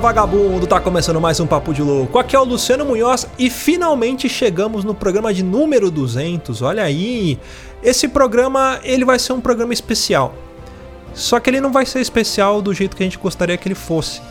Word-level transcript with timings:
vagabundo! 0.00 0.66
Tá 0.66 0.80
começando 0.80 1.20
mais 1.20 1.38
um 1.40 1.46
Papo 1.46 1.74
de 1.74 1.82
Louco. 1.82 2.18
Aqui 2.18 2.34
é 2.34 2.38
o 2.38 2.44
Luciano 2.44 2.86
Munhoz 2.86 3.26
e 3.38 3.50
finalmente 3.50 4.30
chegamos 4.30 4.82
no 4.82 4.94
programa 4.94 5.32
de 5.32 5.42
número 5.42 5.90
200. 5.90 6.62
Olha 6.62 6.82
aí! 6.84 7.38
Esse 7.82 8.08
programa, 8.08 8.80
ele 8.82 9.04
vai 9.04 9.18
ser 9.18 9.34
um 9.34 9.42
programa 9.42 9.74
especial. 9.74 10.34
Só 11.12 11.38
que 11.38 11.50
ele 11.50 11.60
não 11.60 11.70
vai 11.70 11.84
ser 11.84 12.00
especial 12.00 12.62
do 12.62 12.72
jeito 12.72 12.96
que 12.96 13.02
a 13.02 13.06
gente 13.06 13.18
gostaria 13.18 13.58
que 13.58 13.68
ele 13.68 13.74
fosse. 13.74 14.22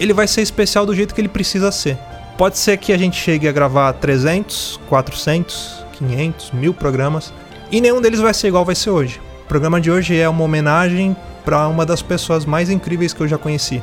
Ele 0.00 0.12
vai 0.12 0.26
ser 0.26 0.42
especial 0.42 0.84
do 0.84 0.92
jeito 0.92 1.14
que 1.14 1.20
ele 1.20 1.28
precisa 1.28 1.70
ser. 1.70 1.96
Pode 2.36 2.58
ser 2.58 2.76
que 2.76 2.92
a 2.92 2.98
gente 2.98 3.16
chegue 3.16 3.46
a 3.46 3.52
gravar 3.52 3.92
300, 3.92 4.80
400, 4.88 5.84
500, 5.92 6.50
mil 6.50 6.74
programas 6.74 7.32
e 7.70 7.80
nenhum 7.80 8.00
deles 8.00 8.18
vai 8.18 8.34
ser 8.34 8.48
igual 8.48 8.64
vai 8.64 8.74
ser 8.74 8.90
hoje. 8.90 9.20
O 9.44 9.46
programa 9.46 9.80
de 9.80 9.92
hoje 9.92 10.18
é 10.18 10.28
uma 10.28 10.42
homenagem 10.42 11.16
para 11.44 11.68
uma 11.68 11.86
das 11.86 12.02
pessoas 12.02 12.44
mais 12.44 12.68
incríveis 12.68 13.14
que 13.14 13.20
eu 13.20 13.28
já 13.28 13.38
conheci 13.38 13.80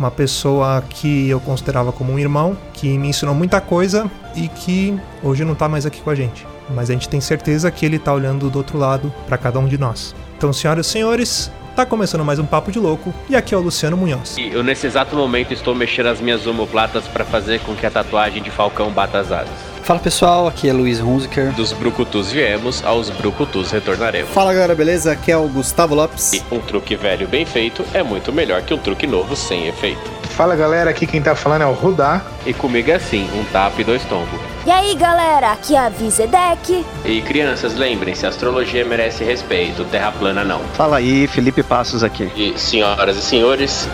uma 0.00 0.10
pessoa 0.10 0.82
que 0.88 1.28
eu 1.28 1.38
considerava 1.38 1.92
como 1.92 2.10
um 2.10 2.18
irmão, 2.18 2.56
que 2.72 2.96
me 2.96 3.08
ensinou 3.08 3.34
muita 3.34 3.60
coisa 3.60 4.10
e 4.34 4.48
que 4.48 4.98
hoje 5.22 5.44
não 5.44 5.52
está 5.52 5.68
mais 5.68 5.84
aqui 5.84 6.00
com 6.00 6.08
a 6.08 6.14
gente. 6.14 6.46
Mas 6.70 6.88
a 6.88 6.94
gente 6.94 7.06
tem 7.06 7.20
certeza 7.20 7.70
que 7.70 7.84
ele 7.84 7.96
está 7.96 8.12
olhando 8.14 8.48
do 8.48 8.56
outro 8.56 8.78
lado 8.78 9.12
para 9.26 9.36
cada 9.36 9.58
um 9.58 9.68
de 9.68 9.76
nós. 9.76 10.14
Então, 10.36 10.52
senhoras 10.52 10.86
e 10.86 10.90
senhores, 10.90 11.52
Tá 11.76 11.86
começando 11.86 12.24
mais 12.24 12.38
um 12.38 12.44
Papo 12.44 12.72
de 12.72 12.80
Louco 12.80 13.14
e 13.28 13.36
aqui 13.36 13.54
é 13.54 13.56
o 13.56 13.60
Luciano 13.60 13.96
Munhoz. 13.96 14.36
E 14.36 14.48
eu 14.48 14.62
nesse 14.62 14.88
exato 14.88 15.14
momento 15.14 15.54
estou 15.54 15.72
mexendo 15.72 16.08
as 16.08 16.20
minhas 16.20 16.44
omoplatas 16.46 17.06
para 17.06 17.24
fazer 17.24 17.60
com 17.60 17.74
que 17.76 17.86
a 17.86 17.90
tatuagem 17.90 18.42
de 18.42 18.50
Falcão 18.50 18.90
bata 18.90 19.18
as 19.20 19.30
asas. 19.30 19.69
Fala 19.82 19.98
pessoal, 19.98 20.46
aqui 20.46 20.68
é 20.68 20.72
Luiz 20.72 21.00
Hunziker. 21.00 21.52
Dos 21.52 21.72
Brucutus 21.72 22.30
viemos, 22.30 22.84
aos 22.84 23.10
Brucutus 23.10 23.70
retornaremos. 23.70 24.30
Fala 24.30 24.52
galera, 24.52 24.74
beleza? 24.74 25.12
Aqui 25.12 25.32
é 25.32 25.36
o 25.36 25.48
Gustavo 25.48 25.94
Lopes. 25.94 26.32
E 26.32 26.42
um 26.50 26.60
truque 26.60 26.94
velho 26.94 27.26
bem 27.26 27.44
feito 27.44 27.84
é 27.92 28.02
muito 28.02 28.32
melhor 28.32 28.62
que 28.62 28.72
um 28.72 28.78
truque 28.78 29.06
novo 29.06 29.34
sem 29.34 29.66
efeito. 29.66 30.20
Fala 30.30 30.54
galera, 30.54 30.90
aqui 30.90 31.06
quem 31.06 31.20
tá 31.20 31.34
falando 31.34 31.62
é 31.62 31.66
o 31.66 31.72
Rudá. 31.72 32.22
E 32.46 32.54
comigo 32.54 32.90
é 32.90 32.94
assim, 32.94 33.28
um 33.34 33.44
tapa 33.52 33.80
e 33.80 33.84
dois 33.84 34.02
tombos. 34.04 34.40
E 34.64 34.70
aí 34.70 34.94
galera, 34.94 35.52
aqui 35.52 35.74
é 35.74 35.78
a 35.78 35.88
Vizedec. 35.88 36.84
E 37.04 37.22
crianças, 37.22 37.74
lembrem-se, 37.74 38.26
astrologia 38.26 38.84
merece 38.84 39.24
respeito, 39.24 39.84
terra 39.86 40.12
plana 40.12 40.44
não. 40.44 40.60
Fala 40.74 40.98
aí, 40.98 41.26
Felipe 41.26 41.62
Passos 41.62 42.04
aqui. 42.04 42.30
E 42.36 42.58
senhoras 42.58 43.16
e 43.16 43.22
senhores, 43.22 43.88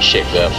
chegamos. 0.00 0.56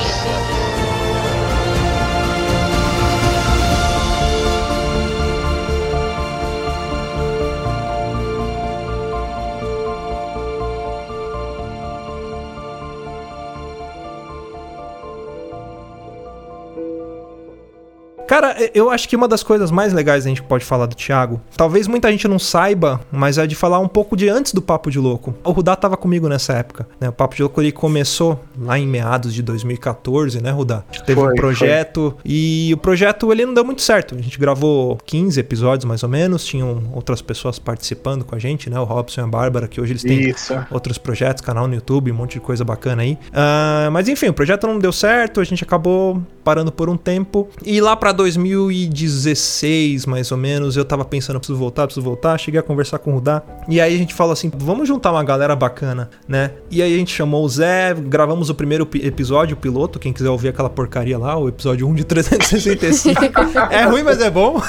Cara, 18.28 18.58
eu 18.74 18.90
acho 18.90 19.08
que 19.08 19.16
uma 19.16 19.28
das 19.28 19.42
coisas 19.42 19.72
mais 19.72 19.94
legais 19.94 20.26
a 20.26 20.30
gente 20.30 20.44
pode 20.44 20.66
falar 20.66 20.86
do 20.86 20.96
Thiago, 20.96 21.40
talvez 21.56 21.88
muita 21.88 22.12
gente 22.12 22.28
não 22.28 22.38
saiba, 22.38 23.00
mas 23.10 23.38
é 23.38 23.48
de 23.48 23.56
falar 23.56 23.80
um 23.80 23.88
pouco 23.88 24.18
de 24.18 24.28
antes 24.28 24.54
do 24.54 24.62
Papo 24.62 24.92
de 24.92 25.00
Louco. 25.00 25.34
O 25.46 25.52
Rudá 25.52 25.78
tava 25.78 25.96
comigo 25.96 26.28
nessa 26.28 26.54
época, 26.54 26.86
né? 27.00 27.08
O 27.08 27.14
Papo 27.14 27.36
de 27.36 27.42
Louco 27.42 27.62
ele 27.62 27.72
começou 27.72 28.40
lá 28.60 28.78
em 28.78 28.86
meados 28.86 29.34
de 29.34 29.42
2014, 29.42 30.42
né, 30.42 30.52
Rudá? 30.52 30.84
Teve 31.06 31.22
foi, 31.22 31.32
um 31.32 31.36
projeto 31.36 32.16
foi. 32.22 32.32
e 32.32 32.72
o 32.74 32.78
projeto 32.78 33.32
ele 33.32 33.46
não 33.46 33.54
deu 33.54 33.64
muito 33.64 33.82
certo. 33.82 34.16
A 34.16 34.22
gente 34.22 34.38
gravou 34.38 34.98
15 35.06 35.40
episódios 35.40 35.86
mais 35.86 36.04
ou 36.04 36.10
menos, 36.10 36.44
tinham 36.44 36.84
outras 36.94 37.22
pessoas 37.22 37.58
participando 37.58 38.26
com 38.26 38.36
a 38.36 38.40
gente, 38.40 38.70
né? 38.70 38.78
O 38.78 38.84
Robson 38.84 39.22
e 39.22 39.24
a 39.24 39.28
Bárbara, 39.28 39.70
que 39.70 39.80
hoje 39.80 39.94
eles 39.94 40.04
têm 40.04 40.30
Isso. 40.30 40.54
outros 40.70 40.98
projetos, 40.98 41.42
canal 41.42 41.66
no 41.66 41.76
YouTube, 41.76 42.12
um 42.12 42.16
monte 42.16 42.34
de 42.34 42.40
coisa 42.42 42.66
bacana 42.66 43.04
aí. 43.04 43.14
Uh, 43.14 43.90
mas 43.92 44.10
enfim, 44.10 44.28
o 44.28 44.34
projeto 44.34 44.68
não 44.68 44.78
deu 44.78 44.92
certo, 44.92 45.40
a 45.40 45.44
gente 45.46 45.64
acabou 45.64 46.22
parando 46.44 46.72
por 46.72 46.90
um 46.90 46.96
tempo 46.96 47.50
e 47.66 47.82
lá 47.82 47.94
para 47.96 48.14
2016, 48.18 50.06
mais 50.06 50.32
ou 50.32 50.38
menos, 50.38 50.76
eu 50.76 50.84
tava 50.84 51.06
pensando, 51.06 51.40
preciso 51.40 51.58
voltar, 51.58 51.86
preciso 51.86 52.04
voltar. 52.04 52.38
Cheguei 52.38 52.60
a 52.60 52.64
conversar 52.64 53.00
com 53.00 53.12
o 53.12 53.14
Rudá. 53.16 53.42
E 53.70 53.80
aí 53.80 53.96
a 53.96 53.98
gente 53.98 54.14
falou 54.14 54.34
assim: 54.34 54.52
vamos 54.54 54.88
juntar 54.88 55.12
uma 55.12 55.24
galera 55.24 55.56
bacana, 55.56 56.10
né? 56.28 56.52
E 56.70 56.82
aí 56.82 56.94
a 56.94 56.98
gente 56.98 57.14
chamou 57.14 57.46
o 57.46 57.50
Zé, 57.50 57.94
gravamos 57.94 58.50
o 58.50 58.56
primeiro 58.56 58.88
episódio, 58.96 59.56
o 59.56 59.60
piloto. 59.60 60.00
Quem 60.00 60.12
quiser 60.12 60.30
ouvir 60.30 60.50
aquela 60.50 60.70
porcaria 60.70 61.18
lá, 61.18 61.38
o 61.38 61.48
episódio 61.48 61.88
1 61.88 61.96
de 61.96 62.04
365. 62.04 63.42
é 63.72 63.84
ruim, 63.84 64.04
mas 64.04 64.20
é 64.20 64.30
bom. 64.30 64.62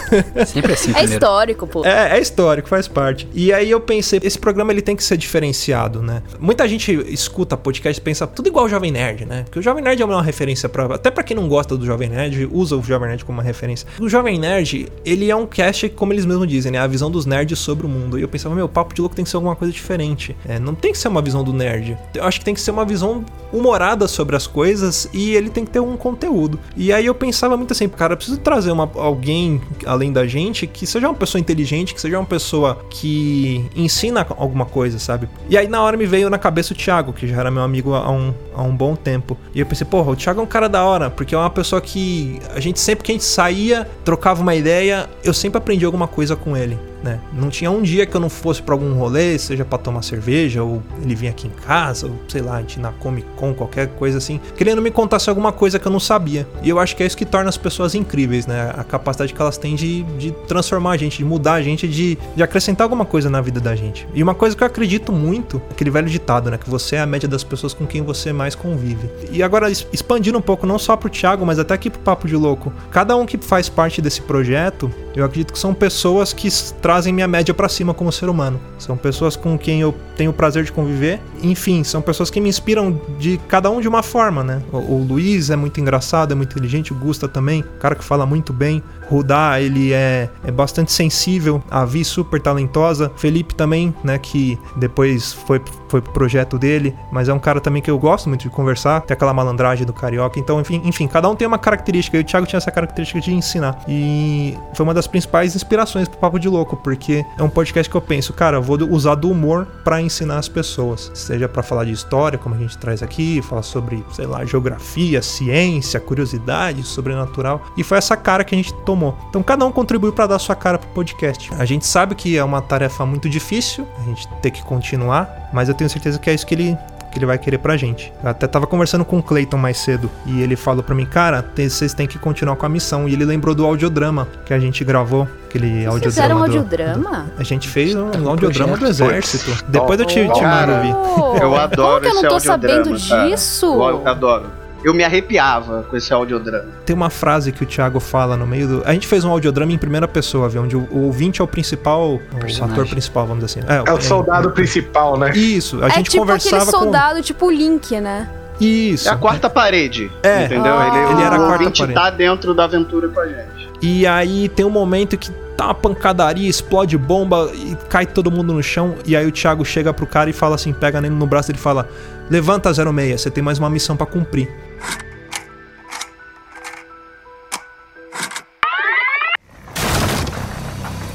Sempre 0.47 0.75
assim. 0.75 0.93
É 0.95 1.05
histórico, 1.05 1.67
pô. 1.67 1.85
É, 1.85 2.19
é 2.19 2.21
histórico, 2.21 2.69
faz 2.69 2.87
parte. 2.87 3.27
E 3.33 3.53
aí 3.53 3.71
eu 3.71 3.81
pensei: 3.81 4.21
esse 4.23 4.39
programa 4.39 4.71
ele 4.71 4.83
tem 4.83 4.95
que 4.95 5.03
ser 5.03 5.17
diferenciado, 5.17 6.03
né? 6.03 6.23
Muita 6.39 6.69
gente 6.69 6.93
escuta 7.09 7.57
podcast 7.57 7.99
e 7.99 8.05
pensa 8.05 8.27
tudo 8.27 8.49
igual 8.49 8.67
o 8.67 8.69
Jovem 8.69 8.93
Nerd, 8.93 9.25
né? 9.25 9.45
Porque 9.45 9.59
o 9.59 9.63
Jovem 9.63 9.83
Nerd 9.83 10.01
é 10.03 10.05
uma 10.05 10.23
referência 10.23 10.69
para 10.69 10.95
Até 10.95 11.11
para 11.11 11.23
quem 11.23 11.37
não 11.37 11.49
gosta 11.49 11.77
do 11.77 11.87
Jovem 11.87 12.09
Nerd, 12.09 12.49
usa 12.53 12.77
o 12.77 12.83
Jovem 12.83 13.09
Nerd 13.09 13.25
como 13.25 13.38
uma 13.39 13.45
referência. 13.45 13.87
O 14.01 14.09
Jovem 14.09 14.39
Nerd, 14.39 14.89
ele 15.05 15.31
é 15.31 15.37
um 15.37 15.47
cast, 15.47 15.89
como 15.91 16.13
eles 16.13 16.27
mesmos 16.27 16.47
dizem, 16.47 16.73
né? 16.73 16.79
A 16.79 16.87
visão 16.87 17.11
dos 17.11 17.27
nerds 17.27 17.59
sobre 17.59 17.87
o 17.87 17.89
mundo. 17.89 18.19
E 18.19 18.23
eu 18.23 18.29
pensava, 18.29 18.55
meu, 18.55 18.69
papo 18.69 18.95
de 18.95 19.01
louco 19.01 19.15
tem 19.15 19.25
que 19.25 19.31
ser 19.31 19.37
alguma 19.37 19.57
coisa 19.57 19.73
diferente. 19.73 20.37
É, 20.47 20.59
não 20.59 20.75
tem 20.75 20.93
que 20.93 20.99
ser 20.99 21.09
uma 21.09 21.23
visão 21.23 21.43
do 21.43 21.53
nerd. 21.53 21.97
Eu 22.15 22.25
acho 22.25 22.39
que 22.39 22.45
tem 22.45 22.55
que 22.55 22.61
ser 22.61 22.71
uma 22.71 22.85
visão 22.85 23.25
humorada 23.53 24.07
sobre 24.07 24.37
as 24.37 24.47
coisas 24.47 25.09
e 25.13 25.35
ele 25.35 25.51
tem 25.51 25.65
que 25.65 25.71
ter 25.71 25.81
um 25.81 25.97
conteúdo. 25.97 26.59
E 26.77 26.93
aí 26.93 27.07
eu 27.07 27.15
pensava 27.15 27.57
muito 27.57 27.73
assim, 27.73 27.89
cara, 27.89 28.13
eu 28.13 28.17
preciso 28.17 28.39
trazer 28.39 28.71
uma, 28.71 28.91
alguém 28.95 29.61
além 29.87 30.13
da 30.13 30.27
gente 30.27 30.67
que 30.67 30.87
seja 30.87 31.09
uma 31.09 31.15
pessoa 31.15 31.41
inteligente, 31.41 31.95
que 31.95 32.01
seja 32.01 32.19
uma 32.19 32.27
pessoa 32.27 32.79
que 32.91 33.65
ensina 33.75 34.27
alguma 34.37 34.67
coisa, 34.67 34.99
sabe? 34.99 35.29
E 35.49 35.57
aí 35.57 35.69
na 35.69 35.83
hora 35.83 35.97
me 35.97 36.07
veio 36.07 36.29
na 36.29 36.39
cabeça 36.39 36.73
o 36.73 36.77
Thiago, 36.77 37.13
que 37.13 37.27
já 37.27 37.37
era 37.37 37.51
meu 37.51 37.63
amigo 37.63 37.95
há 37.95 38.11
um, 38.11 38.35
há 38.55 38.63
um 38.63 38.75
bom 38.75 38.95
tempo. 38.95 39.37
E 39.55 39.61
eu 39.61 39.67
pensei, 39.67 39.87
porra, 39.87 40.13
o 40.13 40.17
Thiago 40.17 40.41
é 40.41 40.43
um 40.43 40.47
cara 40.47 40.69
da 40.69 40.85
hora, 40.85 41.11
porque 41.11 41.35
é 41.35 41.39
uma 41.39 41.51
pessoa 41.51 41.81
que 41.81 42.39
a 42.55 42.61
gente 42.61 42.81
sempre 42.81 43.05
que 43.05 43.13
a 43.13 43.15
gente 43.15 43.25
saía, 43.29 43.89
trocava 44.05 44.43
uma 44.43 44.55
ideia, 44.55 45.09
eu 45.23 45.35
sempre 45.35 45.59
aprendi 45.59 45.85
alguma 45.85 46.09
coisa 46.09 46.35
com 46.35 46.57
ele 46.57 46.88
né? 47.03 47.21
Não 47.33 47.49
tinha 47.49 47.71
um 47.71 47.83
dia 47.83 48.07
que 48.07 48.17
eu 48.17 48.21
não 48.21 48.29
fosse 48.29 48.63
para 48.63 48.75
algum 48.75 48.95
rolê, 48.95 49.39
seja 49.39 49.65
para 49.65 49.79
tomar 49.79 50.03
cerveja, 50.03 50.63
ou 50.63 50.83
ele 51.03 51.15
vinha 51.15 51.31
aqui 51.31 51.47
em 51.47 51.51
casa, 51.51 52.07
ou 52.07 52.15
sei 52.29 52.43
lá, 52.43 52.57
a 52.57 52.61
gente 52.61 52.81
na 52.81 52.93
Comic 52.93 53.27
Con, 53.37 53.55
qualquer 53.55 53.89
coisa 53.89 54.19
assim, 54.19 54.41
querendo 54.57 54.83
me 54.83 54.91
contasse 54.91 55.29
alguma 55.29 55.53
coisa 55.53 55.79
que 55.79 55.87
eu 55.87 55.93
não 55.93 56.01
sabia. 56.01 56.47
E 56.63 56.69
eu 56.69 56.79
acho 56.79 56.97
que 56.97 57.03
é 57.03 57.07
isso 57.07 57.17
que 57.17 57.25
torna 57.25 57.49
as 57.49 57.57
pessoas 57.57 57.95
incríveis, 57.95 58.47
né? 58.47 58.73
A 58.77 58.85
capacidade 58.85 59.33
que 59.33 59.41
elas 59.41 59.59
têm 59.59 59.75
de, 59.75 60.03
de 60.19 60.33
transformar 60.47 60.93
a 60.93 60.97
gente, 60.97 61.19
de 61.19 61.25
mudar 61.25 61.55
a 61.55 61.63
gente, 61.63 61.87
de, 61.87 62.19
de 62.35 62.43
acrescentar 62.43 62.85
alguma 62.85 63.05
coisa 63.05 63.31
na 63.31 63.41
vida 63.41 63.61
da 63.61 63.75
gente. 63.75 64.07
E 64.15 64.23
uma 64.23 64.35
coisa 64.35 64.57
que 64.57 64.63
eu 64.63 64.67
acredito 64.67 65.13
muito, 65.13 65.61
aquele 65.71 65.91
velho 65.91 66.09
ditado, 66.09 66.51
né? 66.51 66.59
Que 66.59 66.69
você 66.69 66.97
é 66.97 67.01
a 67.01 67.07
média 67.07 67.29
das 67.29 67.45
pessoas 67.45 67.73
com 67.73 67.87
quem 67.87 68.03
você 68.03 68.33
mais 68.33 68.55
convive. 68.55 69.09
E 69.31 69.43
agora, 69.43 69.71
expandindo 69.71 70.39
um 70.39 70.43
pouco, 70.43 70.67
não 70.67 70.79
só 70.79 70.97
pro 70.97 71.09
Thiago, 71.09 71.45
mas 71.47 71.59
até 71.59 71.75
aqui 71.75 71.91
pro 71.91 72.01
Papo 72.01 72.27
de 72.27 72.37
Louco, 72.37 72.73
cada 72.91 73.17
um 73.17 73.27
que 73.27 73.39
faz 73.39 73.69
parte 73.69 74.01
desse 74.01 74.23
projeto, 74.23 74.91
eu 75.15 75.25
acredito 75.25 75.53
que 75.53 75.59
são 75.59 75.75
pessoas 75.75 76.33
que 76.33 76.49
trazem 76.89 77.13
minha 77.13 77.29
média 77.29 77.53
para 77.53 77.69
cima 77.69 77.93
como 77.93 78.11
ser 78.11 78.31
humano. 78.31 78.59
São 78.79 78.97
pessoas 78.97 79.37
com 79.37 79.59
quem 79.59 79.79
eu 79.79 79.95
tenho 80.17 80.31
o 80.31 80.33
prazer 80.33 80.65
de 80.65 80.73
conviver. 80.73 81.21
Enfim, 81.43 81.85
são 81.85 82.01
pessoas 82.01 82.31
que 82.31 82.41
me 82.41 82.49
inspiram 82.49 82.99
de 83.19 83.37
cada 83.47 83.69
um 83.69 83.79
de 83.79 83.87
uma 83.87 84.03
forma, 84.03 84.43
né? 84.43 84.63
O, 84.73 84.79
o 84.79 85.07
Luiz 85.07 85.51
é 85.51 85.57
muito 85.57 85.79
engraçado, 85.83 86.33
é 86.33 86.35
muito 86.35 86.53
inteligente, 86.53 86.91
o 86.91 86.97
Gusta 86.97 87.29
também, 87.29 87.63
cara 87.79 87.95
que 87.95 88.03
fala 88.03 88.25
muito 88.25 88.55
bem. 88.55 88.83
Rudá, 89.07 89.61
ele 89.61 89.93
é, 89.93 90.31
é 90.45 90.51
bastante 90.51 90.93
sensível, 90.93 91.63
a 91.71 91.85
Vi 91.85 92.05
super 92.05 92.41
talentosa. 92.41 93.11
Felipe 93.17 93.55
também, 93.55 93.95
né, 94.05 94.19
que 94.19 94.59
depois 94.77 95.33
foi, 95.33 95.61
foi 95.89 96.01
pro 96.01 96.13
projeto 96.13 96.59
dele, 96.59 96.95
mas 97.11 97.29
é 97.29 97.35
um 97.35 97.39
cara 97.39 97.61
também 97.61 97.81
que 97.81 97.91
eu 97.91 97.99
gosto 97.99 98.29
muito 98.29 98.43
de 98.43 98.51
conversar, 98.51 99.01
tem 99.03 99.15
aquela 99.15 99.33
malandragem 99.33 99.87
do 99.87 99.93
carioca. 99.93 100.39
Então, 100.39 100.61
enfim, 100.61 100.83
enfim, 100.85 101.07
cada 101.07 101.29
um 101.29 101.35
tem 101.35 101.47
uma 101.47 101.59
característica, 101.59 102.17
e 102.17 102.21
o 102.21 102.25
Thiago 102.25 102.47
tinha 102.47 102.59
essa 102.59 102.71
característica 102.71 103.21
de 103.21 103.33
ensinar. 103.33 103.79
E 103.89 104.57
foi 104.75 104.85
uma 104.85 104.95
das 104.95 105.07
principais 105.07 105.57
inspirações 105.57 106.07
pro 106.07 106.19
Papo 106.19 106.39
de 106.39 106.49
Louco, 106.49 106.78
porque 106.85 107.25
é 107.39 107.43
um 107.43 107.49
podcast 107.49 107.89
que 107.91 107.97
eu 107.97 108.01
penso, 108.01 108.33
cara, 108.33 108.61
vou 108.61 108.79
usar 108.91 109.15
do 109.15 109.31
humor 109.31 109.67
para 109.85 110.03
ensinar 110.03 110.39
as 110.39 110.49
pessoas, 110.49 111.11
seja 111.15 111.49
para 111.49 111.63
falar 111.63 111.85
de 111.85 111.93
história, 111.93 112.39
como 112.39 112.55
a 112.55 112.59
gente 112.59 112.77
traz 112.77 113.03
aqui, 113.03 113.41
falar 113.43 113.63
sobre, 113.63 114.05
sei 114.13 114.27
lá, 114.27 114.45
geografia, 114.45 115.23
ciência, 115.23 115.99
curiosidade, 115.99 116.83
sobrenatural. 116.83 117.63
E 117.77 117.83
foi 117.83 117.99
essa 117.99 118.17
cara 118.17 118.45
que 118.45 118.55
a 118.55 118.59
gente 118.59 118.73
tomou 118.85 118.99
tomou. 118.99 119.17
Então 119.29 119.43
cada 119.43 119.65
um 119.65 119.71
contribuiu 119.71 120.13
para 120.13 120.27
dar 120.27 120.39
sua 120.39 120.57
cara 120.57 120.79
pro 120.79 120.89
podcast. 120.91 121.51
A 121.59 121.65
gente 121.65 121.87
sabe 121.87 122.15
que 122.15 122.37
é 122.37 122.43
uma 122.43 122.61
tarefa 122.61 123.07
muito 123.07 123.29
difícil, 123.29 123.87
a 123.99 124.03
gente 124.03 124.29
tem 124.43 124.51
que 124.51 124.63
continuar, 124.63 125.49
mas 125.53 125.69
eu 125.69 125.75
tenho 125.75 125.89
certeza 125.89 126.19
que 126.19 126.29
é 126.29 126.35
isso 126.35 126.47
que 126.47 126.55
ele 126.55 126.77
que 127.11 127.19
ele 127.19 127.27
vai 127.27 127.39
querer 127.39 127.59
pra 127.59 127.77
gente. 127.77 128.13
Eu 128.23 128.31
até 128.31 128.47
tava 128.47 128.67
conversando 128.67 129.05
com 129.05 129.19
o 129.19 129.23
Clayton 129.23 129.57
mais 129.57 129.79
cedo 129.79 130.11
e 130.27 130.41
ele 130.41 130.57
falou 130.57 130.83
pra 130.83 130.95
mim, 130.95 131.07
cara, 131.07 131.45
vocês 131.57 131.95
têm 131.95 132.07
que 132.07 132.19
continuar 132.19 132.57
com 132.57 132.67
a 132.67 132.69
missão. 132.69 133.09
E 133.09 133.13
ele 133.13 133.25
lembrou 133.25 133.55
do 133.55 133.65
audiodrama 133.65 134.29
que 134.45 134.53
a 134.53 134.59
gente 134.59 134.85
gravou. 134.85 135.29
Aquele 135.49 135.85
Vocês 135.85 135.87
audiodrama. 135.87 136.11
Fizeram 136.11 136.37
um 136.37 136.39
do, 136.39 136.45
audiodrama? 136.45 137.33
Do, 137.35 137.41
a 137.41 137.43
gente 137.43 137.69
fez 137.69 137.95
um, 137.95 138.11
um 138.11 138.29
audiodrama 138.29 138.77
do 138.77 138.87
exército. 138.87 139.65
Depois 139.69 139.99
eu 139.99 140.07
te, 140.07 140.15
te 140.15 140.43
mando. 140.43 141.39
Eu 141.41 141.57
adoro 141.57 142.05
Como 142.05 142.21
que 142.21 142.27
eu 142.27 142.31
não 142.31 142.31
tô 142.31 142.41
sabendo 142.41 142.95
disso? 142.95 143.67
Eu 143.67 144.07
adoro 144.07 144.68
eu 144.85 144.95
me 144.95 145.03
arrepiava 145.05 145.83
com 145.83 145.97
esse 145.97 146.13
audiodrama. 146.13 146.67
Tem 146.85 146.95
uma 146.95 147.11
frase 147.11 147.53
que 147.53 147.63
o 147.63 147.67
Thiago 147.67 147.99
fala 148.01 148.37
no 148.37 148.47
meio 148.47 148.69
do. 148.69 148.83
A 148.85 148.93
gente 148.93 149.07
fez 149.07 149.25
um 149.25 149.31
audiodrama 149.31 149.73
em 149.73 149.79
primeira 149.79 150.07
pessoa, 150.07 150.49
viu? 150.49 150.63
Onde 150.63 150.77
o, 150.77 150.89
o 150.91 151.05
ouvinte 151.07 151.41
é 151.41 151.45
o 151.45 151.49
principal, 151.49 152.15
o 152.15 152.65
ator 152.65 152.87
principal, 152.87 153.27
vamos 153.27 153.45
dizer 153.45 153.61
assim. 153.61 153.73
É, 153.73 153.91
é 153.91 153.93
o 153.93 154.01
soldado 154.01 154.49
é, 154.49 154.53
principal, 154.53 155.19
né? 155.19 155.33
Isso, 155.37 155.83
a 155.83 155.89
é 155.89 155.91
gente 155.91 156.11
tipo 156.11 156.19
conversava 156.19 156.63
aquele 156.63 156.71
soldado, 156.71 157.17
com... 157.17 157.23
tipo 157.23 157.47
o 157.47 157.51
Link, 157.51 158.01
né? 158.01 158.29
Isso. 158.61 159.09
É 159.09 159.13
a 159.13 159.17
quarta 159.17 159.49
parede. 159.49 160.11
É. 160.23 160.45
Entendeu? 160.45 160.77
Ah. 160.77 160.89
ele, 160.89 161.13
Ele 161.13 161.23
era 161.23 161.37
a 161.37 161.39
o 161.39 161.47
quarta 161.47 161.65
ouvinte 161.65 161.81
parede. 161.81 161.95
tá 161.95 162.11
dentro 162.11 162.55
da 162.55 162.65
aventura 162.65 163.09
com 163.09 163.21
a 163.21 163.27
gente. 163.27 163.69
E 163.81 164.07
aí 164.07 164.49
tem 164.49 164.67
um 164.67 164.71
momento 164.71 165.17
que 165.17 165.31
tá 165.57 165.67
uma 165.67 165.75
pancadaria, 165.75 166.49
explode 166.49 166.97
bomba 166.97 167.51
e 167.55 167.77
cai 167.89 168.07
todo 168.07 168.31
mundo 168.31 168.53
no 168.53 168.63
chão. 168.63 168.97
E 169.05 169.17
aí 169.17 169.27
o 169.27 169.33
Thiago 169.33 169.65
chega 169.65 169.93
pro 169.93 170.07
cara 170.07 170.29
e 170.31 170.33
fala 170.33 170.55
assim: 170.57 170.73
pega 170.73 171.01
nele 171.01 171.15
no 171.15 171.27
braço 171.27 171.51
e 171.51 171.53
ele 171.53 171.59
fala: 171.59 171.89
Levanta 172.31 172.73
06, 172.73 173.21
você 173.21 173.31
tem 173.31 173.43
mais 173.43 173.59
uma 173.59 173.71
missão 173.71 173.97
pra 173.97 174.07
cumprir. 174.07 174.49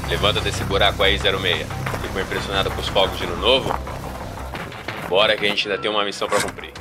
Levanta 0.08 0.40
desse 0.40 0.62
buraco 0.64 1.02
aí, 1.02 1.18
06. 1.18 1.66
Ficou 2.02 2.22
impressionado 2.22 2.70
com 2.70 2.80
os 2.80 2.88
fogos 2.88 3.18
de 3.18 3.24
ano 3.24 3.36
novo? 3.36 3.74
Bora 5.08 5.36
que 5.36 5.44
a 5.44 5.48
gente 5.48 5.68
ainda 5.68 5.80
tem 5.80 5.90
uma 5.90 6.04
missão 6.04 6.28
pra 6.28 6.40
cumprir. 6.40 6.72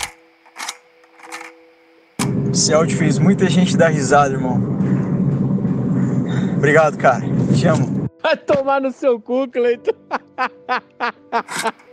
Esse 2.53 2.73
áudio 2.73 2.97
fez 2.97 3.17
muita 3.17 3.49
gente 3.49 3.75
dar 3.75 3.89
risada, 3.89 4.33
irmão. 4.33 4.61
Obrigado, 6.55 6.97
cara. 6.97 7.21
Te 7.57 7.67
amo. 7.67 8.07
Vai 8.21 8.37
tomar 8.37 8.79
no 8.79 8.91
seu 8.91 9.19
cu, 9.19 9.47
Cleiton. 9.49 9.91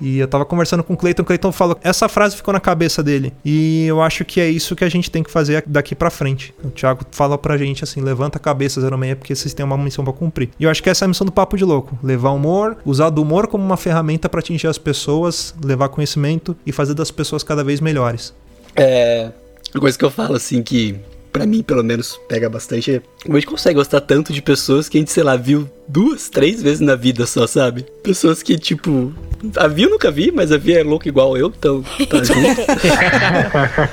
E 0.00 0.18
eu 0.18 0.28
tava 0.28 0.44
conversando 0.44 0.82
com 0.82 0.94
o 0.94 0.96
Clayton, 0.96 1.22
o 1.22 1.24
Clayton 1.24 1.52
falou, 1.52 1.78
essa 1.82 2.08
frase 2.08 2.36
ficou 2.36 2.52
na 2.52 2.60
cabeça 2.60 3.02
dele. 3.02 3.32
E 3.44 3.86
eu 3.86 4.00
acho 4.00 4.24
que 4.24 4.40
é 4.40 4.48
isso 4.48 4.76
que 4.76 4.84
a 4.84 4.88
gente 4.88 5.10
tem 5.10 5.22
que 5.22 5.30
fazer 5.30 5.64
daqui 5.66 5.94
pra 5.94 6.10
frente. 6.10 6.54
O 6.62 6.70
Thiago 6.70 7.04
fala 7.10 7.36
pra 7.36 7.56
gente 7.56 7.84
assim, 7.84 8.00
levanta 8.00 8.38
a 8.38 8.40
cabeça 8.40 8.80
06 8.80 9.14
porque 9.14 9.34
vocês 9.34 9.54
têm 9.54 9.64
uma 9.64 9.76
missão 9.76 10.04
pra 10.04 10.12
cumprir. 10.12 10.50
E 10.58 10.64
eu 10.64 10.70
acho 10.70 10.82
que 10.82 10.90
essa 10.90 11.04
é 11.04 11.06
a 11.06 11.08
missão 11.08 11.24
do 11.24 11.32
Papo 11.32 11.56
de 11.56 11.64
Louco, 11.64 11.98
levar 12.02 12.30
humor, 12.30 12.76
usar 12.84 13.10
do 13.10 13.22
humor 13.22 13.46
como 13.46 13.64
uma 13.64 13.76
ferramenta 13.76 14.28
pra 14.28 14.40
atingir 14.40 14.66
as 14.66 14.78
pessoas, 14.78 15.54
levar 15.62 15.88
conhecimento 15.88 16.56
e 16.64 16.72
fazer 16.72 16.94
das 16.94 17.10
pessoas 17.10 17.42
cada 17.42 17.64
vez 17.64 17.80
melhores. 17.80 18.34
É. 18.76 19.30
Coisa 19.78 19.98
que 19.98 20.04
eu 20.04 20.10
falo, 20.10 20.34
assim, 20.34 20.62
que 20.62 20.98
pra 21.32 21.46
mim, 21.46 21.62
pelo 21.62 21.82
menos, 21.84 22.18
pega 22.28 22.48
bastante 22.48 22.92
é. 22.96 23.02
Como 23.24 23.36
a 23.36 23.40
gente 23.40 23.48
consegue 23.48 23.76
gostar 23.76 24.00
tanto 24.00 24.32
de 24.32 24.40
pessoas 24.42 24.88
que 24.88 24.96
a 24.98 25.00
gente, 25.00 25.10
sei 25.12 25.22
lá, 25.22 25.36
viu 25.36 25.68
duas, 25.86 26.28
três 26.28 26.62
vezes 26.62 26.80
na 26.80 26.94
vida 26.96 27.26
só, 27.26 27.46
sabe? 27.46 27.84
Pessoas 28.02 28.42
que, 28.42 28.58
tipo. 28.58 29.12
A 29.56 29.68
Vi 29.68 29.84
eu 29.84 29.90
nunca 29.90 30.10
vi, 30.10 30.32
mas 30.32 30.50
a 30.50 30.58
Vi 30.58 30.74
é 30.74 30.82
louca 30.82 31.08
igual 31.08 31.36
eu, 31.36 31.48
então 31.56 31.82
tá 32.08 32.18
junto. 32.24 32.66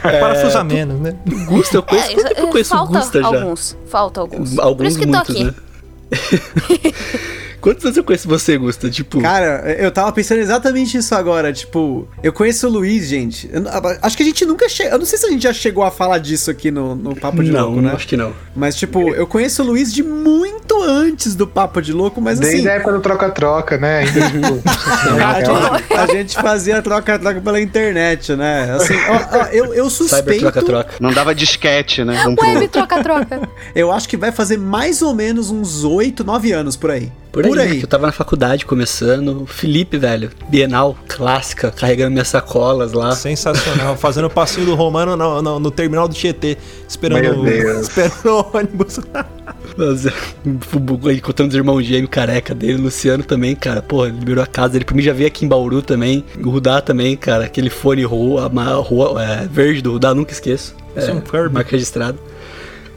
Parafusa 0.01 0.63
menos, 0.63 0.99
né? 0.99 1.15
O 1.27 1.45
Gusta, 1.45 1.77
eu 1.77 1.83
conheço. 1.83 2.13
Quanto 2.15 2.27
tempo 2.29 2.41
eu 2.41 2.47
conheço 2.47 2.73
o 2.73 2.77
falta 2.77 2.99
Gusta 2.99 3.21
já? 3.21 3.27
alguns. 3.27 3.77
Falta 3.87 4.19
alguns. 4.21 4.55
Por 4.55 4.61
Alguns 4.63 4.87
isso 4.89 4.99
que 4.99 5.05
tô 5.05 5.11
muitos, 5.11 5.35
aqui. 5.35 5.43
né? 5.43 5.53
Quantos 7.65 7.83
anos 7.83 7.97
eu 7.97 8.03
conheço 8.03 8.27
você, 8.27 8.59
Gusta? 8.59 8.91
Tipo. 8.91 9.19
Cara, 9.19 9.75
eu 9.79 9.89
tava 9.89 10.11
pensando 10.11 10.37
exatamente 10.37 10.99
isso 10.99 11.15
agora. 11.15 11.51
Tipo, 11.51 12.07
eu 12.21 12.31
conheço 12.31 12.67
o 12.67 12.69
Luiz, 12.69 13.07
gente. 13.07 13.49
Eu 13.51 13.61
não- 13.61 13.71
acho 14.03 14.15
que 14.15 14.21
a 14.21 14.25
gente 14.27 14.45
nunca 14.45 14.69
chegou. 14.69 14.91
Eu 14.91 14.99
não 14.99 15.05
sei 15.07 15.17
se 15.17 15.25
a 15.25 15.31
gente 15.31 15.41
já 15.41 15.51
chegou 15.51 15.83
a 15.83 15.89
falar 15.89 16.19
disso 16.19 16.51
aqui 16.51 16.69
no, 16.69 16.93
no 16.93 17.15
Papo 17.15 17.43
de 17.43 17.49
não, 17.49 17.69
Louco, 17.69 17.81
né? 17.81 17.91
acho 17.95 18.07
que 18.07 18.15
não. 18.15 18.33
Mas, 18.55 18.75
tipo, 18.75 19.15
eu 19.15 19.25
conheço 19.25 19.63
o 19.63 19.65
Luiz 19.65 19.91
de 19.91 20.03
muito 20.03 20.79
antes 20.83 21.33
do 21.33 21.47
Papo 21.47 21.81
de 21.81 21.91
Louco, 21.91 22.21
mas 22.21 22.39
Desde 22.39 22.59
assim. 22.59 22.67
a 22.67 22.73
época 22.73 22.91
do 22.93 22.99
troca-troca, 22.99 23.79
né? 23.79 24.01
Ainda, 24.01 24.21
tipo, 24.29 24.61
A 25.23 25.39
gente, 25.39 25.93
a 25.93 26.05
gente 26.05 26.35
fazia 26.35 26.83
troca-troca 26.83 27.41
pela 27.41 27.59
internet, 27.59 28.35
né? 28.35 28.75
Assim, 28.75 28.93
ó, 29.09 29.39
ó, 29.39 29.45
eu, 29.45 29.73
eu 29.73 29.89
Cyber 29.89 30.07
suspeito. 30.09 30.41
troca-troca. 30.41 30.93
Não 30.99 31.11
dava 31.11 31.33
disquete, 31.33 32.03
né? 32.03 32.27
Um 32.27 32.35
Web 32.39 32.67
troca-troca. 32.67 33.41
Eu 33.73 33.91
acho 33.91 34.07
que 34.07 34.15
vai 34.17 34.31
fazer 34.31 34.59
mais 34.59 35.01
ou 35.01 35.15
menos 35.15 35.49
uns 35.49 35.83
8, 35.83 36.23
9 36.23 36.51
anos 36.51 36.75
por 36.75 36.91
aí. 36.91 37.11
Por 37.43 37.59
aí, 37.59 37.69
né, 37.69 37.75
que 37.75 37.83
eu 37.83 37.87
tava 37.87 38.05
na 38.05 38.11
faculdade 38.11 38.65
começando. 38.65 39.43
O 39.43 39.45
Felipe, 39.45 39.97
velho, 39.97 40.29
Bienal, 40.49 40.97
clássica, 41.07 41.71
carregando 41.71 42.11
minhas 42.11 42.27
sacolas 42.29 42.93
lá. 42.93 43.11
Sensacional. 43.15 43.95
Fazendo 43.97 44.25
o 44.25 44.29
passinho 44.29 44.65
do 44.67 44.75
Romano 44.75 45.15
no, 45.17 45.41
no- 45.41 45.59
no 45.59 45.71
terminal 45.71 46.07
do 46.07 46.13
Tietê, 46.13 46.57
esperando, 46.87 47.21
Meu 47.21 47.43
Deus. 47.43 47.87
esperando 47.89 48.25
o 48.29 48.57
ônibus. 48.57 48.99
Nossa, 49.77 50.13
encontrando 51.13 51.49
os 51.49 51.55
irmãos 51.55 51.81
gêmeos 51.83 52.09
careca 52.09 52.55
dele, 52.55 52.75
o 52.75 52.81
Luciano 52.83 53.23
também, 53.23 53.55
cara. 53.55 53.81
Porra, 53.81 54.07
liberou 54.09 54.43
a 54.43 54.47
casa 54.47 54.73
dele. 54.73 54.85
Pra 54.85 54.95
mim 54.95 55.01
já 55.01 55.11
veio 55.13 55.27
aqui 55.27 55.43
em 55.45 55.47
Bauru 55.47 55.81
também. 55.81 56.23
O 56.41 56.49
Rudá 56.49 56.81
também, 56.81 57.15
cara. 57.17 57.45
Aquele 57.45 57.69
fone 57.69 58.03
rua, 58.03 58.47
rua 58.81 59.21
é, 59.23 59.47
verde 59.47 59.81
do 59.81 59.91
Rudá, 59.91 60.13
nunca 60.13 60.31
esqueço. 60.31 60.75
Isso 60.95 61.09
é 61.09 61.13
um 61.13 61.19
Kirby. 61.21 61.53
Marca 61.53 61.71
registrada. 61.71 62.17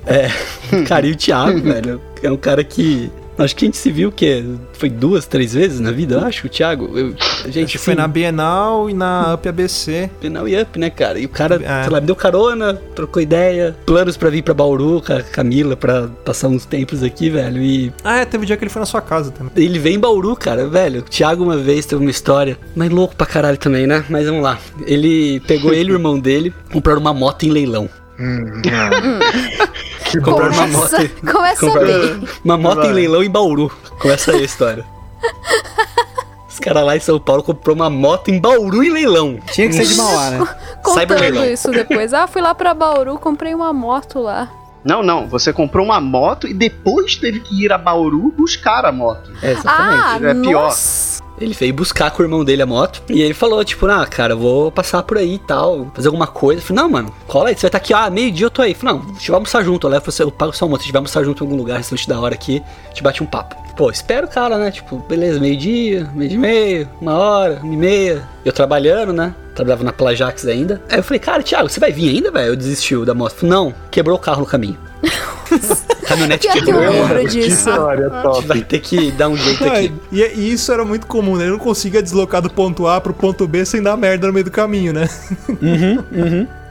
É, 0.06 0.28
cara, 0.86 1.06
e 1.06 1.12
o 1.12 1.16
Thiago, 1.16 1.60
velho, 1.60 2.00
é 2.22 2.30
um 2.30 2.36
cara 2.36 2.62
que. 2.62 3.10
Acho 3.38 3.54
que 3.54 3.64
a 3.64 3.68
gente 3.68 3.76
se 3.76 3.90
viu 3.92 4.08
o 4.08 4.12
quê? 4.12 4.44
Foi 4.72 4.90
duas, 4.90 5.26
três 5.26 5.54
vezes 5.54 5.78
na 5.80 5.90
vida, 5.92 6.16
eu 6.16 6.24
acho, 6.24 6.46
o 6.46 6.50
Thiago. 6.50 6.90
Eu, 6.98 7.14
a 7.44 7.48
gente 7.48 7.78
foi 7.78 7.92
assim, 7.94 8.02
na 8.02 8.08
Bienal 8.08 8.90
e 8.90 8.94
na 8.94 9.34
Up 9.34 9.48
ABC. 9.48 10.10
Penal 10.20 10.48
e 10.48 10.60
Up, 10.60 10.78
né, 10.78 10.90
cara? 10.90 11.18
E 11.18 11.24
o 11.26 11.28
cara, 11.28 11.54
É. 11.62 11.82
sei 11.84 11.92
lá, 11.92 12.00
me 12.00 12.06
deu 12.06 12.16
carona, 12.16 12.74
trocou 12.96 13.22
ideia, 13.22 13.76
planos 13.86 14.16
pra 14.16 14.28
vir 14.28 14.42
pra 14.42 14.52
Bauru 14.54 15.00
com 15.00 15.12
a 15.12 15.22
Camila 15.22 15.76
pra 15.76 16.08
passar 16.24 16.48
uns 16.48 16.64
tempos 16.64 17.02
aqui, 17.02 17.30
velho. 17.30 17.62
E 17.62 17.92
Ah, 18.02 18.16
é, 18.18 18.24
teve 18.24 18.42
um 18.42 18.46
dia 18.46 18.56
que 18.56 18.64
ele 18.64 18.70
foi 18.70 18.80
na 18.80 18.86
sua 18.86 19.00
casa 19.00 19.30
também. 19.30 19.52
ele 19.56 19.78
vem 19.78 19.94
em 19.94 19.98
Bauru, 20.00 20.34
cara, 20.34 20.66
velho. 20.66 21.00
O 21.00 21.04
Thiago 21.04 21.44
uma 21.44 21.56
vez 21.56 21.86
teve 21.86 22.00
uma 22.02 22.10
história, 22.10 22.58
mas 22.74 22.90
louco 22.90 23.14
pra 23.14 23.26
caralho 23.26 23.56
também, 23.58 23.86
né? 23.86 24.04
Mas 24.08 24.26
vamos 24.26 24.42
lá. 24.42 24.58
Ele 24.86 25.40
pegou 25.46 25.72
ele 25.72 25.90
e 25.90 25.92
o 25.92 25.96
irmão 25.96 26.18
dele, 26.18 26.52
compraram 26.72 27.00
uma 27.00 27.14
moto 27.14 27.44
em 27.44 27.50
leilão. 27.50 27.88
hum, 28.18 28.60
bom. 30.16 30.32
Compraram 30.32 30.52
uma 30.54 30.66
Começa, 30.68 30.98
moto. 31.02 31.32
começa 31.32 31.66
Compraram 31.66 31.86
bem. 32.18 32.28
uma 32.44 32.56
moto 32.58 32.84
em 32.86 32.92
leilão 32.92 33.22
em 33.22 33.30
Bauru. 33.30 33.70
Começa 34.00 34.32
aí 34.32 34.40
a 34.42 34.44
história. 34.44 34.84
Os 36.48 36.58
caras 36.58 36.84
lá 36.84 36.96
em 36.96 37.00
São 37.00 37.20
Paulo 37.20 37.42
comprou 37.42 37.76
uma 37.76 37.88
moto 37.88 38.28
em 38.30 38.40
Bauru 38.40 38.82
em 38.82 38.90
leilão. 38.90 39.38
Tinha 39.52 39.68
que 39.68 39.74
ser 39.74 39.84
de 39.86 39.94
Mauá, 39.96 40.30
né? 40.30 40.48
Contando 40.82 41.20
leilão. 41.20 41.44
isso 41.44 41.70
depois. 41.70 42.12
Ah, 42.12 42.26
fui 42.26 42.42
lá 42.42 42.54
pra 42.54 42.74
Bauru, 42.74 43.16
comprei 43.18 43.54
uma 43.54 43.72
moto 43.72 44.18
lá. 44.20 44.50
Não, 44.84 45.02
não. 45.02 45.28
Você 45.28 45.52
comprou 45.52 45.84
uma 45.84 46.00
moto 46.00 46.48
e 46.48 46.54
depois 46.54 47.14
teve 47.16 47.40
que 47.40 47.64
ir 47.64 47.72
a 47.72 47.78
Bauru 47.78 48.32
buscar 48.36 48.84
a 48.86 48.90
moto. 48.92 49.30
É, 49.42 49.52
exatamente. 49.52 50.02
Ah, 50.04 50.18
é 50.30 50.34
pior. 50.34 50.62
nossa. 50.64 51.22
Ele 51.40 51.54
veio 51.54 51.74
buscar 51.74 52.10
com 52.10 52.22
o 52.22 52.24
irmão 52.24 52.44
dele 52.44 52.62
a 52.62 52.66
moto. 52.66 53.02
E 53.08 53.22
ele 53.22 53.34
falou, 53.34 53.64
tipo, 53.64 53.86
ah, 53.86 54.06
cara, 54.06 54.34
vou 54.34 54.70
passar 54.70 55.02
por 55.02 55.18
aí 55.18 55.34
e 55.34 55.38
tal, 55.38 55.90
fazer 55.94 56.08
alguma 56.08 56.26
coisa. 56.26 56.60
Eu 56.60 56.66
falei, 56.66 56.82
não, 56.82 56.90
mano, 56.90 57.14
cola 57.26 57.48
aí, 57.48 57.54
você 57.54 57.62
vai 57.62 57.68
estar 57.68 57.78
aqui, 57.78 57.94
ah, 57.94 58.10
meio-dia 58.10 58.46
eu 58.46 58.50
tô 58.50 58.62
aí. 58.62 58.72
Eu 58.72 58.76
falei, 58.76 58.94
não, 58.96 59.02
a 59.02 59.12
gente 59.12 59.30
vai 59.30 59.36
almoçar 59.36 59.64
junto, 59.64 59.86
eu 59.86 59.90
levo 59.90 60.10
você, 60.10 60.22
eu 60.22 60.30
pago 60.30 60.52
sua 60.52 60.68
moto, 60.68 60.80
a 60.80 60.82
gente 60.84 60.92
vai 60.92 61.00
almoçar 61.00 61.24
junto 61.24 61.42
em 61.42 61.46
algum 61.46 61.56
lugar, 61.56 61.76
restaurante 61.76 62.08
da 62.08 62.20
hora 62.20 62.34
aqui, 62.34 62.62
a 62.86 62.88
gente 62.88 63.02
bate 63.02 63.22
um 63.22 63.26
papo. 63.26 63.56
Pô, 63.76 63.90
espero 63.90 64.26
o 64.26 64.30
cara, 64.30 64.58
né? 64.58 64.72
Tipo, 64.72 64.98
beleza, 65.08 65.38
meio-dia, 65.38 66.10
meio 66.12 66.28
de 66.28 66.36
meio, 66.36 66.88
uma 67.00 67.16
hora, 67.16 67.60
uma 67.62 67.72
e 67.72 67.76
meia. 67.76 68.28
Eu 68.44 68.52
trabalhando, 68.52 69.12
né? 69.12 69.34
Trabalhava 69.58 69.82
na 69.82 69.92
Plajax 69.92 70.46
ainda. 70.46 70.80
Aí 70.88 71.00
eu 71.00 71.02
falei, 71.02 71.18
cara, 71.18 71.42
Thiago, 71.42 71.68
você 71.68 71.80
vai 71.80 71.90
vir 71.90 72.10
ainda, 72.10 72.30
velho? 72.30 72.52
Eu 72.52 72.56
desistiu 72.56 73.04
da 73.04 73.12
moto. 73.12 73.32
Eu 73.32 73.38
falei, 73.38 73.50
não, 73.50 73.74
quebrou 73.90 74.16
o 74.16 74.18
carro 74.20 74.42
no 74.42 74.46
caminho. 74.46 74.78
Caminhonete 76.06 76.46
que 76.46 76.58
eu 76.58 76.64
quebrou. 76.64 76.80
lembro 76.80 77.26
Que 77.28 77.40
história 77.40 78.08
top. 78.22 78.46
vai 78.46 78.60
ter 78.62 78.78
que 78.78 79.10
dar 79.10 79.28
um 79.28 79.36
jeito 79.36 79.64
aqui. 79.64 79.92
E, 80.12 80.22
e 80.22 80.52
isso 80.52 80.70
era 80.70 80.84
muito 80.84 81.08
comum, 81.08 81.36
né? 81.36 81.42
Ele 81.42 81.50
não 81.50 81.58
conseguia 81.58 82.00
deslocar 82.00 82.40
do 82.40 82.48
ponto 82.48 82.86
A 82.86 83.00
pro 83.00 83.12
ponto 83.12 83.48
B 83.48 83.64
sem 83.64 83.82
dar 83.82 83.96
merda 83.96 84.28
no 84.28 84.32
meio 84.32 84.44
do 84.44 84.50
caminho, 84.52 84.92
né? 84.92 85.08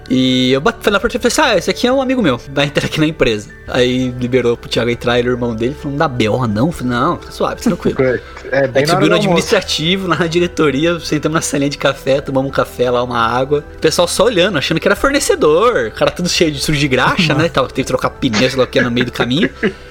E 0.09 0.51
eu 0.51 0.61
fui 0.61 0.91
na 0.91 0.99
porta 0.99 1.17
e 1.17 1.19
falei 1.19 1.27
assim: 1.27 1.41
Ah, 1.41 1.57
esse 1.57 1.69
aqui 1.69 1.87
é 1.87 1.91
um 1.91 2.01
amigo 2.01 2.21
meu, 2.21 2.39
vai 2.53 2.65
entrar 2.65 2.85
aqui 2.85 2.99
na 2.99 3.07
empresa. 3.07 3.49
Aí 3.67 4.09
liberou 4.11 4.55
pro 4.55 4.69
Thiago 4.69 4.89
entrar, 4.89 5.19
ele 5.19 5.29
o 5.29 5.33
irmão 5.33 5.55
dele, 5.55 5.73
falou: 5.73 5.91
Não 5.91 5.97
dá 5.97 6.07
BO, 6.07 6.47
não? 6.47 6.67
Eu 6.67 6.71
falei: 6.71 6.93
Não, 6.93 7.17
fica 7.17 7.31
suave, 7.31 7.61
tranquilo. 7.61 7.97
É 8.49 8.61
Aí 8.61 8.67
bem 8.69 8.83
hora 8.83 8.93
subiu 8.93 9.09
no 9.09 9.15
administrativo, 9.15 10.07
lá 10.07 10.15
na 10.15 10.27
diretoria, 10.27 10.97
sentamos 11.01 11.35
na 11.35 11.41
salinha 11.41 11.69
de 11.69 11.77
café, 11.77 12.21
tomamos 12.21 12.49
um 12.49 12.53
café 12.53 12.89
lá, 12.89 13.03
uma 13.03 13.19
água. 13.19 13.61
O 13.75 13.79
pessoal 13.79 14.07
só 14.07 14.23
olhando, 14.23 14.57
achando 14.57 14.79
que 14.79 14.87
era 14.87 14.95
fornecedor. 14.95 15.87
O 15.87 15.91
cara 15.91 16.11
tudo 16.11 16.29
cheio 16.29 16.49
de 16.49 16.59
sujo 16.59 16.79
de 16.79 16.87
graxa, 16.87 17.33
né? 17.33 17.49
Tava, 17.51 17.67
teve 17.67 17.81
que 17.81 17.87
trocar 17.87 18.09
pneu, 18.09 18.49
sei 18.49 18.57
lá 18.57 18.65
que, 18.65 18.79
no 18.79 18.89
meio 18.89 19.05
do 19.05 19.11
caminho. 19.11 19.49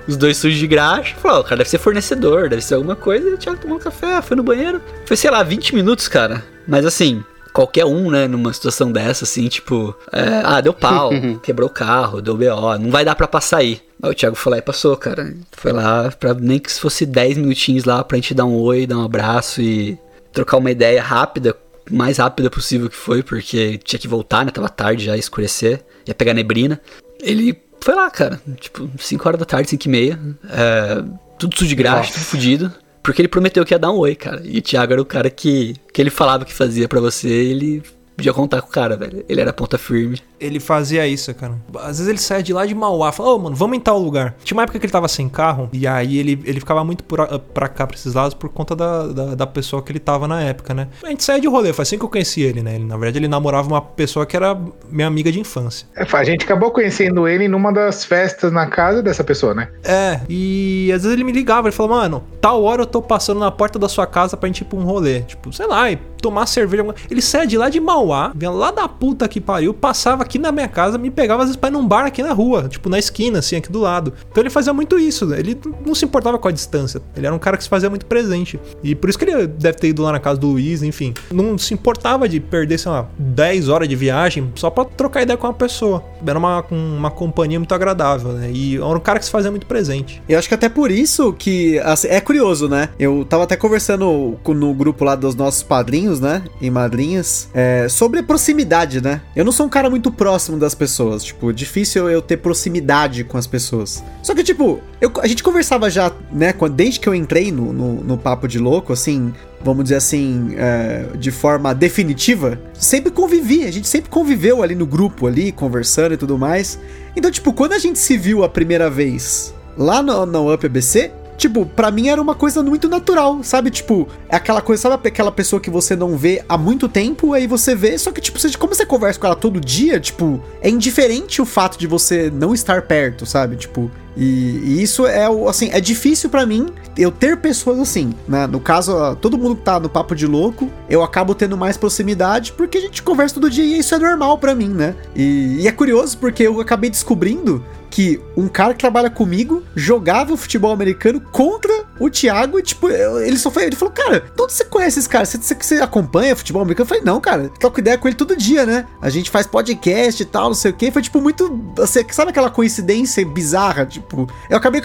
Os 0.08 0.16
dois 0.16 0.38
sujos 0.38 0.58
de 0.58 0.66
graxa. 0.66 1.14
Falou, 1.16 1.38
ó, 1.38 1.40
o 1.40 1.44
cara 1.44 1.56
deve 1.58 1.68
ser 1.68 1.78
fornecedor, 1.78 2.48
deve 2.48 2.62
ser 2.62 2.74
alguma 2.74 2.96
coisa. 2.96 3.28
E 3.28 3.34
o 3.34 3.36
Thiago 3.36 3.58
tomou 3.58 3.76
um 3.76 3.80
café, 3.80 4.22
foi 4.22 4.36
no 4.36 4.42
banheiro. 4.42 4.80
Foi, 5.04 5.18
sei 5.18 5.30
lá, 5.30 5.42
20 5.42 5.74
minutos, 5.74 6.08
cara. 6.08 6.42
Mas 6.66 6.86
assim, 6.86 7.22
qualquer 7.56 7.86
um, 7.86 8.10
né, 8.10 8.28
numa 8.28 8.52
situação 8.52 8.92
dessa, 8.92 9.24
assim, 9.24 9.48
tipo, 9.48 9.96
é, 10.12 10.42
ah, 10.44 10.60
deu 10.60 10.74
pau, 10.74 11.08
quebrou 11.42 11.70
o 11.70 11.72
carro, 11.72 12.20
deu 12.20 12.36
BO, 12.36 12.78
não 12.78 12.90
vai 12.90 13.02
dar 13.02 13.14
pra 13.14 13.26
passar 13.26 13.58
aí. 13.58 13.80
Aí 14.02 14.10
o 14.10 14.14
Thiago 14.14 14.36
foi 14.36 14.52
lá 14.52 14.58
e 14.58 14.62
passou, 14.62 14.94
cara. 14.94 15.34
Foi 15.52 15.72
lá 15.72 16.12
pra 16.20 16.34
nem 16.34 16.58
que 16.58 16.70
se 16.70 16.78
fosse 16.78 17.06
10 17.06 17.38
minutinhos 17.38 17.86
lá 17.86 18.04
pra 18.04 18.18
gente 18.18 18.34
dar 18.34 18.44
um 18.44 18.60
oi, 18.60 18.86
dar 18.86 18.98
um 18.98 19.04
abraço 19.04 19.62
e 19.62 19.98
trocar 20.34 20.58
uma 20.58 20.70
ideia 20.70 21.02
rápida, 21.02 21.56
mais 21.90 22.18
rápida 22.18 22.50
possível 22.50 22.90
que 22.90 22.96
foi, 22.96 23.22
porque 23.22 23.78
tinha 23.78 23.98
que 23.98 24.06
voltar, 24.06 24.44
né? 24.44 24.50
Tava 24.50 24.68
tarde 24.68 25.06
já, 25.06 25.14
ia 25.14 25.18
escurecer, 25.18 25.82
ia 26.06 26.14
pegar 26.14 26.34
neblina. 26.34 26.78
Ele 27.22 27.58
foi 27.80 27.94
lá, 27.94 28.10
cara, 28.10 28.38
tipo, 28.60 28.86
5 28.98 29.26
horas 29.26 29.40
da 29.40 29.46
tarde, 29.46 29.70
5 29.70 29.82
e 29.82 29.88
meia, 29.88 30.20
é, 30.50 31.02
tudo 31.38 31.56
sujo 31.56 31.70
de 31.70 31.74
graxa, 31.74 32.12
tudo 32.12 32.24
fudido. 32.24 32.70
Porque 33.06 33.22
ele 33.22 33.28
prometeu 33.28 33.64
que 33.64 33.72
ia 33.72 33.78
dar 33.78 33.92
um 33.92 33.98
oi, 33.98 34.16
cara. 34.16 34.42
E 34.44 34.58
o 34.58 34.62
Thiago 34.62 34.92
era 34.92 35.00
o 35.00 35.04
cara 35.04 35.30
que, 35.30 35.76
que 35.92 36.02
ele 36.02 36.10
falava 36.10 36.44
que 36.44 36.52
fazia 36.52 36.88
pra 36.88 36.98
você, 36.98 37.28
ele 37.28 37.80
podia 38.16 38.32
contar 38.32 38.60
com 38.60 38.68
o 38.68 38.72
cara, 38.72 38.96
velho. 38.96 39.24
Ele 39.28 39.40
era 39.40 39.52
ponta 39.52 39.78
firme. 39.78 40.18
Ele 40.38 40.60
fazia 40.60 41.06
isso, 41.06 41.34
cara. 41.34 41.54
Às 41.76 41.98
vezes 41.98 42.08
ele 42.08 42.18
saia 42.18 42.42
de 42.42 42.52
lá 42.52 42.66
de 42.66 42.74
Mauá, 42.74 43.12
falava, 43.12 43.36
ô, 43.36 43.38
mano, 43.38 43.56
vamos 43.56 43.76
em 43.76 43.80
tal 43.80 43.98
lugar. 43.98 44.34
Tinha 44.44 44.56
uma 44.56 44.62
época 44.62 44.78
que 44.78 44.84
ele 44.84 44.92
tava 44.92 45.08
sem 45.08 45.28
carro, 45.28 45.68
e 45.72 45.86
aí 45.86 46.18
ele, 46.18 46.40
ele 46.44 46.60
ficava 46.60 46.84
muito 46.84 47.04
por, 47.04 47.26
pra 47.54 47.68
cá, 47.68 47.86
pra 47.86 47.96
esses 47.96 48.14
lados, 48.14 48.34
por 48.34 48.50
conta 48.50 48.76
da, 48.76 49.06
da, 49.06 49.34
da 49.34 49.46
pessoa 49.46 49.82
que 49.82 49.92
ele 49.92 49.98
tava 49.98 50.28
na 50.28 50.42
época, 50.42 50.74
né? 50.74 50.88
A 51.02 51.08
gente 51.08 51.24
saía 51.24 51.40
de 51.40 51.48
rolê, 51.48 51.72
foi 51.72 51.82
assim 51.82 51.98
que 51.98 52.04
eu 52.04 52.08
conheci 52.08 52.42
ele, 52.42 52.62
né? 52.62 52.74
Ele, 52.74 52.84
na 52.84 52.96
verdade, 52.96 53.18
ele 53.18 53.28
namorava 53.28 53.68
uma 53.68 53.80
pessoa 53.80 54.26
que 54.26 54.36
era 54.36 54.58
minha 54.90 55.06
amiga 55.06 55.32
de 55.32 55.40
infância. 55.40 55.86
É, 55.96 56.06
a 56.10 56.24
gente 56.24 56.44
acabou 56.44 56.70
conhecendo 56.70 57.26
ele 57.26 57.48
numa 57.48 57.72
das 57.72 58.04
festas 58.04 58.52
na 58.52 58.66
casa 58.66 59.02
dessa 59.02 59.24
pessoa, 59.24 59.54
né? 59.54 59.68
É, 59.84 60.20
e 60.28 60.90
às 60.94 61.02
vezes 61.02 61.16
ele 61.16 61.24
me 61.24 61.32
ligava, 61.32 61.68
ele 61.68 61.76
falou, 61.76 61.96
mano, 61.96 62.24
tal 62.40 62.62
hora 62.62 62.82
eu 62.82 62.86
tô 62.86 63.00
passando 63.00 63.40
na 63.40 63.50
porta 63.50 63.78
da 63.78 63.88
sua 63.88 64.06
casa 64.06 64.36
pra 64.36 64.46
gente 64.46 64.60
ir 64.60 64.64
pra 64.64 64.78
um 64.78 64.84
rolê. 64.84 65.22
Tipo, 65.22 65.52
sei 65.52 65.66
lá, 65.66 65.90
e 65.90 65.96
tomar 66.20 66.46
cerveja. 66.46 66.84
Ele 67.10 67.22
saia 67.22 67.46
de 67.46 67.56
lá 67.56 67.68
de 67.68 67.80
Mauá, 67.80 68.32
vinha 68.34 68.50
lá 68.50 68.70
da 68.70 68.88
puta 68.88 69.28
que 69.28 69.40
pariu, 69.40 69.72
passava 69.72 70.24
aqui 70.26 70.38
na 70.38 70.52
minha 70.52 70.68
casa, 70.68 70.98
me 70.98 71.10
pegava 71.10 71.42
às 71.42 71.48
vezes 71.48 71.56
pra 71.56 71.68
ir 71.68 71.72
num 71.72 71.86
bar 71.86 72.04
aqui 72.04 72.22
na 72.22 72.32
rua, 72.32 72.68
tipo 72.68 72.88
na 72.88 72.98
esquina, 72.98 73.38
assim, 73.38 73.56
aqui 73.56 73.70
do 73.70 73.80
lado. 73.80 74.12
Então 74.30 74.42
ele 74.42 74.50
fazia 74.50 74.72
muito 74.72 74.98
isso, 74.98 75.24
né? 75.24 75.36
ele 75.38 75.58
não 75.84 75.94
se 75.94 76.04
importava 76.04 76.38
com 76.38 76.48
a 76.48 76.52
distância. 76.52 77.00
Ele 77.16 77.26
era 77.26 77.34
um 77.34 77.38
cara 77.38 77.56
que 77.56 77.62
se 77.62 77.68
fazia 77.68 77.88
muito 77.88 78.06
presente. 78.06 78.58
E 78.82 78.94
por 78.94 79.08
isso 79.08 79.18
que 79.18 79.24
ele 79.24 79.46
deve 79.46 79.78
ter 79.78 79.88
ido 79.88 80.02
lá 80.02 80.12
na 80.12 80.18
casa 80.18 80.40
do 80.40 80.48
Luiz, 80.48 80.82
enfim. 80.82 81.14
Não 81.30 81.56
se 81.56 81.72
importava 81.72 82.28
de 82.28 82.40
perder, 82.40 82.78
sei 82.78 82.90
lá, 82.90 83.08
10 83.18 83.68
horas 83.68 83.88
de 83.88 83.96
viagem 83.96 84.52
só 84.54 84.70
pra 84.70 84.84
trocar 84.84 85.22
ideia 85.22 85.36
com 85.36 85.46
uma 85.46 85.54
pessoa. 85.54 86.02
Era 86.26 86.38
uma, 86.38 86.64
uma 86.70 87.10
companhia 87.10 87.58
muito 87.58 87.74
agradável, 87.74 88.32
né? 88.32 88.50
E 88.52 88.76
era 88.76 88.84
um 88.86 89.00
cara 89.00 89.18
que 89.18 89.24
se 89.24 89.30
fazia 89.30 89.50
muito 89.50 89.66
presente. 89.66 90.22
Eu 90.28 90.38
acho 90.38 90.48
que 90.48 90.54
até 90.54 90.68
por 90.68 90.90
isso 90.90 91.32
que. 91.32 91.78
assim, 91.80 92.08
é 92.08 92.20
curioso, 92.20 92.68
né? 92.68 92.88
Eu 92.98 93.24
tava 93.24 93.44
até 93.44 93.56
conversando 93.56 94.38
no 94.46 94.74
grupo 94.74 95.04
lá 95.04 95.14
dos 95.14 95.34
nossos 95.34 95.62
padrinhos, 95.62 96.20
né? 96.20 96.42
E 96.60 96.70
madrinhas. 96.70 97.48
é, 97.54 97.88
sobre 97.88 98.22
proximidade, 98.22 99.00
né? 99.00 99.20
Eu 99.34 99.44
não 99.44 99.52
sou 99.52 99.66
um 99.66 99.68
cara 99.68 99.88
muito 99.88 100.10
próximo 100.16 100.58
das 100.58 100.74
pessoas. 100.74 101.22
Tipo, 101.22 101.52
difícil 101.52 102.08
eu 102.08 102.22
ter 102.22 102.38
proximidade 102.38 103.22
com 103.24 103.36
as 103.36 103.46
pessoas. 103.46 104.02
Só 104.22 104.34
que, 104.34 104.42
tipo, 104.42 104.80
eu- 105.00 105.12
a 105.20 105.26
gente 105.26 105.42
conversava 105.42 105.88
já, 105.90 106.10
né? 106.32 106.54
Desde 106.74 106.98
que 107.00 107.08
eu 107.08 107.14
entrei 107.14 107.52
no, 107.52 107.72
no, 107.72 107.94
no 108.02 108.18
Papo 108.18 108.48
de 108.48 108.58
Louco, 108.58 108.92
assim. 108.92 109.32
Vamos 109.62 109.84
dizer 109.84 109.96
assim, 109.96 110.54
é, 110.56 111.06
de 111.18 111.30
forma 111.30 111.74
definitiva, 111.74 112.60
sempre 112.74 113.10
convivi, 113.10 113.64
a 113.64 113.70
gente 113.70 113.88
sempre 113.88 114.08
conviveu 114.10 114.62
ali 114.62 114.74
no 114.74 114.86
grupo, 114.86 115.26
ali, 115.26 115.50
conversando 115.50 116.14
e 116.14 116.16
tudo 116.16 116.38
mais. 116.38 116.78
Então, 117.16 117.30
tipo, 117.30 117.52
quando 117.52 117.72
a 117.72 117.78
gente 117.78 117.98
se 117.98 118.16
viu 118.16 118.44
a 118.44 118.48
primeira 118.48 118.88
vez 118.88 119.52
lá 119.76 120.02
no, 120.02 120.24
no 120.26 120.52
Up 120.54 120.64
ABC, 120.64 121.10
tipo, 121.36 121.66
pra 121.66 121.90
mim 121.90 122.08
era 122.08 122.20
uma 122.20 122.34
coisa 122.34 122.62
muito 122.62 122.88
natural, 122.88 123.42
sabe? 123.42 123.70
Tipo, 123.70 124.08
é 124.28 124.36
aquela 124.36 124.60
coisa, 124.60 124.82
sabe 124.82 125.08
aquela 125.08 125.32
pessoa 125.32 125.60
que 125.60 125.70
você 125.70 125.94
não 125.94 126.16
vê 126.16 126.44
há 126.48 126.56
muito 126.56 126.88
tempo, 126.88 127.32
aí 127.32 127.46
você 127.46 127.74
vê, 127.74 127.96
só 127.98 128.10
que, 128.10 128.20
tipo, 128.20 128.38
você, 128.38 128.50
como 128.56 128.74
você 128.74 128.86
conversa 128.86 129.20
com 129.20 129.26
ela 129.26 129.36
todo 129.36 129.60
dia, 129.60 130.00
tipo, 130.00 130.42
é 130.60 130.68
indiferente 130.68 131.40
o 131.40 131.46
fato 131.46 131.78
de 131.78 131.86
você 131.86 132.30
não 132.30 132.54
estar 132.54 132.82
perto, 132.82 133.26
sabe? 133.26 133.56
Tipo, 133.56 133.90
e, 134.16 134.60
e 134.64 134.82
isso 134.82 135.06
é, 135.06 135.26
assim, 135.46 135.68
é 135.70 135.80
difícil 135.80 136.30
pra 136.30 136.46
mim 136.46 136.68
eu 136.96 137.12
ter 137.12 137.36
pessoas 137.36 137.78
assim, 137.78 138.14
né? 138.26 138.46
No 138.46 138.58
caso, 138.58 139.14
todo 139.16 139.36
mundo 139.36 139.56
que 139.56 139.62
tá 139.62 139.78
no 139.78 139.90
Papo 139.90 140.14
de 140.14 140.26
Louco, 140.26 140.70
eu 140.88 141.02
acabo 141.02 141.34
tendo 141.34 141.56
mais 141.56 141.76
proximidade 141.76 142.52
porque 142.52 142.78
a 142.78 142.80
gente 142.80 143.02
conversa 143.02 143.34
todo 143.34 143.50
dia 143.50 143.64
e 143.64 143.78
isso 143.78 143.94
é 143.94 143.98
normal 143.98 144.38
pra 144.38 144.54
mim, 144.54 144.68
né? 144.68 144.94
E, 145.14 145.58
e 145.60 145.68
é 145.68 145.72
curioso 145.72 146.16
porque 146.16 146.44
eu 146.44 146.58
acabei 146.60 146.88
descobrindo 146.88 147.62
que 147.96 148.20
um 148.36 148.46
cara 148.46 148.74
que 148.74 148.80
trabalha 148.80 149.08
comigo 149.08 149.62
jogava 149.74 150.36
futebol 150.36 150.70
americano 150.70 151.18
contra 151.18 151.72
o 151.98 152.10
Thiago 152.10 152.58
e, 152.58 152.62
tipo, 152.62 152.90
ele 152.90 153.38
só 153.38 153.50
foi. 153.50 153.64
Ele 153.64 153.74
falou, 153.74 153.94
cara, 153.94 154.22
onde 154.38 154.52
você 154.52 154.66
conhece 154.66 154.98
esse 154.98 155.08
cara? 155.08 155.24
Você, 155.24 155.38
você, 155.38 155.54
você 155.54 155.74
acompanha 155.76 156.36
futebol 156.36 156.60
americano? 156.60 156.84
Eu 156.84 156.88
falei, 156.88 157.02
não, 157.02 157.18
cara, 157.22 157.50
troco 157.58 157.80
ideia 157.80 157.96
com 157.96 158.06
ele 158.06 158.14
todo 158.14 158.36
dia, 158.36 158.66
né? 158.66 158.84
A 159.00 159.08
gente 159.08 159.30
faz 159.30 159.46
podcast 159.46 160.22
e 160.22 160.26
tal, 160.26 160.48
não 160.48 160.54
sei 160.54 160.72
o 160.72 160.74
quê. 160.74 160.90
Foi, 160.90 161.00
tipo, 161.00 161.22
muito. 161.22 161.58
Assim, 161.82 162.04
sabe 162.10 162.32
aquela 162.32 162.50
coincidência 162.50 163.24
bizarra? 163.24 163.86
Tipo, 163.86 164.28
eu 164.50 164.58
acabei 164.58 164.82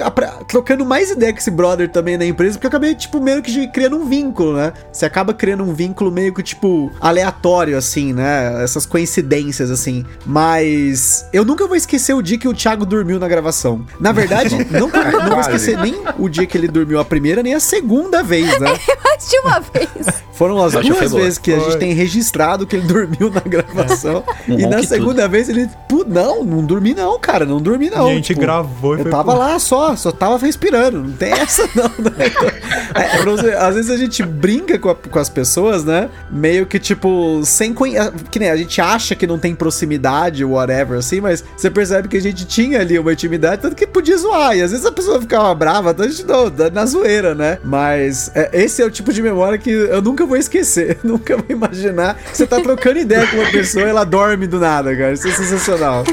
trocando 0.48 0.86
mais 0.86 1.12
ideia 1.12 1.34
com 1.34 1.40
esse 1.40 1.52
brother 1.52 1.92
também 1.92 2.18
na 2.18 2.26
empresa, 2.26 2.54
porque 2.54 2.68
eu 2.68 2.70
acabei, 2.70 2.96
tipo, 2.96 3.20
meio 3.20 3.42
que 3.42 3.68
criando 3.68 3.98
um 3.98 4.08
vínculo, 4.08 4.56
né? 4.56 4.72
Você 4.90 5.06
acaba 5.06 5.34
criando 5.34 5.66
um 5.66 5.74
vínculo 5.74 6.14
meio 6.14 6.34
que, 6.34 6.42
tipo, 6.42 6.90
aleatório, 7.02 7.78
assim, 7.78 8.14
né? 8.14 8.64
Essas 8.64 8.86
coincidências, 8.86 9.70
assim. 9.70 10.06
Mas 10.26 11.26
eu 11.34 11.44
nunca 11.44 11.68
vou 11.68 11.76
esquecer 11.76 12.14
o 12.14 12.22
dia 12.22 12.38
que 12.38 12.48
o 12.48 12.54
Thiago 12.54 12.86
dormiu 12.86 13.01
na 13.20 13.28
gravação. 13.28 13.86
Na 14.00 14.12
verdade, 14.12 14.56
nunca, 14.72 15.04
não 15.12 15.30
vou 15.32 15.40
esquecer 15.42 15.78
nem 15.78 15.96
o 16.18 16.28
dia 16.30 16.46
que 16.46 16.58
ele 16.58 16.68
dormiu 16.68 17.00
a 17.00 17.06
primeira, 17.06 17.42
nem 17.44 17.54
a 17.54 17.60
segunda 17.60 18.24
vez, 18.24 18.48
né? 18.60 18.78
Mais 19.04 19.30
de 19.30 19.38
uma 19.40 19.60
vez. 19.60 20.22
Foram 20.34 20.64
as 20.64 20.76
Acho 20.76 20.88
duas 20.90 21.12
vezes 21.12 21.38
que 21.38 21.54
a 21.54 21.60
gente 21.60 21.78
tem 21.78 21.94
registrado 21.94 22.66
que 22.66 22.76
ele 22.76 22.88
dormiu 22.88 23.30
na 23.30 23.42
gravação. 23.42 24.24
Um 24.50 24.60
e 24.60 24.66
na 24.66 24.82
segunda 24.84 25.28
vez 25.28 25.50
ele. 25.50 25.70
Pô, 25.88 26.04
não, 26.08 26.44
não 26.44 26.64
dormi 26.66 26.96
não, 26.96 27.20
cara. 27.20 27.46
Não 27.46 27.62
dormi 27.62 27.90
não. 27.92 28.08
e 28.08 28.12
a 28.12 28.16
gente 28.16 28.28
Tipo, 28.28 28.42
gravou 28.42 28.96
e 28.96 29.00
Eu 29.00 29.04
foi 29.04 29.12
tava 29.12 29.32
pro- 29.32 29.40
lá 29.40 29.60
só, 29.60 29.96
só 29.96 30.12
tava 30.12 30.38
respirando. 30.44 31.00
Não 31.04 31.12
tem 31.12 31.32
essa, 31.32 31.70
não, 31.76 31.84
né? 32.00 32.12
Então, 32.28 32.50
é, 33.00 33.24
você- 33.24 33.52
às 33.54 33.76
vezes 33.76 33.92
a 33.92 33.98
gente 33.98 34.24
brinca 34.24 34.80
com, 34.80 34.90
a- 34.90 34.96
com 34.96 35.20
as 35.20 35.30
pessoas, 35.30 35.84
né? 35.86 36.10
Meio 36.32 36.66
que, 36.66 36.80
tipo, 36.80 37.42
sem 37.44 37.72
conhecer. 37.74 38.12
Que 38.32 38.40
nem 38.40 38.50
a 38.50 38.58
gente 38.58 38.82
acha 38.82 39.14
que 39.16 39.28
não 39.28 39.38
tem 39.38 39.54
proximidade, 39.54 40.44
whatever, 40.44 40.98
assim, 40.98 41.22
mas 41.22 41.44
você 41.56 41.70
percebe 41.70 42.08
que 42.08 42.18
a 42.18 42.22
gente 42.22 42.46
tinha 42.46 42.81
ali 42.82 43.00
uma 43.00 43.14
intimidade, 43.14 43.62
tanto 43.62 43.76
que 43.76 43.88
podia 43.88 44.18
zoar. 44.18 44.56
E 44.56 44.62
às 44.62 44.72
vezes 44.72 44.86
a 44.86 44.92
pessoa 44.92 45.22
ficava 45.22 45.54
brava, 45.56 45.92
então 45.92 46.06
a 46.06 46.08
gente 46.08 46.26
não, 46.26 46.50
dá 46.50 46.70
na 46.70 46.86
zoeira, 46.86 47.34
né? 47.34 47.60
Mas 47.64 48.32
é, 48.36 48.50
esse 48.54 48.82
é 48.82 48.86
o 48.86 48.92
tipo 48.92 49.14
de 49.14 49.22
memória 49.22 49.58
que 49.58 49.70
eu 49.70 50.02
nunca 50.02 50.26
vou 50.26 50.38
esquecer. 50.38 51.00
Nunca 51.04 51.36
vou 51.36 51.46
imaginar 51.50 52.16
que 52.16 52.38
você 52.38 52.46
tá 52.48 52.60
trocando 52.60 53.00
ideia 53.00 53.26
com 53.28 53.38
uma 53.38 53.52
pessoa 53.52 53.86
e 53.86 53.90
ela 53.90 54.04
dorme 54.04 54.48
do 54.48 54.60
nada, 54.60 54.96
cara. 54.96 55.14
Isso 55.14 55.28
é 55.28 55.32
sensacional. 55.32 56.04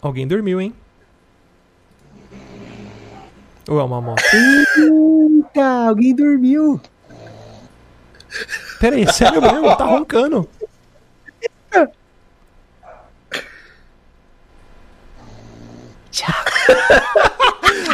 Alguém 0.00 0.26
dormiu, 0.26 0.60
hein? 0.60 0.74
Ou 3.68 3.80
é 3.80 3.84
uma 3.84 4.00
moto? 4.00 4.22
Eita, 4.32 5.88
alguém 5.88 6.14
dormiu. 6.14 6.80
Pera 8.80 8.96
aí, 8.96 9.12
sério 9.12 9.42
mesmo? 9.42 9.76
Tá 9.76 9.84
roncando. 9.84 10.48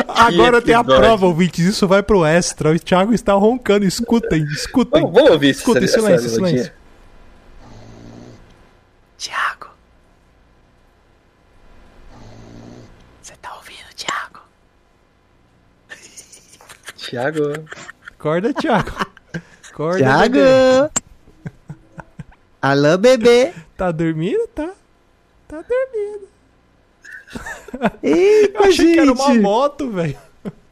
Agora 0.09 0.62
tem 0.62 0.75
a 0.75 0.81
episódio. 0.81 1.00
prova, 1.02 1.26
ouvintes. 1.26 1.64
Isso 1.64 1.87
vai 1.87 2.02
pro 2.02 2.25
extra. 2.25 2.71
O 2.71 2.78
Thiago 2.78 3.12
está 3.12 3.33
roncando. 3.35 3.85
Escutem, 3.85 4.45
escutem. 4.45 5.02
Vamos, 5.02 5.14
vamos 5.14 5.31
ouvir 5.33 5.50
Escuta, 5.50 5.85
essa- 5.85 6.00
silêncio, 6.00 6.26
essa 6.26 6.35
silêncio. 6.35 6.73
Tiago. 9.19 9.69
Você 13.23 13.35
tá 13.40 13.54
ouvindo, 13.57 13.95
Tiago? 13.95 14.40
Tiago. 16.97 17.40
Acorda, 18.19 18.52
Thiago. 18.54 18.90
Acorda, 19.71 19.99
Thiago! 19.99 20.35
bebê. 20.35 20.90
Alô, 22.64 22.97
bebê! 22.97 23.52
Tá 23.76 23.90
dormindo? 23.92 24.49
Tá. 24.54 24.71
Tá 25.47 25.62
dormindo. 25.62 26.26
Eita, 28.02 28.59
Eu 28.59 28.64
achei 28.64 28.73
gente! 28.73 28.94
que 28.94 29.00
era 29.00 29.12
uma 29.12 29.35
moto, 29.35 29.90
velho. 29.90 30.16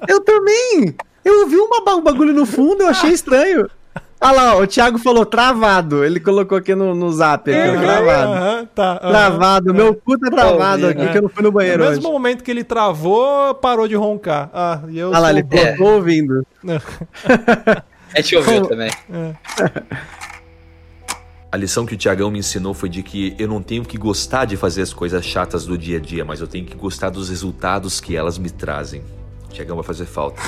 Eu 0.08 0.20
também! 0.24 0.96
Eu 1.22 1.40
ouvi 1.40 1.56
uma, 1.56 1.94
um 1.94 2.00
bagulho 2.00 2.32
no 2.32 2.46
fundo, 2.46 2.82
eu 2.82 2.88
achei 2.88 3.10
estranho. 3.10 3.68
Ah 4.18 4.32
lá, 4.32 4.56
ó, 4.56 4.62
o 4.62 4.66
Thiago 4.66 4.98
falou 4.98 5.26
travado. 5.26 6.02
Ele 6.02 6.18
colocou 6.18 6.56
aqui 6.56 6.74
no, 6.74 6.94
no 6.94 7.12
zap, 7.12 7.52
aqui, 7.52 7.76
ó, 7.76 7.80
travado. 7.82 8.32
Aham, 8.32 8.68
tá. 8.74 8.92
aham. 8.92 9.10
Travado, 9.10 9.74
meu 9.74 9.94
cu 9.94 10.18
tá 10.18 10.30
travado 10.30 10.86
aqui, 10.86 11.02
é. 11.02 11.08
que 11.08 11.18
eu 11.18 11.22
não 11.22 11.28
fui 11.28 11.42
no 11.42 11.48
No 11.48 11.52
banheiro 11.52 11.84
mesmo 11.84 12.04
hoje. 12.04 12.10
momento 12.10 12.42
que 12.42 12.50
ele 12.50 12.64
travou, 12.64 13.54
parou 13.56 13.86
de 13.86 13.96
roncar. 13.96 14.48
Ah, 14.54 14.80
e 14.88 14.98
eu 14.98 15.14
Ah 15.14 15.18
lá, 15.18 15.28
ele 15.28 15.42
tô 15.76 15.84
ouvindo. 15.84 16.46
A 18.14 18.20
gente 18.22 18.36
ouviu 18.36 18.66
também. 18.66 18.90
A 21.52 21.56
lição 21.58 21.84
que 21.84 21.92
o 21.92 21.98
Tiagão 21.98 22.30
me 22.30 22.38
ensinou 22.38 22.72
foi 22.72 22.88
de 22.88 23.02
que 23.02 23.36
eu 23.38 23.46
não 23.46 23.62
tenho 23.62 23.84
que 23.84 23.98
gostar 23.98 24.46
de 24.46 24.56
fazer 24.56 24.80
as 24.80 24.92
coisas 24.94 25.22
chatas 25.22 25.66
do 25.66 25.76
dia 25.76 25.98
a 25.98 26.00
dia, 26.00 26.24
mas 26.24 26.40
eu 26.40 26.46
tenho 26.46 26.64
que 26.64 26.74
gostar 26.74 27.10
dos 27.10 27.28
resultados 27.28 28.00
que 28.00 28.16
elas 28.16 28.38
me 28.38 28.48
trazem. 28.48 29.02
O 29.50 29.52
Tiagão 29.52 29.76
vai 29.76 29.84
fazer 29.84 30.06
falta. 30.06 30.40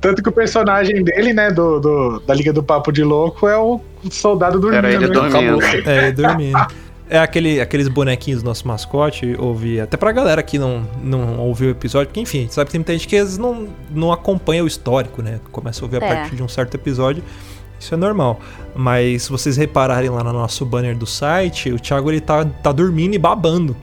Tanto 0.00 0.22
que 0.22 0.28
o 0.28 0.32
personagem 0.32 1.02
dele, 1.02 1.32
né, 1.32 1.50
do, 1.50 1.80
do- 1.80 2.20
da 2.20 2.34
Liga 2.34 2.52
do 2.52 2.62
Papo 2.62 2.92
de 2.92 3.02
Louco 3.04 3.46
é 3.48 3.56
o 3.58 3.80
soldado 4.10 4.58
dormindo. 4.60 4.78
Era 4.78 4.92
ele 4.92 5.06
né? 5.08 5.12
dormindo. 5.12 5.62
É, 5.88 6.12
dormindo. 6.12 6.58
É 7.14 7.18
aquele, 7.18 7.60
aqueles 7.60 7.88
bonequinhos 7.88 8.42
do 8.42 8.46
nosso 8.46 8.66
mascote, 8.66 9.36
ouvi. 9.38 9.78
Até 9.78 9.98
pra 9.98 10.10
galera 10.12 10.42
que 10.42 10.58
não, 10.58 10.88
não 11.04 11.38
ouviu 11.40 11.68
o 11.68 11.70
episódio, 11.72 12.06
porque 12.08 12.20
enfim, 12.20 12.46
a 12.48 12.52
sabe 12.52 12.66
que 12.68 12.72
tem 12.72 12.78
muita 12.78 12.92
gente 12.94 13.06
que 13.06 13.16
às 13.16 13.24
vezes 13.24 13.38
não, 13.38 13.68
não 13.90 14.10
acompanha 14.10 14.64
o 14.64 14.66
histórico, 14.66 15.20
né? 15.20 15.38
Começa 15.50 15.82
a 15.82 15.84
ouvir 15.84 16.02
a 16.02 16.06
É. 16.06 16.14
partir 16.14 16.36
de 16.36 16.42
um 16.42 16.48
certo 16.48 16.74
episódio. 16.74 17.22
Isso 17.78 17.92
é 17.92 17.96
normal. 17.98 18.40
Mas 18.74 19.24
se 19.24 19.30
vocês 19.30 19.58
repararem 19.58 20.08
lá 20.08 20.24
no 20.24 20.32
nosso 20.32 20.64
banner 20.64 20.96
do 20.96 21.04
site, 21.06 21.70
o 21.70 21.78
Thiago 21.78 22.10
ele 22.10 22.20
tá, 22.20 22.44
tá 22.44 22.72
dormindo 22.72 23.14
e 23.14 23.18
babando. 23.18 23.76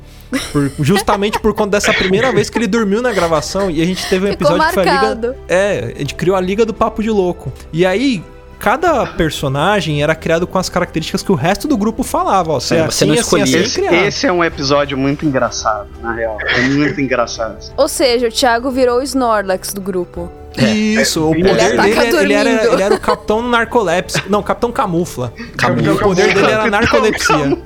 Por- 0.51 0.71
justamente 0.83 1.39
por 1.39 1.53
conta 1.53 1.71
dessa 1.71 1.93
primeira 1.93 2.31
vez 2.31 2.49
que 2.49 2.57
ele 2.57 2.65
dormiu 2.67 2.99
na 3.01 3.11
gravação 3.11 3.69
e 3.69 3.79
a 3.81 3.85
gente 3.85 4.07
teve 4.09 4.25
um 4.27 4.31
Ficou 4.31 4.47
episódio 4.47 4.67
que 4.69 4.73
foi 4.73 4.87
a 4.87 5.13
Liga. 5.13 5.35
É, 5.47 5.93
a 5.95 5.99
gente 5.99 6.15
criou 6.15 6.35
a 6.35 6.41
Liga 6.41 6.65
do 6.65 6.73
Papo 6.73 7.03
de 7.03 7.11
Louco. 7.11 7.53
E 7.71 7.85
aí. 7.85 8.23
Cada 8.59 9.05
personagem 9.07 10.03
era 10.03 10.13
criado 10.13 10.45
com 10.45 10.57
as 10.57 10.67
características 10.67 11.23
que 11.23 11.31
o 11.31 11.35
resto 11.35 11.65
do 11.67 11.77
grupo 11.77 12.03
falava. 12.03 12.51
Ó, 12.51 12.59
você, 12.59 12.75
É, 12.75 12.77
é 12.79 12.81
você 12.83 12.87
assim, 12.89 13.05
não 13.05 13.13
assim, 13.13 13.21
escolhia. 13.21 13.45
assim, 13.45 13.57
Esse, 13.59 13.79
criado. 13.79 13.93
esse 14.05 14.27
é 14.27 14.31
um 14.31 14.43
episódio 14.43 14.97
muito 14.97 15.25
engraçado, 15.25 15.87
na 16.01 16.11
real. 16.13 16.37
É 16.41 16.61
muito 16.63 16.99
engraçado. 17.01 17.57
Ou 17.77 17.87
seja, 17.87 18.27
o 18.27 18.31
Thiago 18.31 18.69
virou 18.69 18.99
o 18.99 19.01
Snorlax 19.01 19.73
do 19.73 19.79
grupo. 19.79 20.29
Isso, 20.65 21.29
o 21.29 21.33
Ele 21.35 21.47
poder 21.49 21.61
ataca 21.73 22.01
dele 22.01 22.17
ele 22.17 22.33
era, 22.33 22.73
ele 22.73 22.83
era 22.83 22.95
o 22.95 22.99
Capitão 22.99 23.41
Narcolepsia. 23.47 24.23
Não, 24.29 24.41
Capitão 24.43 24.71
Camufla. 24.71 25.33
Camufla. 25.57 25.93
O 25.93 25.97
poder 25.99 26.33
dele 26.33 26.51
era 26.51 26.69
narcolepsia. 26.69 27.57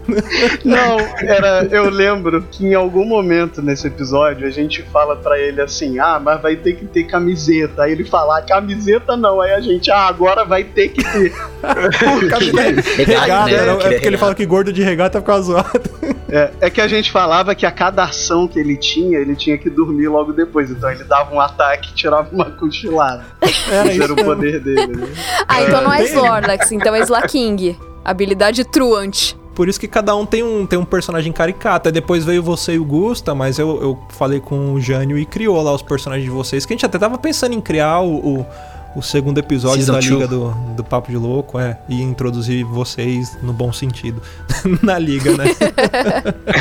Não, 0.64 0.98
era. 1.20 1.68
Eu 1.72 1.90
lembro 1.90 2.44
que 2.52 2.66
em 2.66 2.74
algum 2.74 3.06
momento 3.06 3.62
nesse 3.62 3.88
episódio 3.88 4.48
a 4.48 4.52
gente 4.52 4.82
fala 4.84 5.16
pra 5.16 5.38
ele 5.40 5.62
assim: 5.62 6.00
ah, 6.00 6.20
mas 6.24 6.42
vai 6.42 6.56
ter 6.56 6.74
que 6.76 6.86
ter 6.86 7.04
camiseta. 7.06 7.84
Aí 7.84 7.92
ele 7.92 8.04
fala: 8.04 8.40
ah, 8.40 8.42
camiseta 8.42 9.16
não. 9.18 9.42
Aí 9.42 9.52
a 9.54 9.60
gente, 9.60 9.90
ah, 9.92 10.08
agora 10.08 10.44
vai 10.46 10.64
ter 10.64 10.90
que 10.90 11.04
ter. 11.04 11.34
Regata, 13.06 13.46
né? 13.46 13.54
era- 13.54 13.72
é 13.72 13.76
porque 13.76 13.88
ele 13.88 14.00
regata. 14.04 14.18
fala 14.18 14.36
que 14.36 14.46
gordo 14.46 14.72
de 14.74 14.82
regata 14.84 15.20
ficava 15.20 15.42
zoado. 15.42 15.82
É, 16.30 16.50
é 16.62 16.70
que 16.70 16.82
a 16.82 16.88
gente 16.88 17.12
falava 17.12 17.54
que 17.54 17.64
a 17.66 17.72
cada 17.72 18.04
ação 18.04 18.48
que 18.48 18.58
ele 18.60 18.76
tinha, 18.76 19.20
ele 19.20 19.36
tinha 19.36 19.56
que 19.58 19.70
dormir 19.70 20.08
logo 20.08 20.34
depois. 20.34 20.72
Então 20.72 20.90
ele 20.92 21.04
dava 21.04 21.34
um 21.34 21.40
ataque 21.40 21.92
e 21.92 21.94
tirava 21.94 22.28
uma 22.32 22.50
cochilada. 22.88 23.26
Era 23.72 23.92
isso 23.94 24.04
era 24.04 24.14
o 24.14 24.16
poder 24.16 24.60
dele, 24.60 24.88
né? 24.88 25.08
Ah, 25.48 25.62
então 25.64 25.82
não 25.82 25.94
é 25.94 25.98
tem- 25.98 26.08
Snorlax, 26.08 26.72
então 26.72 26.94
é 26.96 27.00
Slaking. 27.02 27.78
Habilidade 28.04 28.64
truante. 28.66 29.38
Por 29.56 29.70
isso 29.70 29.80
que 29.80 29.88
cada 29.88 30.16
um 30.16 30.26
tem 30.26 30.42
um, 30.44 30.66
tem 30.66 30.78
um 30.80 30.84
personagem 30.86 31.32
caricato. 31.32 31.88
Aí 31.88 31.94
depois 31.94 32.26
veio 32.26 32.42
você 32.42 32.74
e 32.74 32.80
o 32.80 32.84
Gusta, 32.86 33.36
mas 33.36 33.60
eu, 33.60 33.82
eu 33.82 34.00
falei 34.10 34.40
com 34.40 34.74
o 34.74 34.82
Jânio 34.82 35.18
e 35.18 35.26
criou 35.26 35.62
lá 35.62 35.72
os 35.74 35.82
personagens 35.84 36.26
de 36.26 36.32
vocês. 36.36 36.66
Que 36.66 36.74
a 36.74 36.76
gente 36.76 36.86
até 36.86 36.98
tava 36.98 37.18
pensando 37.20 37.54
em 37.54 37.62
criar 37.62 38.00
o, 38.00 38.40
o, 38.40 38.46
o 38.96 39.02
segundo 39.04 39.38
episódio 39.38 39.78
Season 39.86 39.94
da 39.94 40.00
two. 40.00 40.10
Liga 40.16 40.28
do, 40.28 40.50
do 40.76 40.84
Papo 40.84 41.12
de 41.12 41.18
Louco, 41.18 41.60
é. 41.60 41.78
E 41.88 42.02
introduzir 42.02 42.66
vocês 42.66 43.38
no 43.44 43.54
bom 43.54 43.72
sentido. 43.72 44.20
Na 44.82 44.98
liga, 44.98 45.32
né? 45.38 45.46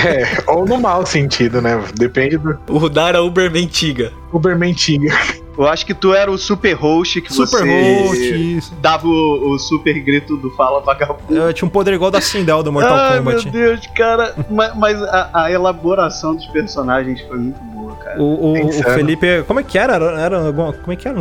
É, 0.04 0.42
ou 0.50 0.66
no 0.66 0.78
mau 0.78 1.06
sentido, 1.06 1.62
né? 1.62 1.82
Depende 1.94 2.36
do 2.36 2.58
O 2.68 2.76
Rudar 2.76 3.08
era 3.10 3.22
Uberman 3.22 3.66
Tiga. 3.66 4.12
Ubermentiga. 4.32 5.16
Eu 5.56 5.66
acho 5.68 5.84
que 5.84 5.92
tu 5.92 6.14
era 6.14 6.30
o 6.30 6.38
super 6.38 6.72
host 6.74 7.20
que 7.20 7.32
Super 7.32 7.46
você 7.66 8.02
host, 8.04 8.56
isso. 8.56 8.74
dava 8.80 9.06
o, 9.06 9.52
o 9.54 9.58
super 9.58 9.92
grito 10.00 10.36
do 10.36 10.50
Fala 10.52 10.80
Vagabundo. 10.80 11.34
Eu 11.36 11.52
tinha 11.52 11.66
um 11.66 11.70
poder 11.70 11.92
igual 11.92 12.10
da 12.10 12.20
Sindel 12.20 12.62
do 12.62 12.72
Mortal 12.72 12.94
Ai, 12.96 13.18
Kombat. 13.18 13.44
meu 13.44 13.52
Deus, 13.52 13.86
cara. 13.94 14.34
mas 14.50 14.74
mas 14.76 15.02
a, 15.02 15.30
a 15.44 15.50
elaboração 15.52 16.34
dos 16.34 16.46
personagens 16.46 17.20
foi 17.22 17.36
muito 17.38 17.60
boa, 17.64 17.94
cara. 17.96 18.20
O, 18.22 18.52
o, 18.52 18.68
o. 18.68 18.72
Felipe, 18.82 19.42
como 19.46 19.60
é 19.60 19.62
que 19.62 19.76
era? 19.78 19.94
Era, 19.94 20.20
era 20.20 20.46
alguma- 20.46 20.72
como 20.72 20.92
é 20.92 20.96
que 20.96 21.06
era? 21.06 21.18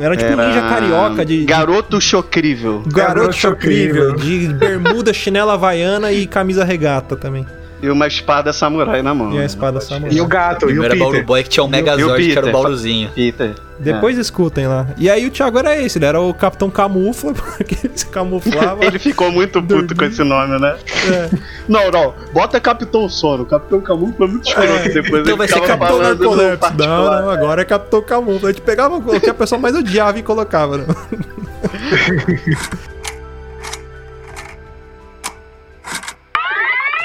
Era 0.00 0.16
tipo 0.16 0.32
um 0.32 0.36
ninja 0.36 0.60
carioca 0.68 1.24
de. 1.24 1.38
de 1.38 1.44
Garoto 1.46 2.00
chocrível. 2.00 2.82
garoto 2.86 2.92
Garoto 3.16 3.32
chocrível, 3.36 4.10
chocrível. 4.10 4.48
de 4.48 4.54
bermuda, 4.54 5.12
chinela 5.14 5.54
havaiana 5.54 6.12
e 6.12 6.26
camisa 6.26 6.64
regata 6.64 7.16
também. 7.16 7.46
E 7.82 7.88
uma 7.88 8.06
espada 8.06 8.52
samurai 8.52 9.02
na 9.02 9.14
mão. 9.14 9.32
E 9.32 9.38
a 9.38 9.44
espada 9.44 9.80
samurai. 9.80 10.14
E 10.14 10.20
o 10.20 10.26
gato, 10.26 10.64
e 10.64 10.66
o 10.66 10.68
Primeiro 10.68 10.94
era 10.94 10.96
Bauru 10.96 11.12
Peter. 11.12 11.26
Boy 11.26 11.42
que 11.42 11.48
tinha 11.48 11.64
um 11.64 11.66
o 11.66 11.70
Megazord, 11.70 12.24
que 12.24 12.30
era 12.32 12.40
o 12.40 12.44
Peter. 12.44 12.52
Bauruzinho. 12.52 13.10
Peter. 13.14 13.54
Depois 13.78 14.18
escutem 14.18 14.66
lá. 14.66 14.86
E 14.98 15.08
aí 15.08 15.26
o 15.26 15.30
Thiago 15.30 15.58
era 15.58 15.74
esse, 15.80 15.96
ele 15.96 16.04
era 16.04 16.20
o 16.20 16.34
Capitão 16.34 16.68
Camufla, 16.68 17.32
porque 17.56 17.76
ele 17.82 17.96
se 17.96 18.06
camuflava. 18.06 18.84
Ele 18.84 18.98
ficou 18.98 19.32
muito 19.32 19.62
puto 19.62 19.96
com 19.96 20.04
esse 20.04 20.22
nome, 20.22 20.60
né? 20.60 20.76
É. 21.10 21.30
Não, 21.66 21.90
não. 21.90 22.14
Bota 22.32 22.60
Capitão 22.60 23.08
Sono. 23.08 23.46
Capitão 23.46 23.80
Camus 23.80 24.14
foi 24.16 24.28
muito 24.28 24.46
escroto 24.46 24.68
É, 24.68 24.88
depois. 24.90 25.22
então 25.22 25.32
ele 25.32 25.36
vai 25.36 25.48
ser 25.48 25.60
Capitão 25.62 25.98
Narcolepsia. 25.98 26.70
Não, 26.76 27.04
não, 27.22 27.30
agora 27.30 27.62
é 27.62 27.64
Capitão 27.64 28.02
Camufla. 28.02 28.50
A 28.50 28.52
gente 28.52 28.62
pegava 28.62 28.96
o 28.96 29.20
que 29.20 29.30
a 29.30 29.34
pessoa 29.34 29.58
mais 29.58 29.74
odiava 29.74 30.18
e 30.18 30.22
colocava, 30.22 30.76
né? 30.76 30.84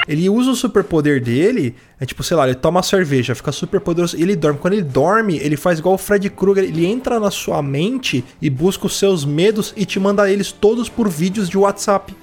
Ele 0.08 0.28
usa 0.28 0.50
o 0.50 0.56
superpoder 0.56 1.20
dele, 1.20 1.74
é 1.98 2.04
tipo, 2.06 2.22
sei 2.22 2.36
lá, 2.36 2.44
ele 2.46 2.54
toma 2.54 2.82
cerveja, 2.82 3.34
fica 3.34 3.50
super 3.52 3.80
poderoso 3.80 4.16
e 4.16 4.22
ele 4.22 4.36
dorme. 4.36 4.58
Quando 4.58 4.74
ele 4.74 4.82
dorme, 4.82 5.38
ele 5.38 5.56
faz 5.56 5.78
igual 5.78 5.94
o 5.94 5.98
Fred 5.98 6.28
Krueger, 6.30 6.64
ele 6.64 6.84
entra 6.84 7.18
na 7.18 7.30
sua 7.30 7.62
mente 7.62 8.24
e 8.40 8.50
busca 8.50 8.86
os 8.86 8.98
seus 8.98 9.24
medos 9.24 9.72
e 9.76 9.84
te 9.86 9.98
manda 9.98 10.30
eles 10.30 10.52
todos 10.52 10.88
por 10.88 11.08
vídeos 11.08 11.48
de 11.48 11.56
WhatsApp. 11.56 12.14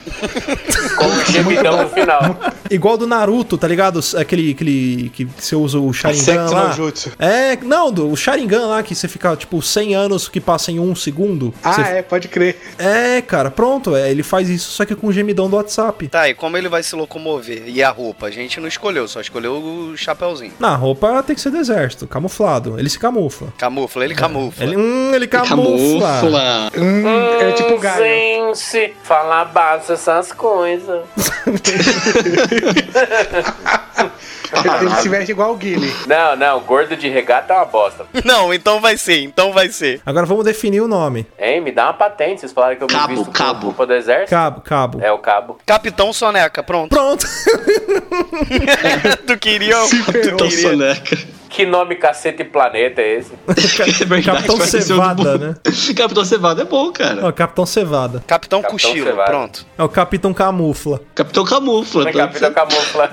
Com 0.98 1.06
o 1.06 1.26
gemidão 1.32 1.84
no 1.84 1.90
final. 1.90 2.40
Igual 2.70 2.98
do 2.98 3.08
Naruto, 3.08 3.58
tá 3.58 3.68
ligado? 3.68 4.00
Aquele, 4.18 4.52
aquele 4.52 5.10
que 5.10 5.26
você 5.26 5.56
usa 5.56 5.80
o 5.80 5.92
Sharingan 5.92 6.50
lá. 6.50 6.72
Jutsu. 6.72 7.12
É, 7.20 7.56
não, 7.58 7.92
do, 7.92 8.12
o 8.12 8.16
Sharingan 8.16 8.68
lá, 8.68 8.84
que 8.84 8.94
você 8.96 9.08
fica, 9.08 9.36
tipo, 9.36 9.62
100 9.62 9.96
anos 9.96 10.28
que 10.30 10.40
passa 10.40 10.72
em 10.72 10.80
um 10.80 10.96
segundo. 10.96 11.54
Ah, 11.64 11.74
Você- 11.74 11.82
é, 11.82 12.02
pode 12.02 12.28
crer. 12.28 12.58
é, 12.78 13.22
cara, 13.22 13.50
pronto, 13.52 13.96
é, 13.96 14.10
ele 14.12 14.24
faz 14.24 14.50
isso 14.50 14.72
só 14.72 14.86
que 14.86 14.96
com 14.96 15.08
o 15.08 15.14
gemidão 15.14 15.50
do 15.50 15.56
WhatsApp. 15.56 16.08
Tá, 16.10 16.30
e 16.30 16.34
como 16.34 16.58
ele 16.58 16.70
vai 16.70 16.84
se 16.84 16.96
locomover? 16.96 17.64
E 17.68 17.82
a 17.84 17.90
roupa? 17.90 18.28
A 18.28 18.32
gente 18.32 18.60
não 18.60 18.68
escolheu, 18.68 19.08
só 19.08 19.20
escolheu 19.22 19.63
o 19.64 19.98
chapéuzinho. 19.98 20.54
Na 20.60 20.76
roupa 20.76 21.24
tem 21.24 21.36
que 21.36 21.42
ser 21.42 21.50
do 21.50 21.58
exército, 21.58 22.08
camuflado. 22.08 22.80
Ele 22.80 22.90
se 22.90 23.00
camufla. 23.00 23.48
Camufla, 23.58 24.04
ele 24.04 24.16
camufla. 24.16 24.64
Ele, 24.64 24.76
hum, 24.76 25.12
ele 25.14 25.28
camufla. 25.28 26.70
Hum, 26.78 27.04
é 27.40 27.52
tipo 27.54 27.78
galho. 27.80 28.04
Gente, 28.04 28.94
falar 29.04 29.46
baixo 29.46 29.94
essas 29.94 30.32
coisas. 30.32 31.02
Ele 34.82 34.96
se 35.02 35.10
veste 35.10 35.32
igual 35.32 35.52
o 35.52 35.56
Guile. 35.56 35.94
Não, 36.08 36.36
não, 36.36 36.60
gordo 36.62 36.96
de 36.96 37.10
regata 37.10 37.54
é 37.54 37.58
uma 37.58 37.66
bosta. 37.66 38.06
Não, 38.24 38.54
então 38.54 38.80
vai 38.80 38.98
ser, 38.98 39.20
então 39.22 39.52
vai 39.52 39.70
ser. 39.70 40.02
Agora 40.06 40.26
vamos 40.26 40.46
definir 40.46 40.82
o 40.82 40.88
nome. 40.88 41.26
Hein, 41.38 41.62
me 41.62 41.72
dá 41.72 41.86
uma 41.86 41.94
patente, 41.94 42.42
vocês 42.42 42.54
falaram 42.54 42.76
que 42.76 42.84
eu 42.84 42.88
Cabo, 42.88 43.10
me 43.10 43.16
visto 43.16 43.32
cabo. 43.32 43.60
com 43.60 43.66
roupa 43.68 43.86
do 43.86 43.94
exército. 43.94 44.30
Cabo, 44.30 44.62
cabo. 44.62 45.00
É 45.02 45.12
o 45.12 45.18
cabo. 45.18 45.58
Capitão 45.66 46.14
Soneca, 46.14 46.64
pronto. 46.64 46.90
Pronto. 46.90 47.26
tu 49.28 49.38
queria. 49.38 49.76
Capitão 50.06 50.50
Soneca. 50.50 51.18
Que 51.50 51.68
nome 51.68 51.96
cacete 51.96 52.42
e 52.42 52.46
planeta 52.46 53.00
é 53.00 53.20
esse? 53.20 53.32
É 53.48 54.06
verdade, 54.06 54.24
Capitão 54.26 54.56
o 54.56 54.62
Cevada, 54.66 55.38
né? 55.38 55.56
Capitão 55.96 56.26
Cevada 56.26 56.62
é 56.64 56.66
bom, 56.66 56.92
cara. 56.92 57.28
Ó, 57.28 57.32
Capitão 57.32 57.64
Cevada. 57.64 58.24
Capitão, 58.26 58.60
Capitão 58.64 58.90
Cochilo, 58.90 59.06
Cevada. 59.06 59.30
pronto. 59.30 59.66
É 59.78 59.84
o 59.84 59.90
Capitão 59.90 60.34
Camufla. 60.34 61.00
Capitão 61.14 61.46
Camufla. 61.46 62.10
É 62.10 62.14
Capitão 62.14 62.52
Camufla. 62.54 63.12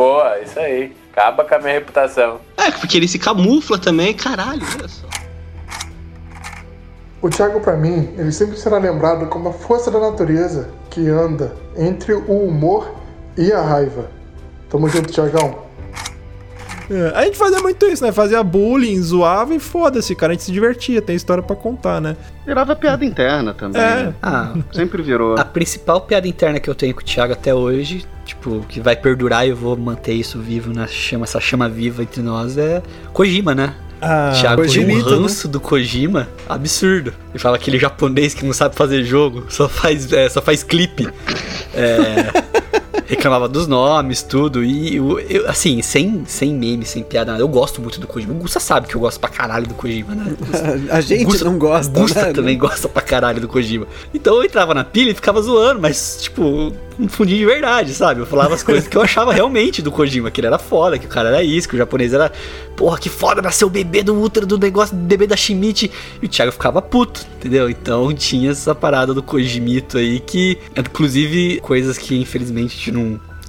Boa, 0.00 0.38
isso 0.40 0.58
aí. 0.58 0.96
Acaba 1.12 1.44
com 1.44 1.54
a 1.54 1.58
minha 1.58 1.74
reputação. 1.74 2.40
É, 2.56 2.70
porque 2.70 2.96
ele 2.96 3.06
se 3.06 3.18
camufla 3.18 3.76
também, 3.78 4.14
caralho, 4.14 4.62
olha 4.78 4.88
só. 4.88 5.06
O 7.20 7.28
Thiago, 7.28 7.60
pra 7.60 7.76
mim, 7.76 8.08
ele 8.16 8.32
sempre 8.32 8.56
será 8.56 8.78
lembrado 8.78 9.26
como 9.26 9.50
a 9.50 9.52
força 9.52 9.90
da 9.90 10.00
natureza 10.00 10.70
que 10.88 11.06
anda 11.06 11.54
entre 11.76 12.14
o 12.14 12.46
humor 12.46 12.94
e 13.36 13.52
a 13.52 13.60
raiva. 13.60 14.10
Tamo 14.70 14.88
junto, 14.88 15.12
Thiagão. 15.12 15.66
É, 16.90 17.12
a 17.14 17.24
gente 17.24 17.38
fazia 17.38 17.60
muito 17.60 17.86
isso, 17.86 18.04
né? 18.04 18.10
Fazia 18.10 18.42
bullying, 18.42 19.00
zoava 19.00 19.54
e 19.54 19.60
foda-se, 19.60 20.12
cara. 20.16 20.32
A 20.32 20.34
gente 20.34 20.42
se 20.44 20.50
divertia, 20.52 21.00
tem 21.00 21.14
história 21.14 21.40
pra 21.42 21.54
contar, 21.54 22.00
né? 22.00 22.16
Virava 22.44 22.74
piada 22.74 23.04
interna 23.04 23.54
também. 23.54 23.80
É. 23.80 23.94
né? 24.04 24.14
Ah, 24.20 24.52
Sempre 24.72 25.00
virou. 25.00 25.38
a 25.38 25.44
principal 25.44 26.00
piada 26.00 26.26
interna 26.26 26.58
que 26.58 26.68
eu 26.68 26.74
tenho 26.74 26.92
com 26.92 27.00
o 27.00 27.04
Thiago 27.04 27.32
até 27.32 27.54
hoje, 27.54 28.04
tipo, 28.24 28.64
que 28.68 28.80
vai 28.80 28.96
perdurar 28.96 29.46
e 29.46 29.50
eu 29.50 29.56
vou 29.56 29.76
manter 29.76 30.14
isso 30.14 30.40
vivo 30.40 30.72
na 30.72 30.88
chama, 30.88 31.24
essa 31.24 31.40
chama 31.40 31.68
viva 31.68 32.02
entre 32.02 32.22
nós, 32.22 32.58
é 32.58 32.82
Kojima, 33.12 33.54
né? 33.54 33.72
Ah, 34.02 34.32
Thiago 34.34 34.62
tem 34.62 34.70
um 34.82 34.86
Kojimito, 34.86 35.10
né? 35.10 35.16
ranço 35.22 35.46
do 35.46 35.60
Kojima 35.60 36.28
absurdo. 36.48 37.12
Ele 37.30 37.38
fala 37.38 37.56
aquele 37.56 37.78
japonês 37.78 38.34
que 38.34 38.44
não 38.44 38.52
sabe 38.52 38.74
fazer 38.74 39.04
jogo, 39.04 39.44
só 39.48 39.68
faz, 39.68 40.12
é, 40.12 40.28
só 40.28 40.42
faz 40.42 40.64
clipe. 40.64 41.06
É, 41.74 42.49
reclamava 43.10 43.48
dos 43.48 43.66
nomes, 43.66 44.22
tudo. 44.22 44.64
E 44.64 44.96
eu, 44.96 45.18
eu, 45.20 45.48
assim, 45.48 45.82
sem, 45.82 46.22
sem 46.26 46.54
meme, 46.54 46.84
sem 46.86 47.02
piada, 47.02 47.32
nada. 47.32 47.42
Eu 47.42 47.48
gosto 47.48 47.80
muito 47.82 48.00
do 48.00 48.06
Kojima. 48.06 48.32
O 48.32 48.36
Gusta 48.36 48.60
sabe 48.60 48.86
que 48.86 48.94
eu 48.94 49.00
gosto 49.00 49.18
pra 49.20 49.28
caralho 49.28 49.66
do 49.66 49.74
Kojima, 49.74 50.14
né? 50.14 50.34
A 50.90 51.00
gente 51.00 51.24
Gusta- 51.24 51.44
não 51.44 51.58
gosta, 51.58 52.00
Gusta 52.00 52.26
né? 52.26 52.32
também 52.32 52.56
gosta 52.56 52.88
pra 52.88 53.02
caralho 53.02 53.40
do 53.40 53.48
Kojima. 53.48 53.86
Então 54.14 54.36
eu 54.36 54.44
entrava 54.44 54.72
na 54.72 54.84
pilha 54.84 55.10
e 55.10 55.14
ficava 55.14 55.42
zoando, 55.42 55.80
mas, 55.80 56.18
tipo, 56.22 56.72
um 56.98 57.08
fundinho 57.08 57.38
de 57.38 57.46
verdade, 57.46 57.92
sabe? 57.94 58.20
Eu 58.20 58.26
falava 58.26 58.54
as 58.54 58.62
coisas 58.62 58.86
que 58.86 58.96
eu 58.96 59.02
achava 59.02 59.32
realmente 59.32 59.82
do 59.82 59.90
Kojima, 59.90 60.30
que 60.30 60.40
ele 60.40 60.46
era 60.46 60.58
foda, 60.58 60.98
que 60.98 61.06
o 61.06 61.08
cara 61.08 61.28
era 61.30 61.42
isso, 61.42 61.68
que 61.68 61.74
o 61.74 61.78
japonês 61.78 62.12
era, 62.12 62.30
porra, 62.76 62.98
que 62.98 63.08
foda 63.08 63.42
nascer 63.42 63.64
o 63.64 63.70
bebê 63.70 64.02
do 64.02 64.20
útero 64.20 64.46
do 64.46 64.58
negócio, 64.58 64.94
do 64.96 65.02
bebê 65.02 65.26
da 65.26 65.36
Shimichi. 65.36 65.90
E 66.22 66.26
o 66.26 66.28
Thiago 66.28 66.52
ficava 66.52 66.80
puto, 66.80 67.26
entendeu? 67.38 67.68
Então 67.68 68.12
tinha 68.12 68.50
essa 68.50 68.74
parada 68.74 69.12
do 69.14 69.22
Kojimito 69.22 69.98
aí, 69.98 70.20
que, 70.20 70.58
inclusive, 70.76 71.58
coisas 71.60 71.96
que 71.98 72.16
infelizmente 72.20 72.74
a 72.74 72.76
gente 72.76 72.92
não. 72.92 72.99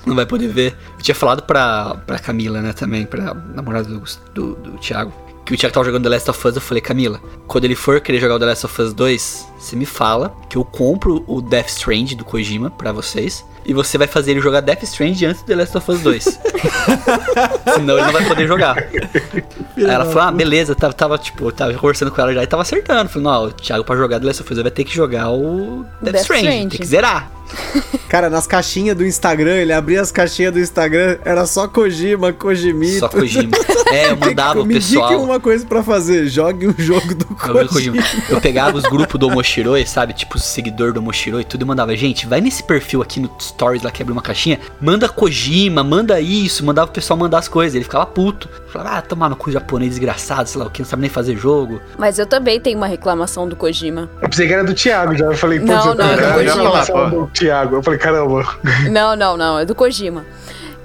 Não 0.06 0.16
vai 0.16 0.26
poder 0.26 0.48
ver. 0.48 0.76
Eu 0.98 1.04
tinha 1.04 1.16
falado 1.16 1.44
pra, 1.44 1.96
pra 2.08 2.18
Camila, 2.18 2.62
né, 2.62 2.74
também, 2.74 3.06
pra 3.06 3.34
namorada 3.34 3.88
do, 3.88 4.02
do, 4.34 4.56
do 4.56 4.72
Thiago, 4.80 5.14
que 5.46 5.54
o 5.54 5.58
Thiago 5.58 5.74
tava 5.74 5.86
jogando 5.86 6.04
The 6.04 6.10
Last 6.10 6.30
of 6.30 6.48
Us, 6.48 6.56
eu 6.56 6.62
falei, 6.62 6.82
Camila, 6.82 7.20
quando 7.48 7.66
ele 7.66 7.76
for 7.76 8.00
querer 8.00 8.20
jogar 8.20 8.36
o 8.36 8.40
The 8.40 8.46
Last 8.46 8.66
of 8.66 8.82
Us 8.82 8.94
2, 8.94 9.48
você 9.60 9.76
me 9.76 9.86
fala 9.86 10.34
que 10.50 10.58
eu 10.58 10.64
compro 10.64 11.24
o 11.28 11.42
Death 11.42 11.70
Strand 11.70 12.16
do 12.16 12.24
Kojima 12.24 12.72
pra 12.72 12.92
vocês. 12.92 13.46
E 13.64 13.74
você 13.76 13.96
vai 13.96 14.08
fazer 14.08 14.32
ele 14.32 14.42
jogar 14.42 14.62
Death 14.62 14.84
Strand 14.84 15.22
antes 15.24 15.42
do 15.42 15.48
The 15.48 15.56
Last 15.56 15.78
of 15.78 15.92
Us 15.92 16.00
2. 16.00 16.24
Senão 17.76 17.98
ele 17.98 18.06
não 18.06 18.14
vai 18.14 18.26
poder 18.26 18.48
jogar. 18.48 18.76
Aí 18.78 19.84
ela 19.84 20.06
falou, 20.06 20.22
ah, 20.22 20.32
beleza, 20.32 20.74
tava, 20.74 20.94
tava 20.94 21.18
tipo, 21.18 21.46
eu 21.46 21.52
tava 21.52 21.74
conversando 21.76 22.12
com 22.12 22.22
ela 22.22 22.34
já 22.34 22.44
e 22.44 22.48
tava 22.48 22.64
acertando. 22.64 23.10
Falei, 23.10 23.24
não, 23.28 23.46
o 23.46 23.52
Thiago 23.52 23.84
pra 23.84 23.96
jogar 23.96 24.20
The 24.20 24.26
Last 24.26 24.42
of 24.42 24.54
Us 24.54 24.62
vai 24.62 24.72
ter 24.72 24.84
que 24.84 24.96
jogar 24.96 25.30
o 25.30 25.86
Death, 26.02 26.14
Death 26.14 26.22
Strand, 26.22 26.40
Stranding. 26.40 26.70
tem 26.70 26.80
que 26.80 26.88
zerar. 26.88 27.32
Cara, 28.10 28.30
nas 28.30 28.46
caixinhas 28.46 28.96
do 28.98 29.06
Instagram, 29.06 29.56
ele 29.56 29.72
abria 29.72 30.02
as 30.02 30.12
caixinhas 30.12 30.52
do 30.52 30.60
Instagram, 30.60 31.18
era 31.24 31.46
só 31.46 31.68
Kojima, 31.68 32.34
Kojimito. 32.34 33.00
Só 33.00 33.08
Kojima. 33.08 33.52
É, 33.90 34.12
eu 34.12 34.18
mandava 34.20 34.62
o 34.62 34.66
Me 34.66 34.76
pessoal. 34.76 35.12
indique 35.14 35.24
uma 35.24 35.40
coisa 35.40 35.66
pra 35.66 35.82
fazer, 35.82 36.28
jogue 36.28 36.68
um 36.68 36.76
jogo 36.78 37.16
do 37.16 37.26
Kojima. 37.26 37.68
Kojima. 37.70 38.04
Eu 38.30 38.40
pegava 38.42 38.78
os 38.78 38.84
grupos 38.84 39.18
do 39.20 39.28
Omoshiroi, 39.28 39.86
sabe? 39.86 40.12
Tipo, 40.14 40.36
os 40.36 40.44
seguidor 40.44 40.92
do 40.92 41.00
Omoshiroi 41.00 41.42
e 41.42 41.46
tudo 41.46 41.62
e 41.62 41.66
mandava, 41.66 41.96
gente, 41.96 42.28
vai 42.28 42.42
nesse 42.42 42.64
perfil 42.64 43.02
aqui 43.02 43.20
no 43.20 43.32
Stories 43.40 43.82
lá 43.82 43.92
que 43.92 44.02
abriu 44.02 44.14
uma 44.14 44.22
caixinha, 44.22 44.60
manda 44.82 45.08
Kojima, 45.08 45.82
manda 45.84 46.20
isso, 46.20 46.66
mandava 46.66 46.90
o 46.90 46.94
pessoal 46.94 47.18
mandar 47.18 47.38
as 47.40 47.48
coisas. 47.48 47.76
Ele 47.76 47.84
ficava 47.84 48.06
puto. 48.06 48.50
Falava, 48.68 48.98
ah, 48.98 49.02
tomar 49.02 49.30
no 49.30 49.36
cu 49.36 49.52
japonês 49.52 49.92
desgraçado, 49.92 50.50
sei 50.50 50.60
lá 50.60 50.68
o 50.68 50.70
que, 50.70 50.82
não 50.82 50.90
sabe 50.90 51.02
nem 51.02 51.10
fazer 51.10 51.38
jogo. 51.38 51.82
Mas 51.98 52.20
eu 52.20 52.26
também 52.26 52.60
tenho 52.60 52.78
uma 52.78 52.88
reclamação 52.88 53.48
do 53.48 53.56
Kojima. 53.56 54.10
Eu 54.22 54.30
pensei 54.30 54.48
que 54.48 54.54
era 54.54 54.64
do 54.64 54.74
Thiago 54.74 55.16
já. 55.16 55.26
Eu 55.26 55.36
falei, 55.36 55.60
putz, 55.60 55.72
Não, 55.72 55.88
eu 55.88 55.96
não, 55.96 56.06
é 56.10 56.18
do 56.18 56.34
Kojima. 56.34 57.32
Thiago. 57.41 57.77
Eu 57.77 57.84
falei, 57.84 57.97
caramba. 57.99 58.45
Não, 58.91 59.15
não, 59.15 59.36
não, 59.36 59.58
é 59.58 59.65
do 59.65 59.73
Kojima. 59.73 60.23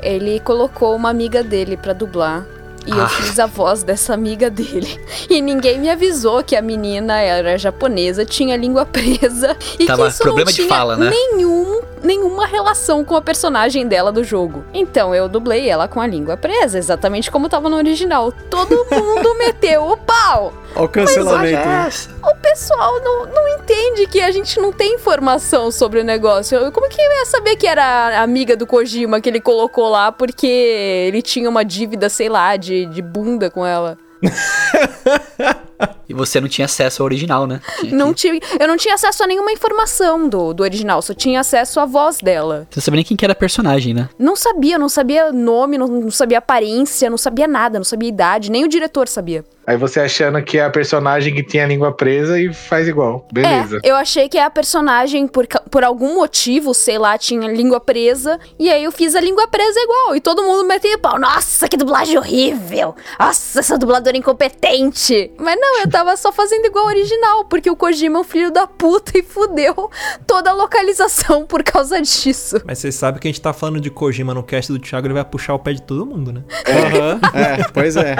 Ele 0.00 0.40
colocou 0.40 0.96
uma 0.96 1.10
amiga 1.10 1.42
dele 1.42 1.76
pra 1.76 1.92
dublar. 1.92 2.46
E 2.86 2.90
eu 2.90 3.02
Ah. 3.02 3.08
fiz 3.08 3.38
a 3.38 3.46
voz 3.46 3.82
dessa 3.82 4.14
amiga 4.14 4.48
dele. 4.50 5.00
E 5.28 5.40
ninguém 5.42 5.78
me 5.80 5.90
avisou 5.90 6.42
que 6.44 6.54
a 6.54 6.62
menina 6.62 7.20
era 7.20 7.58
japonesa, 7.58 8.24
tinha 8.24 8.56
língua 8.56 8.86
presa. 8.86 9.56
E 9.78 9.84
Tava 9.86 10.04
que 10.04 10.08
isso 10.10 10.22
problema 10.22 10.46
não 10.50 10.52
de 10.52 10.56
tinha 10.62 10.68
fala, 10.68 10.96
né? 10.96 11.10
nenhum, 11.10 11.80
nenhuma 12.02 12.46
relação 12.46 13.04
com 13.04 13.16
a 13.16 13.20
personagem 13.22 13.86
dela 13.88 14.12
do 14.12 14.22
jogo. 14.22 14.64
Então 14.72 15.14
eu 15.14 15.28
dublei 15.28 15.68
ela 15.68 15.88
com 15.88 16.00
a 16.00 16.06
língua 16.06 16.36
presa, 16.36 16.78
exatamente 16.78 17.30
como 17.30 17.48
tava 17.48 17.68
no 17.68 17.76
original. 17.76 18.32
Todo 18.48 18.86
mundo 18.90 19.34
meteu 19.36 19.84
o 19.90 19.96
pau. 19.96 20.52
Olha 20.76 20.84
o 20.84 20.88
cancelamento. 20.88 21.66
né? 21.68 21.90
O 22.22 22.34
pessoal 22.36 23.00
não, 23.02 23.26
não 23.26 23.48
entende 23.48 24.06
que 24.06 24.20
a 24.20 24.30
gente 24.30 24.60
não 24.60 24.70
tem 24.72 24.94
informação 24.94 25.70
sobre 25.70 26.00
o 26.00 26.04
negócio. 26.04 26.56
Eu- 26.58 26.70
Como 26.72 26.88
que 26.88 27.00
eu 27.00 27.12
ia 27.18 27.26
saber 27.26 27.56
que 27.56 27.66
era 27.66 28.18
a 28.18 28.22
amiga 28.22 28.56
do 28.56 28.66
Kojima 28.66 29.20
que 29.20 29.28
ele 29.28 29.40
colocou 29.40 29.88
lá 29.88 30.12
porque 30.12 30.46
ele 30.46 31.22
tinha 31.22 31.48
uma 31.48 31.64
dívida, 31.64 32.08
sei 32.08 32.28
lá, 32.28 32.56
de, 32.56 32.75
de 32.84 33.00
bunda 33.00 33.50
com 33.50 33.64
ela? 33.64 33.96
E 36.08 36.14
você 36.14 36.40
não 36.40 36.48
tinha 36.48 36.64
acesso 36.64 37.02
ao 37.02 37.04
original, 37.04 37.46
né? 37.46 37.60
Tinha 37.80 37.96
Não 37.96 38.14
tive, 38.14 38.40
eu 38.58 38.68
não 38.68 38.76
tinha 38.76 38.94
acesso 38.94 39.24
a 39.24 39.26
nenhuma 39.26 39.50
informação 39.50 40.28
do, 40.28 40.54
do 40.54 40.62
original, 40.62 41.02
só 41.02 41.12
tinha 41.12 41.40
acesso 41.40 41.80
à 41.80 41.84
voz 41.84 42.18
dela. 42.18 42.66
Você 42.70 42.78
não 42.78 42.82
sabia 42.82 42.96
nem 42.96 43.04
quem 43.04 43.16
que 43.16 43.24
era 43.24 43.32
a 43.32 43.36
personagem, 43.36 43.92
né? 43.92 44.08
Não 44.18 44.36
sabia, 44.36 44.78
não 44.78 44.88
sabia 44.88 45.32
nome, 45.32 45.76
não, 45.76 45.88
não 45.88 46.10
sabia 46.10 46.38
aparência, 46.38 47.10
não 47.10 47.18
sabia 47.18 47.48
nada, 47.48 47.78
não 47.78 47.84
sabia 47.84 48.08
idade, 48.08 48.50
nem 48.50 48.64
o 48.64 48.68
diretor 48.68 49.08
sabia. 49.08 49.44
Aí 49.66 49.76
você 49.76 50.00
achando 50.00 50.40
que 50.42 50.58
é 50.58 50.64
a 50.64 50.70
personagem 50.70 51.34
que 51.34 51.42
tem 51.42 51.60
a 51.60 51.66
língua 51.66 51.92
presa 51.92 52.40
e 52.40 52.54
faz 52.54 52.86
igual. 52.86 53.26
Beleza. 53.32 53.80
É, 53.82 53.90
eu 53.90 53.96
achei 53.96 54.28
que 54.28 54.38
a 54.38 54.48
personagem, 54.48 55.26
por, 55.26 55.46
por 55.70 55.82
algum 55.82 56.14
motivo, 56.14 56.72
sei 56.72 56.98
lá, 56.98 57.18
tinha 57.18 57.50
língua 57.50 57.80
presa. 57.80 58.38
E 58.58 58.70
aí 58.70 58.84
eu 58.84 58.92
fiz 58.92 59.16
a 59.16 59.20
língua 59.20 59.48
presa 59.48 59.80
igual. 59.80 60.14
E 60.14 60.20
todo 60.20 60.44
mundo 60.44 60.64
meteu 60.64 60.96
pau. 61.00 61.18
Nossa, 61.18 61.68
que 61.68 61.76
dublagem 61.76 62.16
horrível! 62.16 62.94
Nossa, 63.18 63.58
essa 63.58 63.76
dubladora 63.76 64.16
incompetente! 64.16 65.32
Mas 65.36 65.58
não, 65.58 65.80
eu 65.80 65.90
tava 65.90 66.16
só 66.16 66.30
fazendo 66.30 66.66
igual 66.66 66.84
ao 66.84 66.90
original, 66.90 67.44
porque 67.46 67.68
o 67.68 67.74
Kojima 67.74 68.18
é 68.18 68.20
um 68.20 68.24
filho 68.24 68.52
da 68.52 68.66
puta 68.66 69.18
e 69.18 69.22
fudeu 69.22 69.90
toda 70.26 70.50
a 70.50 70.52
localização 70.52 71.44
por 71.44 71.64
causa 71.64 72.00
disso. 72.00 72.62
Mas 72.64 72.78
vocês 72.78 72.94
sabem 72.94 73.20
que 73.20 73.26
a 73.26 73.30
gente 73.30 73.40
tá 73.40 73.52
falando 73.52 73.80
de 73.80 73.90
Kojima 73.90 74.32
no 74.32 74.44
cast 74.44 74.72
do 74.72 74.78
Thiago, 74.78 75.08
ele 75.08 75.14
vai 75.14 75.24
puxar 75.24 75.54
o 75.54 75.58
pé 75.58 75.72
de 75.72 75.82
todo 75.82 76.06
mundo, 76.06 76.32
né? 76.32 76.42
Aham, 76.68 77.20
é, 77.34 77.64
pois 77.72 77.96
é. 77.96 78.14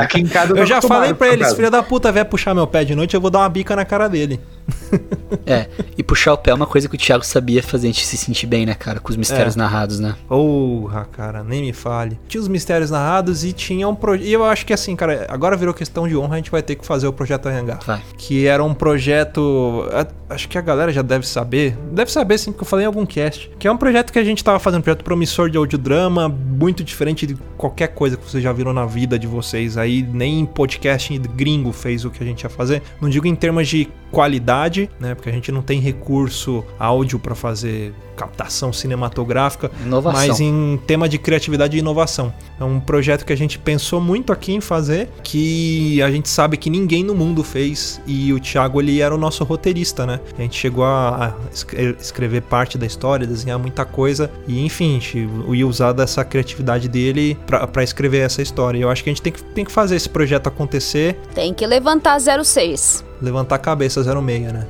Aqui 0.00 0.20
em 0.20 0.26
casa 0.26 0.56
Eu 0.56 0.64
já 0.64 0.80
falei 0.88 1.14
pra 1.14 1.28
eles, 1.28 1.52
filha 1.54 1.70
da 1.70 1.82
puta, 1.82 2.10
vier 2.12 2.24
puxar 2.24 2.54
meu 2.54 2.66
pé 2.66 2.84
de 2.84 2.94
noite, 2.94 3.14
eu 3.14 3.20
vou 3.20 3.30
dar 3.30 3.40
uma 3.40 3.48
bica 3.48 3.74
na 3.76 3.84
cara 3.84 4.08
dele. 4.08 4.40
É, 5.44 5.68
e 5.96 6.02
puxar 6.02 6.32
o 6.32 6.38
pé 6.38 6.50
é 6.50 6.54
uma 6.54 6.66
coisa 6.66 6.88
que 6.88 6.94
o 6.94 6.98
Thiago 6.98 7.24
sabia 7.24 7.62
fazer 7.62 7.86
a 7.88 7.90
gente 7.90 8.04
se 8.04 8.16
sentir 8.16 8.46
bem, 8.46 8.64
né, 8.66 8.74
cara? 8.74 8.98
Com 9.00 9.10
os 9.10 9.16
mistérios 9.16 9.54
É. 9.54 9.58
narrados, 9.58 10.00
né? 10.00 10.14
Porra, 10.28 11.04
cara, 11.12 11.42
nem 11.44 11.62
me 11.62 11.72
fale. 11.72 12.18
Tinha 12.28 12.40
os 12.40 12.48
mistérios 12.48 12.90
narrados 12.90 13.44
e 13.44 13.52
tinha 13.52 13.88
um 13.88 13.94
projeto. 13.94 14.26
E 14.26 14.32
eu 14.32 14.44
acho 14.44 14.64
que 14.66 14.72
assim, 14.72 14.94
cara, 14.96 15.26
agora 15.28 15.56
virou 15.56 15.72
questão 15.74 16.06
de 16.08 16.16
honra, 16.16 16.34
a 16.34 16.36
gente 16.38 16.50
vai 16.50 16.62
ter 16.62 16.74
que 16.76 16.84
fazer 16.86 17.06
o 17.06 17.12
projeto 17.12 17.46
Hangar. 17.48 17.80
Vai. 17.86 18.00
Que 18.16 18.46
era 18.46 18.62
um 18.62 18.74
projeto. 18.74 19.84
Acho 20.28 20.48
que 20.48 20.58
a 20.58 20.60
galera 20.60 20.92
já 20.92 21.02
deve 21.02 21.26
saber. 21.26 21.76
Deve 21.92 22.10
saber 22.10 22.38
sim, 22.38 22.50
porque 22.50 22.64
eu 22.64 22.68
falei 22.68 22.84
em 22.84 22.88
algum 22.88 23.06
cast. 23.06 23.50
Que 23.58 23.68
é 23.68 23.72
um 23.72 23.76
projeto 23.76 24.12
que 24.12 24.18
a 24.18 24.24
gente 24.24 24.42
tava 24.42 24.58
fazendo, 24.58 24.80
um 24.80 24.82
projeto 24.82 25.04
promissor 25.04 25.48
de 25.50 25.56
audiodrama, 25.58 26.28
muito 26.28 26.82
diferente 26.82 27.26
de 27.26 27.36
qualquer 27.56 27.88
coisa 27.88 28.16
que 28.16 28.28
vocês 28.28 28.42
já 28.42 28.52
viram 28.52 28.72
na 28.72 28.86
vida 28.86 29.18
de 29.18 29.26
vocês 29.26 29.76
aí. 29.76 30.02
Nem 30.02 30.44
podcast 30.44 30.75
gringo 31.28 31.72
fez 31.72 32.04
o 32.04 32.10
que 32.10 32.22
a 32.22 32.26
gente 32.26 32.42
ia 32.42 32.50
fazer. 32.50 32.82
Não 33.00 33.08
digo 33.08 33.26
em 33.26 33.34
termos 33.34 33.68
de 33.68 33.88
qualidade, 34.16 34.88
né? 34.98 35.14
Porque 35.14 35.28
a 35.28 35.32
gente 35.32 35.52
não 35.52 35.60
tem 35.60 35.78
recurso 35.78 36.64
áudio 36.78 37.18
pra 37.18 37.34
fazer 37.34 37.92
captação 38.16 38.72
cinematográfica, 38.72 39.70
Inovação. 39.84 40.26
mas 40.26 40.40
em 40.40 40.80
tema 40.86 41.06
de 41.06 41.18
criatividade 41.18 41.76
e 41.76 41.80
inovação. 41.80 42.32
É 42.58 42.64
um 42.64 42.80
projeto 42.80 43.26
que 43.26 43.32
a 43.34 43.36
gente 43.36 43.58
pensou 43.58 44.00
muito 44.00 44.32
aqui 44.32 44.54
em 44.54 44.60
fazer, 44.62 45.10
que 45.22 46.00
a 46.00 46.10
gente 46.10 46.26
sabe 46.30 46.56
que 46.56 46.70
ninguém 46.70 47.04
no 47.04 47.14
mundo 47.14 47.44
fez 47.44 48.00
e 48.06 48.32
o 48.32 48.40
Thiago 48.40 48.80
ele 48.80 49.02
era 49.02 49.14
o 49.14 49.18
nosso 49.18 49.44
roteirista, 49.44 50.06
né? 50.06 50.18
A 50.38 50.40
gente 50.40 50.56
chegou 50.58 50.82
a, 50.86 51.36
escre- 51.52 51.94
escrever 52.00 52.40
parte 52.40 52.78
da 52.78 52.86
história, 52.86 53.26
desenhar 53.26 53.58
muita 53.58 53.84
coisa 53.84 54.30
e 54.48 54.64
enfim, 54.64 54.92
a 54.96 55.00
gente 55.00 55.28
ia 55.52 55.66
usar 55.66 55.92
dessa 55.92 56.24
criatividade 56.24 56.88
dele 56.88 57.36
pra 57.46 57.66
pra 57.66 57.84
escrever 57.84 58.20
essa 58.20 58.40
história. 58.40 58.78
E 58.78 58.80
eu 58.80 58.88
acho 58.88 59.04
que 59.04 59.10
a 59.10 59.12
gente 59.12 59.20
tem 59.20 59.32
que, 59.34 59.44
tem 59.44 59.62
que 59.66 59.70
fazer 59.72 59.94
esse 59.94 60.08
projeto 60.08 60.46
acontecer 60.46 61.18
Tem 61.34 61.52
que 61.52 61.66
levantar 61.66 62.18
06. 62.18 63.04
Levantar 63.20 63.56
a 63.56 63.58
cabeça 63.58 64.02
06, 64.02 64.52
né? 64.52 64.66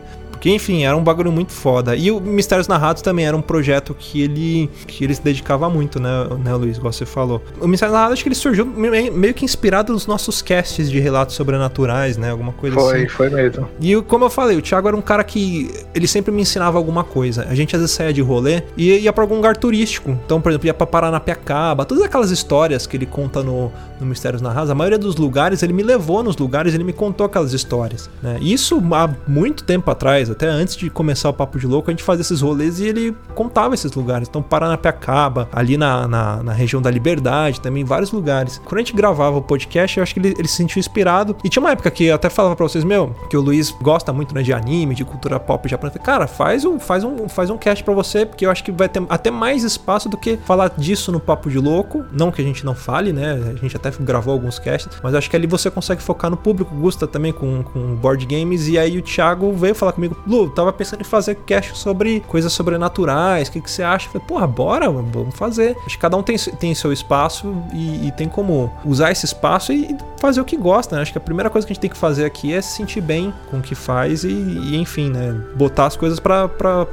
Porque, 0.47 0.55
enfim, 0.55 0.85
era 0.85 0.97
um 0.97 1.03
bagulho 1.03 1.33
muito 1.33 1.51
foda. 1.51 1.97
E 1.97 2.09
o 2.13 2.21
Mistérios 2.21 2.69
Narrados 2.69 3.03
também 3.03 3.27
era 3.27 3.37
um 3.37 3.43
projeto 3.43 3.97
que 3.99 4.23
ele, 4.23 4.71
que 4.87 5.03
ele 5.03 5.13
se 5.13 5.21
dedicava 5.21 5.69
muito, 5.69 5.99
né, 5.99 6.09
né, 6.45 6.55
Luiz? 6.55 6.77
Igual 6.77 6.93
você 6.93 7.05
falou. 7.05 7.43
O 7.61 7.67
Mistérios 7.67 7.93
Narrados 7.95 8.13
acho 8.13 8.23
que 8.23 8.29
ele 8.29 8.37
surgiu 8.37 8.65
me- 8.65 9.11
meio 9.11 9.35
que 9.35 9.45
inspirado 9.45 9.93
nos 9.93 10.07
nossos 10.07 10.41
casts 10.43 10.89
de 10.89 11.01
relatos 11.01 11.35
sobrenaturais, 11.35 12.17
né? 12.17 12.31
Alguma 12.31 12.53
coisa 12.53 12.77
Foi, 12.77 12.99
assim. 12.99 13.09
foi 13.09 13.29
mesmo. 13.29 13.69
E 13.81 13.97
como 14.03 14.25
eu 14.25 14.31
falei, 14.31 14.57
o 14.57 14.63
Thiago 14.63 14.87
era 14.87 14.97
um 14.97 15.01
cara 15.03 15.25
que 15.25 15.69
ele 15.93 16.07
sempre 16.07 16.31
me 16.31 16.43
ensinava 16.43 16.79
alguma 16.79 17.03
coisa. 17.03 17.45
A 17.51 17.55
gente 17.57 17.75
às 17.75 17.81
vezes 17.83 17.97
saía 17.97 18.13
de 18.13 18.21
rolê 18.21 18.63
e 18.77 18.99
ia 19.01 19.13
pra 19.13 19.25
algum 19.25 19.35
lugar 19.35 19.57
turístico. 19.57 20.11
Então, 20.25 20.41
por 20.41 20.53
exemplo, 20.53 20.69
ia 20.69 20.75
pra 20.75 20.87
Paranapiacaba, 20.87 21.85
todas 21.85 22.05
aquelas 22.05 22.31
histórias 22.31 22.87
que 22.87 22.97
ele 22.97 23.07
conta 23.07 23.43
no, 23.43 23.73
no 23.99 24.07
Mistérios 24.07 24.41
Narrados, 24.41 24.71
a 24.71 24.77
maioria 24.77 24.99
dos 24.99 25.17
lugares 25.17 25.65
ele 25.65 25.73
me 25.73 25.83
levou 25.83 26.23
nos 26.23 26.37
lugares, 26.37 26.73
ele 26.73 26.85
me 26.85 26.93
contou 26.93 27.27
aquelas 27.27 27.53
histórias. 27.53 28.09
Né? 28.23 28.39
Isso 28.41 28.81
há 28.93 29.11
muito 29.27 29.65
tempo 29.65 29.91
atrás, 29.91 30.31
até 30.37 30.47
antes 30.47 30.77
de 30.77 30.91
começar 30.91 31.31
o 31.31 31.33
Papo 31.33 31.59
de 31.59 31.67
Louco, 31.67 31.91
a 31.91 31.93
gente 31.93 32.03
fazia 32.03 32.21
esses 32.21 32.43
rolês 32.43 32.79
e 32.79 32.87
ele 32.87 33.17
contava 33.35 33.75
esses 33.75 33.91
lugares. 33.93 34.29
Então, 34.29 34.43
Paranapiacaba, 34.43 35.49
ali 35.51 35.79
na, 35.79 36.07
na, 36.07 36.43
na 36.43 36.53
região 36.53 36.81
da 36.81 36.91
Liberdade, 36.91 37.61
também 37.61 37.85
vários 37.85 38.13
lugares. 38.13 38.61
Quando 38.65 38.77
a 38.77 38.81
gente 38.81 38.93
gravava 38.95 39.39
o 39.39 39.43
podcast, 39.43 39.97
eu 39.97 40.03
acho 40.03 40.13
que 40.13 40.21
ele, 40.21 40.35
ele 40.39 40.47
se 40.47 40.57
sentiu 40.57 40.79
inspirado. 40.79 41.35
E 41.43 41.49
tinha 41.49 41.63
uma 41.63 41.71
época 41.71 41.91
que 41.91 42.05
eu 42.05 42.15
até 42.15 42.29
falava 42.29 42.55
pra 42.55 42.69
vocês, 42.69 42.85
meu, 42.85 43.17
que 43.31 43.37
o 43.37 43.41
Luiz 43.41 43.71
gosta 43.71 44.13
muito 44.13 44.35
né, 44.35 44.43
de 44.43 44.53
anime, 44.53 44.95
de 44.95 45.05
cultura 45.05 45.41
pop 45.41 45.67
japonesa. 45.67 45.99
Cara, 45.99 46.27
faz 46.27 46.67
um, 46.67 46.79
faz, 46.79 47.03
um, 47.03 47.29
faz 47.29 47.49
um 47.49 47.57
cast 47.57 47.83
pra 47.83 47.95
você, 47.95 48.27
porque 48.27 48.45
eu 48.45 48.51
acho 48.51 48.63
que 48.63 48.71
vai 48.71 48.89
ter 48.89 49.03
até 49.09 49.31
mais 49.31 49.65
espaço 49.65 50.09
do 50.09 50.19
que 50.19 50.37
falar 50.45 50.71
disso 50.77 51.11
no 51.11 51.19
Papo 51.19 51.49
de 51.49 51.59
Louco. 51.59 52.05
Não 52.13 52.31
que 52.31 52.43
a 52.43 52.45
gente 52.45 52.65
não 52.65 52.75
fale, 52.75 53.13
né? 53.13 53.55
A 53.57 53.59
gente 53.59 53.75
até 53.75 53.91
gravou 54.01 54.35
alguns 54.35 54.59
casts, 54.59 54.99
mas 55.03 55.15
acho 55.15 55.31
que 55.31 55.37
ali 55.37 55.47
você 55.47 55.71
consegue 55.71 56.03
focar 56.03 56.31
no 56.31 56.37
público. 56.37 56.75
Gusta 56.75 57.07
também 57.07 57.33
com, 57.33 57.63
com 57.63 57.95
board 57.95 58.27
games. 58.27 58.69
E 58.69 58.79
aí 58.79 58.99
o 58.99 59.03
Thiago 59.03 59.51
veio 59.53 59.75
falar 59.75 59.93
comigo, 59.93 60.17
Lu, 60.27 60.51
tava 60.51 60.73
pensando 60.73 61.01
em 61.01 61.05
fazer 61.05 61.37
cast 61.47 61.77
sobre 61.79 62.21
coisas 62.27 62.53
sobrenaturais. 62.53 63.49
O 63.49 63.53
que, 63.53 63.61
que 63.61 63.71
você 63.71 63.83
acha? 63.83 64.07
Eu 64.09 64.13
falei, 64.13 64.27
porra, 64.27 64.47
bora, 64.47 64.91
vamos 64.91 65.35
fazer. 65.37 65.77
Acho 65.87 65.97
que 65.97 65.99
cada 65.99 66.17
um 66.17 66.23
tem, 66.23 66.37
tem 66.37 66.75
seu 66.75 66.93
espaço 66.93 67.55
e, 67.73 68.09
e 68.09 68.13
tem 68.13 68.29
como 68.29 68.73
usar 68.85 69.11
esse 69.13 69.25
espaço 69.25 69.73
e 69.73 69.87
e 69.87 69.97
fazer 70.19 70.41
o 70.41 70.45
que 70.45 70.57
gosta, 70.57 70.97
né? 70.97 71.03
Acho 71.03 71.13
que 71.13 71.19
a 71.19 71.21
primeira 71.21 71.49
coisa 71.51 71.65
que 71.67 71.73
a 71.73 71.75
gente 71.75 71.81
tem 71.83 71.91
que 71.91 71.97
fazer 71.97 72.25
aqui 72.25 72.53
é 72.53 72.61
se 72.61 72.75
sentir 72.77 73.01
bem 73.03 73.33
com 73.51 73.59
o 73.59 73.63
que 73.63 73.75
faz 73.75 74.25
e, 74.25 74.29
e, 74.31 74.77
enfim, 74.77 75.11
né? 75.11 75.39
Botar 75.55 75.87
as 75.87 75.97
coisas 75.97 76.19
pra 76.19 76.49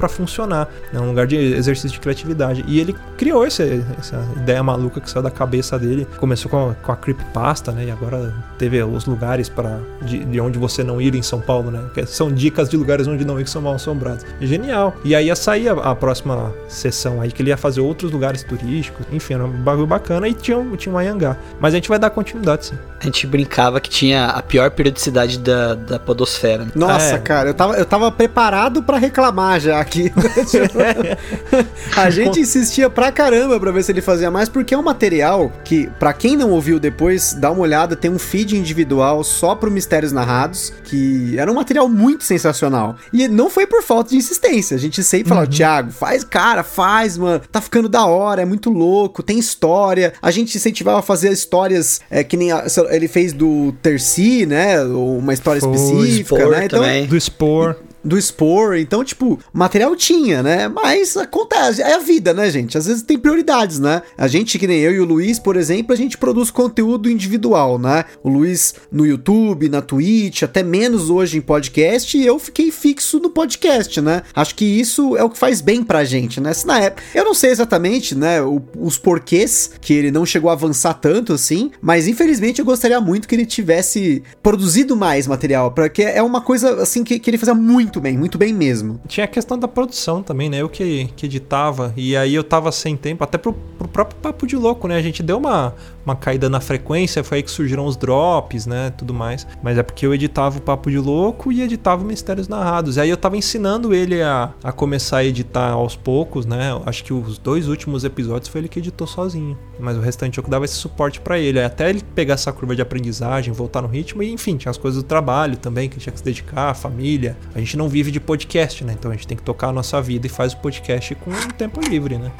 funcionar. 0.10 0.67
É 0.93 1.00
um 1.00 1.08
lugar 1.08 1.26
de 1.26 1.36
exercício 1.38 1.89
de 1.91 2.00
criatividade. 2.00 2.63
E 2.67 2.80
ele 2.80 2.93
criou 3.17 3.46
esse- 3.48 3.84
essa 3.98 4.24
ideia 4.36 4.62
maluca 4.62 5.00
que 5.02 5.10
saiu 5.10 5.24
da 5.24 5.32
cabeça 5.32 5.80
dele. 5.80 6.06
Começou 6.17 6.52
com 6.52 6.69
a, 6.69 6.74
com 6.76 6.91
a 6.91 6.96
creepypasta, 6.96 7.72
né? 7.72 7.86
E 7.86 7.91
agora 7.91 8.34
teve 8.58 8.84
os 8.84 9.06
lugares 9.06 9.48
para 9.50 9.80
de, 10.02 10.24
de 10.26 10.39
onde 10.41 10.60
você 10.60 10.84
não 10.84 11.02
ir 11.02 11.15
em 11.15 11.22
São 11.24 11.39
Paulo, 11.39 11.72
né? 11.72 11.82
Que 11.93 12.06
são 12.06 12.32
dicas 12.32 12.69
de 12.69 12.78
lugares 12.78 13.08
onde 13.08 13.12
não 13.26 13.39
ir 13.39 13.43
que 13.43 13.49
são 13.49 13.62
mal 13.62 13.73
assombrados. 13.76 14.26
É 14.41 14.45
genial. 14.45 14.95
E 15.04 15.15
aí 15.15 15.28
ia 15.28 15.36
sair 15.36 15.69
a, 15.69 15.73
a 15.73 15.95
próxima 15.95 16.54
sessão 16.67 17.21
aí, 17.21 17.32
que 17.32 17.41
ele 17.41 17.49
ia 17.49 17.58
fazer 17.58 17.82
outros 17.82 18.12
lugares 18.12 18.43
turísticos. 18.43 19.06
Enfim, 19.12 19.36
era 19.36 19.45
um 19.45 19.49
bagulho 19.52 19.88
bacana 19.88 20.28
e 20.28 20.34
tinha, 20.34 20.58
um- 20.58 20.76
tinha 20.76 20.93
um 20.93 20.97
Ayangá. 20.97 21.38
Mas 21.60 21.73
a 21.73 21.78
gente 21.78 21.89
vai 21.89 21.99
dar 21.99 22.10
continuidade, 22.10 22.67
sim. 22.67 22.76
A 22.99 23.06
gente 23.06 23.28
brincava 23.28 23.80
que 23.82 23.89
tinha 23.89 24.28
a 24.28 24.41
pior 24.41 24.71
periodicidade 24.71 25.38
da, 25.39 25.76
da 25.76 25.99
podosfera. 25.99 26.65
né? 26.65 26.71
Nossa, 26.76 27.15
É. 27.15 27.17
cara, 27.19 27.49
eu 27.49 27.54
tava, 27.54 27.73
eu 27.76 27.86
tava 27.86 28.12
preparado 28.12 28.82
pra 28.82 28.97
reclamar 28.97 29.60
já 29.60 29.80
aqui. 29.80 30.12
a 31.95 32.10
gente 32.10 32.39
insistia 32.39 32.89
pra 32.89 33.12
caramba 33.12 33.60
pra 33.60 33.71
ver 33.71 33.84
se 33.84 33.91
ele 33.91 34.02
fazia 34.02 34.32
mais, 34.32 34.49
porque 34.49 34.73
é 34.73 34.78
um 34.78 34.84
material 34.84 35.52
que, 35.63 35.89
pra 35.99 36.13
quem 36.13 36.36
não 36.36 36.52
ouviu 36.52 36.80
depois, 36.80 37.34
dá 37.34 37.52
uma 37.52 37.62
olhada, 37.62 37.95
tem 37.95 38.10
um 38.12 38.19
feed 38.19 38.58
individual 38.58 39.23
só 39.23 39.56
pro 39.56 39.69
Mistérios 39.71 40.12
Narrados, 40.12 40.73
que 40.84 41.38
era 41.38 41.52
um 41.52 41.56
material 41.56 41.88
muito 41.89 42.23
sensacional. 42.23 42.95
E 43.12 43.28
não 43.28 43.50
foi 43.50 43.66
por 43.68 43.82
falta 43.84 44.12
de 44.12 44.18
insistência. 44.18 44.76
A 44.76 44.80
gente 44.80 45.04
sempre 45.04 45.30
falava, 45.30 45.48
Thiago, 45.48 45.92
faz, 45.92 46.24
cara, 46.24 46.63
faz, 46.63 47.18
mano. 47.18 47.42
Tá 47.52 47.60
ficando 47.62 47.89
da 47.89 48.06
hora, 48.06 48.42
é 48.42 48.46
muito 48.46 48.70
louco, 48.70 49.22
tem 49.24 49.38
história. 49.39 50.13
A 50.22 50.32
gente 50.32 50.56
incentivava 50.58 51.00
a 51.00 51.02
fazer 51.02 51.32
histórias 51.32 52.02
é, 52.10 52.24
que 52.24 52.38
nem 52.38 52.52
a- 52.52 52.66
ele 52.89 53.08
fez 53.08 53.34
do 53.34 53.74
Terci, 53.82 54.46
né? 54.46 54.82
Uma 54.84 55.34
história 55.34 55.60
Foi, 55.62 55.72
específica, 55.72 56.48
né? 56.50 56.66
Então, 56.66 56.80
também. 56.80 57.06
Do 57.08 57.20
Spore. 57.20 57.76
Do 58.04 58.20
Spore. 58.22 58.82
Então, 58.82 59.04
tipo, 59.04 59.39
material 59.52 59.96
tinha, 59.96 60.44
né? 60.44 60.68
Mas 60.68 61.16
acontece, 61.16 61.82
é 61.82 61.94
a 61.94 62.00
vida, 62.00 62.34
né, 62.34 62.50
gente? 62.50 62.78
Às 62.78 62.86
vezes 62.86 63.04
tem 63.04 63.18
prioridades, 63.18 63.80
né? 63.80 64.02
A 64.18 64.28
gente, 64.28 64.60
que 64.60 64.68
nem 64.68 64.80
eu 64.80 64.92
e 64.92 65.00
o 65.00 65.06
Luiz, 65.06 65.39
por 65.39 65.56
exemplo, 65.56 65.94
a 65.94 65.98
gente 65.98 66.18
produz 66.18 66.52
conteúdo 66.52 67.10
individual, 67.10 67.80
né? 67.80 68.06
O 68.22 68.30
Luiz 68.30 68.76
no 68.92 69.06
YouTube, 69.06 69.70
na 69.70 69.82
Twitch, 69.82 70.44
até 70.44 70.63
menos 70.63 71.10
hoje 71.10 71.38
em 71.38 71.42
podcast, 71.42 72.18
e 72.18 72.26
eu 72.26 72.38
fiquei 72.39 72.72
fixo 72.72 73.20
no 73.20 73.30
podcast, 73.30 74.02
né? 74.02 74.24
Acho 74.34 74.56
que 74.56 74.66
isso 74.66 75.16
é 75.18 75.24
o 75.24 75.30
que 75.30 75.38
faz 75.38 75.62
bem 75.62 75.84
pra 75.84 76.04
gente, 76.04 76.39
né? 76.42 76.54
Se 76.54 76.66
na 76.66 76.80
época, 76.80 77.04
eu 77.13 77.24
não 77.24 77.34
sei 77.34 77.52
exatamente, 77.52 78.16
né, 78.16 78.38
os 78.78 78.98
porquês 78.98 79.72
que 79.82 79.94
ele 79.94 80.12
não 80.12 80.26
chegou 80.26 80.50
a 80.50 80.54
avançar 80.54 80.94
tanto 80.96 81.34
assim, 81.34 81.72
mas 81.82 82.08
infelizmente 82.08 82.60
eu 82.60 82.66
gostaria 82.66 83.00
muito 83.00 83.28
que 83.28 83.36
ele 83.36 83.46
tivesse 83.46 84.24
produzido 84.42 84.96
mais 84.96 85.28
material, 85.28 85.72
porque 85.72 86.02
é 86.02 86.22
uma 86.22 86.42
coisa 86.42 86.82
assim 86.82 87.04
que, 87.04 87.20
que 87.20 87.30
ele 87.30 87.38
fazia 87.38 87.54
muito 87.54 87.92
bem, 87.99 88.17
muito 88.17 88.38
bem 88.38 88.53
mesmo. 88.53 88.99
Tinha 89.08 89.25
a 89.25 89.27
questão 89.27 89.58
da 89.58 89.67
produção 89.67 90.21
também, 90.21 90.49
né? 90.49 90.58
Eu 90.58 90.69
que, 90.69 91.10
que 91.15 91.25
editava. 91.25 91.93
E 91.95 92.15
aí 92.15 92.34
eu 92.34 92.43
tava 92.43 92.71
sem 92.71 92.95
tempo, 92.95 93.23
até 93.23 93.38
pro, 93.38 93.53
pro 93.53 93.88
próprio 93.88 94.19
Papo 94.21 94.47
de 94.47 94.56
Louco, 94.56 94.88
né? 94.88 94.95
A 94.95 95.01
gente 95.01 95.21
deu 95.21 95.38
uma, 95.38 95.73
uma 96.06 96.15
caída 96.15 96.49
na 96.49 96.60
frequência, 96.60 97.23
foi 97.23 97.38
aí 97.38 97.43
que 97.43 97.51
surgiram 97.51 97.86
os 97.86 97.95
drops, 97.95 98.65
né? 98.65 98.91
Tudo 98.91 99.13
mais. 99.13 99.47
Mas 99.62 99.77
é 99.77 99.84
porque 99.84 100.06
eu 100.06 100.13
editava 100.13 100.58
o 100.58 100.62
Papo 100.62 100.89
de 100.89 100.99
Louco 100.99 101.51
e 101.51 101.62
editava 101.62 102.03
Mistérios 102.03 102.47
Narrados. 102.47 102.97
E 102.97 103.01
aí 103.01 103.10
eu 103.10 103.17
tava 103.17 103.38
ensinando 103.38 103.93
ele 103.93 104.21
a, 104.21 104.53
a 104.63 104.71
começar 104.71 105.17
a 105.17 105.25
editar 105.25 105.71
aos 105.71 105.95
poucos, 105.95 106.45
né? 106.45 106.79
Acho 106.86 107.03
que 107.03 107.13
os 107.13 107.38
dois 107.38 107.67
últimos 107.67 108.03
episódios 108.03 108.49
foi 108.49 108.62
ele 108.62 108.67
que 108.67 108.79
editou 108.79 109.08
sozinho. 109.08 109.58
Mas 109.79 109.97
o 109.97 110.01
restante 110.01 110.38
eu 110.38 110.43
dava 110.47 110.65
esse 110.65 110.75
suporte 110.75 111.19
pra 111.19 111.39
ele. 111.39 111.62
Até 111.62 111.89
ele 111.89 112.01
pegar 112.15 112.36
essa 112.36 112.51
curva 112.51 112.75
de 112.75 112.82
aprendizagem, 112.82 113.53
voltar 113.53 113.82
no 113.82 113.88
ritmo. 113.88 114.21
E 114.23 114.32
enfim, 114.32 114.58
tinha 114.58 114.69
as 114.69 114.77
coisas 114.77 115.01
do 115.01 115.08
trabalho 115.08 115.58
também, 115.58 115.89
que 115.89 115.99
tinha 115.99 116.12
que 116.12 116.19
se 116.19 116.25
dedicar, 116.25 116.69
a 116.69 116.73
família. 116.73 117.38
A 117.56 117.60
gente 117.60 117.77
não 117.84 117.89
vive 117.89 118.12
de 118.12 118.19
podcast, 118.19 118.82
né? 118.86 118.93
Então 118.93 119.12
a 119.12 119.13
gente 119.13 119.28
tem 119.28 119.36
que 119.36 119.43
tocar 119.43 119.67
a 119.67 119.74
nossa 119.74 120.02
vida 120.02 120.26
e 120.26 120.30
faz 120.30 120.54
o 120.54 120.58
podcast 120.60 121.13
com 121.15 121.32
o 121.32 121.54
tempo 121.54 121.82
livre, 121.82 122.17
né? 122.17 122.32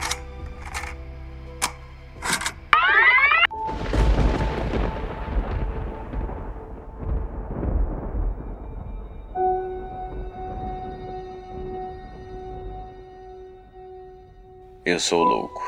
Eu 14.86 15.00
sou 15.00 15.24
louco. 15.24 15.62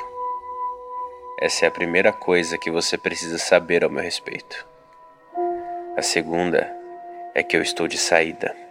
Essa 1.42 1.66
é 1.66 1.68
a 1.68 1.72
primeira 1.72 2.14
coisa 2.14 2.58
que 2.58 2.72
você 2.72 2.98
precisa 2.98 3.38
saber 3.38 3.84
ao 3.84 3.90
meu 3.90 4.02
respeito. 4.02 4.66
A 5.98 6.02
segunda 6.02 6.74
é 7.34 7.44
que 7.44 7.58
eu 7.58 7.62
estou 7.62 7.90
de 7.90 7.98
saída. 7.98 8.65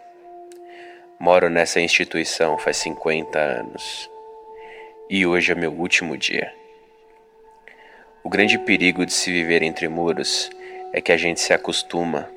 Moro 1.19 1.49
nessa 1.49 1.81
instituição 1.81 2.59
faz 2.59 2.77
50 2.79 3.39
anos. 3.39 4.11
E 5.09 5.25
hoje 5.25 5.53
é 5.53 5.55
meu 5.55 5.73
último 5.73 6.17
dia. 6.17 6.53
O 8.23 8.29
grande 8.29 8.59
perigo 8.59 9.07
de 9.07 9.13
se 9.13 9.31
viver 9.31 9.63
entre 9.63 9.89
muros 9.89 10.51
é 10.93 11.01
que 11.01 11.13
a 11.13 11.17
gente 11.17 11.41
se 11.41 11.53
acostuma. 11.53 12.29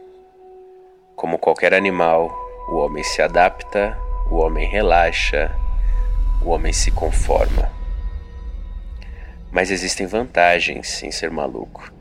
Como 1.16 1.40
qualquer 1.40 1.74
animal, 1.74 2.32
o 2.70 2.76
homem 2.76 3.04
se 3.04 3.20
adapta, 3.22 3.98
o 4.30 4.36
homem 4.36 4.68
relaxa, 4.68 5.52
o 6.46 6.50
homem 6.50 6.72
se 6.72 6.92
conforma. 6.92 7.72
Mas 9.52 9.72
existem 9.72 10.06
vantagens 10.06 11.02
em 11.02 11.12
ser 11.12 11.32
maluco, 11.32 11.92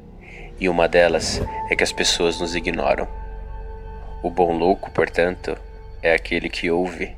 e 0.60 0.68
uma 0.68 0.86
delas 0.86 1.40
é 1.70 1.74
que 1.74 1.82
as 1.82 1.92
pessoas 1.92 2.38
nos 2.38 2.54
ignoram. 2.54 3.08
O 4.22 4.30
bom 4.30 4.52
louco, 4.52 4.90
portanto, 4.90 5.56
é 6.06 6.14
aquele 6.14 6.48
que 6.48 6.70
ouve. 6.70 7.16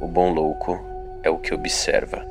O 0.00 0.06
bom 0.06 0.32
louco 0.32 0.82
é 1.22 1.28
o 1.28 1.36
que 1.36 1.52
observa. 1.52 2.26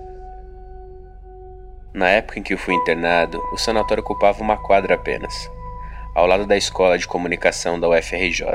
Na 1.93 2.10
época 2.10 2.39
em 2.39 2.43
que 2.43 2.56
eu 2.56 2.58
fui 2.58 2.74
internado, 2.74 3.39
o 3.54 3.58
sanatório 3.58 4.02
ocupava 4.02 4.41
uma 4.41 4.58
quadra 4.58 4.95
apenas, 4.95 5.52
ao 6.15 6.26
lado 6.26 6.47
da 6.47 6.58
escola 6.58 6.97
de 6.97 7.08
comunicação 7.08 7.80
da 7.80 7.88
UFRJ. 7.88 8.47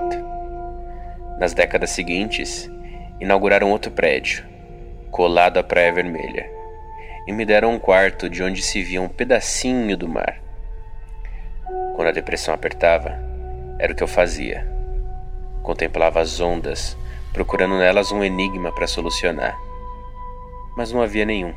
Nas 1.38 1.54
décadas 1.54 1.90
seguintes, 1.90 2.68
inauguraram 3.20 3.70
outro 3.70 3.92
prédio, 3.92 4.44
colado 5.12 5.58
à 5.58 5.62
Praia 5.62 5.92
Vermelha, 5.92 6.50
e 7.24 7.32
me 7.32 7.44
deram 7.44 7.72
um 7.72 7.78
quarto 7.78 8.28
de 8.28 8.42
onde 8.42 8.62
se 8.62 8.82
via 8.82 9.00
um 9.00 9.08
pedacinho 9.08 9.96
do 9.96 10.08
mar. 10.08 10.42
Quando 11.94 12.08
a 12.08 12.12
depressão 12.12 12.52
apertava, 12.52 13.16
era 13.78 13.92
o 13.92 13.96
que 13.96 14.02
eu 14.02 14.08
fazia. 14.08 14.75
Contemplava 15.66 16.20
as 16.20 16.38
ondas, 16.38 16.96
procurando 17.33 17.76
nelas 17.76 18.12
um 18.12 18.22
enigma 18.22 18.70
para 18.70 18.87
solucionar. 18.87 19.59
Mas 20.76 20.92
não 20.92 21.02
havia 21.02 21.24
nenhum. 21.24 21.52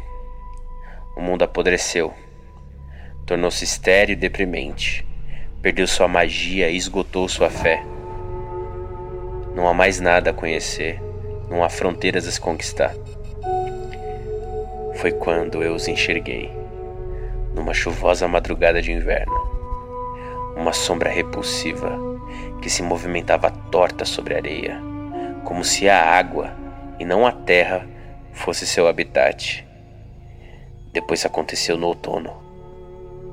O 1.16 1.22
mundo 1.22 1.44
apodreceu. 1.44 2.12
Tornou-se 3.24 3.64
estéril 3.64 4.14
e 4.14 4.16
deprimente. 4.16 5.06
Perdeu 5.62 5.86
sua 5.86 6.08
magia 6.08 6.72
e 6.72 6.76
esgotou 6.76 7.30
sua 7.30 7.52
fé. 7.52 7.84
Não 9.54 9.68
há 9.68 9.76
mais 9.76 10.00
nada 10.00 10.32
a 10.32 10.34
conhecer, 10.34 11.00
não 11.48 11.64
há 11.64 11.70
fronteiras 11.70 12.28
a 12.28 12.32
se 12.32 12.42
conquistar. 12.42 12.96
Foi 14.96 15.12
quando 15.12 15.62
eu 15.62 15.76
os 15.76 15.88
enxerguei, 15.88 16.52
numa 17.54 17.76
chuvosa 17.76 18.28
madrugada 18.28 18.82
de 18.82 18.92
inverno. 18.92 19.38
Uma 20.58 20.74
sombra 20.74 21.12
repulsiva 21.12 22.09
que 22.62 22.70
se 22.70 22.84
movimentava 22.84 23.50
torta 23.50 24.06
sobre 24.06 24.34
a 24.34 24.38
areia, 24.38 24.82
como 25.44 25.64
se 25.64 25.88
a 25.90 26.04
água 26.04 26.54
e 27.00 27.06
não 27.06 27.26
a 27.26 27.32
terra 27.32 27.88
fosse 28.34 28.68
seu 28.68 28.88
habitat. 28.88 29.66
Depois 30.92 31.26
aconteceu 31.26 31.78
no 31.78 31.88
outono. 31.88 32.32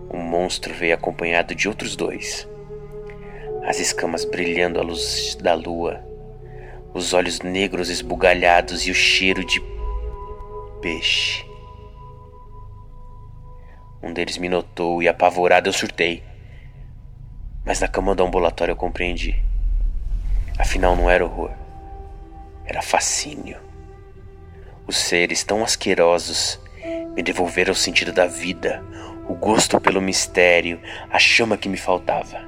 O 0.09 0.17
monstro 0.17 0.73
veio 0.73 0.95
acompanhado 0.95 1.55
de 1.55 1.69
outros 1.69 1.97
dois. 1.97 2.49
As 3.65 3.81
escamas 3.81 4.25
brilhando 4.25 4.79
à 4.79 4.83
luz 4.83 5.37
da 5.41 5.55
lua, 5.55 6.01
os 6.95 7.12
olhos 7.12 7.41
negros 7.41 7.91
esbugalhados 7.91 8.87
e 8.87 8.91
o 8.91 8.95
cheiro 8.95 9.45
de 9.45 9.61
peixe. 10.81 11.45
Um 14.03 14.12
deles 14.12 14.39
me 14.39 14.49
notou 14.49 15.03
e, 15.03 15.09
apavorado, 15.09 15.69
eu 15.69 15.73
surtei. 15.73 16.23
Mas 17.66 17.81
na 17.81 17.88
cama 17.88 18.14
do 18.14 18.24
ambulatório 18.24 18.72
eu 18.72 18.76
compreendi. 18.76 19.42
Afinal, 20.57 20.94
não 20.94 21.11
era 21.11 21.24
horror, 21.24 21.50
era 22.64 22.81
fascínio. 22.81 23.59
Os 24.87 24.96
seres 24.96 25.42
tão 25.42 25.64
asquerosos 25.64 26.61
me 27.14 27.22
devolveram 27.22 27.72
o 27.72 27.76
sentido 27.76 28.12
da 28.12 28.26
vida, 28.26 28.83
o 29.29 29.35
gosto 29.35 29.81
pelo 29.81 30.00
mistério, 30.00 30.81
a 31.11 31.18
chama 31.18 31.57
que 31.57 31.68
me 31.68 31.76
faltava. 31.76 32.38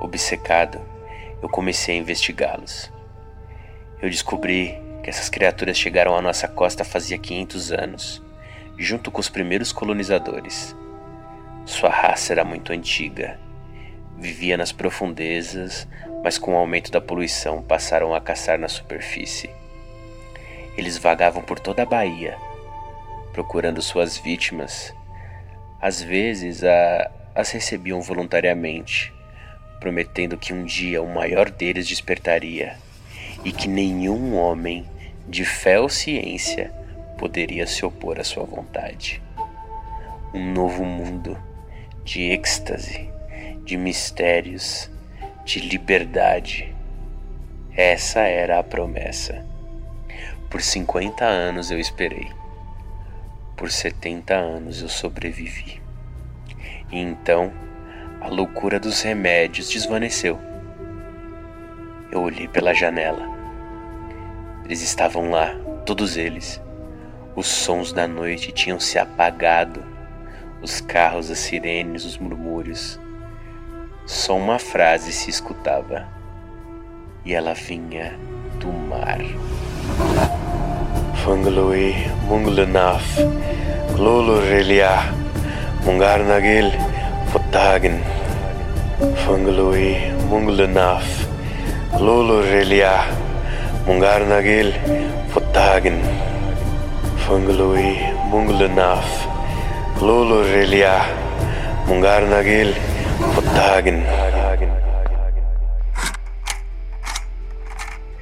Obcecado, 0.00 0.80
eu 1.42 1.48
comecei 1.48 1.96
a 1.96 1.98
investigá-los. 1.98 2.90
Eu 4.00 4.08
descobri 4.08 4.80
que 5.02 5.10
essas 5.10 5.28
criaturas 5.28 5.76
chegaram 5.76 6.16
à 6.16 6.22
nossa 6.22 6.46
costa 6.46 6.84
fazia 6.84 7.18
500 7.18 7.72
anos, 7.72 8.22
junto 8.78 9.10
com 9.10 9.20
os 9.20 9.28
primeiros 9.28 9.72
colonizadores. 9.72 10.74
Sua 11.70 11.88
raça 11.88 12.32
era 12.32 12.44
muito 12.44 12.72
antiga. 12.72 13.38
Vivia 14.18 14.56
nas 14.56 14.72
profundezas, 14.72 15.86
mas 16.22 16.36
com 16.36 16.52
o 16.52 16.56
aumento 16.56 16.90
da 16.90 17.00
poluição 17.00 17.62
passaram 17.62 18.12
a 18.12 18.20
caçar 18.20 18.58
na 18.58 18.68
superfície. 18.68 19.48
Eles 20.76 20.98
vagavam 20.98 21.40
por 21.44 21.60
toda 21.60 21.84
a 21.84 21.86
Bahia, 21.86 22.36
procurando 23.32 23.80
suas 23.80 24.18
vítimas. 24.18 24.92
Às 25.80 26.02
vezes 26.02 26.64
a, 26.64 27.08
as 27.36 27.52
recebiam 27.52 28.02
voluntariamente, 28.02 29.14
prometendo 29.78 30.36
que 30.36 30.52
um 30.52 30.64
dia 30.64 31.00
o 31.00 31.14
maior 31.14 31.48
deles 31.48 31.86
despertaria 31.86 32.76
e 33.44 33.52
que 33.52 33.68
nenhum 33.68 34.34
homem 34.34 34.84
de 35.28 35.44
fé 35.44 35.78
ou 35.78 35.88
ciência 35.88 36.72
poderia 37.16 37.64
se 37.64 37.86
opor 37.86 38.18
à 38.18 38.24
sua 38.24 38.44
vontade. 38.44 39.22
Um 40.34 40.52
novo 40.52 40.84
mundo 40.84 41.38
de 42.10 42.32
êxtase, 42.32 43.08
de 43.64 43.76
mistérios, 43.76 44.90
de 45.44 45.60
liberdade. 45.60 46.74
Essa 47.76 48.22
era 48.22 48.58
a 48.58 48.64
promessa. 48.64 49.46
Por 50.50 50.60
50 50.60 51.24
anos 51.24 51.70
eu 51.70 51.78
esperei. 51.78 52.28
Por 53.56 53.70
70 53.70 54.34
anos 54.34 54.82
eu 54.82 54.88
sobrevivi. 54.88 55.80
E 56.90 56.98
então 56.98 57.52
a 58.20 58.26
loucura 58.26 58.80
dos 58.80 59.02
remédios 59.02 59.70
desvaneceu. 59.70 60.36
Eu 62.10 62.22
olhei 62.22 62.48
pela 62.48 62.74
janela. 62.74 63.24
Eles 64.64 64.82
estavam 64.82 65.30
lá, 65.30 65.54
todos 65.86 66.16
eles. 66.16 66.60
Os 67.36 67.46
sons 67.46 67.92
da 67.92 68.08
noite 68.08 68.50
tinham 68.50 68.80
se 68.80 68.98
apagado, 68.98 69.99
os 70.62 70.80
carros, 70.80 71.30
as 71.30 71.38
sirenes, 71.38 72.04
os 72.04 72.18
murmúrios. 72.18 72.98
Só 74.06 74.36
uma 74.36 74.58
frase 74.58 75.12
se 75.12 75.30
escutava, 75.30 76.06
e 77.24 77.34
ela 77.34 77.54
vinha 77.54 78.18
do 78.58 78.68
mar. 78.72 79.18
Fanglui 81.24 81.94
Munglunaf 82.26 83.04
Glolo 83.94 84.40
Relia 84.40 85.12
Mungarnagil 85.84 86.72
Fotagen 87.30 88.00
Fanglui 89.24 89.96
Munglunaf 90.30 91.04
Glolo 91.98 92.40
Relia 92.40 93.04
Mungarnagil 93.86 94.72
Fotagen 95.32 96.00
Fanglui 97.26 97.98
Munglunaf 98.30 99.39
Glolo 100.00 100.42
Relia 100.42 101.02
Mungarnagil 101.86 102.72
Fotagen 103.34 104.02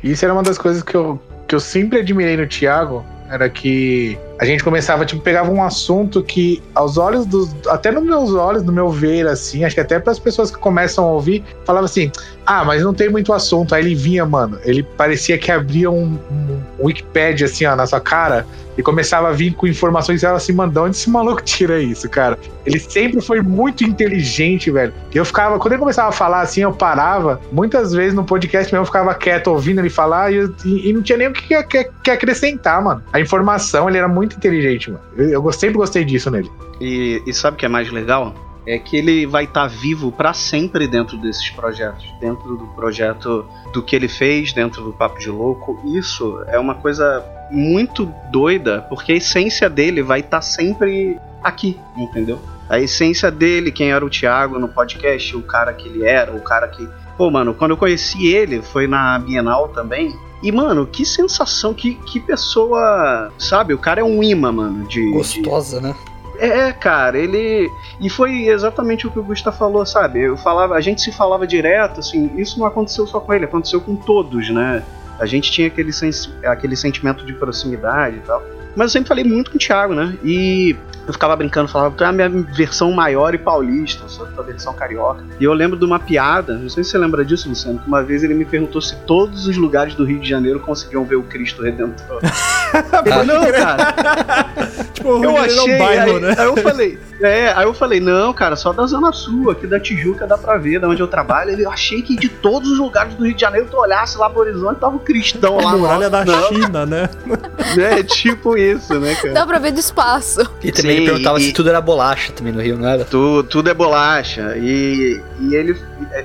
Isso 0.03 0.25
era 0.25 0.35
uma 0.35 0.43
das 0.43 0.59
coisas 0.59 0.83
que 0.83 0.97
eu, 0.97 1.23
que 1.47 1.55
eu 1.55 1.61
sempre 1.61 2.01
admirei 2.01 2.37
no 2.37 2.49
Thiago, 2.49 3.05
era 3.31 3.49
que 3.49 4.19
a 4.39 4.45
gente 4.45 4.63
começava, 4.63 5.05
tipo, 5.05 5.21
pegava 5.21 5.51
um 5.51 5.63
assunto 5.63 6.23
que, 6.23 6.63
aos 6.75 6.97
olhos 6.97 7.27
dos. 7.27 7.55
Até 7.67 7.91
nos 7.91 8.05
meus 8.05 8.33
olhos, 8.33 8.63
no 8.63 8.73
meu 8.73 8.89
ver, 8.89 9.27
assim, 9.27 9.65
acho 9.65 9.75
que 9.75 9.81
até 9.81 9.99
para 9.99 10.13
as 10.13 10.19
pessoas 10.19 10.51
que 10.51 10.59
começam 10.59 11.05
a 11.05 11.13
ouvir, 11.13 11.45
falava 11.65 11.87
assim: 11.87 12.13
ah, 12.47 12.65
mas 12.65 12.83
não 12.83 12.95
tem 12.95 13.11
muito 13.11 13.33
assunto. 13.33 13.75
Aí 13.75 13.83
ele 13.83 13.95
vinha, 13.95 14.25
mano, 14.25 14.59
ele 14.65 14.83
parecia 14.83 15.37
que 15.37 15.51
abria 15.51 15.91
um, 15.91 16.19
um, 16.31 16.63
Wikipedia, 16.81 17.47
assim, 17.47 17.67
ó, 17.67 17.75
na 17.75 17.87
sua 17.87 18.01
cara, 18.01 18.47
e 18.79 18.83
começava 18.83 19.29
a 19.29 19.33
vir 19.33 19.55
com 19.55 19.67
informações 19.67 20.23
e 20.23 20.27
ela 20.27 20.37
assim, 20.37 20.53
mano, 20.53 20.73
de 20.73 20.79
onde 20.79 20.97
esse 20.97 21.11
maluco 21.11 21.43
tira 21.43 21.81
isso, 21.81 22.09
cara? 22.09 22.39
Ele 22.65 22.79
sempre 22.79 23.21
foi 23.21 23.43
muito 23.43 23.83
inteligente, 23.83 24.71
velho. 24.71 24.95
Eu 25.13 25.25
ficava, 25.25 25.59
quando 25.59 25.73
ele 25.73 25.81
começava 25.81 26.11
a 26.11 26.13
falar 26.13 26.43
assim, 26.43 26.61
eu 26.61 26.73
parava, 26.73 27.41
muitas 27.51 27.93
vezes 27.93 28.15
no 28.15 28.25
podcast 28.25 28.73
mesmo 28.73 28.83
eu 28.83 28.87
ficava 28.87 29.13
quieto 29.15 29.49
ouvindo 29.49 29.81
ele 29.81 29.91
falar 29.91 30.33
e, 30.33 30.49
e, 30.65 30.91
e 30.91 30.93
não 30.93 31.03
tinha 31.03 31.19
nem 31.19 31.27
o 31.27 31.33
que, 31.33 31.63
que, 31.65 31.91
que, 32.05 32.11
acrescentar, 32.11 32.81
mano. 32.81 33.03
A 33.13 33.21
informação, 33.21 33.89
ele 33.89 33.99
era 33.99 34.09
muito 34.09 34.28
inteligente, 34.37 34.91
mano. 34.91 35.05
Eu, 35.17 35.45
eu 35.45 35.53
sempre 35.53 35.77
gostei 35.77 36.05
disso 36.05 36.31
nele. 36.31 36.51
E, 36.81 37.23
e 37.27 37.33
sabe 37.33 37.57
o 37.57 37.59
que 37.59 37.67
é 37.67 37.69
mais 37.69 37.91
legal? 37.91 38.35
é 38.69 38.79
que 38.79 38.99
ele 38.99 39.25
vai 39.25 39.45
estar 39.45 39.63
tá 39.63 39.67
vivo 39.67 40.13
para 40.13 40.35
sempre 40.35 40.87
dentro 40.87 41.17
desses 41.17 41.49
projetos, 41.49 42.05
dentro 42.21 42.55
do 42.55 42.67
projeto 42.69 43.47
do 43.73 43.83
que 43.83 43.97
ele 43.97 44.09
fez, 44.09 44.53
dentro 44.53 44.83
do 44.83 44.93
Papo 44.93 45.19
de 45.19 45.31
Louco. 45.31 45.81
Isso 45.97 46.45
é 46.49 46.59
uma 46.59 46.75
coisa 46.75 47.25
muito 47.51 48.13
doida, 48.31 48.83
porque 48.83 49.13
a 49.13 49.17
essência 49.17 49.71
dele 49.71 50.03
vai 50.03 50.21
estar 50.21 50.39
tá 50.39 50.43
sempre 50.43 51.19
aqui, 51.43 51.81
entendeu? 51.97 52.39
A 52.69 52.79
essência 52.79 53.31
dele, 53.31 53.73
quem 53.73 53.91
era 53.91 54.05
o 54.05 54.11
Thiago 54.11 54.59
no 54.59 54.69
podcast, 54.69 55.35
o 55.35 55.43
cara 55.43 55.73
que 55.73 55.89
ele 55.89 56.05
era, 56.05 56.33
o 56.33 56.41
cara 56.43 56.69
que. 56.69 56.87
Pô, 57.19 57.31
mano, 57.33 57.53
quando 57.53 57.73
eu 57.73 57.77
conheci 57.77 58.29
ele, 58.29 58.63
foi 58.63 58.87
na 58.87 59.19
Bienal 59.19 59.69
também. 59.69 60.17
E, 60.41 60.53
mano, 60.53 60.87
que 60.87 61.05
sensação, 61.05 61.75
que, 61.75 61.97
que 61.97 62.21
pessoa. 62.21 63.33
Sabe, 63.37 63.75
o 63.75 63.79
cara 63.79 64.01
é 64.01 64.05
um 64.05 64.23
imã, 64.23 64.53
mano. 64.53 64.87
De, 64.87 65.11
Gostosa, 65.11 65.81
de... 65.81 65.89
né? 65.89 65.97
É, 66.39 66.73
cara, 66.73 67.19
ele. 67.19 67.69
E 68.01 68.09
foi 68.09 68.47
exatamente 68.47 69.05
o 69.05 69.11
que 69.11 69.19
o 69.19 69.25
Gustavo 69.25 69.59
falou, 69.59 69.85
sabe? 69.85 70.21
Eu 70.21 70.37
falava, 70.37 70.77
a 70.77 70.81
gente 70.81 71.03
se 71.03 71.11
falava 71.11 71.45
direto, 71.45 71.99
assim, 71.99 72.31
isso 72.37 72.57
não 72.61 72.67
aconteceu 72.67 73.05
só 73.09 73.19
com 73.19 73.35
ele, 73.35 73.47
aconteceu 73.47 73.81
com 73.81 73.97
todos, 73.97 74.49
né? 74.51 74.85
A 75.19 75.27
gente 75.27 75.51
tinha 75.51 75.67
aquele, 75.67 75.93
sens... 75.93 76.33
aquele 76.45 76.77
sentimento 76.77 77.27
de 77.27 77.33
proximidade 77.33 78.19
e 78.19 78.21
tal. 78.21 78.41
Mas 78.77 78.87
eu 78.87 78.91
sempre 78.91 79.09
falei 79.09 79.25
muito 79.25 79.51
com 79.51 79.57
o 79.57 79.59
Thiago, 79.59 79.93
né? 79.93 80.17
E 80.23 80.77
eu 81.09 81.13
ficava 81.15 81.35
brincando, 81.35 81.69
falava 81.69 81.95
que 81.97 82.05
é 82.05 82.07
a 82.07 82.13
minha 82.13 82.29
versão 82.29 82.93
maior 82.93 83.35
e 83.35 83.39
paulista, 83.39 84.07
só 84.09 84.29
a 84.37 84.43
versão 84.43 84.75
carioca. 84.75 85.25
E 85.41 85.45
eu 85.45 85.55
lembro 85.55 85.79
de 85.79 85.85
uma 85.85 85.99
piada, 85.99 86.59
não 86.59 86.69
sei 86.69 86.85
se 86.85 86.91
você 86.91 86.99
lembra 86.99 87.25
disso, 87.25 87.49
Luciano, 87.49 87.79
que 87.79 87.89
uma 87.89 88.03
vez 88.03 88.23
ele 88.23 88.35
me 88.35 88.45
perguntou 88.45 88.83
se 88.83 88.95
todos 89.07 89.47
os 89.47 89.57
lugares 89.57 89.95
do 89.95 90.05
Rio 90.05 90.21
de 90.21 90.29
Janeiro 90.29 90.61
conseguiam 90.61 91.07
ver 91.07 91.17
o 91.17 91.23
Cristo 91.23 91.63
Redentor. 91.63 92.21
ah, 92.23 93.25
não, 93.25 93.51
cara. 93.51 94.85
tipo, 94.93 95.09
o 95.09 95.21
Rio 95.21 95.31
eu 95.31 95.37
achei, 95.39 95.59
é 95.59 95.75
um 95.75 95.79
bairro, 95.79 96.17
aí, 96.17 96.21
né? 96.21 96.35
aí 96.37 96.47
eu 96.47 96.57
falei, 96.59 96.99
é, 97.21 97.53
aí 97.53 97.65
eu 97.65 97.75
falei, 97.75 98.01
não, 98.01 98.33
cara, 98.35 98.55
só 98.55 98.73
da 98.73 98.85
Zona 98.87 99.11
Sul, 99.11 99.51
aqui 99.51 99.67
da 99.67 99.81
Tijuca 99.81 100.27
dá 100.27 100.37
pra 100.37 100.59
ver, 100.59 100.79
da 100.79 100.89
onde 100.89 101.01
eu 101.01 101.09
trabalho. 101.09 101.59
Eu 101.59 101.71
achei 101.71 102.03
que 102.03 102.17
de 102.17 102.29
todos 102.29 102.71
os 102.71 102.79
lugares 102.79 103.15
do 103.15 103.25
Rio 103.25 103.35
de 103.35 103.41
Janeiro, 103.41 103.67
tu 103.71 103.79
olhasse 103.79 104.19
lá 104.19 104.29
pro 104.29 104.41
horizonte, 104.41 104.79
tava 104.79 104.97
o 104.97 105.01
cristão 105.01 105.57
lá. 105.57 105.73
A 105.73 105.77
muralha 105.77 106.11
da 106.11 106.25
não. 106.25 106.49
China, 106.49 106.85
né? 106.85 107.09
É, 107.79 108.03
tipo 108.03 108.57
isso, 108.57 108.99
né, 108.99 109.15
cara? 109.15 109.35
Dá 109.35 109.47
pra 109.47 109.59
ver 109.59 109.73
do 109.73 109.81
espaço. 109.81 110.41
E 110.63 110.73
também 110.73 110.98
ele 110.99 111.07
perguntava 111.07 111.39
e, 111.39 111.43
se 111.43 111.53
tudo 111.53 111.69
era 111.69 111.81
bolacha 111.81 112.33
também 112.33 112.53
no 112.53 112.61
Rio, 112.61 112.77
não 112.77 112.89
era? 112.89 113.05
Tu, 113.05 113.45
tudo 113.45 113.71
é 113.71 113.75
bolacha. 113.75 114.57
E, 114.57 115.21
e 115.41 115.55
ele. 115.55 115.77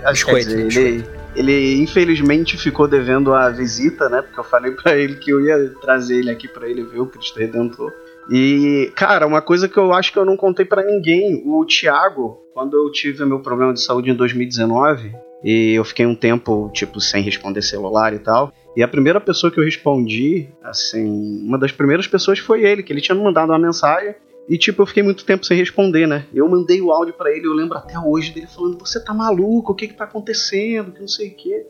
Biscoito, 0.10 0.50
dizer, 0.50 0.82
ele, 0.82 1.06
ele 1.36 1.82
infelizmente 1.82 2.58
ficou 2.58 2.88
devendo 2.88 3.34
a 3.34 3.50
visita, 3.50 4.10
né? 4.10 4.22
Porque 4.22 4.40
eu 4.40 4.44
falei 4.44 4.72
para 4.72 4.98
ele 4.98 5.16
que 5.16 5.32
eu 5.32 5.42
ia 5.42 5.70
trazer 5.82 6.20
ele 6.20 6.30
aqui 6.30 6.48
para 6.48 6.68
ele 6.68 6.84
ver 6.84 7.00
o 7.00 7.08
Cristo 7.08 7.40
Redentor. 7.40 7.92
E, 8.30 8.92
cara, 8.96 9.28
uma 9.28 9.42
coisa 9.42 9.68
que 9.68 9.78
eu 9.78 9.94
acho 9.94 10.12
que 10.12 10.18
eu 10.18 10.26
não 10.26 10.38
contei 10.38 10.66
para 10.66 10.84
ninguém, 10.84 11.44
o 11.46 11.66
Thiago, 11.66 12.40
quando 12.54 12.78
eu 12.78 12.92
tive 12.92 13.26
meu 13.26 13.40
problema 13.40 13.74
de 13.74 13.82
saúde 13.82 14.10
em 14.10 14.16
2019, 14.16 15.14
e 15.44 15.74
eu 15.74 15.84
fiquei 15.84 16.06
um 16.06 16.16
tempo, 16.16 16.72
tipo, 16.74 17.02
sem 17.02 17.22
responder 17.22 17.62
celular 17.62 18.14
e 18.14 18.20
tal. 18.20 18.54
E 18.78 18.82
a 18.82 18.88
primeira 18.88 19.20
pessoa 19.20 19.52
que 19.52 19.60
eu 19.60 19.64
respondi, 19.64 20.48
assim, 20.64 21.46
uma 21.46 21.60
das 21.60 21.72
primeiras 21.72 22.08
pessoas 22.08 22.40
foi 22.40 22.64
ele, 22.64 22.82
que 22.82 22.94
ele 22.94 23.02
tinha 23.02 23.14
me 23.14 23.24
mandado 23.24 23.50
uma 23.50 23.60
mensagem. 23.60 24.16
E, 24.48 24.58
tipo, 24.58 24.82
eu 24.82 24.86
fiquei 24.86 25.04
muito 25.04 25.26
tempo 25.26 25.46
sem 25.46 25.58
responder, 25.58 26.08
né? 26.08 26.26
Eu 26.34 26.48
mandei 26.50 26.82
o 26.82 26.92
áudio 26.92 27.14
para 27.14 27.32
ele, 27.32 27.48
eu 27.48 27.54
lembro 27.54 27.78
até 27.78 27.98
hoje 27.98 28.32
dele 28.32 28.48
falando: 28.48 28.78
Você 28.80 29.00
tá 29.00 29.14
maluco? 29.14 29.72
O 29.72 29.76
que 29.76 29.88
que 29.88 29.94
tá 29.94 30.04
acontecendo? 30.04 30.92
Que 30.92 31.02
não 31.02 31.08
sei 31.08 31.30
o 31.30 31.36
quê 31.36 31.66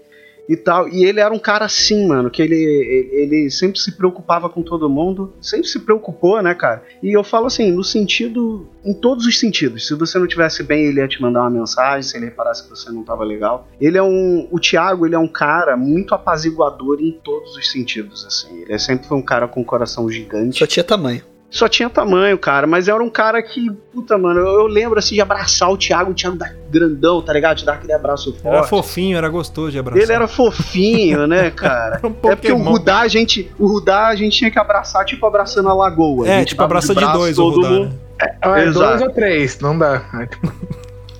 e 0.47 0.55
tal. 0.55 0.89
E 0.89 1.05
ele 1.05 1.19
era 1.19 1.33
um 1.33 1.39
cara 1.39 1.65
assim, 1.65 2.07
mano, 2.07 2.29
que 2.29 2.41
ele, 2.41 2.55
ele, 2.55 3.49
sempre 3.49 3.79
se 3.79 3.93
preocupava 3.93 4.49
com 4.49 4.61
todo 4.61 4.89
mundo, 4.89 5.33
sempre 5.41 5.67
se 5.67 5.79
preocupou, 5.79 6.41
né, 6.41 6.53
cara? 6.53 6.83
E 7.01 7.15
eu 7.15 7.23
falo 7.23 7.47
assim, 7.47 7.71
no 7.71 7.83
sentido, 7.83 8.67
em 8.83 8.93
todos 8.93 9.25
os 9.25 9.39
sentidos. 9.39 9.87
Se 9.87 9.95
você 9.95 10.19
não 10.19 10.27
tivesse 10.27 10.63
bem, 10.63 10.85
ele 10.85 10.99
ia 10.99 11.07
te 11.07 11.21
mandar 11.21 11.41
uma 11.41 11.49
mensagem, 11.49 12.03
se 12.03 12.17
ele 12.17 12.25
reparasse 12.25 12.63
que 12.63 12.69
você 12.69 12.91
não 12.91 13.03
tava 13.03 13.23
legal. 13.23 13.67
Ele 13.79 13.97
é 13.97 14.03
um, 14.03 14.47
o 14.51 14.59
Thiago, 14.59 15.05
ele 15.05 15.15
é 15.15 15.19
um 15.19 15.27
cara 15.27 15.77
muito 15.77 16.13
apaziguador 16.13 16.99
em 16.99 17.11
todos 17.23 17.55
os 17.55 17.71
sentidos, 17.71 18.25
assim. 18.25 18.63
Ele 18.63 18.79
sempre 18.79 19.07
foi 19.07 19.17
um 19.17 19.21
cara 19.21 19.47
com 19.47 19.61
um 19.61 19.65
coração 19.65 20.09
gigante. 20.09 20.59
Só 20.59 20.67
tinha 20.67 20.83
tamanho 20.83 21.32
só 21.53 21.69
tinha 21.69 21.87
tamanho, 21.89 22.37
cara. 22.37 22.65
Mas 22.65 22.87
era 22.87 23.01
um 23.01 23.09
cara 23.09 23.41
que, 23.41 23.71
puta, 23.93 24.17
mano, 24.17 24.39
eu, 24.39 24.61
eu 24.61 24.67
lembro 24.67 24.97
assim 24.97 25.15
de 25.15 25.21
abraçar 25.21 25.69
o 25.69 25.77
Thiago, 25.77 26.11
o 26.11 26.13
Thiago 26.13 26.35
da 26.35 26.51
grandão, 26.69 27.21
tá 27.21 27.31
ligado? 27.31 27.57
De 27.57 27.65
dar 27.65 27.73
aquele 27.73 27.93
abraço 27.93 28.33
forte. 28.33 28.47
Era 28.47 28.63
fofinho, 28.63 29.17
era 29.17 29.29
gostoso 29.29 29.71
de 29.71 29.77
abraçar. 29.77 30.01
Ele 30.01 30.11
era 30.11 30.27
fofinho, 30.27 31.27
né, 31.27 31.51
cara? 31.55 32.01
um 32.03 32.09
é 32.29 32.35
porque 32.35 32.51
o 32.51 32.57
Rudá, 32.57 33.01
a 33.01 33.07
gente, 33.07 33.51
o 33.59 33.67
Rudá 33.67 34.07
a 34.07 34.15
gente 34.15 34.35
tinha 34.35 34.49
que 34.49 34.57
abraçar, 34.57 35.05
tipo, 35.05 35.25
abraçando 35.27 35.69
a 35.69 35.73
lagoa. 35.73 36.27
É, 36.27 36.43
tipo, 36.43 36.61
abraça 36.63 36.95
de, 36.95 37.05
de 37.05 37.11
dois 37.13 37.35
todo 37.35 37.53
o 37.53 37.55
Rudá, 37.57 37.69
mundo. 37.69 37.85
Né? 37.85 38.37
É, 38.41 38.63
é 38.63 38.71
dois 38.71 39.01
ou 39.01 39.09
três, 39.11 39.59
não 39.59 39.77
dá. 39.77 40.01
É, 40.15 40.25
tipo... 40.25 40.51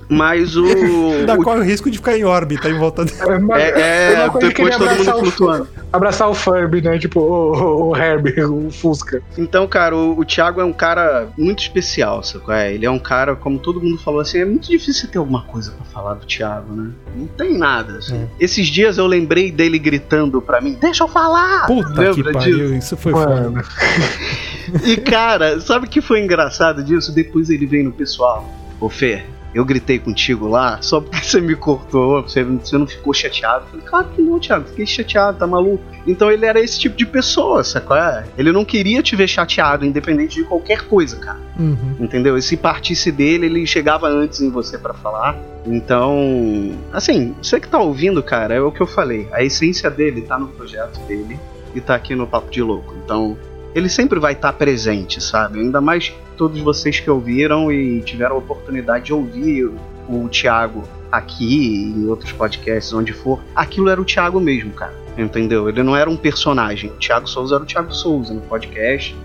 Mas 0.08 0.56
o. 0.56 0.64
Ainda 0.66 1.36
corre 1.36 1.60
o 1.60 1.62
risco 1.62 1.90
de 1.90 1.98
ficar 1.98 2.16
em 2.16 2.24
órbita 2.24 2.68
em 2.68 2.78
volta 2.78 3.04
dele. 3.04 3.18
É, 3.54 4.22
é 4.22 4.30
depois 4.38 4.76
todo 4.76 4.90
mundo 4.90 5.18
flutuando. 5.20 5.68
Abraçar 5.92 6.28
o 6.28 6.34
Furby, 6.34 6.82
né? 6.82 6.98
Tipo, 6.98 7.20
o, 7.20 7.52
o, 7.52 7.88
o 7.90 7.96
Herbie, 7.96 8.42
o 8.42 8.70
Fusca. 8.70 9.22
Então, 9.38 9.66
cara, 9.66 9.96
o, 9.96 10.18
o 10.18 10.24
Thiago 10.24 10.60
é 10.60 10.64
um 10.64 10.72
cara 10.72 11.28
muito 11.38 11.60
especial, 11.60 12.22
sabe? 12.22 12.44
É, 12.48 12.74
ele 12.74 12.84
é 12.84 12.90
um 12.90 12.98
cara, 12.98 13.36
como 13.36 13.58
todo 13.58 13.80
mundo 13.80 13.98
falou 13.98 14.20
assim, 14.20 14.38
é 14.38 14.44
muito 14.44 14.68
difícil 14.68 15.08
ter 15.08 15.18
alguma 15.18 15.42
coisa 15.42 15.72
para 15.72 15.84
falar 15.86 16.14
do 16.14 16.26
Thiago, 16.26 16.74
né? 16.74 16.90
Não 17.16 17.26
tem 17.26 17.56
nada. 17.56 17.98
Assim. 17.98 18.16
É. 18.16 18.26
Esses 18.40 18.66
dias 18.66 18.98
eu 18.98 19.06
lembrei 19.06 19.50
dele 19.50 19.78
gritando 19.78 20.42
pra 20.42 20.60
mim: 20.60 20.76
Deixa 20.80 21.04
eu 21.04 21.08
falar! 21.08 21.66
Puta 21.66 21.88
Lembra 21.88 22.14
que 22.14 22.32
pariu, 22.32 22.58
disso? 22.58 22.74
isso 22.74 22.96
foi 22.96 23.12
foda. 23.12 23.64
e, 24.84 24.96
cara, 24.96 25.60
sabe 25.60 25.86
o 25.86 25.88
que 25.88 26.00
foi 26.00 26.20
engraçado 26.20 26.82
disso? 26.82 27.12
Depois 27.12 27.50
ele 27.50 27.66
veio 27.66 27.84
no 27.84 27.92
pessoal. 27.92 28.48
Ô 28.80 28.88
Fê, 28.88 29.24
eu 29.54 29.64
gritei 29.64 29.98
contigo 29.98 30.48
lá 30.48 30.82
só 30.82 31.00
porque 31.00 31.24
você 31.24 31.40
me 31.40 31.54
cortou, 31.54 32.22
você, 32.22 32.42
você 32.42 32.76
não 32.76 32.86
ficou 32.86 33.14
chateado. 33.14 33.64
Eu 33.64 33.70
falei, 33.70 33.86
claro 33.86 34.08
que 34.08 34.20
não, 34.20 34.38
Thiago, 34.38 34.68
fiquei 34.68 34.86
chateado, 34.86 35.38
tá 35.38 35.46
maluco? 35.46 35.82
Então 36.06 36.30
ele 36.30 36.44
era 36.44 36.60
esse 36.60 36.78
tipo 36.78 36.96
de 36.96 37.06
pessoa, 37.06 37.62
sacou? 37.62 37.96
É? 37.96 38.24
Ele 38.36 38.50
não 38.50 38.64
queria 38.64 39.02
te 39.02 39.14
ver 39.14 39.28
chateado, 39.28 39.86
independente 39.86 40.36
de 40.36 40.44
qualquer 40.44 40.82
coisa, 40.82 41.16
cara. 41.16 41.38
Uhum. 41.58 41.96
Entendeu? 42.00 42.36
E 42.36 42.42
se 42.42 42.56
partisse 42.56 43.12
dele, 43.12 43.46
ele 43.46 43.66
chegava 43.66 44.08
antes 44.08 44.40
em 44.40 44.50
você 44.50 44.76
para 44.76 44.92
falar. 44.92 45.38
Então, 45.66 46.76
assim, 46.92 47.34
você 47.40 47.60
que 47.60 47.68
tá 47.68 47.78
ouvindo, 47.78 48.22
cara, 48.22 48.54
é 48.54 48.60
o 48.60 48.72
que 48.72 48.80
eu 48.80 48.86
falei. 48.86 49.28
A 49.32 49.42
essência 49.42 49.90
dele 49.90 50.22
tá 50.22 50.38
no 50.38 50.48
projeto 50.48 50.98
dele 51.06 51.38
e 51.74 51.80
tá 51.80 51.94
aqui 51.94 52.14
no 52.14 52.26
Papo 52.26 52.50
de 52.50 52.62
Louco. 52.62 52.94
Então, 53.04 53.38
ele 53.74 53.88
sempre 53.88 54.18
vai 54.20 54.32
estar 54.32 54.52
presente, 54.52 55.20
sabe? 55.20 55.60
Ainda 55.60 55.80
mais 55.80 56.14
todos 56.36 56.60
vocês 56.60 57.00
que 57.00 57.10
ouviram 57.10 57.72
e 57.72 58.00
tiveram 58.02 58.36
a 58.36 58.38
oportunidade 58.38 59.06
de 59.06 59.12
ouvir 59.12 59.70
o 60.08 60.28
Thiago 60.28 60.84
aqui 61.10 61.92
em 61.96 62.06
outros 62.06 62.32
podcasts, 62.32 62.92
onde 62.92 63.12
for. 63.12 63.40
Aquilo 63.54 63.88
era 63.88 64.00
o 64.00 64.04
Thiago 64.04 64.40
mesmo, 64.40 64.72
cara. 64.72 64.94
Entendeu? 65.16 65.68
Ele 65.68 65.82
não 65.82 65.96
era 65.96 66.10
um 66.10 66.16
personagem. 66.16 66.90
O 66.90 66.96
Thiago 66.96 67.28
Souza 67.28 67.54
era 67.54 67.64
o 67.64 67.66
Thiago 67.66 67.92
Souza 67.92 68.34
no 68.34 68.40
podcast. 68.42 69.16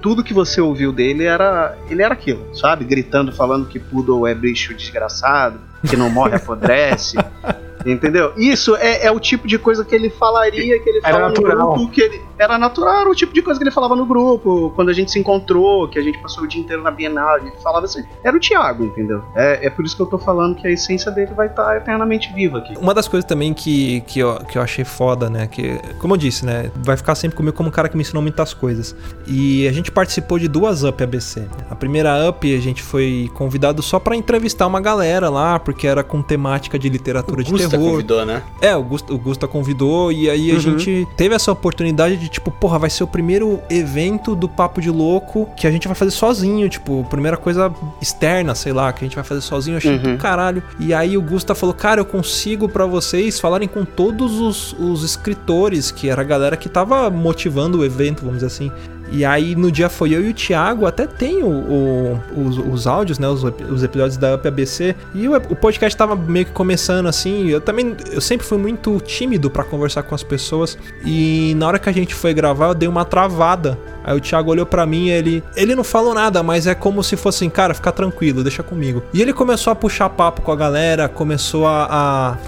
Tudo 0.00 0.24
que 0.24 0.32
você 0.32 0.60
ouviu 0.60 0.92
dele 0.92 1.24
era. 1.24 1.76
Ele 1.90 2.02
era 2.02 2.14
aquilo, 2.14 2.54
sabe? 2.54 2.84
Gritando, 2.84 3.32
falando 3.32 3.66
que 3.66 3.78
Poodle 3.78 4.26
é 4.26 4.34
bicho 4.34 4.74
desgraçado, 4.74 5.60
que 5.88 5.96
não 5.96 6.08
morre 6.08 6.36
apodrece. 6.36 7.16
Entendeu? 7.92 8.32
Isso 8.36 8.76
é, 8.76 9.06
é, 9.06 9.10
o 9.10 9.18
tipo 9.18 9.46
de 9.46 9.58
coisa 9.58 9.84
que 9.84 9.94
ele 9.94 10.10
falaria, 10.10 10.78
que 10.80 10.88
ele 10.88 10.98
Era 10.98 11.16
fala 11.16 11.28
natural. 11.28 11.56
no 11.56 11.74
grupo, 11.74 11.92
que 11.92 12.00
ele. 12.00 12.22
Era 12.38 12.56
natural, 12.56 13.00
era 13.00 13.10
o 13.10 13.14
tipo 13.14 13.32
de 13.32 13.42
coisa 13.42 13.58
que 13.58 13.64
ele 13.64 13.70
falava 13.70 13.96
no 13.96 14.06
grupo, 14.06 14.72
quando 14.76 14.90
a 14.90 14.92
gente 14.92 15.10
se 15.10 15.18
encontrou, 15.18 15.88
que 15.88 15.98
a 15.98 16.02
gente 16.02 16.18
passou 16.18 16.44
o 16.44 16.46
dia 16.46 16.60
inteiro 16.60 16.82
na 16.82 16.90
Bienal, 16.90 17.38
ele 17.38 17.50
falava 17.62 17.86
assim. 17.86 18.04
Era 18.22 18.36
o 18.36 18.40
Thiago, 18.40 18.84
entendeu? 18.84 19.22
É, 19.34 19.66
é 19.66 19.70
por 19.70 19.84
isso 19.84 19.96
que 19.96 20.02
eu 20.02 20.06
tô 20.06 20.18
falando 20.18 20.54
que 20.54 20.66
a 20.66 20.70
essência 20.70 21.10
dele 21.10 21.32
vai 21.34 21.48
estar 21.48 21.76
eternamente 21.76 22.32
viva 22.32 22.58
aqui. 22.58 22.76
Uma 22.78 22.94
das 22.94 23.08
coisas 23.08 23.28
também 23.28 23.52
que, 23.52 24.02
que, 24.02 24.20
eu, 24.20 24.36
que 24.48 24.56
eu 24.56 24.62
achei 24.62 24.84
foda, 24.84 25.28
né? 25.28 25.48
Que, 25.48 25.80
como 25.98 26.14
eu 26.14 26.18
disse, 26.18 26.46
né? 26.46 26.70
Vai 26.76 26.96
ficar 26.96 27.14
sempre 27.14 27.36
comigo 27.36 27.56
como 27.56 27.68
um 27.68 27.72
cara 27.72 27.88
que 27.88 27.96
me 27.96 28.02
ensinou 28.02 28.22
muitas 28.22 28.54
coisas. 28.54 28.94
E 29.26 29.66
a 29.66 29.72
gente 29.72 29.90
participou 29.90 30.38
de 30.38 30.46
duas 30.46 30.84
UP 30.84 31.02
ABC. 31.02 31.44
A 31.68 31.74
primeira 31.74 32.28
UP 32.28 32.54
a 32.54 32.60
gente 32.60 32.82
foi 32.82 33.30
convidado 33.34 33.82
só 33.82 33.98
pra 33.98 34.14
entrevistar 34.14 34.66
uma 34.66 34.80
galera 34.80 35.28
lá, 35.28 35.58
porque 35.58 35.86
era 35.86 36.04
com 36.04 36.22
temática 36.22 36.78
de 36.78 36.88
literatura 36.88 37.42
de 37.42 37.50
Gusta 37.78 37.90
convidou, 37.92 38.26
né? 38.26 38.42
É, 38.60 38.76
o 38.76 38.82
Gusta, 38.82 39.12
o 39.14 39.18
Gusta 39.18 39.48
convidou 39.48 40.10
e 40.12 40.28
aí 40.28 40.50
a 40.50 40.54
Uhum. 40.54 40.60
gente 40.60 41.06
teve 41.16 41.34
essa 41.34 41.50
oportunidade 41.52 42.16
de, 42.16 42.28
tipo, 42.28 42.50
porra, 42.50 42.78
vai 42.78 42.90
ser 42.90 43.04
o 43.04 43.06
primeiro 43.06 43.60
evento 43.70 44.34
do 44.34 44.48
Papo 44.48 44.80
de 44.80 44.90
Louco 44.90 45.48
que 45.56 45.66
a 45.66 45.70
gente 45.70 45.86
vai 45.88 45.94
fazer 45.94 46.10
sozinho, 46.10 46.68
tipo, 46.68 47.06
primeira 47.10 47.36
coisa 47.36 47.72
externa, 48.00 48.54
sei 48.54 48.72
lá, 48.72 48.92
que 48.92 49.04
a 49.04 49.06
gente 49.08 49.14
vai 49.14 49.24
fazer 49.24 49.40
sozinho, 49.40 49.74
eu 49.74 49.78
achei 49.78 49.96
Uhum. 49.96 50.14
do 50.14 50.18
caralho. 50.18 50.62
E 50.78 50.92
aí 50.94 51.16
o 51.16 51.22
Gusta 51.22 51.54
falou, 51.54 51.74
cara, 51.74 52.00
eu 52.00 52.04
consigo 52.04 52.68
pra 52.68 52.86
vocês 52.86 53.38
falarem 53.40 53.68
com 53.68 53.84
todos 53.84 54.38
os, 54.40 54.72
os 54.78 55.02
escritores, 55.04 55.90
que 55.90 56.08
era 56.08 56.22
a 56.22 56.24
galera 56.24 56.56
que 56.56 56.68
tava 56.68 57.08
motivando 57.10 57.78
o 57.78 57.84
evento, 57.84 58.20
vamos 58.20 58.36
dizer 58.36 58.46
assim. 58.46 58.70
E 59.10 59.24
aí 59.24 59.54
no 59.56 59.72
dia 59.72 59.88
foi 59.88 60.14
eu 60.14 60.22
e 60.22 60.30
o 60.30 60.34
Thiago, 60.34 60.86
até 60.86 61.06
tem 61.06 61.42
o, 61.42 61.48
o- 61.48 62.20
os, 62.36 62.58
os 62.58 62.86
áudios, 62.86 63.18
né? 63.18 63.26
Os, 63.28 63.42
os 63.42 63.82
episódios 63.82 64.16
da 64.16 64.34
Up 64.34 64.46
ABC. 64.46 64.94
E 65.14 65.28
o, 65.28 65.34
o 65.36 65.56
podcast 65.56 65.96
tava 65.96 66.14
meio 66.14 66.46
que 66.46 66.52
começando 66.52 67.06
assim. 67.06 67.48
Eu 67.48 67.60
também. 67.60 67.96
Eu 68.12 68.20
sempre 68.20 68.46
fui 68.46 68.58
muito 68.58 69.00
tímido 69.00 69.50
pra 69.50 69.64
conversar 69.64 70.02
com 70.02 70.14
as 70.14 70.22
pessoas. 70.22 70.76
E 71.04 71.54
na 71.56 71.66
hora 71.66 71.78
que 71.78 71.88
a 71.88 71.92
gente 71.92 72.14
foi 72.14 72.34
gravar, 72.34 72.68
eu 72.68 72.74
dei 72.74 72.88
uma 72.88 73.04
travada. 73.04 73.78
Aí 74.08 74.16
o 74.16 74.20
Thiago 74.20 74.50
olhou 74.50 74.64
pra 74.66 74.86
mim 74.86 75.06
e 75.06 75.10
ele. 75.10 75.44
Ele 75.54 75.74
não 75.74 75.84
falou 75.84 76.14
nada, 76.14 76.42
mas 76.42 76.66
é 76.66 76.74
como 76.74 77.02
se 77.02 77.16
fosse 77.16 77.38
assim, 77.44 77.50
cara, 77.50 77.74
fica 77.74 77.92
tranquilo, 77.92 78.42
deixa 78.42 78.62
comigo. 78.62 79.02
E 79.12 79.20
ele 79.20 79.32
começou 79.32 79.70
a 79.70 79.74
puxar 79.76 80.08
papo 80.08 80.40
com 80.42 80.50
a 80.50 80.56
galera, 80.56 81.08
começou 81.08 81.66
a, 81.66 81.84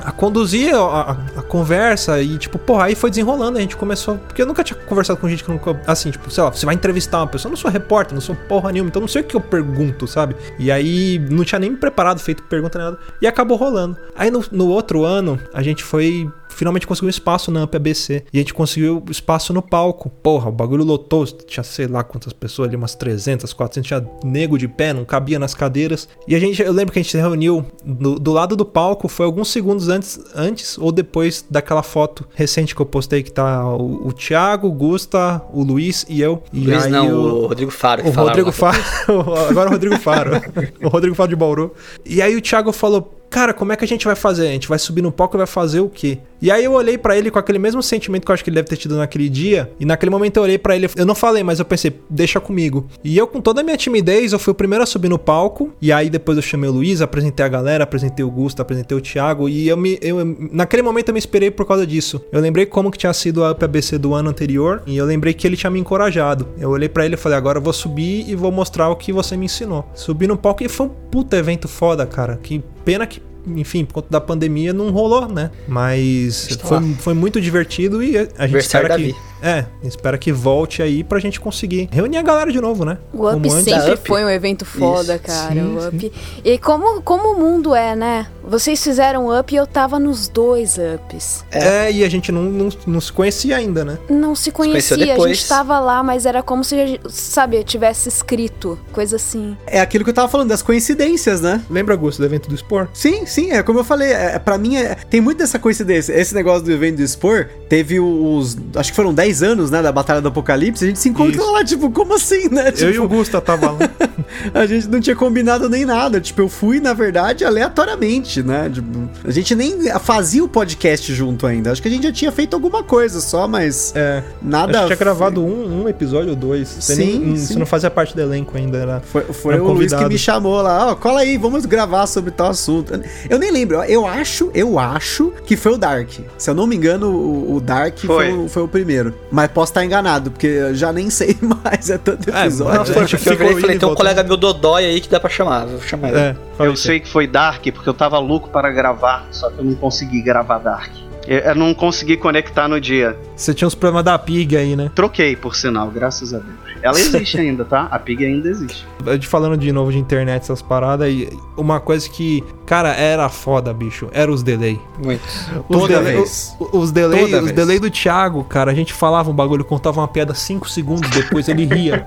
a, 0.04 0.08
a 0.08 0.12
conduzir 0.12 0.74
a- 0.74 1.16
a 1.36 1.42
conversa 1.42 2.20
e, 2.22 2.38
tipo, 2.38 2.58
porra, 2.58 2.84
aí 2.86 2.94
foi 2.94 3.10
desenrolando. 3.10 3.58
A 3.58 3.60
gente 3.60 3.76
começou. 3.76 4.16
Porque 4.16 4.40
eu 4.42 4.46
nunca 4.46 4.64
tinha 4.64 4.78
conversado 4.86 5.18
com 5.20 5.28
gente 5.28 5.44
que 5.44 5.50
nunca. 5.50 5.78
Assim, 5.86 6.10
tipo, 6.10 6.30
sei 6.30 6.42
lá, 6.42 6.50
você 6.50 6.64
vai 6.64 6.74
entrevistar 6.74 7.18
uma 7.18 7.26
pessoa, 7.26 7.50
eu 7.50 7.52
não 7.52 7.56
sou 7.58 7.70
repórter, 7.70 8.14
não 8.14 8.20
sou 8.20 8.34
porra 8.34 8.72
nenhuma, 8.72 8.88
então 8.88 9.00
não 9.00 9.08
sei 9.08 9.22
o 9.22 9.24
que 9.24 9.36
eu 9.36 9.40
pergunto, 9.40 10.06
sabe? 10.06 10.34
E 10.58 10.70
aí 10.72 11.18
não 11.30 11.44
tinha 11.44 11.58
nem 11.58 11.70
me 11.70 11.76
preparado, 11.76 12.18
feito 12.20 12.42
pergunta 12.44 12.78
nem 12.78 12.86
nada. 12.86 12.98
E 13.20 13.26
acabou 13.26 13.56
rolando. 13.56 13.96
Aí 14.16 14.30
no, 14.30 14.42
no 14.50 14.68
outro 14.68 15.04
ano, 15.04 15.38
a 15.52 15.62
gente 15.62 15.84
foi 15.84 16.30
finalmente 16.50 16.86
conseguiu 16.86 17.08
espaço 17.10 17.50
na 17.50 17.60
AmpABC. 17.60 18.24
E 18.32 18.38
a 18.38 18.40
gente 18.40 18.54
conseguiu 18.54 19.02
espaço 19.10 19.52
no 19.52 19.62
palco. 19.62 20.10
Porra, 20.22 20.48
o 20.48 20.52
bagulho 20.52 20.84
lotou. 20.84 21.24
Tinha 21.26 21.64
sei 21.64 21.86
lá 21.86 22.02
quantas 22.04 22.32
pessoas 22.32 22.68
ali, 22.68 22.76
umas 22.76 22.94
300, 22.94 23.52
400. 23.52 23.86
Tinha 23.88 24.06
nego 24.24 24.58
de 24.58 24.68
pé, 24.68 24.92
não 24.92 25.04
cabia 25.04 25.38
nas 25.38 25.54
cadeiras. 25.54 26.08
E 26.26 26.34
a 26.34 26.38
gente, 26.38 26.60
eu 26.62 26.72
lembro 26.72 26.92
que 26.92 26.98
a 26.98 27.02
gente 27.02 27.10
se 27.12 27.18
reuniu 27.18 27.64
do, 27.84 28.18
do 28.18 28.32
lado 28.32 28.54
do 28.56 28.64
palco. 28.64 29.08
Foi 29.08 29.26
alguns 29.26 29.48
segundos 29.50 29.88
antes, 29.88 30.18
antes 30.34 30.76
ou 30.78 30.92
depois 30.92 31.44
daquela 31.50 31.82
foto 31.82 32.26
recente 32.34 32.74
que 32.74 32.80
eu 32.82 32.86
postei 32.86 33.22
que 33.22 33.32
tá 33.32 33.66
o, 33.66 34.08
o 34.08 34.12
Thiago, 34.12 34.68
o 34.68 34.72
Gusta, 34.72 35.42
o 35.52 35.62
Luiz 35.62 36.04
e 36.08 36.20
eu. 36.20 36.42
E 36.52 36.60
Luiz 36.66 36.84
aí 36.84 36.90
não, 36.90 37.08
o- 37.12 37.44
o 37.44 37.46
Rodrigo 37.46 37.70
Faro. 37.70 38.02
que 38.02 38.08
o 38.08 38.12
Rodrigo. 38.12 38.52
Faro. 38.52 38.78
Agora 39.48 39.68
o 39.68 39.72
Rodrigo 39.72 39.98
Faro. 39.98 40.30
o 40.82 40.88
Rodrigo 40.88 41.14
Faro 41.14 41.28
de 41.28 41.36
Bauru. 41.36 41.72
E 42.04 42.20
aí 42.22 42.36
o 42.36 42.40
Thiago 42.40 42.72
falou: 42.72 43.19
Cara, 43.30 43.54
como 43.54 43.72
é 43.72 43.76
que 43.76 43.84
a 43.84 43.88
gente 43.88 44.04
vai 44.04 44.16
fazer? 44.16 44.48
A 44.48 44.50
gente 44.50 44.68
vai 44.68 44.78
subir 44.78 45.02
no 45.02 45.12
palco 45.12 45.36
e 45.36 45.38
vai 45.38 45.46
fazer 45.46 45.78
o 45.78 45.88
quê? 45.88 46.18
E 46.42 46.50
aí 46.50 46.64
eu 46.64 46.72
olhei 46.72 46.98
pra 46.98 47.16
ele 47.16 47.30
com 47.30 47.38
aquele 47.38 47.60
mesmo 47.60 47.80
sentimento 47.80 48.24
que 48.24 48.30
eu 48.30 48.34
acho 48.34 48.42
que 48.42 48.50
ele 48.50 48.56
deve 48.56 48.68
ter 48.68 48.76
tido 48.76 48.96
naquele 48.96 49.28
dia. 49.28 49.70
E 49.78 49.84
naquele 49.84 50.10
momento 50.10 50.38
eu 50.38 50.42
olhei 50.42 50.58
pra 50.58 50.74
ele, 50.74 50.88
eu 50.96 51.06
não 51.06 51.14
falei, 51.14 51.44
mas 51.44 51.60
eu 51.60 51.64
pensei, 51.64 52.00
deixa 52.08 52.40
comigo. 52.40 52.88
E 53.04 53.16
eu, 53.16 53.26
com 53.26 53.40
toda 53.40 53.60
a 53.60 53.64
minha 53.64 53.76
timidez, 53.76 54.32
eu 54.32 54.38
fui 54.38 54.50
o 54.50 54.54
primeiro 54.54 54.82
a 54.82 54.86
subir 54.86 55.08
no 55.08 55.18
palco. 55.18 55.72
E 55.80 55.92
aí 55.92 56.10
depois 56.10 56.36
eu 56.38 56.42
chamei 56.42 56.68
o 56.68 56.72
Luiz, 56.72 57.00
apresentei 57.00 57.46
a 57.46 57.48
galera, 57.48 57.84
apresentei 57.84 58.24
o 58.24 58.30
Gusto, 58.30 58.62
apresentei 58.62 58.98
o 58.98 59.00
Thiago. 59.00 59.48
E 59.48 59.68
eu 59.68 59.76
me. 59.76 59.96
Eu, 60.02 60.16
naquele 60.50 60.82
momento 60.82 61.10
eu 61.10 61.14
me 61.14 61.20
esperei 61.20 61.52
por 61.52 61.64
causa 61.66 61.86
disso. 61.86 62.20
Eu 62.32 62.40
lembrei 62.40 62.66
como 62.66 62.90
que 62.90 62.98
tinha 62.98 63.12
sido 63.12 63.44
a 63.44 63.52
UPABC 63.52 63.96
do 63.98 64.12
ano 64.12 64.30
anterior. 64.30 64.82
E 64.86 64.96
eu 64.96 65.04
lembrei 65.04 65.34
que 65.34 65.46
ele 65.46 65.56
tinha 65.56 65.70
me 65.70 65.78
encorajado. 65.78 66.48
Eu 66.58 66.70
olhei 66.70 66.88
pra 66.88 67.04
ele 67.04 67.14
e 67.14 67.18
falei, 67.18 67.38
agora 67.38 67.58
eu 67.58 67.62
vou 67.62 67.72
subir 67.72 68.28
e 68.28 68.34
vou 68.34 68.50
mostrar 68.50 68.88
o 68.88 68.96
que 68.96 69.12
você 69.12 69.36
me 69.36 69.44
ensinou. 69.44 69.88
Subi 69.94 70.26
no 70.26 70.36
palco 70.36 70.64
e 70.64 70.68
foi 70.68 70.86
um 70.86 70.90
puta 71.10 71.36
evento 71.36 71.68
foda, 71.68 72.06
cara. 72.06 72.40
Que 72.42 72.62
pena 72.90 73.06
que 73.06 73.22
enfim, 73.46 73.86
por 73.86 73.94
conta 73.94 74.08
da 74.10 74.20
pandemia 74.20 74.72
não 74.72 74.90
rolou, 74.90 75.26
né? 75.26 75.50
Mas 75.66 76.58
foi, 76.60 76.94
foi 76.98 77.14
muito 77.14 77.40
divertido 77.40 78.02
e 78.02 78.16
a 78.18 78.24
gente 78.24 78.34
Aniversário 78.38 78.86
espera 78.86 78.88
da 78.88 78.96
que. 78.98 79.16
É, 79.42 79.64
espera 79.82 80.18
que 80.18 80.32
volte 80.32 80.82
aí 80.82 81.02
pra 81.02 81.18
gente 81.18 81.40
conseguir 81.40 81.88
reunir 81.90 82.18
a 82.18 82.22
galera 82.22 82.52
de 82.52 82.60
novo, 82.60 82.84
né? 82.84 82.98
O 83.12 83.28
Up 83.28 83.50
sempre 83.50 83.94
Up. 83.94 84.06
foi 84.08 84.24
um 84.24 84.30
evento 84.30 84.64
foda, 84.64 85.14
Isso, 85.16 85.24
cara. 85.24 85.52
sim, 85.54 85.60
o 85.60 85.88
Up. 85.88 86.12
E 86.44 86.58
como, 86.58 87.02
como 87.02 87.34
o 87.34 87.38
mundo 87.38 87.74
é, 87.74 87.94
né? 87.96 88.26
Vocês 88.42 88.82
fizeram 88.82 89.38
Up 89.38 89.52
e 89.52 89.56
eu 89.56 89.66
tava 89.66 89.98
nos 89.98 90.28
dois 90.28 90.76
Ups. 90.78 91.44
É, 91.50 91.90
e 91.90 92.04
a 92.04 92.08
gente 92.08 92.32
não, 92.32 92.42
não, 92.42 92.68
não 92.86 93.00
se 93.00 93.12
conhecia 93.12 93.56
ainda, 93.56 93.84
né? 93.84 93.98
Não 94.08 94.34
se 94.34 94.50
conheceu 94.50 94.96
conhecia, 94.96 95.14
a 95.14 95.16
depois. 95.16 95.38
gente 95.38 95.48
tava 95.48 95.78
lá, 95.78 96.02
mas 96.02 96.26
era 96.26 96.42
como 96.42 96.64
se, 96.64 97.00
sabe, 97.08 97.56
eu 97.56 97.64
tivesse 97.64 98.08
escrito, 98.08 98.78
coisa 98.92 99.16
assim. 99.16 99.56
É 99.66 99.80
aquilo 99.80 100.04
que 100.04 100.10
eu 100.10 100.14
tava 100.14 100.28
falando, 100.28 100.48
das 100.48 100.62
coincidências, 100.62 101.40
né? 101.40 101.62
Lembra, 101.70 101.94
Augusto, 101.94 102.18
do 102.18 102.24
evento 102.26 102.48
do 102.48 102.56
Spor? 102.56 102.88
Sim, 102.92 103.24
sim, 103.26 103.52
é 103.52 103.62
como 103.62 103.78
eu 103.78 103.84
falei, 103.84 104.10
é, 104.12 104.38
pra 104.38 104.58
mim 104.58 104.76
é, 104.76 104.94
tem 104.94 105.20
muito 105.20 105.38
dessa 105.38 105.58
coincidência. 105.58 106.12
Esse 106.12 106.34
negócio 106.34 106.64
do 106.64 106.72
evento 106.72 106.96
do 106.96 107.06
Spor 107.06 107.48
teve 107.68 108.00
os. 108.00 108.56
Acho 108.74 108.90
que 108.90 108.96
foram 108.96 109.14
10 109.14 109.29
anos, 109.42 109.70
né? 109.70 109.80
Da 109.82 109.92
Batalha 109.92 110.20
do 110.20 110.28
Apocalipse. 110.28 110.84
A 110.84 110.88
gente 110.88 110.98
se 110.98 111.08
encontrou 111.08 111.44
Isso. 111.44 111.52
lá, 111.52 111.64
tipo, 111.64 111.90
como 111.90 112.14
assim, 112.14 112.48
né? 112.50 112.72
Eu 112.78 112.90
e 112.90 112.92
Tipo, 112.92 113.04
o 113.04 113.08
Gusta 113.08 113.40
tava 113.40 113.70
lá. 113.70 113.78
a 114.54 114.66
gente 114.66 114.88
não 114.88 115.00
tinha 115.00 115.14
combinado 115.16 115.68
nem 115.68 115.84
nada. 115.84 116.20
Tipo, 116.20 116.42
eu 116.42 116.48
fui, 116.48 116.80
na 116.80 116.92
verdade, 116.92 117.44
aleatoriamente, 117.44 118.42
né? 118.42 118.70
Tipo, 118.72 119.08
a 119.24 119.30
gente 119.30 119.54
nem 119.54 119.90
fazia 120.00 120.42
o 120.44 120.48
podcast 120.48 121.12
junto 121.14 121.46
ainda. 121.46 121.70
Acho 121.72 121.80
que 121.80 121.88
a 121.88 121.90
gente 121.90 122.02
já 122.04 122.12
tinha 122.12 122.32
feito 122.32 122.54
alguma 122.54 122.82
coisa 122.82 123.20
só, 123.20 123.46
mas 123.48 123.92
É. 123.94 124.22
nada. 124.42 124.70
Acho 124.72 124.80
que 124.80 124.86
tinha 124.88 124.96
gravado 124.96 125.42
um, 125.44 125.82
um 125.82 125.88
episódio 125.88 126.30
ou 126.30 126.36
dois. 126.36 126.68
Você, 126.68 126.94
Sim, 126.96 127.18
nem, 127.20 127.36
sim. 127.36 127.46
você 127.54 127.58
não 127.58 127.66
fazia 127.66 127.90
parte 127.90 128.14
do 128.14 128.20
elenco 128.20 128.56
ainda, 128.56 128.78
era. 128.78 129.00
Foi, 129.00 129.22
foi 129.22 129.54
Era 129.54 129.62
o 129.62 129.66
Luiz 129.68 129.78
que 129.86 129.90
convidado. 129.90 130.12
me 130.12 130.18
chamou 130.18 130.60
lá, 130.62 130.88
ó, 130.90 130.94
cola 130.94 131.20
aí, 131.20 131.36
vamos 131.36 131.64
gravar 131.66 132.06
sobre 132.06 132.30
tal 132.30 132.48
assunto. 132.50 132.92
Eu 133.28 133.38
nem 133.38 133.50
lembro, 133.50 133.82
eu 133.84 134.06
acho, 134.06 134.50
eu 134.54 134.78
acho 134.78 135.32
que 135.46 135.56
foi 135.56 135.72
o 135.72 135.78
Dark. 135.78 136.08
Se 136.38 136.50
eu 136.50 136.54
não 136.54 136.66
me 136.66 136.76
engano, 136.76 137.10
o, 137.10 137.56
o 137.56 137.60
Dark 137.60 137.98
foi. 137.98 138.30
Foi. 138.30 138.48
foi 138.48 138.62
o 138.62 138.68
primeiro. 138.68 139.14
Mas 139.30 139.48
posso 139.52 139.70
estar 139.70 139.84
enganado, 139.84 140.30
porque 140.30 140.46
eu 140.46 140.74
já 140.74 140.92
nem 140.92 141.08
sei 141.08 141.36
mais, 141.64 141.88
é 141.88 141.98
tanto 141.98 142.28
É, 142.34 142.42
episódio. 142.42 142.84
gente 142.92 143.16
porque 143.16 143.28
eu 143.28 143.32
ficou 143.32 143.36
virei 143.36 143.52
e 143.58 143.60
falei, 143.60 143.78
tem 143.78 143.88
um 143.88 143.94
colega 143.94 144.22
meu 144.24 144.36
Dodói 144.36 144.84
aí 144.84 145.00
que 145.00 145.08
dá 145.08 145.20
pra 145.20 145.30
chamar. 145.30 145.66
Vou 145.66 145.80
chamar 145.80 146.08
ele. 146.08 146.18
É, 146.18 146.36
Eu 146.58 146.74
sei 146.76 146.98
que 147.00 147.08
foi 147.08 147.26
Dark 147.26 147.62
porque 147.72 147.88
eu 147.88 147.94
tava 147.94 148.18
louco 148.18 148.48
para 148.48 148.70
gravar, 148.70 149.26
só 149.30 149.48
que 149.50 149.58
eu 149.60 149.64
não 149.64 149.74
consegui 149.74 150.20
gravar 150.20 150.58
Dark. 150.58 150.90
Eu, 151.28 151.38
eu 151.38 151.54
não 151.54 151.72
consegui 151.74 152.16
conectar 152.16 152.66
no 152.66 152.80
dia. 152.80 153.16
Você 153.36 153.54
tinha 153.54 153.68
uns 153.68 153.74
problemas 153.74 154.04
da 154.04 154.18
pig 154.18 154.56
aí, 154.56 154.74
né? 154.74 154.90
Troquei, 154.94 155.36
por 155.36 155.54
sinal, 155.54 155.88
graças 155.90 156.34
a 156.34 156.38
Deus. 156.38 156.69
Ela 156.82 156.98
existe 156.98 157.38
ainda, 157.38 157.64
tá? 157.64 157.88
A 157.90 157.98
Pig 157.98 158.24
ainda 158.24 158.48
existe. 158.48 158.86
Gente 159.06 159.26
falando 159.26 159.56
de 159.56 159.70
novo 159.72 159.92
de 159.92 159.98
internet, 159.98 160.42
essas 160.42 160.62
paradas, 160.62 161.08
e 161.10 161.28
uma 161.56 161.80
coisa 161.80 162.08
que, 162.08 162.42
cara, 162.64 162.94
era 162.94 163.28
foda, 163.28 163.72
bicho, 163.72 164.08
era 164.12 164.30
os 164.30 164.42
delay. 164.42 164.80
Muito. 165.02 165.22
Os 165.68 165.78
Toda 165.78 165.98
delay, 165.98 166.16
vez. 166.16 166.56
Os, 166.58 166.68
os 166.72 166.92
delay, 166.92 167.20
Toda 167.20 167.36
os 167.38 167.44
vez. 167.44 167.56
delay 167.56 167.78
do 167.78 167.90
Thiago, 167.90 168.44
cara, 168.44 168.70
a 168.70 168.74
gente 168.74 168.92
falava 168.92 169.30
um 169.30 169.34
bagulho, 169.34 169.64
contava 169.64 170.00
uma 170.00 170.08
piada 170.08 170.34
5 170.34 170.68
segundos 170.68 171.08
depois 171.10 171.48
ele 171.48 171.64
ria. 171.64 172.06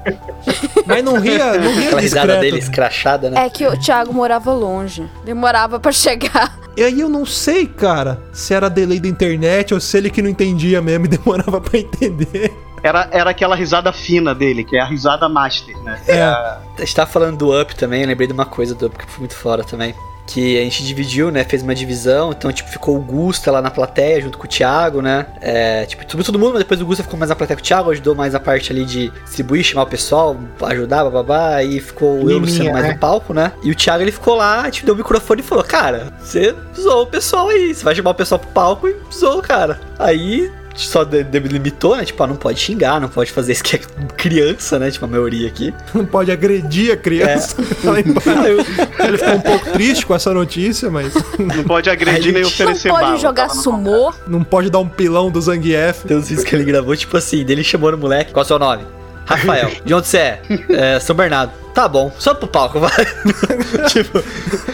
Mas 0.86 1.04
não 1.04 1.20
ria, 1.20 1.54
não 1.60 1.72
ria 1.74 1.86
Aquela 1.86 2.02
risada 2.02 2.38
dele 2.40 2.58
escrachada, 2.60 3.30
né? 3.30 3.46
É 3.46 3.50
que 3.50 3.66
o 3.68 3.78
Thiago 3.78 4.14
morava 4.14 4.54
longe. 4.54 5.08
Demorava 5.26 5.80
pra 5.80 5.92
chegar. 5.92 6.60
E 6.76 6.84
aí 6.84 7.00
eu 7.02 7.10
não 7.10 7.24
sei, 7.26 7.68
cara, 7.68 8.20
se 8.32 8.54
era 8.54 8.68
delay 8.68 9.00
da 9.00 9.08
internet 9.08 9.74
ou 9.74 9.80
se 9.80 9.96
ele 9.96 10.10
que 10.10 10.22
não 10.24 10.30
entendia 10.30 10.82
mesmo 10.82 11.06
e 11.06 11.08
demorava 11.10 11.62
pra 11.62 11.78
entender. 11.80 12.52
Era, 12.84 13.08
era 13.12 13.30
aquela 13.30 13.56
risada 13.56 13.94
fina 13.94 14.36
dele, 14.36 14.64
que 14.64 14.76
é 14.76 14.82
a 14.82 14.86
risada 14.86 15.30
master, 15.30 15.78
né? 15.80 16.02
É. 16.06 16.22
A 16.22 16.60
gente 16.80 16.94
tava 16.94 17.10
falando 17.10 17.38
do 17.38 17.60
Up 17.60 17.74
também, 17.76 18.02
eu 18.02 18.08
lembrei 18.08 18.28
de 18.28 18.34
uma 18.34 18.46
coisa 18.46 18.76
do 18.76 18.88
Up 18.88 18.98
que 18.98 19.10
foi 19.10 19.20
muito 19.20 19.36
fora 19.36 19.64
também. 19.64 19.96
Que 20.26 20.58
a 20.58 20.64
gente 20.64 20.86
dividiu, 20.86 21.32
né? 21.32 21.44
Fez 21.44 21.62
uma 21.62 21.76
divisão, 21.76 22.32
então, 22.32 22.52
tipo, 22.52 22.70
ficou 22.70 22.96
o 22.96 23.02
Gusta 23.02 23.52
lá 23.52 23.62
na 23.62 23.70
plateia 23.70 24.22
junto 24.22 24.38
com 24.38 24.46
o 24.46 24.48
Thiago, 24.48 25.02
né? 25.02 25.28
É, 25.42 25.86
tipo, 25.86 26.04
subiu 26.10 26.26
todo 26.26 26.40
mundo, 26.40 26.54
mas 26.54 26.60
depois 26.60 26.82
o 26.82 26.86
Gusta 26.86 27.04
ficou 27.04 27.20
mais 27.20 27.30
na 27.30 27.36
plateia 27.36 27.58
com 27.58 27.62
o 27.62 27.66
Thiago, 27.66 27.92
ajudou 27.92 28.16
mais 28.16 28.34
a 28.34 28.40
parte 28.40 28.72
ali 28.72 28.86
de 28.86 29.10
distribuir, 29.26 29.64
chamar 29.64 29.84
o 29.84 29.88
pessoal, 29.88 30.38
ajudar, 30.62 31.04
bababá, 31.04 31.56
aí 31.56 31.80
ficou 31.82 32.22
eu 32.22 32.32
e 32.32 32.34
o 32.36 32.40
Luciano 32.40 32.72
mais 32.72 32.86
né? 32.86 32.94
no 32.94 33.00
palco, 33.00 33.34
né? 33.34 33.52
E 33.64 33.72
o 33.72 33.76
Thiago 33.76 34.02
ele 34.02 34.14
ficou 34.14 34.36
lá, 34.36 34.70
tipo, 34.72 34.86
deu 34.86 34.96
o 34.96 34.98
microfone 34.98 35.42
e 35.42 35.44
falou: 35.44 35.64
Cara, 35.64 36.14
você 36.20 36.56
zoou 36.74 37.04
o 37.04 37.08
pessoal 37.08 37.50
aí, 37.50 37.74
você 37.74 37.84
vai 37.84 37.94
chamar 37.94 38.12
o 38.12 38.16
pessoal 38.16 38.40
pro 38.40 38.50
palco 38.50 38.88
e 38.88 38.96
zoou, 39.14 39.42
cara. 39.42 39.82
Aí 40.00 40.50
só 40.76 41.04
de- 41.04 41.24
delimitou, 41.24 41.96
né? 41.96 42.04
Tipo, 42.06 42.24
ah, 42.24 42.28
não 42.28 42.36
pode 42.36 42.60
xingar, 42.60 43.00
não 43.00 43.08
pode 43.10 43.32
fazer 43.32 43.52
isso 43.54 43.64
que 43.64 43.76
é 43.76 43.80
criança, 44.18 44.80
né? 44.80 44.90
Tipo, 44.92 45.06
a 45.06 45.08
maioria 45.08 45.48
aqui. 45.48 45.74
Não 45.94 46.06
pode 46.06 46.32
agredir 46.32 46.92
a 46.94 46.98
criança. 46.98 47.56
Embaixo. 48.06 48.72
Ele 49.08 49.18
ficou 49.18 49.34
um 49.36 49.42
pouco 49.42 49.72
triste 49.72 50.06
com 50.06 50.16
essa 50.16 50.34
notícia, 50.34 50.90
mas 50.90 51.14
Não 51.38 51.64
pode 51.64 51.90
agredir 51.90 52.34
nem 52.34 52.42
Não 52.44 52.50
oferecer 52.50 52.90
pode 52.90 53.02
bala. 53.06 53.18
jogar 53.18 53.50
sumô. 53.50 54.14
não 54.28 54.44
pode 54.44 54.70
dar 54.70 54.80
um 54.80 54.88
pilão 54.88 55.30
do 55.30 55.40
Zangief. 55.42 56.06
Tem 56.08 56.18
uns 56.18 56.28
vídeos 56.30 56.46
que 56.48 56.56
ele 56.56 56.64
gravou, 56.64 56.96
tipo 56.96 57.16
assim, 57.18 57.44
dele 57.44 57.64
chamando 57.64 57.94
o 57.96 57.98
moleque. 57.98 58.32
Qual 58.32 58.42
é 58.42 58.46
o 58.46 58.48
seu 58.48 58.58
nome? 58.60 58.84
Rafael. 59.26 59.72
De 59.86 59.94
onde 59.94 60.08
você 60.08 60.18
é? 60.18 60.42
é 60.70 61.00
São 61.00 61.16
Bernardo. 61.16 61.63
Tá 61.74 61.88
bom, 61.88 62.12
só 62.20 62.34
pro 62.36 62.48
palco, 62.48 62.80
vai. 62.80 62.92
tipo, 63.90 64.24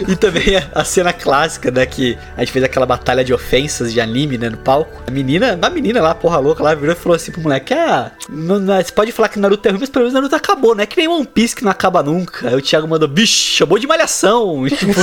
e 0.08 0.16
também 0.16 0.58
a, 0.58 0.68
a 0.76 0.84
cena 0.84 1.14
clássica, 1.14 1.72
né? 1.72 1.86
Que 1.86 2.18
a 2.36 2.42
gente 2.42 2.52
fez 2.52 2.64
aquela 2.66 2.86
batalha 2.86 3.24
de 3.24 3.34
ofensas 3.34 3.94
de 3.94 4.02
anime, 4.02 4.38
né? 4.38 4.50
No 4.50 4.58
palco. 4.58 5.02
A 5.08 5.12
menina, 5.12 5.56
uma 5.56 5.70
menina 5.70 6.02
lá, 6.02 6.14
porra 6.14 6.38
louca, 6.40 6.62
lá 6.64 6.76
virou 6.76 6.94
e 6.94 6.98
falou 6.98 7.16
assim 7.16 7.32
pro 7.32 7.42
moleque: 7.42 7.74
Ah, 7.74 8.12
não- 8.30 8.60
não- 8.60 8.76
você 8.76 8.92
pode 8.92 9.12
falar 9.12 9.30
que 9.30 9.40
Naruto 9.40 9.66
é 9.68 9.72
ruim, 9.72 9.80
mas 9.80 9.90
pelo 9.90 10.04
menos 10.04 10.14
Naruto 10.14 10.36
acabou, 10.36 10.76
né? 10.76 10.86
Que 10.86 10.98
nem 10.98 11.08
One 11.08 11.26
Piece 11.26 11.56
que 11.56 11.64
não 11.64 11.72
acaba 11.72 12.04
nunca. 12.04 12.50
Aí 12.50 12.56
o 12.56 12.62
Thiago 12.62 12.88
mandou, 12.88 13.08
bicho, 13.08 13.34
chamou 13.56 13.80
de 13.80 13.88
malhação. 13.88 14.68
E, 14.68 14.72
tipo, 14.72 14.94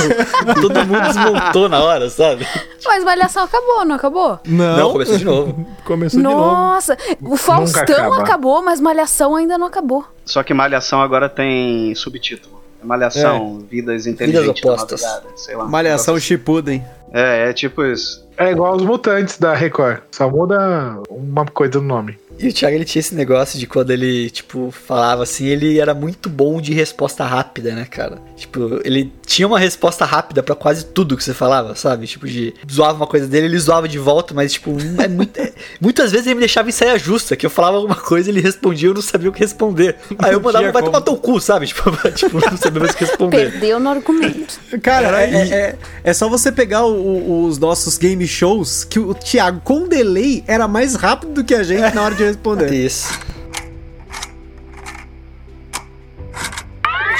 todo 0.61 0.85
mundo 0.85 1.01
desmontou 1.01 1.67
na 1.67 1.79
hora, 1.79 2.09
sabe? 2.09 2.45
Mas 2.85 3.03
Malhação 3.03 3.43
acabou, 3.43 3.83
não 3.85 3.95
acabou? 3.95 4.39
Não, 4.45 4.77
Não, 4.77 4.91
começou 4.91 5.17
de 5.17 5.25
novo. 5.25 5.67
Começou 5.83 6.19
de 6.19 6.23
novo. 6.23 6.37
Nossa, 6.37 6.97
o 7.21 7.35
Faustão 7.35 7.83
acaba. 7.83 8.19
acabou, 8.21 8.61
mas 8.63 8.79
Malhação 8.79 9.35
ainda 9.35 9.57
não 9.57 9.67
acabou. 9.67 10.05
Só 10.25 10.43
que 10.43 10.53
Malhação 10.53 11.01
agora 11.01 11.29
tem 11.29 11.86
subtítulo. 11.95 12.57
Malhação, 12.83 13.65
Vidas 13.69 14.05
Inteligentes 14.05 14.61
da 14.61 14.71
opostas. 14.71 15.03
Sei 15.35 15.55
lá. 15.55 15.65
Malhação 15.65 16.19
Shippuden. 16.19 16.83
É, 17.11 17.49
é 17.49 17.53
tipo 17.53 17.83
isso. 17.83 18.25
É 18.37 18.51
igual 18.51 18.75
os 18.75 18.83
mutantes 18.83 19.39
da 19.39 19.53
Record. 19.53 20.01
Só 20.11 20.29
muda 20.29 21.01
uma 21.09 21.45
coisa 21.45 21.79
no 21.79 21.87
nome. 21.87 22.17
E 22.39 22.49
o 22.49 22.53
Thiago 22.53 22.75
ele 22.75 22.85
tinha 22.85 22.99
esse 22.99 23.15
negócio 23.15 23.57
de 23.57 23.65
quando 23.65 23.89
ele, 23.89 24.29
tipo, 24.29 24.69
falava 24.69 25.23
assim, 25.23 25.45
ele 25.47 25.79
era 25.79 25.95
muito 25.95 26.29
bom 26.29 26.61
de 26.61 26.71
resposta 26.71 27.25
rápida, 27.25 27.73
né, 27.73 27.85
cara? 27.85 28.19
Tipo, 28.35 28.79
ele 28.83 29.11
tinha 29.27 29.45
uma 29.45 29.59
resposta 29.59 30.05
rápida 30.05 30.41
pra 30.41 30.55
quase 30.55 30.85
tudo 30.85 31.15
que 31.17 31.23
você 31.23 31.33
falava, 31.33 31.75
sabe? 31.75 32.07
Tipo, 32.07 32.25
de 32.25 32.53
zoava 32.71 32.95
uma 32.97 33.05
coisa 33.05 33.27
dele, 33.27 33.45
ele 33.47 33.59
zoava 33.59 33.85
de 33.87 33.99
volta, 33.99 34.33
mas, 34.33 34.53
tipo, 34.53 34.75
é 34.97 35.07
muito, 35.09 35.37
é- 35.37 35.51
muitas 35.81 36.11
vezes 36.11 36.25
ele 36.27 36.35
me 36.35 36.39
deixava 36.39 36.69
em 36.69 36.71
saia 36.71 36.97
justa, 36.97 37.35
que 37.35 37.45
eu 37.45 37.49
falava 37.49 37.75
alguma 37.75 37.93
coisa, 37.95 38.29
ele 38.29 38.39
respondia, 38.39 38.87
eu 38.89 38.93
não 38.93 39.01
sabia 39.01 39.29
o 39.29 39.33
que 39.33 39.39
responder. 39.41 39.97
Aí 40.17 40.31
eu 40.33 40.39
mandava, 40.41 40.71
vai 40.71 40.81
como. 40.81 40.85
tomar 40.93 41.01
teu 41.01 41.17
cu, 41.17 41.39
sabe? 41.41 41.67
Tipo, 41.67 41.91
tipo 42.15 42.39
não 42.49 42.57
sabia 42.57 42.79
mais 42.79 42.93
o 42.93 42.97
que 42.97 43.03
responder. 43.05 43.51
Perdeu 43.51 43.79
no 43.81 43.89
argumento. 43.89 44.59
Cara, 44.81 45.21
é, 45.21 45.29
é, 45.29 45.49
é- 45.49 45.75
é 46.05 46.13
só 46.13 46.29
você 46.29 46.49
pegar 46.49 46.85
o- 46.85 47.43
os 47.45 47.57
nossos 47.57 47.97
game 47.97 48.25
shows 48.25 48.85
que 48.85 48.97
o 48.97 49.13
Thiago, 49.13 49.59
com 49.61 49.87
delay, 49.89 50.41
era 50.47 50.67
mais 50.69 50.95
rápido 50.95 51.33
do 51.33 51.43
que 51.43 51.53
a 51.53 51.63
gente 51.63 51.93
na 51.93 52.01
hora 52.01 52.15
de 52.15 52.23
responder. 52.23 52.73
Isso. 52.73 53.09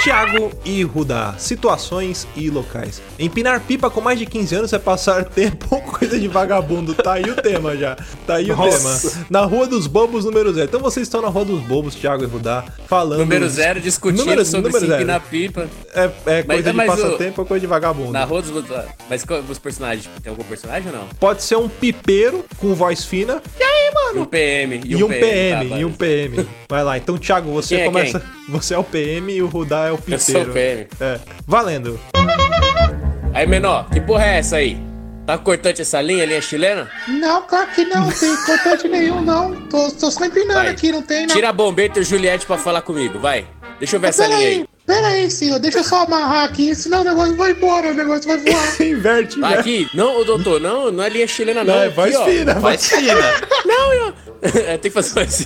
Thiago 0.02 0.52
e 0.64 0.82
Rudá, 0.84 1.34
situações 1.38 2.26
e 2.36 2.48
locais. 2.48 3.02
Empinar 3.18 3.60
pipa 3.60 3.90
com 3.90 4.00
mais 4.00 4.18
de 4.18 4.26
15 4.26 4.54
anos 4.54 4.72
é 4.72 4.78
passar 4.78 5.24
tempo 5.28 5.80
coisa 5.82 6.18
de 6.18 6.28
vagabundo. 6.28 6.94
Tá 6.94 7.14
aí 7.14 7.24
o 7.24 7.34
tema 7.34 7.76
já. 7.76 7.96
Tá 8.26 8.36
aí 8.36 8.50
o 8.50 8.56
Nossa. 8.56 9.10
tema. 9.10 9.26
Na 9.28 9.40
Rua 9.44 9.66
dos 9.66 9.86
Bobos, 9.86 10.24
número 10.24 10.52
zero. 10.54 10.66
Então 10.68 10.80
vocês 10.80 11.06
estão 11.06 11.20
na 11.20 11.28
Rua 11.28 11.44
dos 11.44 11.60
Bobos, 11.62 11.94
Thiago 11.96 12.22
e 12.22 12.26
Rudá, 12.26 12.64
falando. 12.86 13.18
Número 13.18 13.48
zero, 13.48 13.80
discutindo 13.80 14.20
Número- 14.20 14.44
sobre 14.44 14.68
número 14.68 14.80
se 14.80 14.86
zero. 14.86 15.02
empinar 15.02 15.20
pipa. 15.20 15.68
É, 15.92 16.04
é 16.04 16.10
Mas- 16.26 16.46
coisa 16.46 16.70
de 16.70 16.76
mas 16.76 16.88
o- 16.88 16.96
passatempo 17.02 17.40
ou 17.42 17.46
coisa 17.46 17.60
de 17.60 17.66
vagabundo. 17.66 18.12
Na 18.12 18.24
rua 18.24 18.40
dos. 18.40 18.64
Mas 19.10 19.24
qual- 19.24 19.40
os 19.40 19.58
personagens? 19.58 20.08
Tem 20.22 20.30
algum 20.30 20.44
personagem 20.44 20.90
ou 20.92 20.96
não? 20.98 21.08
Pode 21.18 21.42
ser 21.42 21.56
um 21.56 21.68
pipeiro 21.68 22.44
com 22.58 22.72
voz 22.74 23.04
fina 23.04 23.42
e 23.58 23.62
aí, 23.62 23.90
E 23.90 23.94
mano? 23.94 24.22
um 24.22 24.24
PM. 24.26 24.80
E, 24.84 25.02
um 25.04 25.08
PM, 25.08 25.68
tá, 25.70 25.76
e 25.78 25.84
um 25.84 25.92
PM. 25.92 26.46
Vai 26.68 26.84
lá, 26.84 26.96
então, 26.96 27.18
Thiago, 27.18 27.50
você 27.50 27.74
Quem 27.76 27.84
é 27.84 27.86
começa. 27.86 28.22
Você 28.48 28.74
é 28.74 28.78
o 28.78 28.84
PM 28.84 29.32
e 29.32 29.42
o 29.42 29.46
Rudá 29.46 29.86
é 29.86 29.90
o 29.90 29.94
Eu 29.94 29.98
pipeiro. 29.98 30.22
sou 30.22 30.42
o 30.42 30.52
PM. 30.52 30.86
É. 31.00 31.20
Valendo. 31.46 32.00
Aí, 33.34 33.46
menor, 33.46 33.88
que 33.90 34.00
porra 34.00 34.24
é 34.24 34.38
essa 34.38 34.56
aí? 34.56 34.78
Tá 35.26 35.36
cortante 35.36 35.82
essa 35.82 36.00
linha, 36.00 36.24
linha 36.24 36.40
chilena? 36.40 36.90
Não, 37.06 37.42
claro 37.42 37.68
que 37.74 37.84
não, 37.84 38.10
tem 38.10 38.34
cortante 38.46 38.88
nenhum, 38.88 39.20
não. 39.20 39.54
Tô, 39.66 39.90
tô 39.90 40.10
só 40.10 40.24
empinando 40.24 40.54
Vai. 40.60 40.68
aqui, 40.68 40.90
não 40.90 41.02
tem, 41.02 41.26
não. 41.26 41.34
Tira 41.34 41.50
a 41.50 41.52
bombeta 41.52 41.98
e 41.98 42.02
o 42.02 42.04
Juliette 42.04 42.46
pra 42.46 42.56
falar 42.56 42.80
comigo, 42.80 43.18
vai. 43.18 43.46
Deixa 43.78 43.96
eu 43.96 44.00
ver 44.00 44.08
essa 44.08 44.22
Pera 44.22 44.36
linha 44.36 44.48
aí, 44.48 44.54
aí. 44.56 44.68
pera 44.86 45.06
aí, 45.08 45.30
senhor, 45.30 45.58
deixa 45.58 45.78
eu 45.78 45.84
só 45.84 46.04
amarrar 46.04 46.44
aqui, 46.44 46.74
senão 46.74 47.02
o 47.02 47.04
negócio 47.04 47.36
vai 47.36 47.50
embora, 47.50 47.90
o 47.90 47.94
negócio 47.94 48.26
vai 48.26 48.38
voar. 48.38 48.80
Inverte, 48.82 49.38
Vai 49.38 49.52
né? 49.52 49.58
aqui. 49.58 49.88
Não, 49.92 50.18
ô, 50.18 50.24
doutor, 50.24 50.58
não, 50.58 50.90
não 50.90 51.04
é 51.04 51.10
linha 51.10 51.26
chilena, 51.28 51.62
não. 51.62 51.74
Não, 51.74 51.82
é 51.82 52.16
ó. 52.16 52.24
fina. 52.24 52.54
Vai 52.54 52.78
fina. 52.78 53.14
Não, 53.66 53.92
eu... 53.92 54.14
é, 54.66 54.78
tem 54.78 54.90
que 54.90 55.02
fazer 55.02 55.20
assim. 55.20 55.44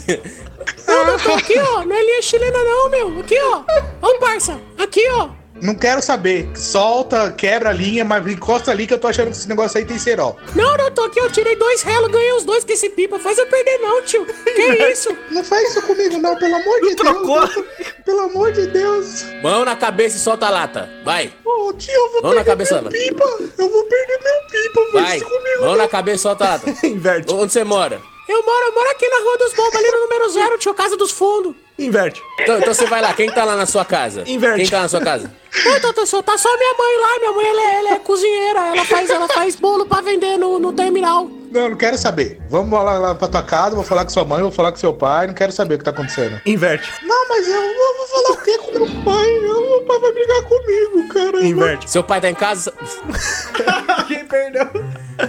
Não, 0.92 1.06
doutor, 1.06 1.38
aqui, 1.38 1.58
ó. 1.58 1.84
Não 1.84 1.96
é 1.96 2.02
linha 2.02 2.22
chilena, 2.22 2.58
não, 2.64 2.88
meu. 2.90 3.20
Aqui, 3.20 3.38
ó. 3.40 3.62
Ó, 4.02 4.18
parça. 4.18 4.60
Aqui, 4.78 5.06
ó. 5.10 5.28
Não 5.60 5.76
quero 5.76 6.02
saber. 6.02 6.50
Solta, 6.56 7.30
quebra 7.30 7.70
a 7.70 7.72
linha, 7.72 8.04
mas 8.04 8.26
encosta 8.26 8.72
ali 8.72 8.84
que 8.84 8.94
eu 8.94 8.98
tô 8.98 9.06
achando 9.06 9.26
que 9.30 9.36
esse 9.36 9.48
negócio 9.48 9.78
aí 9.78 9.84
tem 9.84 9.96
cerol. 9.96 10.36
Não, 10.56 10.76
doutor, 10.76 11.06
aqui 11.06 11.20
eu 11.20 11.30
tirei 11.30 11.54
dois 11.54 11.82
relos, 11.82 12.10
ganhei 12.10 12.32
os 12.32 12.42
dois 12.44 12.64
com 12.64 12.72
esse 12.72 12.88
pipa. 12.90 13.16
Faz 13.20 13.38
eu 13.38 13.46
perder, 13.46 13.78
não, 13.78 14.02
tio. 14.02 14.26
Que 14.26 14.60
isso? 14.90 15.16
Não 15.30 15.44
faz 15.44 15.70
isso 15.70 15.82
comigo, 15.86 16.18
não, 16.18 16.36
pelo 16.36 16.56
amor 16.56 16.80
de 16.80 16.96
Trocou. 16.96 17.46
Deus. 17.46 17.64
Pelo 18.04 18.20
amor 18.22 18.50
de 18.50 18.66
Deus. 18.66 19.24
Mão 19.40 19.64
na 19.64 19.76
cabeça 19.76 20.16
e 20.16 20.20
solta 20.20 20.46
a 20.46 20.50
lata. 20.50 20.90
Vai. 21.04 21.32
Ô, 21.44 21.72
tio, 21.74 21.92
eu 21.92 22.12
vou 22.12 22.22
Mão 22.22 22.30
na 22.34 22.42
perder 22.42 22.50
cabeça, 22.50 22.82
meu 22.82 22.90
pipa. 22.90 23.24
Eu 23.56 23.70
vou 23.70 23.84
perder 23.84 24.18
meu 24.20 24.48
pipa, 24.50 24.80
não 24.80 24.92
faz 24.92 25.06
Vai. 25.06 25.16
isso 25.18 25.26
comigo, 25.26 25.60
Mão 25.60 25.70
não. 25.70 25.76
na 25.76 25.88
cabeça 25.88 26.16
e 26.16 26.22
solta 26.22 26.44
a 26.44 26.48
lata. 26.48 26.70
Inverte. 26.86 27.32
Onde 27.32 27.52
você 27.52 27.62
mora? 27.62 28.00
Eu 28.32 28.42
moro, 28.44 28.64
eu 28.66 28.72
moro 28.74 28.90
aqui 28.90 29.08
na 29.08 29.18
Rua 29.18 29.38
dos 29.38 29.52
Bombos, 29.52 29.74
ali 29.74 29.90
no 29.90 30.00
número 30.00 30.30
zero, 30.30 30.58
tio, 30.58 30.74
Casa 30.74 30.96
dos 30.96 31.10
Fundos. 31.10 31.54
Inverte. 31.78 32.22
Então, 32.40 32.58
então 32.58 32.72
você 32.74 32.86
vai 32.86 33.00
lá, 33.02 33.12
quem 33.12 33.30
tá 33.30 33.44
lá 33.44 33.56
na 33.56 33.66
sua 33.66 33.84
casa? 33.84 34.22
Inverte. 34.26 34.60
Quem 34.62 34.68
tá 34.70 34.82
na 34.82 34.88
sua 34.88 35.00
casa? 35.00 35.30
Ô, 35.66 35.80
doutor, 35.80 36.06
só 36.06 36.22
tá 36.22 36.36
só 36.38 36.48
minha 36.56 36.74
mãe 36.78 36.96
lá, 37.00 37.18
minha 37.18 37.32
mãe 37.32 37.46
ela 37.46 37.60
é, 37.62 37.78
ela 37.78 37.90
é 37.94 37.98
cozinheira, 37.98 38.60
ela 38.68 38.84
faz, 38.84 39.10
ela 39.10 39.28
faz 39.28 39.56
bolo 39.56 39.84
pra 39.86 40.00
vender 40.00 40.36
no, 40.38 40.58
no 40.58 40.72
terminal. 40.72 41.28
Não, 41.50 41.68
não 41.70 41.76
quero 41.76 41.98
saber. 41.98 42.40
Vamos 42.48 42.72
lá, 42.82 42.98
lá 42.98 43.14
pra 43.14 43.28
tua 43.28 43.42
casa, 43.42 43.74
vou 43.74 43.84
falar 43.84 44.04
com 44.04 44.10
sua 44.10 44.24
mãe, 44.24 44.40
vou 44.42 44.50
falar 44.50 44.70
com 44.72 44.78
seu 44.78 44.94
pai, 44.94 45.26
não 45.26 45.34
quero 45.34 45.52
saber 45.52 45.74
o 45.74 45.78
que 45.78 45.84
tá 45.84 45.90
acontecendo. 45.90 46.40
Inverte. 46.46 46.90
Não, 47.02 47.28
mas 47.28 47.46
eu, 47.48 47.54
eu 47.62 47.96
vou 47.98 48.06
falar 48.06 48.30
o 48.30 48.36
quê 48.42 48.58
com 48.58 48.72
meu 48.72 48.86
pai? 49.04 49.36
Eu- 49.36 49.62
Meu 49.72 49.82
pai 49.82 49.98
vai 49.98 50.12
brigar 50.12 50.42
comigo, 50.42 51.08
cara. 51.08 51.44
Inverte. 51.44 51.90
Seu 51.90 52.04
pai 52.04 52.20
tá 52.20 52.28
em 52.30 52.34
casa? 52.34 52.72
Quem 54.08 54.24
perdeu? 54.26 54.68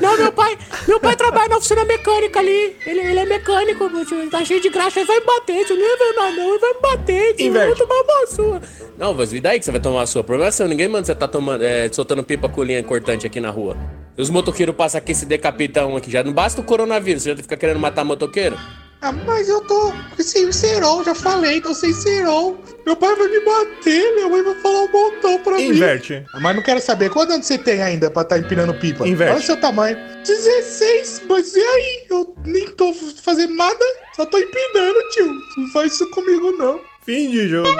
Não, 0.01 0.17
meu 0.17 0.31
pai, 0.31 0.57
meu 0.87 0.99
pai 0.99 1.15
trabalha 1.15 1.49
na 1.49 1.57
oficina 1.57 1.83
mecânica 1.85 2.39
ali. 2.39 2.75
Ele, 2.85 2.99
ele 2.99 3.19
é 3.19 3.25
mecânico, 3.25 3.89
meu 3.89 4.05
tio, 4.05 4.19
ele 4.19 4.29
tá 4.29 4.43
cheio 4.43 4.61
de 4.61 4.69
graxa, 4.69 4.99
ele 4.99 5.07
vai 5.07 5.19
me 5.19 5.25
bater, 5.25 5.65
tio, 5.65 5.75
não 5.75 5.85
é 5.85 5.97
verdade 5.97 6.37
não, 6.37 6.49
ele 6.49 6.59
vai 6.59 6.73
me 6.73 6.81
bater, 6.81 7.35
tio, 7.35 7.47
eu 7.47 7.53
vou 7.53 7.61
Inverte. 7.61 7.79
tomar 7.79 8.01
uma 8.01 8.27
sua. 8.27 8.61
Não, 8.97 9.13
mas 9.13 9.33
e 9.33 9.39
daí 9.39 9.59
que 9.59 9.65
você 9.65 9.71
vai 9.71 9.81
tomar 9.81 10.01
a 10.03 10.05
sua? 10.05 10.21
O 10.21 10.23
problema 10.23 10.49
é 10.49 10.51
seu, 10.51 10.67
ninguém 10.67 10.87
manda 10.87 11.05
você 11.05 11.15
tá 11.15 11.27
tomando, 11.27 11.63
é, 11.63 11.89
soltando 11.91 12.23
pipa 12.23 12.47
com 12.47 12.63
linha 12.63 12.83
cortante 12.83 13.25
aqui 13.25 13.39
na 13.39 13.49
rua. 13.49 13.75
Os 14.17 14.29
motoqueiros 14.29 14.75
passam 14.75 14.99
aqui 14.99 15.15
se 15.15 15.25
decapitam 15.25 15.93
um 15.93 15.97
aqui, 15.97 16.11
já 16.11 16.23
não 16.23 16.31
basta 16.33 16.61
o 16.61 16.63
coronavírus, 16.63 17.23
você 17.23 17.29
já 17.31 17.35
fica 17.41 17.57
querendo 17.57 17.79
matar 17.79 18.03
motoqueiro? 18.05 18.57
Ah, 19.05 19.11
mas 19.11 19.49
eu 19.49 19.59
tô 19.59 19.91
sem 20.17 20.49
cerol, 20.53 21.03
já 21.03 21.13
falei, 21.13 21.59
tô 21.59 21.73
sem 21.73 21.91
cerol. 21.91 22.57
Meu 22.85 22.95
pai 22.95 23.13
vai 23.17 23.27
me 23.27 23.41
bater, 23.41 24.15
minha 24.15 24.29
mãe 24.29 24.41
vai 24.41 24.55
falar 24.55 24.83
um 24.83 24.91
montão 24.93 25.39
pra 25.39 25.57
mim. 25.57 25.71
Inverte. 25.71 26.25
Mas 26.41 26.55
não 26.55 26.63
quero 26.63 26.79
saber, 26.79 27.09
quantos 27.09 27.35
anos 27.35 27.45
você 27.45 27.57
tem 27.57 27.81
ainda 27.81 28.09
pra 28.09 28.23
tá 28.23 28.37
empinando 28.37 28.73
pipa? 28.73 29.05
Inverte. 29.05 29.33
Olha 29.33 29.41
o 29.41 29.45
seu 29.45 29.57
tamanho. 29.59 29.97
16, 30.25 31.23
mas 31.27 31.53
e 31.53 31.59
aí? 31.59 32.05
Eu 32.09 32.33
nem 32.45 32.65
tô 32.69 32.93
fazendo 32.93 33.53
nada, 33.55 33.85
só 34.15 34.25
tô 34.25 34.37
empinando, 34.37 35.09
tio. 35.11 35.33
Não 35.57 35.67
faz 35.73 35.91
isso 35.95 36.09
comigo, 36.11 36.53
não. 36.53 36.79
Fim 37.05 37.29
de 37.31 37.47
jogo. 37.49 37.69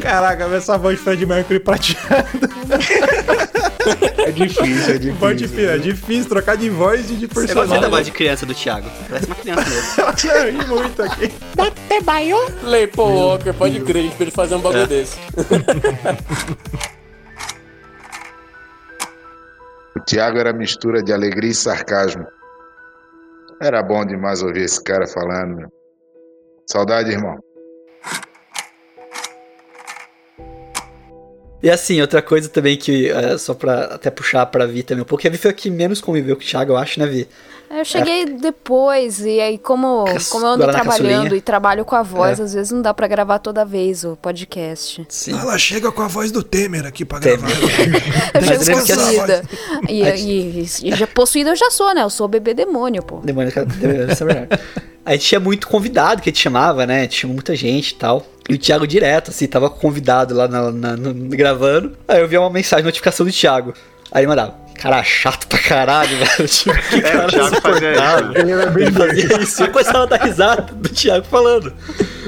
Caraca, 0.00 0.44
essa 0.54 0.78
voz 0.78 0.96
de 0.98 1.02
Fred 1.04 1.26
Mercury 1.26 1.58
prateada. 1.58 2.48
É 4.18 4.30
difícil, 4.30 4.94
é 4.94 4.98
difícil. 4.98 5.14
Voz 5.14 5.36
difícil, 5.36 5.70
é 5.70 5.78
difícil 5.78 6.28
trocar 6.28 6.56
de 6.56 6.70
voz 6.70 7.10
e 7.10 7.14
de 7.14 7.24
Eu 7.24 7.28
gostei 7.28 7.46
personagem. 7.54 7.80
da 7.80 7.88
voz 7.88 8.06
de 8.06 8.12
criança 8.12 8.46
do 8.46 8.54
Thiago. 8.54 8.88
Parece 9.08 9.26
uma 9.26 9.34
criança 9.36 9.68
mesmo. 9.68 10.30
Eu 10.36 10.52
ri 10.52 10.66
muito 10.66 11.02
aqui. 11.02 11.32
Lei 12.62 12.86
Paul 12.86 13.14
Walker, 13.14 13.52
pode 13.52 13.80
crer, 13.80 14.00
a 14.00 14.02
gente 14.02 14.16
pode 14.16 14.30
fazer 14.30 14.54
um 14.54 14.60
bagulho 14.60 14.84
É. 14.84 14.86
desse. 14.86 15.18
O 19.96 20.00
Thiago 20.00 20.38
era 20.38 20.52
mistura 20.52 21.02
de 21.02 21.12
alegria 21.12 21.50
e 21.50 21.54
sarcasmo. 21.54 22.26
Era 23.60 23.82
bom 23.82 24.04
demais 24.04 24.42
ouvir 24.42 24.62
esse 24.64 24.82
cara 24.84 25.06
falando, 25.06 25.56
meu. 25.56 25.68
Saudade, 26.66 27.10
irmão. 27.10 27.38
E 31.62 31.70
assim, 31.70 32.00
outra 32.00 32.20
coisa 32.20 32.48
também 32.48 32.76
que, 32.76 33.08
é, 33.10 33.38
só 33.38 33.54
pra 33.54 33.84
até 33.86 34.10
puxar 34.10 34.46
pra 34.46 34.66
Vi 34.66 34.82
também 34.82 35.02
um 35.02 35.06
pouco, 35.06 35.22
que 35.22 35.26
a 35.28 35.30
Vi 35.30 35.38
foi 35.38 35.50
a 35.50 35.54
que 35.54 35.70
menos 35.70 36.00
conviveu 36.00 36.36
com 36.36 36.42
o 36.42 36.44
Thiago, 36.44 36.72
eu 36.72 36.76
acho, 36.76 37.00
né, 37.00 37.06
Vi? 37.06 37.26
Eu 37.68 37.84
cheguei 37.84 38.26
depois, 38.26 39.20
e 39.20 39.40
aí, 39.40 39.58
como, 39.58 40.04
como 40.30 40.44
eu 40.46 40.50
ando 40.50 40.58
Guaraná 40.64 40.80
trabalhando 40.84 41.14
caçulinha. 41.22 41.36
e 41.36 41.40
trabalho 41.40 41.84
com 41.84 41.96
a 41.96 42.02
voz, 42.02 42.38
É. 42.38 42.42
às 42.44 42.54
vezes 42.54 42.70
não 42.70 42.80
dá 42.80 42.94
pra 42.94 43.08
gravar 43.08 43.40
toda 43.40 43.64
vez 43.64 44.04
o 44.04 44.14
podcast. 44.16 45.04
Sim. 45.08 45.32
Ela 45.36 45.58
chega 45.58 45.90
com 45.90 46.02
a 46.02 46.06
voz 46.06 46.30
do 46.30 46.44
Temer 46.44 46.86
aqui 46.86 47.04
pra 47.04 47.18
Temer. 47.18 47.38
gravar. 47.40 47.56
Eu 48.34 48.40
Mas 48.46 48.64
chego 48.64 48.80
possuída. 48.86 49.42
E, 49.88 50.02
A 50.04 50.14
e, 50.14 50.60
e 50.62 50.94
já 50.94 51.06
possuída 51.08 51.50
eu 51.50 51.56
já 51.56 51.70
sou, 51.70 51.92
né? 51.92 52.02
Eu 52.02 52.10
sou 52.10 52.28
bebê 52.28 52.54
demônio, 52.54 53.02
pô. 53.02 53.18
Demônio, 53.18 53.50
demônio, 53.52 54.12
isso 54.12 54.22
é 54.22 54.26
verdade. 54.26 54.62
A 55.06 55.12
gente 55.12 55.24
tinha 55.26 55.40
muito 55.40 55.68
convidado 55.68 56.20
que 56.20 56.28
a 56.28 56.32
gente 56.32 56.42
chamava, 56.42 56.84
né? 56.84 57.06
Tinha 57.06 57.32
muita 57.32 57.54
gente 57.54 57.90
e 57.90 57.94
tal. 57.94 58.26
E 58.48 58.54
o 58.54 58.58
Thiago 58.58 58.86
direto, 58.86 59.30
assim, 59.30 59.46
tava 59.46 59.70
convidado 59.70 60.34
lá 60.34 60.48
na, 60.48 60.70
na- 60.72 60.96
gravando. 61.30 61.96
Aí 62.08 62.20
eu 62.20 62.26
vi 62.28 62.36
uma 62.36 62.50
mensagem, 62.50 62.84
notificação 62.84 63.24
do 63.24 63.30
Thiago. 63.32 63.72
Aí 64.10 64.22
ele 64.22 64.26
mandava, 64.28 64.54
cara 64.76 65.02
chato 65.02 65.46
pra 65.46 65.58
caralho, 65.58 66.16
velho. 66.18 66.48
Tipo, 66.48 66.74
que 66.88 66.94
É, 66.96 66.98
o 66.98 67.02
cara 67.02 67.28
Thiago 67.28 67.60
fazia 67.60 67.90
isso. 67.92 68.00
insuportável. 68.00 68.32
Ele 68.36 68.50
era 68.52 68.66
bem 68.70 68.82
Ele 68.86 68.92
fazia 68.92 69.40
isso. 69.42 69.62
Eu 69.62 69.70
começava 69.70 70.02
a 70.02 70.06
dar 70.06 70.16
risada 70.22 70.62
do 70.72 70.88
Thiago 70.88 71.26
falando. 71.26 71.72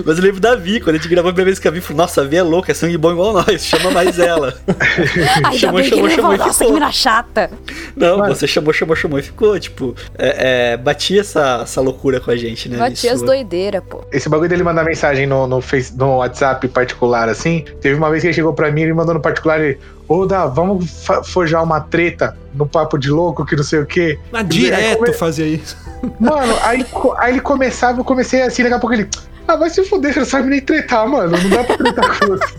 Mas 0.04 0.16
eu 0.18 0.24
lembro 0.24 0.40
da 0.40 0.54
Vi, 0.54 0.80
quando 0.80 0.96
a 0.96 0.98
gente 0.98 1.08
gravou 1.08 1.30
a 1.30 1.32
primeira 1.32 1.50
vez 1.50 1.58
com 1.58 1.68
a 1.68 1.70
Vi, 1.70 1.80
falou, 1.80 1.96
nossa, 1.98 2.20
a 2.20 2.24
Vi 2.24 2.36
é 2.36 2.42
louca, 2.42 2.70
é 2.70 2.74
sangue 2.74 2.96
bom 2.96 3.10
igual 3.12 3.32
nós, 3.32 3.64
chama 3.64 3.90
mais 3.90 4.18
ela. 4.18 4.54
Ainda 5.36 5.52
Chamou, 5.52 5.80
bem 5.80 5.88
chamou, 5.90 6.04
que 6.06 6.10
ele 6.10 6.10
chamou 6.10 6.16
falou, 6.16 6.34
e 6.34 6.38
nossa, 6.38 6.50
que 6.50 6.58
ficou. 6.58 6.72
mina 6.74 6.92
chata. 6.92 7.50
Não, 7.96 8.18
você 8.28 8.46
chamou, 8.46 8.72
chamou, 8.72 8.94
chamou 8.94 9.18
e 9.18 9.22
ficou, 9.22 9.58
tipo, 9.58 9.94
é, 10.16 10.72
é, 10.72 10.76
batia 10.76 11.20
essa, 11.20 11.60
essa 11.64 11.80
loucura 11.80 12.20
com 12.20 12.30
a 12.30 12.36
gente, 12.36 12.68
né? 12.68 12.78
Batia 12.78 13.10
as 13.10 13.16
Isso- 13.16 13.26
doideiras, 13.26 13.82
pô. 13.88 14.04
Esse 14.12 14.28
bagulho 14.28 14.48
dele 14.48 14.62
mandar 14.62 14.84
mensagem 14.84 15.26
no, 15.26 15.46
no, 15.48 15.60
face, 15.60 15.92
no 15.96 16.18
WhatsApp 16.18 16.66
particular, 16.68 17.28
assim. 17.28 17.64
Teve 17.80 17.96
uma 17.96 18.08
vez 18.08 18.22
que 18.22 18.28
ele 18.28 18.34
chegou 18.34 18.52
pra 18.52 18.70
mim, 18.70 18.82
ele 18.82 18.94
mandou 18.94 19.14
no 19.14 19.20
particular, 19.20 19.60
ele, 19.60 19.78
ô 20.06 20.26
Dá, 20.26 20.46
vamos 20.46 20.86
forjar 21.24 21.62
uma 21.64 21.80
treta 21.80 22.36
no 22.58 22.66
papo 22.66 22.98
de 22.98 23.08
louco, 23.10 23.46
que 23.46 23.54
não 23.56 23.62
sei 23.64 23.78
o 23.80 23.86
quê. 23.86 24.18
Mas 24.32 24.42
Aí 24.42 24.48
direto 24.48 24.98
come- 24.98 25.12
fazia 25.14 25.46
isso. 25.46 25.76
Mano, 26.20 26.54
aí, 26.62 26.84
aí 27.18 27.32
ele 27.32 27.40
começava, 27.40 28.00
eu 28.00 28.04
comecei 28.04 28.42
assim, 28.42 28.62
daqui 28.62 28.74
a 28.74 28.78
pouco 28.78 28.94
ele. 28.94 29.08
Ah, 29.46 29.56
vai 29.56 29.70
se 29.70 29.82
fuder, 29.84 30.12
você 30.12 30.18
não 30.20 30.26
sabe 30.26 30.48
nem 30.48 30.60
tretar, 30.60 31.08
mano. 31.08 31.30
Não 31.36 31.48
dá 31.50 31.64
pra 31.64 31.76
tretar 31.76 32.18
com 32.18 32.26
você. 32.26 32.54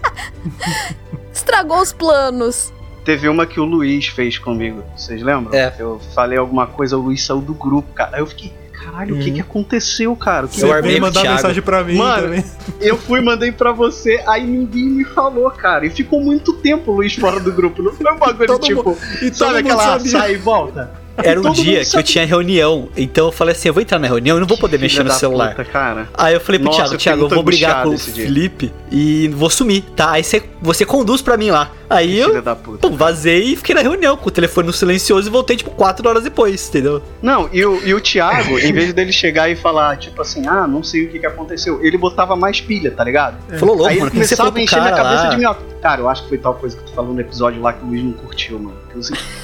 Estragou 1.33 1.79
os 1.81 1.93
planos. 1.93 2.73
Teve 3.05 3.27
uma 3.29 3.45
que 3.45 3.59
o 3.59 3.63
Luiz 3.65 4.07
fez 4.07 4.37
comigo, 4.37 4.83
vocês 4.95 5.21
lembram? 5.21 5.53
É. 5.57 5.73
Eu 5.79 5.99
falei 6.13 6.37
alguma 6.37 6.67
coisa, 6.67 6.97
o 6.97 7.01
Luiz 7.01 7.23
saiu 7.25 7.41
do 7.41 7.53
grupo, 7.53 7.91
cara. 7.93 8.17
Aí 8.17 8.21
eu 8.21 8.27
fiquei, 8.27 8.53
caralho, 8.91 9.15
o 9.15 9.19
que 9.19 9.31
que 9.31 9.39
aconteceu, 9.41 10.15
cara? 10.15 10.47
Que 10.47 10.59
Você 10.59 10.65
o 10.65 11.01
mandar 11.01 11.21
Thiago. 11.21 11.35
mensagem 11.35 11.61
pra 11.63 11.83
mim 11.83 11.95
Mano, 11.97 12.23
também. 12.23 12.43
Eu 12.81 12.97
fui, 12.97 13.21
mandei 13.21 13.51
pra 13.51 13.71
você, 13.71 14.21
aí 14.27 14.45
ninguém 14.45 14.85
me 14.85 15.05
falou, 15.05 15.49
cara. 15.51 15.85
E 15.85 15.89
ficou 15.89 16.21
muito 16.21 16.53
tempo 16.53 16.91
o 16.91 16.95
Luiz 16.95 17.13
fora 17.15 17.39
do 17.39 17.51
grupo. 17.51 17.81
Não 17.83 17.93
foi 17.93 18.11
um 18.11 18.17
bagulho 18.17 18.47
Todo 18.47 18.61
tipo, 18.63 18.83
mundo- 18.83 18.97
e 19.21 19.33
sabe 19.33 19.59
aquela 19.59 19.83
sabia. 19.83 20.11
sai 20.11 20.33
e 20.33 20.37
volta? 20.37 20.98
Era 21.23 21.39
um 21.39 21.51
dia 21.51 21.83
que 21.85 21.97
eu 21.97 22.03
tinha 22.03 22.25
reunião, 22.25 22.89
então 22.95 23.27
eu 23.27 23.31
falei 23.31 23.53
assim, 23.53 23.67
eu 23.67 23.73
vou 23.73 23.81
entrar 23.81 23.99
na 23.99 24.07
reunião 24.07 24.37
e 24.37 24.39
não 24.39 24.47
vou 24.47 24.57
poder 24.57 24.79
mexer 24.79 24.97
Filha 24.97 25.13
no 25.13 25.19
celular. 25.19 25.49
puta, 25.49 25.65
cara. 25.65 26.09
Aí 26.13 26.33
eu 26.33 26.39
falei 26.39 26.59
pro 26.59 26.67
Nossa, 26.67 26.79
Thiago, 26.81 26.93
eu 26.93 26.97
Thiago, 26.97 27.21
eu 27.23 27.29
vou 27.29 27.43
brigar 27.43 27.83
com 27.83 27.89
o 27.89 27.95
dia. 27.95 28.25
Felipe 28.25 28.71
e 28.91 29.27
vou 29.29 29.49
sumir, 29.49 29.83
tá? 29.95 30.11
Aí 30.11 30.23
você, 30.23 30.43
você 30.61 30.85
conduz 30.85 31.21
pra 31.21 31.37
mim 31.37 31.51
lá. 31.51 31.71
Aí 31.89 32.21
Filha 32.23 32.43
eu 32.45 32.55
pum, 32.55 32.95
vazei 32.95 33.53
e 33.53 33.55
fiquei 33.55 33.73
na 33.73 33.81
reunião 33.81 34.15
com 34.15 34.27
o 34.27 34.31
telefone 34.31 34.67
no 34.67 34.73
silencioso 34.73 35.27
e 35.27 35.31
voltei 35.31 35.57
tipo 35.57 35.71
quatro 35.71 36.07
horas 36.07 36.23
depois, 36.23 36.69
entendeu? 36.69 37.01
Não, 37.21 37.49
e 37.51 37.65
o, 37.65 37.81
e 37.83 37.93
o 37.93 37.99
Thiago, 37.99 38.59
em 38.59 38.71
vez 38.71 38.93
dele 38.93 39.11
chegar 39.11 39.49
e 39.49 39.55
falar, 39.55 39.97
tipo 39.97 40.21
assim, 40.21 40.47
ah, 40.47 40.67
não 40.67 40.83
sei 40.83 41.05
o 41.05 41.09
que, 41.09 41.19
que 41.19 41.25
aconteceu, 41.25 41.83
ele 41.83 41.97
botava 41.97 42.35
mais 42.35 42.61
pilha, 42.61 42.91
tá 42.91 43.03
ligado? 43.03 43.37
Falou 43.57 43.75
louco, 43.75 43.89
Aí 43.89 43.99
mano, 43.99 44.11
que 44.11 44.35
falou 44.35 44.51
começava 44.51 44.57
a 44.57 44.61
encher 44.61 44.81
na 44.81 44.91
cabeça 44.91 45.23
lá. 45.23 45.29
de 45.29 45.37
mim, 45.37 45.45
ó. 45.45 45.55
Cara, 45.81 46.01
eu 46.01 46.09
acho 46.09 46.23
que 46.23 46.29
foi 46.29 46.37
tal 46.37 46.53
coisa 46.55 46.77
que 46.77 46.83
tu 46.83 46.91
falou 46.93 47.13
no 47.13 47.21
episódio 47.21 47.61
lá 47.61 47.73
que 47.73 47.83
o 47.83 47.87
Luiz 47.87 48.03
não 48.03 48.11
curtiu, 48.11 48.59
mano. 48.59 48.77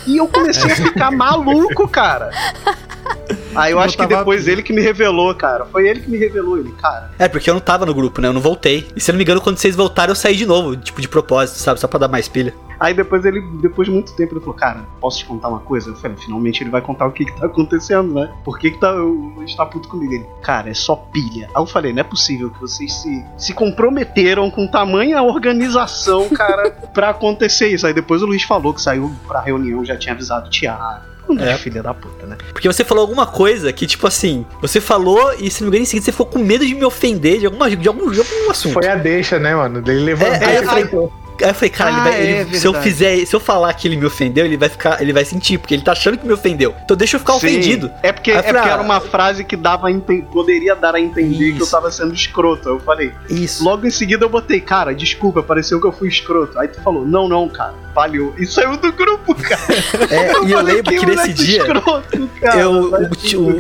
E 0.08 0.18
eu 0.18 0.28
comecei 0.28 0.72
a 0.72 0.76
ficar 0.76 1.12
maluco, 1.12 1.88
cara. 1.88 2.32
Aí 3.56 3.72
eu 3.72 3.80
acho 3.80 3.98
que 3.98 4.06
depois 4.06 4.48
ele 4.48 4.62
que 4.62 4.74
me 4.74 4.82
revelou, 4.82 5.34
cara. 5.36 5.66
Foi 5.66 5.88
ele 5.88 6.02
que 6.02 6.10
me 6.10 6.18
revelou, 6.18 6.58
ele, 6.58 6.72
cara. 6.74 7.12
É, 7.18 7.28
porque 7.28 7.50
eu 7.50 7.54
não 7.54 7.62
tava 7.62 7.86
no 7.86 7.94
grupo, 7.94 8.22
né? 8.22 8.28
Eu 8.28 8.34
não 8.34 8.42
voltei. 8.42 8.88
E 8.96 9.02
se 9.02 9.10
eu 9.10 9.14
não 9.14 9.18
me 9.18 9.24
engano, 9.24 9.42
quando 9.42 9.58
vocês 9.58 9.76
voltaram, 9.76 10.12
eu 10.12 10.16
saí 10.16 10.36
de 10.36 10.46
novo, 10.46 10.76
tipo, 10.76 11.02
de 11.02 11.08
propósito, 11.08 11.60
sabe? 11.60 11.80
Só 11.80 11.88
pra 11.88 12.00
dar 12.00 12.08
mais 12.08 12.28
pilha. 12.28 12.54
Aí 12.80 12.94
depois 12.94 13.24
ele, 13.26 13.42
depois 13.62 13.88
de 13.88 13.94
muito 13.94 14.14
tempo, 14.14 14.34
ele 14.34 14.42
falou, 14.42 14.56
cara, 14.56 14.86
posso 15.00 15.20
te 15.20 15.26
contar 15.26 15.50
uma 15.50 15.60
coisa? 15.60 15.92
Eu 15.92 15.96
falei, 15.96 16.18
finalmente 16.18 16.62
ele 16.62 16.70
vai 16.70 16.82
contar 16.82 17.06
o 17.06 17.12
que 17.12 17.26
que 17.26 17.40
tá 17.40 17.46
acontecendo, 17.46 18.14
né? 18.14 18.30
Por 18.44 18.60
que 18.60 18.72
que 18.72 18.80
tá, 18.80 18.94
o 18.94 19.34
Luiz 19.36 19.56
tá 19.56 19.66
puto 19.66 19.88
comigo? 19.88 20.14
Ele, 20.14 20.26
cara, 20.42 20.70
é 20.70 20.74
só 20.74 20.96
pilha. 20.96 21.48
Aí 21.56 21.62
eu 21.62 21.66
falei, 21.66 21.94
não 21.94 22.02
é 22.02 22.04
possível 22.04 22.50
que 22.50 22.60
vocês 22.60 22.94
se, 22.94 23.26
se 23.38 23.54
comprometeram 23.54 24.52
com 24.52 24.68
tamanha 24.68 25.22
organização, 25.22 26.30
cara, 26.30 26.72
pra 26.94 27.10
acontecer 27.12 27.70
isso. 27.70 27.88
Aí 27.88 27.94
depois 27.94 28.22
o 28.22 28.26
Luiz 28.26 28.44
falou 28.44 28.74
que 28.74 28.82
saiu 28.82 29.14
pra 29.28 29.40
reunião, 29.40 29.86
já 29.86 29.96
tinha 29.98 30.14
avisado 30.14 30.48
o 30.48 30.50
Thiago. 30.50 31.15
Não 31.28 31.44
É. 31.44 31.58
filha 31.58 31.82
da 31.82 31.94
puta, 31.94 32.26
né? 32.28 32.38
Porque 32.54 32.68
você 32.68 32.84
falou 32.84 33.02
alguma 33.02 33.26
coisa 33.26 33.72
que, 33.74 33.86
tipo 33.88 34.06
assim, 34.08 34.46
você 34.62 34.80
falou 34.80 35.34
e 35.40 35.50
se 35.50 35.62
não 35.64 35.70
me 35.72 35.78
engano, 35.78 35.84
em 35.84 35.86
seguida 35.86 36.06
você 36.06 36.12
ficou 36.12 36.26
com 36.28 36.40
medo 36.40 36.66
de 36.66 36.74
me 36.76 36.84
ofender 36.86 37.40
de, 37.40 37.46
alguma, 37.46 37.70
de, 37.70 37.88
algum, 37.88 38.12
de 38.12 38.20
algum 38.20 38.52
assunto. 38.52 38.74
Foi 38.74 38.88
a 38.88 38.96
deixa, 38.96 39.40
né, 39.40 39.56
mano? 39.56 39.84
Ele 39.88 40.00
levantou 40.04 40.34
É, 40.36 40.46
aí 40.46 40.56
eu 40.58 40.64
e 40.64 40.66
falei- 40.66 40.86
falou, 40.86 41.14
Aí 41.42 41.50
eu 41.50 41.54
falei, 41.54 41.70
cara, 41.70 41.90
ele 41.92 42.00
Ah, 42.00 42.04
vai- 42.04 42.22
ele- 42.22 42.56
é 42.56 42.60
se 42.60 42.66
eu 42.68 42.74
fizer, 42.76 43.26
se 43.26 43.36
eu 43.36 43.40
falar 43.40 43.74
que 43.74 43.88
ele 43.88 43.98
me 43.98 44.06
ofendeu, 44.06 44.46
ele 44.46 44.58
vai 44.58 44.70
ficar, 44.70 45.02
ele 45.02 45.12
vai 45.14 45.26
sentir, 45.26 45.58
porque 45.58 45.74
ele 45.74 45.84
tá 45.84 45.92
achando 45.94 46.18
que 46.18 46.26
me 46.26 46.34
ofendeu. 46.34 46.74
Então 46.84 46.96
deixa 46.96 47.16
eu 47.16 47.20
ficar 47.20 47.34
Sim. 47.34 47.38
ofendido. 47.48 47.92
É 48.04 48.12
porque, 48.12 48.32
eu 48.32 48.36
é 48.36 48.44
falei, 48.44 48.54
porque 48.54 48.70
ah, 48.70 48.74
era 48.74 48.82
uma 48.82 49.00
frase 49.02 49.44
que 49.44 49.56
dava 49.56 49.88
poderia 50.32 50.76
dar 50.76 50.96
a 50.96 51.00
entender 51.00 51.52
que 51.54 51.60
eu 51.60 51.64
Isso. 51.64 51.72
tava 51.72 51.92
sendo 51.92 52.14
escroto. 52.14 52.70
Eu 52.70 52.80
falei, 52.80 53.12
Isso. 53.30 53.64
Logo 53.64 53.86
em 53.86 53.90
seguida 53.90 54.26
eu 54.26 54.30
botei, 54.30 54.60
cara, 54.62 54.94
desculpa, 54.94 55.42
pareceu 55.44 55.80
que 55.80 55.88
eu 55.88 55.92
fui 55.92 56.08
escroto. 56.10 56.58
Aí 56.60 56.68
tu 56.68 56.82
falou, 56.82 57.06
não, 57.06 57.28
não, 57.28 57.48
cara, 57.50 57.74
valeu. 57.94 58.34
E 58.38 58.46
saiu 58.46 58.78
do 58.78 58.92
grupo, 58.92 59.34
cara. 59.42 59.62
É, 60.10 60.46
e 60.46 60.52
eu 60.52 60.62
lembro 60.62 60.84
que 60.84 61.06
nesse 61.06 61.34
dia 61.34 61.60
Escroto, 61.62 62.30
cara, 62.42 62.60
eu, 62.60 62.72
o- 62.72 62.88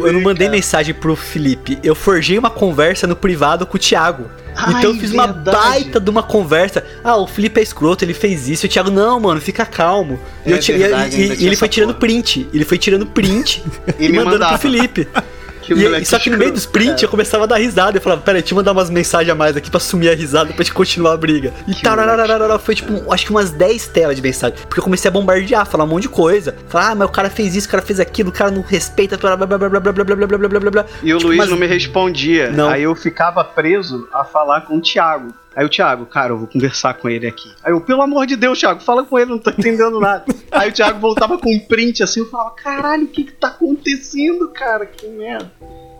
o- 0.02 0.08
eu 0.08 0.14
não 0.14 0.22
mandei 0.22 0.48
cara. 0.48 0.58
mensagem 0.58 0.94
pro 0.94 1.16
Felipe, 1.16 1.78
eu 1.84 1.96
forjei 1.96 2.38
uma 2.38 2.50
conversa 2.50 3.08
no 3.08 3.16
privado 3.16 3.66
com 3.66 3.78
o 3.78 3.80
Thiago. 3.80 4.30
Então 4.58 4.82
eu 4.84 4.91
Ai, 4.93 4.99
fiz 4.99 5.12
uma 5.12 5.28
verdade. 5.28 5.58
baita 5.58 5.99
de 5.99 6.10
uma 6.10 6.24
conversa. 6.24 6.84
Ah, 7.03 7.18
o 7.18 7.28
Felipe 7.28 7.60
é 7.60 7.64
escroto, 7.64 8.03
ele 8.06 8.14
fez 8.14 8.47
isso. 8.47 8.66
E 8.66 8.68
o 8.68 8.70
Thiago, 8.70 8.89
não, 8.89 9.20
mano, 9.20 9.39
fica 9.41 9.66
calmo. 9.66 10.20
E, 10.45 10.51
É 10.51 10.56
eu 10.56 10.60
e- 10.60 10.78
verdade, 10.78 11.16
e- 11.22 11.43
e 11.43 11.45
ele 11.47 11.56
foi 11.56 11.68
tirando 11.68 11.89
porra. 11.89 11.99
print. 11.99 12.47
Ele 12.53 12.66
foi 12.66 12.78
tirando 12.78 13.06
print 13.06 13.62
E 13.99 14.06
e, 14.06 14.10
me 14.10 14.18
mandando 14.18 14.32
mandava. 14.39 14.58
pro 14.58 14.72
Felipe. 14.72 15.08
Que 15.66 15.74
E, 15.74 16.05
só 16.05 16.20
que 16.20 16.30
no 16.30 16.38
meio 16.38 16.51
dos 16.51 16.66
print 16.66 16.89
cara. 16.91 17.03
eu 17.05 17.09
começava 17.09 17.43
a 17.45 17.47
dar 17.47 17.57
risada. 17.57 17.97
Eu 17.97 18.01
falava, 18.01 18.22
peraí, 18.22 18.41
deixa 18.41 18.53
eu 18.53 18.57
mandar 18.57 18.72
umas 18.72 18.89
mensagens 18.89 19.32
a 19.32 19.36
mais 19.36 19.57
aqui 19.57 19.70
pra 19.72 19.80
sumir 19.80 20.09
a 20.09 20.16
risada 20.16 20.53
pra 20.53 20.63
gente 20.63 20.74
continuar 20.74 21.13
a 21.13 21.18
briga. 21.18 21.51
E 21.68 21.74
tararararara, 21.82 22.59
foi 22.59 22.76
tipo, 22.76 23.11
acho 23.11 23.26
que 23.26 23.32
umas 23.32 23.51
10 23.51 23.88
telas 23.88 24.16
de 24.16 24.22
mensagem. 24.22 24.57
Porque 24.68 24.80
eu 24.80 24.84
comecei 24.84 25.09
a 25.09 25.11
bombardear, 25.11 25.66
falar 25.66 25.84
um 25.84 25.88
monte 25.88 26.03
de 26.03 26.09
coisa. 26.09 26.55
Falar, 26.70 26.91
ah, 26.91 26.95
mas 26.95 27.07
o 27.07 27.11
cara 27.11 27.30
fez 27.30 27.55
isso, 27.55 27.68
o 27.68 27.72
cara 27.72 27.82
fez 27.82 27.99
aquilo, 27.99 28.30
o 28.30 28.32
cara 28.34 28.51
não 28.51 28.61
respeita, 28.61 29.18
blá 29.18 29.36
blá 29.36 29.47
blá 29.47 29.57
blá 29.57 29.70
blá 29.70 29.80
blá 29.80 29.91
blá 29.93 30.03
blá 30.03 30.16
blá 30.28 30.38
blá 30.38 30.47
blá 30.49 30.59
blá 30.59 30.72
blá. 30.72 30.86
E 31.01 31.13
o 31.13 31.18
Tipo, 31.18 31.28
Luiz 31.30 31.38
mas- 31.39 31.49
não 31.49 31.57
me 31.57 31.66
respondia. 31.68 32.51
Não. 32.51 32.70
Aí 32.70 32.84
eu 32.84 32.93
ficava 32.95 33.43
preso 33.43 34.07
a 34.13 34.24
falar 34.24 34.61
com 34.61 34.78
o 34.78 34.82
Thiago. 34.82 35.34
Aí 35.56 35.66
o 35.66 35.70
Thiago, 35.70 36.06
cara, 36.06 36.34
eu 36.34 36.38
vou 36.38 36.47
conversar 36.47 36.93
com 36.95 37.08
ele 37.08 37.26
aqui. 37.26 37.49
Aí 37.64 37.72
eu, 37.72 37.80
pelo 37.80 38.01
amor 38.01 38.28
de 38.28 38.36
Deus, 38.36 38.60
Thiago, 38.60 38.82
fala 38.82 39.06
com 39.06 39.18
ele, 39.18 39.32
não 39.32 39.39
tô 39.39 39.49
entendendo 39.51 39.99
nada. 39.99 40.26
Aí 40.51 40.70
o 40.70 40.74
Thiago 40.74 40.99
voltava 40.99 41.38
com 41.38 41.53
um 41.53 41.60
print 41.60 42.03
assim, 42.03 42.20
eu 42.20 42.30
falava, 42.30 42.51
caralho, 42.51 43.06
o 43.06 43.08
que 43.08 43.24
que 43.24 43.32
tá 43.32 43.47
acontecendo, 43.47 44.49
cara? 44.49 44.86
Que 44.86 45.08
merda. 45.08 45.51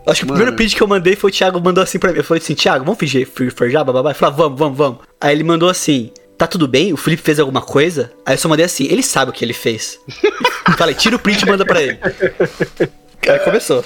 Acho 0.06 0.20
que 0.20 0.24
o 0.24 0.28
Mano. 0.28 0.36
primeiro 0.36 0.56
print 0.56 0.76
que 0.76 0.82
eu 0.82 0.86
mandei 0.86 1.16
foi 1.16 1.30
o 1.30 1.32
Thiago 1.32 1.60
mandou 1.60 1.82
assim 1.82 1.98
pra 1.98 2.12
mim. 2.12 2.18
Eu 2.18 2.24
falei 2.24 2.42
assim, 2.42 2.54
Thiago, 2.54 2.84
vamos 2.84 2.98
fingir 2.98 3.26
fingir 3.26 3.52
forjar, 3.52 3.84
bababá? 3.84 4.10
Ele 4.10 4.18
falou, 4.18 4.36
vamos, 4.36 4.58
vamos, 4.58 4.78
vamos. 4.78 4.98
Aí 5.20 5.34
ele 5.34 5.42
mandou 5.42 5.68
assim, 5.68 6.12
tá 6.36 6.46
tudo 6.46 6.68
bem? 6.68 6.92
O 6.92 6.96
Felipe 6.96 7.22
fez 7.22 7.40
alguma 7.40 7.62
coisa? 7.62 8.12
Aí 8.24 8.34
eu 8.34 8.38
só 8.38 8.48
mandei 8.48 8.66
assim, 8.66 8.84
ele 8.84 9.02
sabe 9.02 9.30
o 9.30 9.34
que 9.34 9.44
ele 9.44 9.54
fez. 9.54 9.98
Falei, 10.76 10.94
tira 10.94 11.16
o 11.16 11.18
print 11.18 11.42
e 11.42 11.46
manda 11.46 11.64
pra 11.64 11.82
ele. 11.82 11.98
Aí 13.28 13.38
começou. 13.40 13.84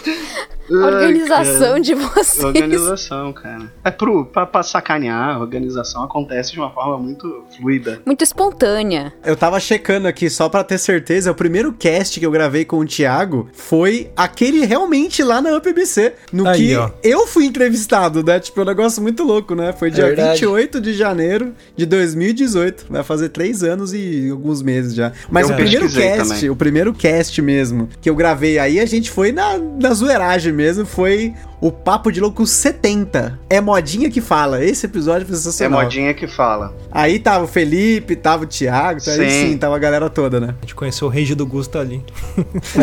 Organização 0.71 1.75
Ai, 1.75 1.81
de 1.81 1.95
vocês. 1.95 2.45
Organização, 2.45 3.33
cara. 3.33 3.73
É 3.85 3.91
pro, 3.91 4.25
pra, 4.27 4.47
pra 4.47 4.63
sacanear, 4.63 5.37
a 5.37 5.39
organização 5.41 6.03
acontece 6.05 6.53
de 6.53 6.59
uma 6.59 6.71
forma 6.71 6.99
muito 6.99 7.45
fluida. 7.57 8.01
Muito 8.07 8.23
espontânea. 8.23 9.13
Eu 9.25 9.37
tava 9.37 9.59
checando 9.61 10.07
aqui 10.09 10.31
só 10.31 10.49
pra 10.49 10.63
ter 10.65 10.79
certeza, 10.79 11.31
o 11.31 11.35
primeiro 11.35 11.73
cast 11.73 12.19
que 12.19 12.27
eu 12.27 12.31
gravei 12.31 12.65
com 12.65 12.79
o 12.79 12.85
Thiago 12.87 13.49
foi 13.53 14.11
aquele 14.17 14.65
realmente 14.65 15.23
lá 15.23 15.41
na 15.41 15.57
UpBC, 15.57 16.15
no 16.33 16.47
Aí, 16.49 16.59
que 16.69 16.77
ó. 16.77 16.91
eu 17.03 17.27
fui 17.27 17.45
entrevistado, 17.47 18.23
né? 18.23 18.39
Tipo, 18.39 18.61
é 18.61 18.63
um 18.63 18.67
negócio 18.67 19.03
muito 19.03 19.23
louco, 19.25 19.55
né? 19.55 19.73
Foi 19.73 19.91
dia 19.91 20.07
verdade. 20.07 20.41
28 20.41 20.81
de 20.81 20.93
janeiro 20.95 21.53
de 21.77 21.87
2018, 21.87 22.87
vai 22.89 23.03
fazer 23.03 23.29
três 23.31 23.63
anos 23.63 23.93
e 23.93 24.29
alguns 24.31 24.63
meses 24.63 24.95
já. 24.95 25.13
Mas 25.31 25.49
Eu 25.49 25.55
o 25.55 25.57
primeiro 25.57 25.91
cast, 25.91 26.29
também. 26.35 26.51
o 26.51 26.57
primeiro 26.57 26.93
cast 26.95 27.41
mesmo, 27.43 27.89
que 28.01 28.09
eu 28.09 28.15
gravei 28.15 28.59
aí, 28.59 28.79
a 28.81 28.87
gente 28.87 29.11
foi 29.11 29.33
na, 29.33 29.59
na 29.59 29.93
zoeiragem 29.93 30.53
mesmo, 30.61 30.85
foi 30.85 31.35
o 31.61 31.73
Papo 31.73 32.13
de 32.13 32.21
Louco 32.21 32.47
70. 32.47 33.39
É 33.49 33.61
modinha 33.61 34.11
que 34.11 34.21
fala, 34.21 34.63
esse 34.65 34.85
episódio 34.87 35.27
foi 35.27 35.35
É 35.35 35.39
sensacional. 35.39 35.83
modinha 35.83 36.13
que 36.15 36.27
fala. 36.27 36.75
Aí 36.93 37.19
tava 37.19 37.45
o 37.45 37.49
Felipe, 37.49 38.15
tava 38.17 38.45
o 38.45 38.47
Thiago, 38.47 39.01
aí 39.07 39.31
Sim. 39.31 39.51
sim, 39.53 39.59
tava 39.59 39.77
a 39.77 39.79
galera 39.79 40.11
toda, 40.11 40.39
né? 40.39 40.55
A 40.59 40.61
gente 40.61 40.75
conheceu 40.75 41.07
o 41.09 41.11
Regi 41.11 41.35
do 41.35 41.47
Gusto 41.47 41.79
ali. 41.79 42.05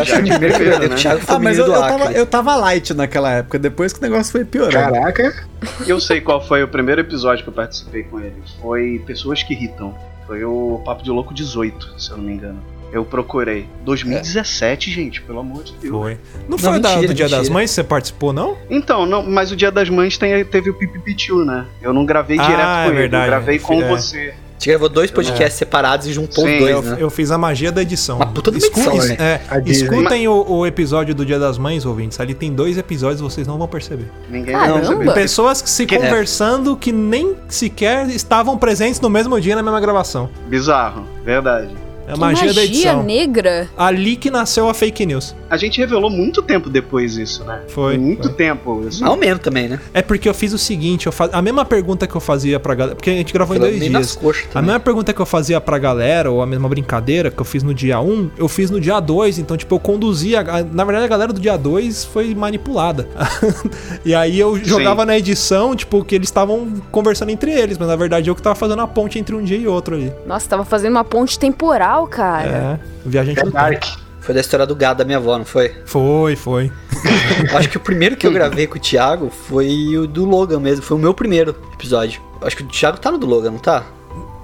Já 0.03 0.19
de 0.19 0.31
O 0.31 0.39
né? 0.39 0.95
Thiago 0.95 1.21
foi 1.21 1.35
Ah, 1.35 1.39
mas 1.39 1.57
eu, 1.57 1.65
eu, 1.65 1.79
tava, 1.81 2.11
eu 2.11 2.25
tava 2.25 2.55
light 2.55 2.93
naquela 2.93 3.31
época, 3.31 3.59
depois 3.59 3.93
que 3.93 3.99
o 3.99 4.01
negócio 4.01 4.31
foi 4.31 4.43
piorando. 4.43 4.93
Caraca. 4.93 5.45
Eu 5.85 5.99
sei 5.99 6.21
qual 6.21 6.45
foi 6.45 6.63
o 6.63 6.67
primeiro 6.67 7.01
episódio 7.01 7.43
que 7.43 7.49
eu 7.49 7.53
participei 7.53 8.03
com 8.03 8.19
ele. 8.19 8.35
Foi 8.61 9.01
Pessoas 9.05 9.43
que 9.43 9.53
Irritam. 9.53 9.93
Foi 10.25 10.43
o 10.43 10.81
Papo 10.83 11.03
de 11.03 11.09
Louco 11.09 11.33
18, 11.33 11.99
se 11.99 12.11
eu 12.11 12.17
não 12.17 12.23
me 12.25 12.33
engano. 12.33 12.61
Eu 12.91 13.03
procurei. 13.05 13.67
2017, 13.83 14.91
gente, 14.91 15.21
pelo 15.21 15.39
amor 15.39 15.63
de 15.63 15.73
Deus. 15.73 15.93
Foi. 15.93 16.13
Não 16.13 16.49
Não, 16.51 16.57
foi 16.57 16.79
da- 16.79 16.89
mentira, 16.89 17.07
do 17.07 17.13
Dia 17.13 17.29
das. 17.29 17.49
Mães 17.49 17.69
que 17.71 17.75
você 17.75 17.83
participou, 17.83 18.31
não? 18.33 18.57
Então, 18.69 19.05
não, 19.05 19.23
mas 19.23 19.51
o 19.51 19.55
Dia 19.55 19.71
das 19.71 19.89
Mães 19.89 20.17
tem- 20.17 20.43
teve 20.45 20.69
o 20.69 20.73
Pipipitiu, 20.73 21.43
né? 21.45 21.65
Eu 21.81 21.93
não 21.93 22.05
gravei 22.05 22.39
Ah, 22.39 22.43
direto 22.43 22.61
é 22.61 22.83
com 22.83 22.89
ele, 22.89 22.97
verdade. 22.99 23.23
eu 23.25 23.29
gravei 23.29 23.59
com 23.59 23.81
É. 23.81 23.87
você. 23.87 24.33
A 24.57 24.59
gente 24.59 24.69
gravou 24.69 24.89
dois 24.89 25.11
podcasts 25.11 25.53
separados 25.53 26.07
e 26.07 26.13
juntou 26.13 26.43
Sim, 26.43 26.57
dois, 26.57 26.71
Eu, 26.71 26.81
né? 26.81 26.97
eu 26.99 27.09
fiz 27.11 27.29
a 27.29 27.37
magia 27.37 27.71
da 27.71 27.79
edição. 27.83 28.15
Uma 28.15 28.25
puta 28.25 28.49
Escu- 28.57 28.79
edição, 28.79 28.97
es- 28.97 29.09
né? 29.09 29.17
é, 29.19 29.39
escutem 29.69 30.27
o, 30.27 30.43
o 30.51 30.65
episódio 30.65 31.13
do 31.13 31.23
Dia 31.23 31.37
das 31.37 31.59
Mães, 31.59 31.85
ouvintes. 31.85 32.19
Ali 32.19 32.33
tem 32.33 32.51
dois 32.51 32.75
episódios, 32.75 33.21
vocês 33.21 33.45
não 33.45 33.55
vão 33.59 33.67
perceber. 33.67 34.09
Ninguém 34.27 34.55
Caramba. 34.55 34.79
vai 34.79 34.87
perceber. 34.95 35.13
Pessoas 35.13 35.61
que 35.61 35.69
se 35.69 35.85
Que- 35.85 35.95
conversando 35.97 36.75
que 36.75 36.91
nem 36.91 37.35
sequer 37.47 38.07
estavam 38.09 38.57
presentes 38.57 38.99
no 38.99 39.09
mesmo 39.11 39.39
dia 39.39 39.55
na 39.55 39.61
mesma 39.61 39.79
gravação. 39.79 40.27
Bizarro, 40.47 41.03
verdade. 41.23 41.69
É 42.07 42.11
a 42.11 42.13
Que 42.13 42.19
magia, 42.21 42.53
da 42.53 42.63
edição. 42.63 43.03
negra. 43.03 43.67
Ali 43.77 44.15
que 44.15 44.31
nasceu 44.31 44.69
a 44.69 44.73
fake 44.73 45.05
news. 45.05 45.35
A 45.49 45.57
gente 45.57 45.77
revelou 45.79 46.09
muito 46.09 46.41
tempo 46.41 46.69
depois 46.69 47.17
isso, 47.17 47.43
né? 47.43 47.61
Foi, 47.67 47.97
Muito 47.97 48.27
foi. 48.29 48.33
tempo. 48.37 48.81
Não 49.01 49.15
menos 49.17 49.41
também, 49.41 49.67
né? 49.67 49.79
É 49.93 50.01
porque 50.01 50.27
eu 50.27 50.33
fiz 50.33 50.53
o 50.53 50.57
seguinte, 50.57 51.05
eu 51.05 51.11
fa... 51.11 51.29
a 51.33 51.41
mesma 51.41 51.63
pergunta 51.65 52.07
que 52.07 52.15
eu 52.15 52.21
fazia 52.21 52.59
pra 52.59 52.73
galera, 52.75 52.95
porque 52.95 53.09
a 53.09 53.13
gente 53.13 53.33
gravou 53.33 53.55
em 53.55 53.59
Pelo 53.59 53.71
dois 53.71 53.83
dias. 53.83 54.19
A 54.53 54.61
mesma 54.61 54.79
pergunta 54.79 55.13
que 55.13 55.19
eu 55.21 55.25
fazia 55.25 55.59
pra 55.61 55.77
galera, 55.77 56.31
ou 56.31 56.41
a 56.41 56.45
mesma 56.45 56.67
brincadeira 56.69 57.29
que 57.31 57.39
eu 57.41 57.45
fiz 57.45 57.61
no 57.63 57.73
dia 57.73 57.99
1, 57.99 58.31
eu 58.37 58.47
fiz 58.47 58.69
no 58.71 58.79
dia 58.79 58.99
2. 58.99 59.39
Então, 59.39 59.55
tipo, 59.57 59.75
eu 59.75 59.79
conduzia. 59.79 60.41
a- 60.41 60.63
Na 60.63 60.83
verdade, 60.83 61.05
a 61.05 61.09
galera 61.09 61.33
do 61.33 61.39
dia 61.39 61.57
2 61.57 62.05
foi 62.05 62.33
manipulada. 62.35 63.07
e 64.05 64.13
aí 64.13 64.39
eu 64.39 64.57
jogava 64.63 65.05
na 65.05 65.17
edição, 65.17 65.75
tipo, 65.75 66.03
que 66.03 66.15
eles 66.15 66.27
estavam 66.27 66.73
conversando 66.91 67.29
entre 67.31 67.51
eles, 67.51 67.77
mas 67.77 67.87
na 67.87 67.95
verdade 67.95 68.29
eu 68.29 68.35
que 68.35 68.41
tava 68.41 68.55
fazendo 68.55 68.81
a 68.81 68.87
ponte 68.87 69.17
entre 69.19 69.35
um 69.35 69.43
dia 69.43 69.57
e 69.57 69.67
outro 69.67 69.95
ali. 69.95 70.11
Nossa, 70.25 70.47
tava 70.49 70.65
fazendo 70.65 70.91
uma 70.91 71.03
ponte 71.03 71.37
temporal, 71.39 71.96
cara. 72.05 72.47
É, 72.47 72.79
viajante 73.05 73.41
do 73.43 73.51
Dark. 73.51 73.79
tempo. 73.83 74.07
Foi 74.19 74.35
da 74.35 74.41
história 74.41 74.65
do 74.65 74.75
gado 74.75 74.97
da 74.99 75.05
minha 75.05 75.17
avó, 75.19 75.37
não 75.37 75.45
foi? 75.45 75.73
Foi, 75.85 76.35
foi. 76.35 76.69
Acho 77.55 77.69
que 77.69 77.77
o 77.77 77.79
primeiro 77.79 78.17
que 78.17 78.27
eu 78.27 78.31
gravei 78.33 78.67
com 78.67 78.75
o 78.75 78.79
Thiago 78.79 79.29
foi 79.29 79.95
o 79.97 80.05
do 80.05 80.25
Logan 80.25 80.59
mesmo. 80.59 80.83
Foi 80.83 80.97
o 80.97 80.99
meu 80.99 81.13
primeiro 81.13 81.55
episódio. 81.73 82.21
Acho 82.41 82.57
que 82.57 82.63
o 82.63 82.67
Thiago 82.67 82.97
tá 82.99 83.09
no 83.09 83.17
do 83.17 83.25
Logan, 83.25 83.51
não 83.51 83.57
tá? 83.59 83.83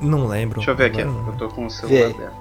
Não 0.01 0.25
lembro. 0.25 0.55
Deixa 0.55 0.71
eu 0.71 0.75
ver 0.75 0.85
aqui, 0.85 1.03
não. 1.03 1.27
eu 1.27 1.33
tô 1.33 1.49
com 1.49 1.65
o 1.65 1.69
Vê 1.69 1.75
celular 1.75 2.05
aí. 2.05 2.11
aberto. 2.13 2.33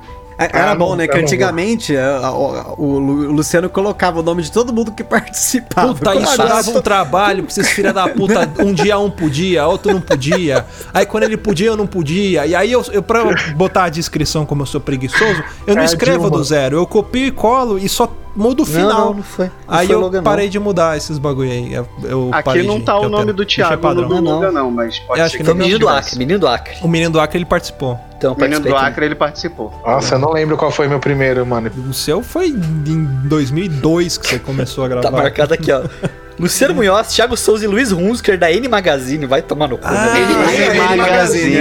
É, 0.44 0.58
Era 0.58 0.70
Ah, 0.72 0.74
bom, 0.74 0.90
não, 0.90 0.96
né? 0.96 1.06
Que 1.08 1.16
bom. 1.16 1.22
antigamente 1.22 1.94
é, 1.96 2.18
o, 2.28 2.74
o 2.78 2.98
Lu- 2.98 3.32
Luciano 3.32 3.68
colocava 3.68 4.20
o 4.20 4.22
nome 4.22 4.42
de 4.42 4.50
todo 4.52 4.72
mundo 4.72 4.92
que 4.92 5.02
participava. 5.04 5.94
Puta, 5.94 6.14
isso 6.14 6.36
dava 6.36 6.70
um 6.70 6.80
trabalho 6.80 7.42
pra 7.44 7.50
esses 7.52 7.68
filha 7.70 7.92
da 7.92 8.08
puta. 8.08 8.50
Um 8.58 8.72
dia 8.72 8.98
um 8.98 9.10
podia, 9.10 9.66
outro 9.66 9.92
não 9.92 10.00
podia. 10.00 10.64
Aí 10.92 11.04
quando 11.06 11.24
ele 11.24 11.36
podia, 11.36 11.68
eu 11.68 11.76
não 11.76 11.86
podia. 11.86 12.46
E 12.46 12.54
aí 12.54 12.70
eu, 12.72 12.84
eu 12.92 13.02
pra 13.02 13.24
botar 13.56 13.84
a 13.84 13.88
descrição 13.88 14.44
como 14.46 14.62
eu 14.62 14.66
sou 14.66 14.80
preguiçoso, 14.80 15.42
eu 15.66 15.74
não 15.74 15.82
É, 15.82 15.86
escrevo 15.86 16.22
Dilma. 16.22 16.36
do 16.38 16.44
zero. 16.44 16.76
Eu 16.76 16.86
copio 16.86 17.26
e 17.26 17.30
colo 17.30 17.78
e 17.78 17.88
só 17.88 18.06
mudo 18.34 18.62
o 18.62 18.66
Não, 18.66 18.72
final. 18.72 19.04
não, 19.06 19.14
não 19.14 19.22
foi. 19.22 19.46
Não 19.46 19.52
aí 19.68 19.86
foi 19.86 19.94
eu 19.96 20.00
Logan, 20.00 20.18
não. 20.18 20.24
parei 20.24 20.48
de 20.48 20.58
mudar 20.58 20.96
esses 20.96 21.18
bagulho 21.18 21.50
aí. 21.50 21.72
Eu, 21.72 21.88
eu 22.04 22.30
Aqui 22.32 22.44
parei 22.44 22.66
não 22.66 22.78
de- 22.78 22.84
tá 22.84 22.98
o 22.98 23.04
eu 23.04 23.08
nome 23.08 23.32
do 23.32 23.44
Thiago 23.44 23.80
padrão. 23.82 24.08
no 24.08 24.14
do 24.16 24.22
Não, 24.22 24.40
não. 24.42 24.52
não, 24.52 24.70
mas 24.70 24.98
pode 25.00 25.20
Eu 25.20 25.24
acho 25.26 25.32
ser 25.32 25.38
que 25.38 25.44
que 25.44 25.50
Foi 25.50 25.54
o 25.54 25.56
menino 25.58 25.78
do. 25.78 25.88
Acre, 25.88 26.18
menino 26.18 26.38
do 26.38 26.48
Acre. 26.48 26.74
O 26.82 26.88
menino 26.88 27.10
do 27.10 27.20
Acre 27.20 27.38
ele 27.38 27.44
participou. 27.44 27.98
Então, 28.16 28.34
O 28.34 28.40
menino 28.40 28.60
do. 28.60 28.76
Acre 28.76 29.04
ele 29.06 29.14
participou. 29.14 29.72
Nossa, 29.84 30.14
eu 30.14 30.18
não 30.18 30.32
lembro 30.32 30.56
qual 30.56 30.70
foi 30.70 30.86
meu 30.88 31.00
primeiro, 31.00 31.44
mano. 31.44 31.70
O 31.88 31.92
seu 31.92 32.22
foi 32.22 32.46
em 32.48 33.04
2002 33.24 34.16
que 34.18 34.26
você 34.28 34.38
começou 34.38 34.84
a 34.84 34.88
gravar. 34.88 35.02
Tá 35.02 35.10
marcado 35.10 35.54
aqui, 35.54 35.72
ó. 35.72 35.82
Luciano 36.40 36.74
Munhoz, 36.74 37.08
Thiago 37.14 37.36
Souza 37.36 37.64
e 37.64 37.68
Luiz 37.68 37.92
Hunsker 37.92 38.38
da 38.38 38.50
N 38.50 38.66
Magazine. 38.66 39.26
Vai 39.26 39.42
tomar 39.42 39.68
no 39.68 39.76
cu. 39.76 39.84
Ah, 39.86 39.92
né? 39.92 40.12
Aí, 40.48 40.64
N 40.64 40.80
aí, 40.80 40.96
Magazine 40.96 41.56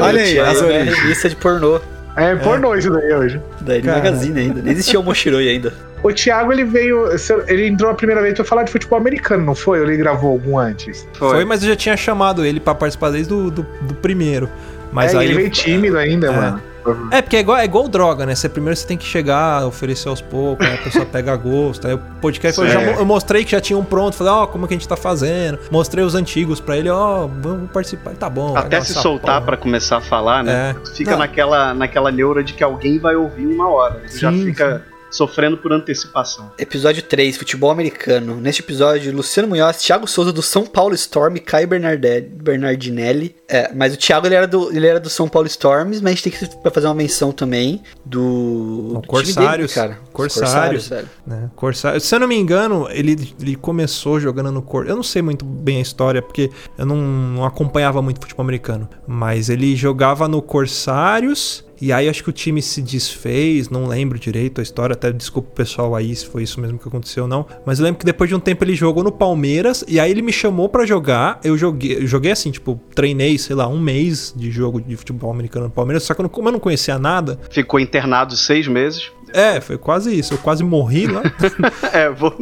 ó. 0.00 0.04
Olha 0.04 0.22
aí, 0.22 0.32
Thiago 0.34 0.50
as 0.50 1.24
é 1.24 1.28
de 1.28 1.36
pornô. 1.36 1.80
É 2.16 2.34
pornô 2.36 2.74
isso 2.74 2.90
daí 2.90 3.12
hoje. 3.12 3.40
Da 3.60 3.76
N 3.76 3.82
Cara. 3.82 3.96
Magazine 3.98 4.40
ainda. 4.40 4.62
Nem 4.62 4.72
existia 4.72 5.00
o 5.00 5.02
Moshiroi 5.02 5.48
ainda. 5.48 5.72
O 6.02 6.12
Thiago, 6.12 6.52
ele 6.52 6.64
veio. 6.64 7.06
Ele 7.46 7.68
entrou 7.68 7.90
a 7.90 7.94
primeira 7.94 8.20
vez 8.20 8.34
pra 8.34 8.44
falar 8.44 8.64
de 8.64 8.72
futebol 8.72 8.98
americano, 8.98 9.44
não 9.44 9.54
foi? 9.54 9.78
Ou 9.80 9.86
ele 9.86 9.96
gravou 9.96 10.32
algum 10.32 10.58
antes? 10.58 11.06
Foi, 11.14 11.44
mas 11.44 11.62
eu 11.62 11.68
já 11.68 11.76
tinha 11.76 11.96
chamado 11.96 12.44
ele 12.44 12.58
pra 12.60 12.74
participar 12.74 13.10
desde 13.10 13.28
do, 13.28 13.50
do, 13.50 13.66
do 13.82 13.94
primeiro. 13.94 14.48
Mas 14.92 15.14
é, 15.14 15.18
aí 15.18 15.24
ele 15.26 15.32
eu- 15.34 15.36
veio 15.38 15.50
tímido 15.50 15.96
ainda, 15.96 16.26
É. 16.26 16.30
mano. 16.30 16.62
É, 17.10 17.22
porque 17.22 17.36
é 17.36 17.40
igual, 17.40 17.58
é 17.58 17.64
igual 17.64 17.88
droga, 17.88 18.26
né? 18.26 18.34
Você 18.34 18.48
primeiro 18.48 18.76
você 18.76 18.86
tem 18.86 18.96
que 18.96 19.04
chegar, 19.04 19.64
oferecer 19.66 20.08
aos 20.08 20.20
poucos, 20.20 20.66
aí 20.66 20.74
a 20.74 20.78
pessoa 20.78 21.06
pega 21.06 21.34
gosto. 21.36 21.86
Aí 21.86 21.94
o 21.94 21.98
podcast 22.20 22.60
eu, 22.60 22.68
já 22.68 22.80
É. 22.80 22.94
eu 22.98 23.04
mostrei 23.04 23.44
que 23.44 23.52
já 23.52 23.60
tinha 23.60 23.78
um 23.78 23.84
pronto, 23.84 24.16
falei, 24.16 24.32
ó, 24.32 24.46
como 24.46 24.66
que 24.66 24.74
a 24.74 24.76
gente 24.76 24.88
tá 24.88 24.96
fazendo. 24.96 25.58
Mostrei 25.70 26.04
os 26.04 26.14
antigos 26.14 26.60
pra 26.60 26.76
ele, 26.76 26.88
ó, 26.90 27.26
vamos 27.26 27.70
participar. 27.70 28.12
Tá 28.14 28.28
bom. 28.28 28.56
Até 28.56 28.80
se 28.80 28.94
soltar 28.94 29.36
porra. 29.36 29.46
pra 29.46 29.56
começar 29.56 29.98
a 29.98 30.00
falar, 30.00 30.42
né? 30.44 30.74
É. 30.76 30.86
Fica 30.94 31.12
Não. 31.12 31.18
naquela, 31.18 31.72
naquela 31.74 32.10
neura 32.10 32.42
de 32.42 32.52
que 32.52 32.62
alguém 32.64 32.98
vai 32.98 33.14
ouvir 33.16 33.46
uma 33.46 33.68
hora. 33.68 34.02
Já 34.14 34.30
Sim, 34.32 34.44
fica 34.46 34.82
sofrendo 35.12 35.56
por 35.58 35.72
antecipação. 35.72 36.50
Episódio 36.58 37.02
3, 37.02 37.36
futebol 37.36 37.70
americano. 37.70 38.36
Neste 38.40 38.62
episódio, 38.62 39.14
Luciano 39.14 39.48
Munhoz, 39.48 39.76
Thiago 39.76 40.08
Souza 40.08 40.32
do 40.32 40.42
São 40.42 40.66
Paulo 40.66 40.94
Storm 40.94 41.36
e 41.36 41.40
Caio 41.40 41.68
Bernardelli, 41.68 42.28
Bernardinelli. 42.28 43.36
É, 43.48 43.72
mas 43.74 43.94
o 43.94 43.96
Thiago 43.96 44.26
ele 44.26 44.34
era, 44.34 44.46
do, 44.46 44.74
ele 44.74 44.86
era 44.86 44.98
do 44.98 45.10
São 45.10 45.28
Paulo 45.28 45.46
Storms, 45.46 46.00
mas 46.00 46.12
a 46.12 46.14
gente 46.14 46.30
tem 46.30 46.48
que 46.48 46.70
fazer 46.70 46.86
uma 46.86 46.94
menção 46.94 47.30
também 47.30 47.82
do. 48.04 48.22
O 48.22 48.92
do 48.94 49.00
time 49.00 49.06
Corsários, 49.06 49.74
dele, 49.74 49.88
cara. 49.88 50.00
Os 50.02 50.10
Corsários. 50.12 50.88
velho. 50.88 51.08
né? 51.26 51.50
Corsário. 51.54 52.00
Se 52.00 52.14
eu 52.14 52.20
não 52.20 52.28
me 52.28 52.36
engano, 52.36 52.88
ele, 52.90 53.34
ele 53.40 53.56
começou 53.56 54.18
jogando 54.18 54.50
no 54.50 54.62
Cor. 54.62 54.86
Eu 54.86 54.96
não 54.96 55.02
sei 55.02 55.22
muito 55.22 55.44
bem 55.44 55.78
a 55.78 55.82
história, 55.82 56.22
porque 56.22 56.50
eu 56.78 56.86
não, 56.86 56.96
não 56.96 57.44
acompanhava 57.44 58.00
muito 58.00 58.20
futebol 58.20 58.42
americano. 58.42 58.88
Mas 59.06 59.48
ele 59.48 59.76
jogava 59.76 60.26
no 60.26 60.40
Corsários. 60.40 61.64
E 61.84 61.92
aí 61.92 62.08
acho 62.08 62.22
que 62.22 62.30
o 62.30 62.32
time 62.32 62.62
se 62.62 62.80
desfez, 62.80 63.68
não 63.68 63.86
lembro 63.88 64.16
direito 64.16 64.60
a 64.60 64.62
história, 64.62 64.94
até 64.94 65.10
desculpa 65.10 65.48
o 65.50 65.52
pessoal 65.52 65.96
aí 65.96 66.14
se 66.14 66.24
foi 66.24 66.44
isso 66.44 66.60
mesmo 66.60 66.78
que 66.78 66.86
aconteceu 66.86 67.24
ou 67.24 67.28
não. 67.28 67.44
Mas 67.66 67.80
eu 67.80 67.84
lembro 67.84 67.98
que 67.98 68.06
depois 68.06 68.30
de 68.30 68.36
um 68.36 68.38
tempo 68.38 68.62
ele 68.62 68.76
jogou 68.76 69.02
no 69.02 69.10
Palmeiras, 69.10 69.84
e 69.88 69.98
aí 69.98 70.08
ele 70.08 70.22
me 70.22 70.32
chamou 70.32 70.68
pra 70.68 70.86
jogar. 70.86 71.40
Eu 71.42 71.58
joguei, 71.58 71.96
eu 71.96 72.06
joguei 72.06 72.30
assim, 72.30 72.52
tipo, 72.52 72.80
treinei, 72.94 73.36
sei 73.36 73.56
lá, 73.56 73.66
um 73.66 73.80
mês 73.80 74.32
de 74.36 74.48
jogo 74.48 74.80
de 74.80 74.96
futebol 74.96 75.32
americano 75.32 75.64
no 75.66 75.72
Palmeiras, 75.72 76.04
só 76.04 76.14
que 76.14 76.20
eu 76.20 76.22
não- 76.22 76.30
como 76.30 76.46
eu 76.46 76.52
não 76.52 76.60
conhecia 76.60 76.96
nada. 77.00 77.36
Ficou 77.50 77.80
internado 77.80 78.36
seis 78.36 78.68
meses. 78.68 79.10
É, 79.34 79.60
foi 79.60 79.76
quase 79.76 80.16
isso. 80.16 80.34
Eu 80.34 80.38
quase 80.38 80.62
morri 80.62 81.08
lá. 81.08 81.22
é, 81.92 82.08
vou. 82.08 82.32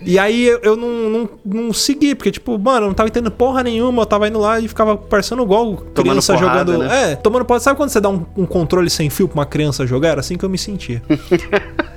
E 0.00 0.18
aí 0.18 0.46
eu, 0.62 0.76
não, 0.76 0.88
não, 1.08 1.28
não 1.44 1.72
segui, 1.72 2.14
porque, 2.14 2.30
tipo, 2.30 2.58
mano, 2.58 2.84
eu 2.84 2.88
não 2.88 2.94
tava 2.94 3.08
entendendo 3.08 3.30
porra 3.30 3.62
nenhuma, 3.62 4.02
eu 4.02 4.06
tava 4.06 4.28
indo 4.28 4.38
lá 4.38 4.60
e 4.60 4.68
ficava 4.68 4.96
parecendo 4.96 5.42
igual 5.42 5.76
criança 5.94 6.34
porrada, 6.34 6.72
jogando. 6.72 6.88
né? 6.88 7.12
É, 7.12 7.16
tomando 7.16 7.44
porrada. 7.44 7.64
Sabe 7.64 7.76
quando 7.76 7.90
você 7.90 8.00
dá 8.00 8.08
um, 8.08 8.24
um 8.36 8.46
controle 8.46 8.90
sem 8.90 9.08
fio 9.08 9.26
pra 9.26 9.40
uma 9.40 9.46
criança 9.46 9.86
jogar? 9.86 10.10
Era 10.10 10.20
assim 10.20 10.36
que 10.36 10.44
eu 10.44 10.50
me 10.50 10.58
sentia. 10.58 11.02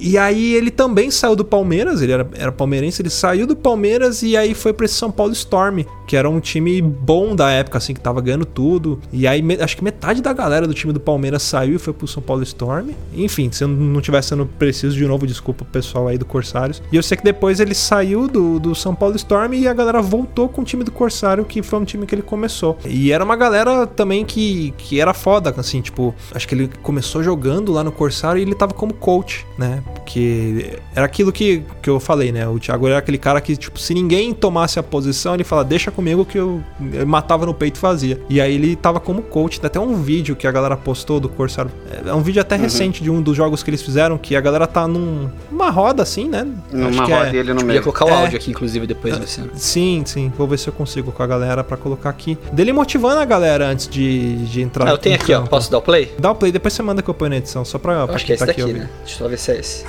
E 0.00 0.16
aí 0.16 0.54
ele 0.54 0.70
também 0.70 1.10
saiu 1.10 1.36
do 1.36 1.44
Palmeiras, 1.44 2.00
ele 2.00 2.12
era, 2.12 2.28
era 2.34 2.50
palmeirense, 2.50 3.02
ele 3.02 3.10
saiu 3.10 3.46
do 3.46 3.54
Palmeiras 3.54 4.22
e 4.22 4.36
aí 4.36 4.54
foi 4.54 4.72
pra 4.72 4.86
esse 4.86 4.94
São 4.94 5.10
Paulo 5.10 5.32
Storm, 5.32 5.84
que 6.06 6.16
era 6.16 6.28
um 6.28 6.40
time 6.40 6.80
bom 6.80 7.36
da 7.36 7.50
época, 7.50 7.78
assim, 7.78 7.92
que 7.92 8.00
tava 8.00 8.20
ganhando 8.20 8.46
tudo. 8.46 8.98
E 9.12 9.26
aí 9.26 9.42
acho 9.60 9.76
que 9.76 9.84
metade 9.84 10.22
da 10.22 10.32
galera 10.32 10.66
do 10.66 10.72
time 10.72 10.92
do 10.92 11.00
Palmeiras 11.00 11.42
saiu 11.42 11.76
e 11.76 11.78
foi 11.78 11.92
pro 11.92 12.08
São 12.08 12.22
Paulo 12.22 12.42
Storm. 12.42 12.90
Enfim, 13.14 13.52
se 13.52 13.62
eu 13.62 13.68
não 13.68 14.00
estiver 14.00 14.22
sendo 14.22 14.46
preciso 14.46 14.96
de 14.96 15.06
novo, 15.06 15.26
desculpa 15.26 15.62
o 15.62 15.66
pessoal 15.66 16.08
aí 16.08 16.16
do 16.16 16.24
Corsários. 16.24 16.82
E 16.90 16.96
eu 16.96 17.02
sei 17.02 17.16
que 17.16 17.24
depois 17.24 17.60
ele 17.60 17.74
saiu 17.74 18.26
do, 18.26 18.58
do 18.58 18.74
São 18.74 18.94
Paulo 18.94 19.16
Storm 19.16 19.52
e 19.52 19.68
a 19.68 19.74
galera 19.74 20.00
voltou 20.00 20.48
com 20.48 20.62
o 20.62 20.64
time 20.64 20.82
do 20.82 20.90
Corsário, 20.90 21.44
que 21.44 21.62
foi 21.62 21.78
um 21.78 21.84
time 21.84 22.06
que 22.06 22.14
ele 22.14 22.22
começou. 22.22 22.78
E 22.86 23.12
era 23.12 23.22
uma 23.22 23.36
galera 23.36 23.86
também 23.86 24.24
que, 24.24 24.72
que 24.78 25.00
era 25.00 25.12
foda, 25.12 25.54
assim, 25.56 25.80
tipo, 25.80 26.14
acho 26.34 26.48
que 26.48 26.54
ele 26.54 26.70
começou 26.82 27.22
jogando 27.22 27.72
lá 27.72 27.84
no 27.84 27.92
Corsário 27.92 28.40
e 28.40 28.42
ele 28.42 28.54
tava 28.54 28.72
como 28.72 28.94
coach, 28.94 29.46
né? 29.58 29.82
Porque 29.94 30.78
era 30.94 31.06
aquilo 31.06 31.30
que, 31.32 31.62
que 31.82 31.88
eu 31.90 32.00
falei, 32.00 32.32
né? 32.32 32.46
O 32.48 32.58
Thiago 32.58 32.86
era 32.88 32.98
aquele 32.98 33.18
cara 33.18 33.40
que, 33.40 33.56
tipo, 33.56 33.78
se 33.78 33.94
ninguém 33.94 34.32
tomasse 34.32 34.78
a 34.78 34.82
posição, 34.82 35.34
ele 35.34 35.44
fala, 35.44 35.64
deixa 35.64 35.90
comigo 35.90 36.24
que 36.24 36.38
eu, 36.38 36.62
eu 36.92 37.06
matava 37.06 37.46
no 37.46 37.54
peito 37.54 37.76
e 37.76 37.78
fazia. 37.78 38.20
E 38.28 38.40
aí 38.40 38.54
ele 38.54 38.76
tava 38.76 38.98
como 39.00 39.22
coach. 39.22 39.60
Tem 39.60 39.66
até 39.68 39.78
um 39.80 39.94
vídeo 40.02 40.34
que 40.36 40.46
a 40.46 40.52
galera 40.52 40.76
postou 40.76 41.20
do 41.20 41.28
Corsário. 41.28 41.70
É 42.04 42.12
um 42.12 42.22
vídeo 42.22 42.40
até 42.40 42.56
Uhum. 42.56 42.62
recente 42.62 43.02
de 43.02 43.10
um 43.10 43.22
dos 43.22 43.36
jogos 43.36 43.62
que 43.62 43.70
eles 43.70 43.80
fizeram, 43.82 44.18
que 44.18 44.34
a 44.36 44.40
galera 44.40 44.66
tá 44.66 44.86
num, 44.86 45.30
numa 45.50 45.70
roda 45.70 46.02
assim, 46.02 46.28
né? 46.28 46.46
Numa 46.72 47.04
que 47.06 47.12
roda 47.12 47.30
e 47.32 47.36
ele 47.36 47.50
no 47.50 47.60
Podia 47.60 47.66
meio. 47.66 47.82
colocar 47.82 48.04
o 48.04 48.08
É. 48.08 48.12
áudio 48.12 48.36
aqui, 48.36 48.50
inclusive, 48.50 48.86
depois, 48.86 49.18
Luciano. 49.18 49.50
Sim, 49.54 50.02
sim. 50.04 50.32
Vou 50.36 50.46
ver 50.46 50.58
se 50.58 50.68
eu 50.68 50.72
consigo 50.72 51.10
com 51.12 51.22
a 51.22 51.26
galera 51.26 51.62
pra 51.64 51.76
colocar 51.76 52.10
aqui. 52.10 52.36
Dele 52.52 52.72
motivando 52.72 53.20
a 53.20 53.24
galera 53.24 53.66
antes 53.68 53.88
de, 53.88 54.36
de 54.46 54.60
entrar 54.62 54.88
Ah, 54.88 54.90
eu 54.90 54.98
tenho 54.98 55.14
aqui, 55.14 55.32
ó. 55.32 55.38
campo. 55.38 55.50
Posso 55.50 55.70
dar 55.70 55.78
o 55.78 55.82
play? 55.82 56.12
Dá 56.18 56.30
o 56.30 56.34
play, 56.34 56.50
depois 56.52 56.74
você 56.74 56.82
manda 56.82 57.00
que 57.02 57.08
eu 57.08 57.14
ponho 57.14 57.30
na 57.30 57.36
edição, 57.36 57.64
só 57.64 57.78
pra, 57.78 58.00
Eu 58.00 58.06
pra 58.06 58.16
acho 58.16 58.26
que 58.26 58.32
é 58.32 58.34
esse 58.34 58.40
tá 58.40 58.46
daqui, 58.46 58.62
ouvindo. 58.62 58.78
né? 58.80 58.90
Deixa 59.04 59.14
eu 59.14 59.18
só 59.18 59.28
ver 59.28 59.38
se 59.38 59.52
é 59.52 59.58
esse. 59.58 59.79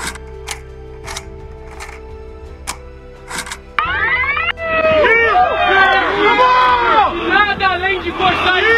Nada 7.29 7.67
além 7.67 7.99
de 8.01 8.11
gostar 8.11 8.70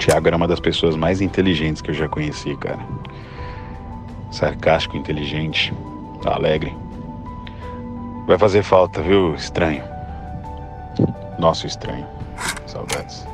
Tiago 0.00 0.28
era 0.28 0.36
uma 0.36 0.48
das 0.48 0.58
pessoas 0.58 0.96
mais 0.96 1.20
inteligentes 1.20 1.82
que 1.82 1.90
eu 1.90 1.94
já 1.94 2.08
conheci, 2.08 2.56
cara. 2.56 2.80
Sarcástico, 4.32 4.96
inteligente, 4.96 5.74
alegre. 6.24 6.74
Vai 8.26 8.38
fazer 8.38 8.62
falta, 8.62 9.02
viu, 9.02 9.34
estranho? 9.34 9.84
Nosso 11.38 11.66
estranho. 11.66 12.06
Saudades. 12.66 13.26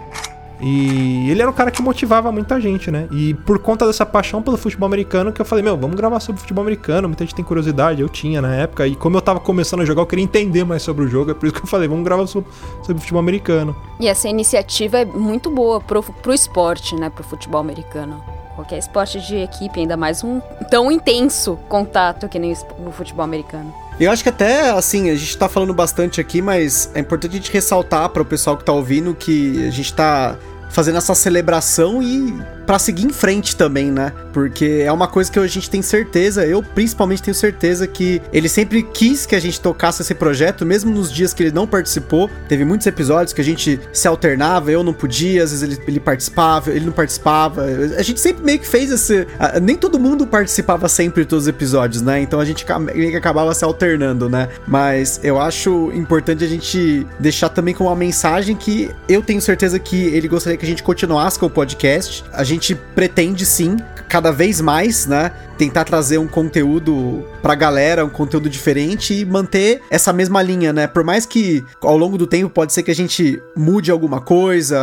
E 0.60 1.30
ele 1.30 1.42
era 1.42 1.50
um 1.50 1.54
cara 1.54 1.70
que 1.70 1.82
motivava 1.82 2.32
muita 2.32 2.60
gente, 2.60 2.90
né? 2.90 3.08
E 3.10 3.34
por 3.34 3.58
conta 3.58 3.86
dessa 3.86 4.06
paixão 4.06 4.42
pelo 4.42 4.56
futebol 4.56 4.86
americano, 4.86 5.32
que 5.32 5.40
eu 5.40 5.44
falei, 5.44 5.62
meu, 5.62 5.76
vamos 5.76 5.96
gravar 5.96 6.20
sobre 6.20 6.40
futebol 6.40 6.62
americano. 6.62 7.08
Muita 7.08 7.24
gente 7.24 7.34
tem 7.34 7.44
curiosidade, 7.44 8.00
eu 8.00 8.08
tinha 8.08 8.40
na 8.40 8.54
época. 8.54 8.86
E 8.86 8.94
como 8.96 9.16
eu 9.16 9.20
tava 9.20 9.40
começando 9.40 9.80
a 9.80 9.84
jogar, 9.84 10.02
eu 10.02 10.06
queria 10.06 10.24
entender 10.24 10.64
mais 10.64 10.82
sobre 10.82 11.04
o 11.04 11.08
jogo. 11.08 11.30
É 11.30 11.34
por 11.34 11.46
isso 11.46 11.54
que 11.54 11.62
eu 11.62 11.66
falei, 11.66 11.88
vamos 11.88 12.04
gravar 12.04 12.26
sobre, 12.26 12.50
sobre 12.82 13.00
futebol 13.00 13.20
americano. 13.20 13.76
E 14.00 14.08
essa 14.08 14.28
iniciativa 14.28 14.98
é 14.98 15.04
muito 15.04 15.50
boa 15.50 15.80
pro, 15.80 16.02
pro 16.02 16.32
esporte, 16.32 16.96
né? 16.96 17.10
Pro 17.10 17.24
futebol 17.24 17.60
americano. 17.60 18.22
Qualquer 18.54 18.78
esporte 18.78 19.20
de 19.20 19.36
equipe, 19.36 19.80
ainda 19.80 19.98
mais 19.98 20.24
um 20.24 20.40
tão 20.70 20.90
intenso 20.90 21.58
contato 21.68 22.26
que 22.26 22.38
nem 22.38 22.54
o 22.78 22.90
futebol 22.90 23.22
americano. 23.22 23.72
Eu 23.98 24.10
acho 24.10 24.22
que 24.22 24.28
até, 24.28 24.70
assim, 24.70 25.10
a 25.10 25.14
gente 25.14 25.36
tá 25.38 25.48
falando 25.48 25.72
bastante 25.72 26.20
aqui, 26.20 26.42
mas 26.42 26.90
é 26.94 27.00
importante 27.00 27.32
a 27.32 27.36
gente 27.36 27.50
ressaltar 27.50 28.10
para 28.10 28.20
o 28.20 28.24
pessoal 28.24 28.56
que 28.56 28.64
tá 28.64 28.72
ouvindo 28.72 29.14
que 29.14 29.66
a 29.66 29.70
gente 29.70 29.92
tá 29.94 30.36
fazendo 30.70 30.98
essa 30.98 31.14
celebração 31.14 32.02
e 32.02 32.38
pra 32.66 32.78
seguir 32.78 33.06
em 33.06 33.12
frente 33.12 33.56
também, 33.56 33.90
né? 33.90 34.12
Porque 34.32 34.82
é 34.84 34.92
uma 34.92 35.06
coisa 35.06 35.30
que 35.30 35.38
a 35.38 35.46
gente 35.46 35.70
tem 35.70 35.80
certeza, 35.80 36.44
eu 36.44 36.62
principalmente 36.62 37.22
tenho 37.22 37.34
certeza 37.34 37.86
que 37.86 38.20
ele 38.32 38.48
sempre 38.48 38.82
quis 38.82 39.24
que 39.24 39.34
a 39.34 39.40
gente 39.40 39.60
tocasse 39.60 40.02
esse 40.02 40.14
projeto, 40.14 40.66
mesmo 40.66 40.92
nos 40.92 41.12
dias 41.12 41.32
que 41.32 41.42
ele 41.44 41.52
não 41.52 41.66
participou. 41.66 42.28
Teve 42.48 42.64
muitos 42.64 42.86
episódios 42.86 43.32
que 43.32 43.40
a 43.40 43.44
gente 43.44 43.80
se 43.92 44.08
alternava, 44.08 44.70
eu 44.70 44.82
não 44.82 44.92
podia, 44.92 45.44
às 45.44 45.52
vezes 45.52 45.62
ele, 45.62 45.80
ele 45.86 46.00
participava, 46.00 46.70
ele 46.70 46.84
não 46.84 46.92
participava. 46.92 47.62
A 47.96 48.02
gente 48.02 48.20
sempre 48.20 48.44
meio 48.44 48.58
que 48.58 48.66
fez 48.66 48.90
esse. 48.90 49.26
Nem 49.62 49.76
todo 49.76 49.98
mundo 49.98 50.26
participava 50.26 50.88
sempre 50.88 51.22
de 51.22 51.28
todos 51.28 51.44
os 51.44 51.48
episódios, 51.48 52.02
né? 52.02 52.20
Então 52.20 52.40
a 52.40 52.44
gente 52.44 52.64
meio 52.80 53.10
que 53.10 53.16
acabava 53.16 53.54
se 53.54 53.64
alternando, 53.64 54.28
né? 54.28 54.48
Mas 54.66 55.20
eu 55.22 55.40
acho 55.40 55.92
importante 55.92 56.44
a 56.44 56.48
gente 56.48 57.06
deixar 57.18 57.48
também 57.48 57.74
com 57.74 57.84
uma 57.84 57.96
mensagem 57.96 58.56
que 58.56 58.90
eu 59.08 59.22
tenho 59.22 59.40
certeza 59.40 59.78
que 59.78 60.06
ele 60.06 60.26
gostaria 60.28 60.56
que 60.56 60.64
a 60.64 60.68
gente 60.68 60.82
continuasse 60.82 61.38
com 61.38 61.46
o 61.46 61.50
podcast. 61.50 62.24
A 62.32 62.42
gente 62.42 62.55
pretende 62.74 63.44
sim, 63.44 63.76
cada 64.08 64.30
vez 64.30 64.60
mais, 64.60 65.06
né? 65.06 65.32
Tentar 65.58 65.84
trazer 65.84 66.18
um 66.18 66.28
conteúdo 66.28 67.24
pra 67.40 67.54
galera, 67.54 68.04
um 68.04 68.10
conteúdo 68.10 68.48
diferente 68.48 69.14
e 69.14 69.24
manter 69.24 69.80
essa 69.90 70.12
mesma 70.12 70.42
linha, 70.42 70.72
né? 70.72 70.86
Por 70.86 71.02
mais 71.02 71.24
que 71.24 71.64
ao 71.82 71.96
longo 71.96 72.18
do 72.18 72.26
tempo 72.26 72.50
pode 72.50 72.72
ser 72.72 72.82
que 72.82 72.90
a 72.90 72.94
gente 72.94 73.40
mude 73.56 73.90
alguma 73.90 74.20
coisa, 74.20 74.78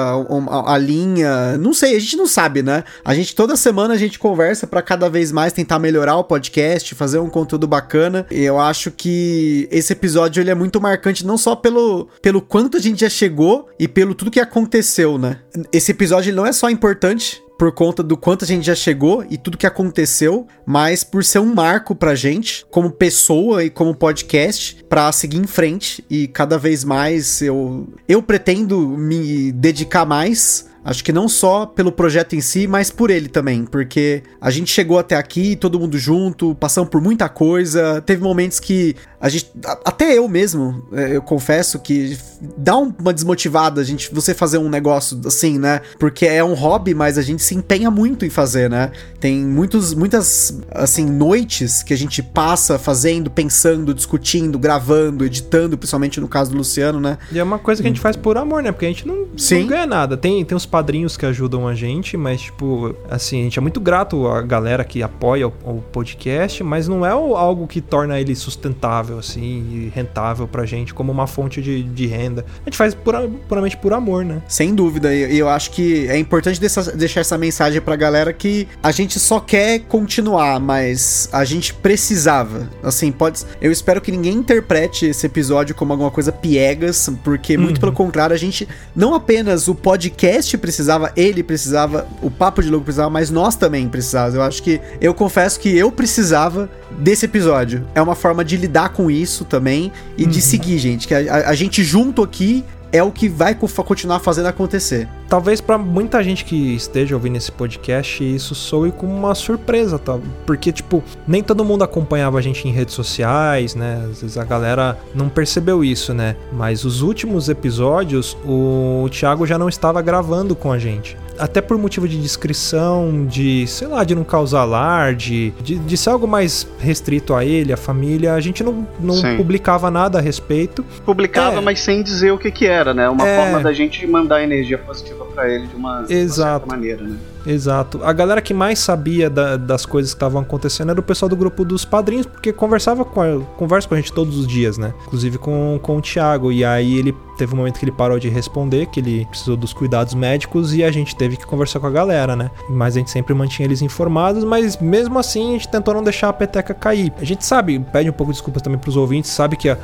a, 0.65 0.78
linha, 0.78 1.57
não 1.57 1.74
sei, 1.74 1.95
a 1.95 1.99
gente 1.99 2.17
não 2.17 2.26
sabe, 2.26 2.63
né? 2.63 2.84
A 3.05 3.13
gente 3.13 3.36
toda 3.36 3.55
semana 3.55 3.93
a 3.93 3.97
gente 3.97 4.17
conversa 4.17 4.65
pra 4.65 4.82
cada 4.82 5.09
vez 5.09 5.32
mais 5.32 5.53
tentar 5.53 5.78
melhorar 5.78 6.17
o 6.17 6.24
podcast, 6.24 6.95
fazer 6.95 7.19
um 7.19 7.30
conteúdo 7.30 7.67
bacana. 7.67 8.26
E 8.32 8.41
eu 8.41 8.59
acho 8.59 8.89
que 8.89 9.67
esse 9.71 9.93
episódio 9.93 10.41
ele 10.41 10.49
é 10.49 10.55
muito 10.55 10.82
marcante 10.82 11.26
não 11.26 11.38
só 11.38 11.55
pelo 11.55 12.07
pelo 12.21 12.41
quanto 12.41 12.78
a 12.78 12.80
gente 12.80 13.01
já 13.01 13.09
chegou 13.09 13.69
e 13.80 13.88
pelo 13.88 14.15
tudo 14.15 14.32
que 14.32 14.39
aconteceu, 14.39 15.19
né? 15.19 15.38
Esse 15.71 15.91
episódio 15.91 16.34
não 16.34 16.45
é 16.45 16.51
só 16.51 16.69
importante 16.69 17.43
por 17.58 17.72
conta 17.72 18.04
do 18.04 18.18
quanto 18.18 18.43
a 18.43 18.47
gente 18.47 18.66
já 18.66 18.76
chegou 18.76 19.26
e 19.30 19.38
tudo 19.38 19.58
que 19.58 19.68
aconteceu, 19.68 20.47
mas 20.66 21.04
por 21.04 21.24
ser 21.24 21.39
um 21.39 21.54
marco 21.54 21.95
pra 21.95 22.16
gente, 22.16 22.66
como 22.70 22.91
pessoa 22.91 23.64
e 23.64 23.70
como 23.70 23.95
podcast, 23.95 24.84
pra 24.89 25.12
seguir 25.12 25.38
em 25.38 25.47
frente 25.47 26.04
e 26.10 26.28
cada 26.28 26.58
vez 26.58 26.84
mais 26.84 27.41
eu 27.41 27.88
eu 28.08 28.22
pretendo 28.22 28.80
me 28.88 29.51
dedicar 29.51 30.06
mais 30.06 30.72
Acho 30.86 31.04
que 31.04 31.14
não 31.14 31.30
só 31.30 31.66
pelo 31.66 31.93
projeto 31.93 32.36
em 32.36 32.41
si, 32.41 32.68
mas 32.68 32.89
por 32.89 33.10
ele 33.10 33.30
também, 33.30 33.66
porque 33.66 34.22
a 34.41 34.51
gente 34.51 34.70
chegou 34.70 34.99
até 34.99 35.16
aqui, 35.16 35.56
todo 35.56 35.80
mundo 35.80 35.97
junto, 35.97 36.54
passamos 36.56 36.89
por 36.89 37.01
muita 37.01 37.30
coisa, 37.30 38.01
teve 38.01 38.22
momentos 38.22 38.60
que 38.60 38.95
a 39.24 39.30
gente, 39.30 39.49
até 39.86 40.17
eu 40.17 40.28
mesmo, 40.28 40.84
é, 40.91 41.15
eu 41.15 41.21
confesso 41.21 41.80
que 41.80 42.17
dá 42.57 42.78
um- 42.78 42.93
uma 42.99 43.13
desmotivada 43.13 43.80
a 43.80 43.84
gente, 43.84 44.13
você 44.13 44.34
fazer 44.34 44.57
um 44.57 44.67
negócio 44.67 45.17
assim, 45.26 45.57
né? 45.57 45.80
Porque 45.97 46.26
é 46.26 46.43
um 46.43 46.53
hobby, 46.53 46.93
mas 46.93 47.17
a 47.17 47.21
gente 47.21 47.41
se 47.41 47.55
empenha 47.55 47.89
muito 47.89 48.26
em 48.26 48.30
fazer, 48.30 48.69
né? 48.69 48.91
Tem 49.21 49.38
muitos, 49.39 49.93
muitas, 49.93 50.59
assim, 50.71 51.05
noites 51.05 51.82
que 51.84 51.93
a 51.93 51.97
gente 51.97 52.21
passa 52.21 52.78
fazendo, 52.78 53.32
pensando, 53.32 53.93
discutindo, 53.93 54.59
gravando, 54.59 55.24
editando, 55.24 55.78
principalmente 55.78 56.19
no 56.19 56.28
caso 56.28 56.51
do 56.51 56.57
Luciano, 56.57 56.99
né? 56.99 57.17
E 57.32 57.39
é 57.39 57.43
uma 57.43 57.57
coisa 57.59 57.82
que 57.82 57.88
a 57.88 57.91
gente 57.91 58.01
faz 58.01 58.17
por 58.17 58.36
amor, 58.38 58.61
né? 58.61 58.74
Porque 58.74 58.86
a 58.86 58.89
gente 58.89 59.07
não, 59.07 59.26
Sim. 59.38 59.61
não 59.61 59.67
ganha 59.67 59.88
nada. 59.88 60.17
Tem, 60.17 60.43
tem 60.43 60.55
os 60.57 60.65
padrinhos 60.65 61.15
que 61.15 61.26
ajudam 61.26 61.65
a 61.65 61.74
gente, 61.74 62.17
mas, 62.17 62.41
tipo, 62.41 62.93
assim, 63.09 63.39
a 63.39 63.43
gente 63.43 63.57
é 63.57 63.61
muito 63.61 63.80
grato 63.80 64.28
à 64.28 64.41
galera 64.41 64.84
que 64.84 65.01
apoia 65.01 65.47
o, 65.47 65.53
o 65.63 65.82
podcast, 65.93 66.61
mas 66.61 66.89
não 66.89 67.05
é 67.05 67.09
algo 67.11 67.67
que 67.67 67.80
torna 67.80 68.19
ele 68.19 68.36
sustentável, 68.36 69.12
assim, 69.20 69.41
e 69.72 69.91
rentável 69.93 70.47
pra 70.47 70.66
gente 70.66 70.93
como 70.93 71.11
uma 71.11 71.28
fonte 71.28 71.61
de, 71.61 71.84
de 71.84 72.07
renda. 72.07 72.45
A 72.61 72.70
gente 72.70 72.78
faz 72.78 72.93
pura- 72.93 73.30
puramente 73.47 73.78
por 73.78 73.93
amor, 73.93 74.24
né? 74.24 74.41
Sem 74.47 74.74
dúvida, 74.76 75.14
e 75.14 75.34
e 75.34 75.39
eu 75.39 75.49
acho 75.49 75.72
que 75.72 76.07
é 76.09 76.18
importante 76.18 76.59
deixar 76.59 77.22
essa 77.22 77.38
mensagem 77.38 77.82
pra 77.82 77.95
galera 77.95 78.32
que 78.34 78.68
a 78.84 78.91
gente 78.91 79.20
só 79.20 79.39
quer 79.39 79.80
continuar, 79.80 80.59
mas 80.59 81.28
a 81.32 81.43
gente 81.43 81.74
precisava. 81.74 82.70
Assim, 82.84 83.11
pode. 83.11 83.41
Eu 83.61 83.72
espero 83.72 83.99
que 84.01 84.11
ninguém 84.11 84.34
interprete 84.34 85.05
esse 85.05 85.26
episódio 85.26 85.74
como 85.74 85.93
alguma 85.93 86.11
coisa 86.11 86.32
piegas, 86.32 87.09
porque 87.24 87.57
muito 87.57 87.80
pelo 87.80 87.91
contrário, 87.93 88.34
a 88.34 88.38
gente 88.38 88.68
não 88.95 89.14
apenas 89.16 89.68
o 89.68 89.74
podcast 89.76 90.57
precisava, 90.57 91.11
ele 91.16 91.41
precisava, 91.41 92.07
o 92.22 92.30
Papo 92.30 92.61
de 92.61 92.70
Louco 92.70 92.86
precisava, 92.86 93.09
mas 93.09 93.30
nós 93.32 93.55
também 93.55 93.88
precisávamos. 93.88 94.36
Eu 94.36 94.41
acho 94.43 94.61
que 94.61 94.80
eu 95.01 95.14
confesso 95.14 95.59
que 95.59 95.76
eu 95.76 95.91
precisava 95.91 96.70
desse 96.99 97.26
episódio. 97.26 97.88
É 97.95 98.01
uma 98.01 98.16
forma 98.16 98.43
de 98.45 98.57
lidar 98.57 98.89
com 98.89 99.03
isso 99.12 99.45
também 99.45 99.91
e 100.18 100.26
de 100.26 100.41
seguir, 100.41 100.78
gente. 100.80 101.08
Que 101.08 101.14
a, 101.16 101.20
a- 101.20 101.49
a 101.49 101.56
gente 101.56 101.84
junto 101.84 102.22
aqui 102.22 102.64
é 102.94 103.04
o 103.04 103.12
que 103.12 103.28
vai 103.28 103.54
co- 103.56 103.68
continuar 103.84 104.20
fazendo 104.20 104.46
acontecer. 104.46 105.10
Talvez 105.28 105.60
pra 105.60 105.80
muita 105.80 106.24
gente 106.24 106.46
que 106.46 106.76
esteja 106.76 107.16
ouvindo 107.16 107.36
esse 107.38 107.52
podcast, 107.52 108.24
isso 108.24 108.54
soe 108.54 108.91
como 108.91 109.12
uma 109.14 109.34
surpresa, 109.34 109.98
tá? 109.98 110.20
Porque, 110.46 110.72
tipo, 110.72 111.04
nem 111.28 111.41
todo 111.41 111.66
mundo 111.66 111.84
acompanhava 111.84 112.38
a 112.38 112.41
gente 112.41 112.68
em 112.68 112.72
redes 112.72 112.94
sociais, 112.94 113.74
né? 113.74 114.06
Às 114.12 114.22
vezes 114.22 114.38
a 114.38 114.44
galera 114.44 114.96
não 115.16 115.28
percebeu 115.30 115.84
isso, 115.84 116.14
né? 116.14 116.36
Mas 116.52 116.86
os 116.86 117.02
últimos 117.02 117.50
episódios, 117.50 118.38
o 118.46 119.08
Thiago 119.12 119.48
já 119.48 119.58
não 119.58 119.68
estava 119.68 120.00
gravando 120.04 120.56
com 120.56 120.72
a 120.72 120.78
gente. 120.78 121.18
Até 121.39 121.62
por 121.62 121.80
motivo 121.80 122.08
de 122.08 122.22
descrição, 122.22 123.26
de, 123.26 123.66
sei 123.66 123.88
lá, 123.88 124.04
de 124.04 124.14
não 124.14 124.24
causar 124.24 124.62
alarde, 124.62 125.52
de, 125.64 125.80
de 125.80 125.98
ser 125.98 126.12
algo 126.12 126.28
mais 126.28 126.68
restrito 126.80 127.34
a 127.34 127.44
ele, 127.44 127.74
a 127.74 127.78
família, 127.78 128.36
a 128.36 128.39
gente 128.39 128.64
não, 128.64 128.88
não 129.00 129.16
Sim. 129.16 129.36
publicava 129.36 129.89
nada 129.89 130.20
a 130.20 130.22
respeito. 130.22 130.86
Publicava, 131.04 131.58
É. 131.58 131.62
mas 131.62 131.80
sem 131.80 132.04
dizer 132.04 132.32
o 132.32 132.38
que 132.38 132.52
que 132.52 132.68
era, 132.68 132.83
né? 132.92 133.08
Uma 133.08 133.28
É. 133.28 133.38
forma 133.38 133.62
da 133.62 133.72
gente 133.72 134.08
mandar 134.08 134.42
energia 134.42 134.80
positiva 134.80 135.24
pra 135.26 135.48
ele 135.48 135.68
de 135.68 135.76
uma, 135.76 136.02
de 136.02 136.16
uma 136.16 136.28
certa 136.30 136.66
maneira, 136.66 137.04
né? 137.04 137.18
Exato. 137.46 138.00
A 138.04 138.14
galera 138.14 138.41
que 138.41 138.54
mais 138.54 138.80
sabia 138.80 139.30
da- 139.30 139.58
das 139.58 139.86
coisas 139.86 140.12
que 140.14 140.16
estavam 140.18 140.41
acontecendo 140.41 140.91
era 140.91 141.00
o 141.00 141.04
pessoal 141.04 141.28
do 141.30 141.36
grupo 141.36 141.66
dos 141.66 141.84
padrinhos, 141.86 142.26
porque 142.26 142.54
conversava 142.54 143.04
com 143.04 143.22
a, 143.22 143.39
conversa 143.58 143.88
com 143.88 143.96
a 143.96 143.98
gente 143.98 144.12
todos 144.14 144.38
os 144.38 144.48
dias, 144.48 144.78
né? 144.78 144.94
Inclusive 145.08 145.38
com, 145.38 145.80
com 145.82 145.98
o 145.98 146.02
Thiago. 146.02 146.52
E 146.52 146.64
aí 146.64 146.98
ele 146.98 147.14
teve 147.38 147.54
um 147.54 147.58
momento 147.58 147.80
que 147.80 147.86
ele 147.86 147.91
parou 147.91 148.20
de 148.20 148.30
responder, 148.30 148.86
que 148.86 149.00
ele 149.00 149.26
precisou 149.26 149.58
dos 149.58 149.74
cuidados 149.74 150.14
médicos 150.14 150.74
e 150.74 150.84
a 150.84 150.91
gente 150.91 151.16
teve 151.16 151.36
que 151.36 151.46
conversar 151.46 151.80
com 151.80 151.88
a 151.88 151.89
galera, 151.91 152.36
né? 152.36 152.52
Mas 152.70 152.96
a 152.96 153.00
gente 153.00 153.10
sempre 153.12 153.34
mantinha 153.34 153.66
eles 153.68 153.82
informados, 153.82 154.44
mas 154.44 154.78
mesmo 154.78 155.18
assim 155.18 155.50
a 155.50 155.54
gente 155.54 155.68
tentou 155.68 155.94
não 155.96 156.04
deixar 156.04 156.30
a 156.30 156.34
peteca 156.34 156.74
cair. 156.74 157.12
A 157.20 157.24
gente 157.26 157.44
sabe, 157.46 157.80
pede 157.91 158.10
um 158.10 158.14
pouco 158.14 158.32
de 158.32 158.38
desculpas 158.38 158.62
também 158.62 158.78
pros 158.80 158.96
ouvintes, 158.96 159.32
sabe 159.32 159.58
que 159.58 159.68
a- 159.70 159.78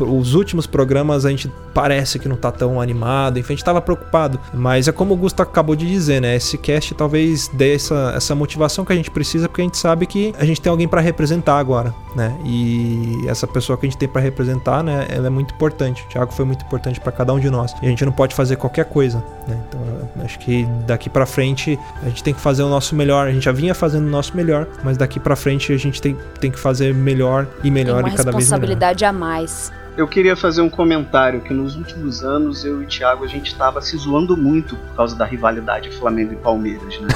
os 0.00 0.34
últimos 0.34 0.66
programas 0.66 1.24
a 1.24 1.30
gente 1.30 1.50
parece 1.72 2.18
que 2.18 2.28
não 2.28 2.36
tá 2.36 2.50
tão 2.50 2.80
animado, 2.80 3.38
enfim, 3.38 3.52
a 3.52 3.56
gente 3.56 3.64
tava 3.64 3.80
preocupado. 3.80 4.40
Mas 4.52 4.88
é 4.88 4.92
como 4.92 5.14
o 5.14 5.16
Gusto 5.16 5.40
acabou 5.42 5.76
de 5.76 5.86
dizer, 5.86 6.20
né? 6.20 6.34
Esse 6.36 6.58
cast 6.58 6.92
talvez 7.06 7.46
dê 7.46 7.76
essa, 7.76 8.12
essa 8.16 8.34
motivação 8.34 8.84
que 8.84 8.92
a 8.92 8.96
gente 8.96 9.12
precisa, 9.12 9.48
porque 9.48 9.60
a 9.60 9.64
gente 9.64 9.78
sabe 9.78 10.06
que 10.06 10.34
a 10.36 10.44
gente 10.44 10.60
tem 10.60 10.68
alguém 10.68 10.88
pra 10.88 11.00
representar 11.00 11.56
agora, 11.56 11.94
né? 12.16 12.36
E 12.44 13.24
essa 13.28 13.46
pessoa 13.46 13.78
que 13.78 13.86
a 13.86 13.88
gente 13.88 13.96
tem 13.96 14.08
pra 14.08 14.20
representar, 14.20 14.82
né? 14.82 15.06
Ela 15.08 15.28
é 15.28 15.30
muito 15.30 15.54
importante. 15.54 16.02
O 16.02 16.08
Thiago 16.08 16.32
foi 16.32 16.44
muito 16.44 16.64
importante 16.64 17.00
pra 17.00 17.12
cada 17.12 17.32
um 17.32 17.38
de 17.38 17.48
nós. 17.48 17.72
E 17.80 17.86
a 17.86 17.88
gente 17.88 18.04
não 18.04 18.10
pode 18.10 18.34
fazer 18.34 18.56
qualquer 18.56 18.86
coisa, 18.86 19.22
né? 19.46 19.56
Então, 19.68 19.80
acho 20.24 20.36
que 20.40 20.66
daqui 20.84 21.08
pra 21.08 21.24
frente 21.24 21.78
a 22.02 22.08
gente 22.08 22.24
tem 22.24 22.34
que 22.34 22.40
fazer 22.40 22.64
o 22.64 22.68
nosso 22.68 22.96
melhor. 22.96 23.28
A 23.28 23.32
gente 23.32 23.44
já 23.44 23.52
vinha 23.52 23.74
fazendo 23.74 24.06
o 24.06 24.10
nosso 24.10 24.36
melhor, 24.36 24.66
mas 24.82 24.96
daqui 24.96 25.20
pra 25.20 25.36
frente 25.36 25.72
a 25.72 25.78
gente 25.78 26.02
tem, 26.02 26.16
tem 26.40 26.50
que 26.50 26.58
fazer 26.58 26.92
melhor 26.92 27.46
e 27.62 27.70
melhor 27.70 28.00
uma 28.00 28.08
e 28.08 28.16
cada 28.16 28.32
vez 28.32 28.34
melhor. 28.34 28.40
responsabilidade 28.40 29.04
a 29.04 29.12
mais. 29.12 29.70
Eu 29.96 30.06
queria 30.06 30.36
fazer 30.36 30.60
um 30.60 30.68
comentário 30.68 31.40
que 31.40 31.54
nos 31.54 31.74
últimos 31.74 32.22
anos 32.22 32.64
eu 32.64 32.82
e 32.82 32.84
o 32.84 32.88
Thiago 32.88 33.24
a 33.24 33.26
gente 33.26 33.54
tava 33.54 33.80
se 33.80 33.96
zoando 33.96 34.36
muito 34.36 34.76
por 34.76 34.94
causa 34.94 35.16
da 35.16 35.24
rivalidade 35.24 35.90
Flamengo 35.90 36.34
e 36.34 36.36
Palmeiras, 36.36 37.00
né? 37.00 37.08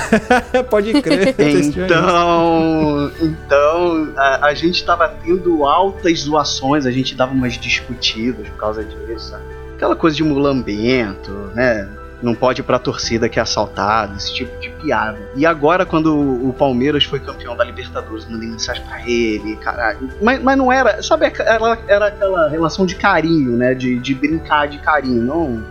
Pode 0.70 1.00
crer. 1.02 1.34
Então, 1.38 3.12
então 3.20 4.12
a, 4.16 4.46
a 4.46 4.54
gente 4.54 4.82
tava 4.82 5.08
tendo 5.08 5.66
altas 5.66 6.20
zoações, 6.20 6.86
a 6.86 6.90
gente 6.90 7.14
dava 7.14 7.32
umas 7.32 7.54
discutidas 7.54 8.48
por 8.48 8.56
causa 8.56 8.82
disso, 8.82 9.30
sabe? 9.30 9.44
Aquela 9.74 9.94
coisa 9.94 10.16
de 10.16 10.24
mulambento, 10.24 11.30
né? 11.54 11.86
Não 12.22 12.34
pode 12.34 12.60
ir 12.60 12.64
pra 12.64 12.78
torcida 12.78 13.28
que 13.28 13.38
é 13.38 13.42
assaltado, 13.42 14.14
esse 14.16 14.34
tipo 14.34 14.58
de 14.60 14.68
piada. 14.70 15.18
E 15.34 15.46
agora, 15.46 15.86
quando 15.86 16.14
o 16.46 16.52
Palmeiras 16.52 17.04
foi 17.04 17.18
campeão 17.18 17.56
da 17.56 17.64
Libertadores, 17.64 18.28
mandei 18.28 18.48
mensagem 18.48 18.84
pra 18.84 19.00
ele, 19.08 19.56
caralho. 19.56 20.08
Mas, 20.20 20.42
mas 20.42 20.58
não 20.58 20.70
era. 20.70 21.02
Sabe, 21.02 21.26
era, 21.38 21.78
era 21.88 22.06
aquela 22.08 22.48
relação 22.48 22.84
de 22.84 22.94
carinho, 22.96 23.56
né? 23.56 23.74
De, 23.74 23.98
de 23.98 24.14
brincar 24.14 24.68
de 24.68 24.78
carinho, 24.78 25.22
não 25.22 25.64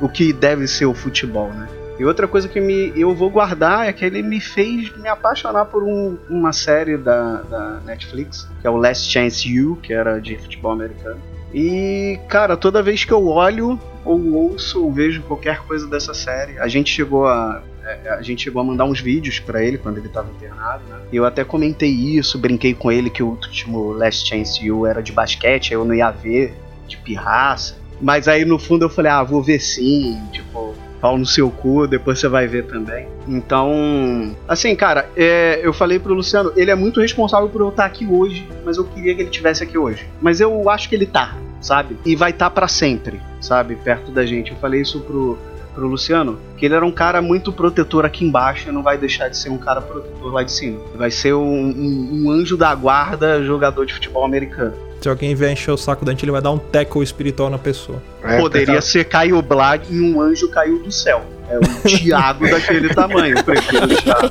o 0.00 0.08
que 0.08 0.32
deve 0.32 0.66
ser 0.66 0.86
o 0.86 0.94
futebol, 0.94 1.52
né? 1.52 1.68
E 1.98 2.04
outra 2.04 2.26
coisa 2.26 2.48
que 2.48 2.60
me, 2.60 2.92
eu 2.98 3.14
vou 3.14 3.30
guardar 3.30 3.86
é 3.88 3.92
que 3.92 4.04
ele 4.04 4.22
me 4.22 4.40
fez 4.40 4.90
me 4.96 5.08
apaixonar 5.08 5.66
por 5.66 5.84
um- 5.84 6.16
uma 6.28 6.52
série 6.52 6.96
da, 6.96 7.42
da 7.42 7.80
Netflix, 7.84 8.48
que 8.60 8.66
é 8.66 8.70
o 8.70 8.76
Last 8.76 9.08
Chance 9.08 9.48
You, 9.48 9.78
que 9.80 9.92
era 9.92 10.18
de 10.18 10.36
futebol 10.38 10.72
americano. 10.72 11.20
E, 11.54 12.18
cara, 12.28 12.56
toda 12.56 12.82
vez 12.82 13.04
que 13.04 13.12
eu 13.12 13.26
olho, 13.26 13.78
ou 14.04 14.32
ouço, 14.34 14.82
ou 14.82 14.92
vejo 14.92 15.22
qualquer 15.22 15.60
coisa 15.60 15.86
dessa 15.86 16.14
série, 16.14 16.58
a 16.58 16.68
gente 16.68 16.90
chegou 16.90 17.26
a. 17.26 17.62
é, 17.84 18.10
A 18.10 18.22
gente 18.22 18.42
chegou 18.44 18.60
a 18.62 18.64
mandar 18.64 18.84
uns 18.84 19.00
vídeos 19.00 19.38
pra 19.38 19.62
ele 19.62 19.76
quando 19.78 19.98
ele 19.98 20.08
tava 20.08 20.30
internado, 20.30 20.82
né? 20.88 21.00
E 21.12 21.16
eu 21.16 21.24
até 21.26 21.44
comentei 21.44 21.90
isso, 21.90 22.38
brinquei 22.38 22.74
com 22.74 22.90
ele 22.90 23.10
que 23.10 23.22
o 23.22 23.28
último 23.28 23.92
Last 23.92 24.28
Chance 24.28 24.64
You 24.64 24.86
era 24.86 25.02
de 25.02 25.12
basquete, 25.12 25.72
aí 25.72 25.74
eu 25.74 25.84
não 25.84 25.94
ia 25.94 26.10
ver, 26.10 26.54
de 26.88 26.96
pirraça. 26.96 27.76
Mas 28.00 28.26
aí 28.26 28.44
no 28.44 28.58
fundo 28.58 28.84
eu 28.84 28.90
falei, 28.90 29.12
ah, 29.12 29.22
vou 29.22 29.42
ver 29.42 29.60
sim, 29.60 30.20
tipo, 30.32 30.74
pau 31.02 31.18
no 31.18 31.26
seu 31.26 31.50
cu, 31.50 31.86
depois 31.86 32.18
você 32.20 32.28
vai 32.28 32.46
ver 32.46 32.64
também. 32.66 33.08
Então, 33.26 34.34
assim, 34.48 34.74
cara, 34.76 35.08
é, 35.16 35.60
eu 35.62 35.72
falei 35.72 35.98
pro 35.98 36.14
Luciano, 36.14 36.52
ele 36.56 36.70
é 36.70 36.74
muito 36.74 37.00
responsável 37.00 37.48
por 37.48 37.60
eu 37.60 37.68
estar 37.70 37.84
aqui 37.84 38.06
hoje, 38.06 38.48
mas 38.64 38.76
eu 38.76 38.84
queria 38.84 39.14
que 39.14 39.22
ele 39.22 39.30
tivesse 39.30 39.62
aqui 39.64 39.76
hoje. 39.76 40.06
Mas 40.20 40.40
eu 40.40 40.70
acho 40.70 40.88
que 40.88 40.94
ele 40.94 41.04
tá, 41.06 41.34
sabe? 41.60 41.98
E 42.06 42.14
vai 42.16 42.30
estar 42.30 42.48
pra 42.50 42.68
sempre, 42.68 43.20
sabe? 43.40 43.74
Perto 43.74 44.10
da 44.12 44.24
gente. 44.24 44.52
Eu 44.52 44.56
falei 44.58 44.80
isso 44.80 45.00
pro, 45.00 45.36
pro 45.74 45.88
Luciano, 45.88 46.38
que 46.56 46.64
ele 46.66 46.74
era 46.74 46.86
um 46.86 46.92
cara 46.92 47.20
muito 47.20 47.52
protetor 47.52 48.04
aqui 48.04 48.24
embaixo 48.24 48.68
e 48.68 48.72
não 48.72 48.82
vai 48.82 48.96
deixar 48.96 49.28
de 49.28 49.36
ser 49.36 49.50
um 49.50 49.58
cara 49.58 49.80
protetor 49.80 50.32
lá 50.32 50.42
de 50.44 50.52
cima. 50.52 50.78
Vai 50.94 51.10
ser 51.10 51.34
um, 51.34 51.42
um- 51.42 52.22
um 52.26 52.30
anjo 52.30 52.56
da 52.56 52.72
guarda 52.74 53.42
jogador 53.42 53.84
de 53.86 53.92
futebol 53.94 54.24
americano. 54.24 54.74
Se 55.02 55.08
alguém 55.08 55.34
vier 55.34 55.50
encher 55.50 55.72
o 55.72 55.76
saco 55.76 56.04
da 56.04 56.12
gente, 56.12 56.24
ele 56.24 56.30
vai 56.30 56.40
dar 56.40 56.52
um 56.52 56.58
tackle 56.58 57.02
espiritual 57.02 57.50
na 57.50 57.58
pessoa. 57.58 58.00
Poderia 58.38 58.80
ser 58.80 59.04
Caio 59.04 59.42
Blag 59.42 59.84
e 59.90 60.00
um 60.00 60.20
anjo 60.20 60.48
caiu 60.48 60.80
do 60.80 60.92
céu. 60.92 61.24
É 61.50 61.58
o 61.58 61.60
Thiago 61.82 62.48
daquele 62.48 62.88
tamanho, 62.94 63.36
eu 63.36 63.42
prefiro 63.42 63.84
o 63.84 63.88
Thiago. 63.88 64.30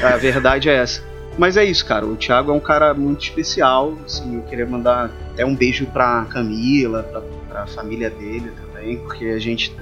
A 0.02 0.16
verdade 0.16 0.70
é 0.70 0.76
essa. 0.76 1.02
Mas 1.36 1.58
é 1.58 1.64
isso, 1.64 1.84
cara. 1.84 2.06
O 2.06 2.16
Thiago 2.16 2.50
é 2.50 2.54
um 2.54 2.60
cara 2.60 2.94
muito 2.94 3.22
especial. 3.22 3.98
Assim, 4.06 4.36
eu 4.36 4.42
queria 4.42 4.64
mandar 4.64 5.10
até 5.32 5.44
um 5.44 5.54
beijo 5.54 5.84
pra 5.86 6.24
Camila, 6.30 7.02
pra, 7.02 7.20
pra 7.48 7.66
família 7.66 8.08
dele 8.08 8.50
também, 8.62 8.96
porque 8.96 9.26
a 9.26 9.38
gente 9.38 9.76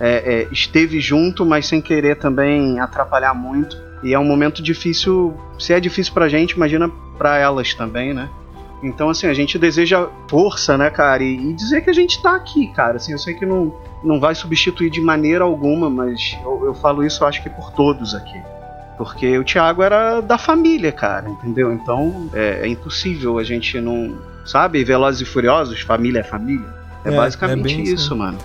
é, 0.00 0.08
é, 0.08 0.48
esteve 0.50 0.98
junto, 0.98 1.44
mas 1.44 1.66
sem 1.66 1.82
querer 1.82 2.16
também 2.16 2.80
atrapalhar 2.80 3.34
muito. 3.34 3.76
E 4.02 4.14
é 4.14 4.18
um 4.18 4.24
momento 4.24 4.62
difícil. 4.62 5.38
Se 5.58 5.74
é 5.74 5.78
difícil 5.78 6.14
pra 6.14 6.26
gente, 6.26 6.52
imagina 6.52 6.90
pra 7.18 7.36
elas 7.36 7.74
também, 7.74 8.14
né? 8.14 8.30
Então, 8.82 9.10
assim, 9.10 9.26
a 9.26 9.34
gente 9.34 9.58
deseja 9.58 10.08
força, 10.28 10.76
né, 10.78 10.88
cara? 10.90 11.22
E, 11.22 11.50
e 11.50 11.52
dizer 11.52 11.82
que 11.82 11.90
a 11.90 11.92
gente 11.92 12.22
tá 12.22 12.34
aqui, 12.34 12.68
cara. 12.68 12.96
Assim, 12.96 13.12
eu 13.12 13.18
sei 13.18 13.34
que 13.34 13.44
não, 13.44 13.74
não 14.02 14.18
vai 14.18 14.34
substituir 14.34 14.90
de 14.90 15.00
maneira 15.00 15.44
alguma, 15.44 15.90
mas 15.90 16.38
eu, 16.42 16.64
eu 16.66 16.74
falo 16.74 17.04
isso, 17.04 17.22
eu 17.22 17.28
acho 17.28 17.42
que 17.42 17.50
por 17.50 17.70
todos 17.72 18.14
aqui. 18.14 18.40
Porque 18.96 19.38
o 19.38 19.44
Thiago 19.44 19.82
era 19.82 20.20
da 20.20 20.36
família, 20.36 20.92
cara, 20.92 21.28
entendeu? 21.28 21.72
Então 21.72 22.28
é, 22.34 22.60
é 22.62 22.68
impossível 22.68 23.38
a 23.38 23.44
gente 23.44 23.80
não. 23.80 24.18
Sabe? 24.44 24.82
Velozes 24.84 25.22
e 25.22 25.24
Furiosos, 25.24 25.80
família 25.80 26.20
é 26.20 26.22
família. 26.22 26.68
É, 27.04 27.12
É, 27.12 27.16
basicamente 27.16 27.80
é 27.80 27.82
isso, 27.82 27.94
isso. 27.94 28.16
mano. 28.16 28.38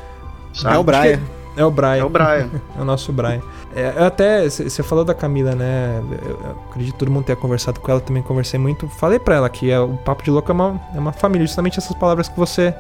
É 0.63 0.77
o 0.77 0.83
Brian. 0.83 1.19
É 1.55 1.63
o 1.63 1.71
Brian. 1.71 1.97
É 1.97 2.03
o 2.03 2.09
Brian. 2.09 2.49
é 2.77 2.81
o 2.81 2.85
nosso 2.85 3.11
Brian. 3.11 3.41
É, 3.75 3.93
eu 3.97 4.05
até, 4.05 4.47
você 4.47 4.83
falou 4.83 5.03
da 5.03 5.13
Camila, 5.13 5.55
né? 5.55 6.01
Eu, 6.23 6.29
eu 6.29 6.57
acredito 6.69 6.93
que 6.93 6.99
todo 6.99 7.11
mundo 7.11 7.25
tenha 7.25 7.35
conversado 7.35 7.79
com 7.79 7.91
ela, 7.91 8.01
também 8.01 8.23
conversei 8.23 8.59
muito. 8.59 8.87
Falei 8.87 9.19
pra 9.19 9.35
ela 9.35 9.49
que 9.49 9.71
é, 9.71 9.79
o 9.79 9.97
Papo 9.97 10.23
de 10.23 10.31
Louco 10.31 10.51
é 10.51 10.53
uma, 10.53 10.81
é 10.93 10.99
uma 10.99 11.11
família, 11.11 11.45
justamente 11.45 11.79
essas 11.79 11.95
palavras 11.95 12.27
que 12.27 12.37
você 12.37 12.73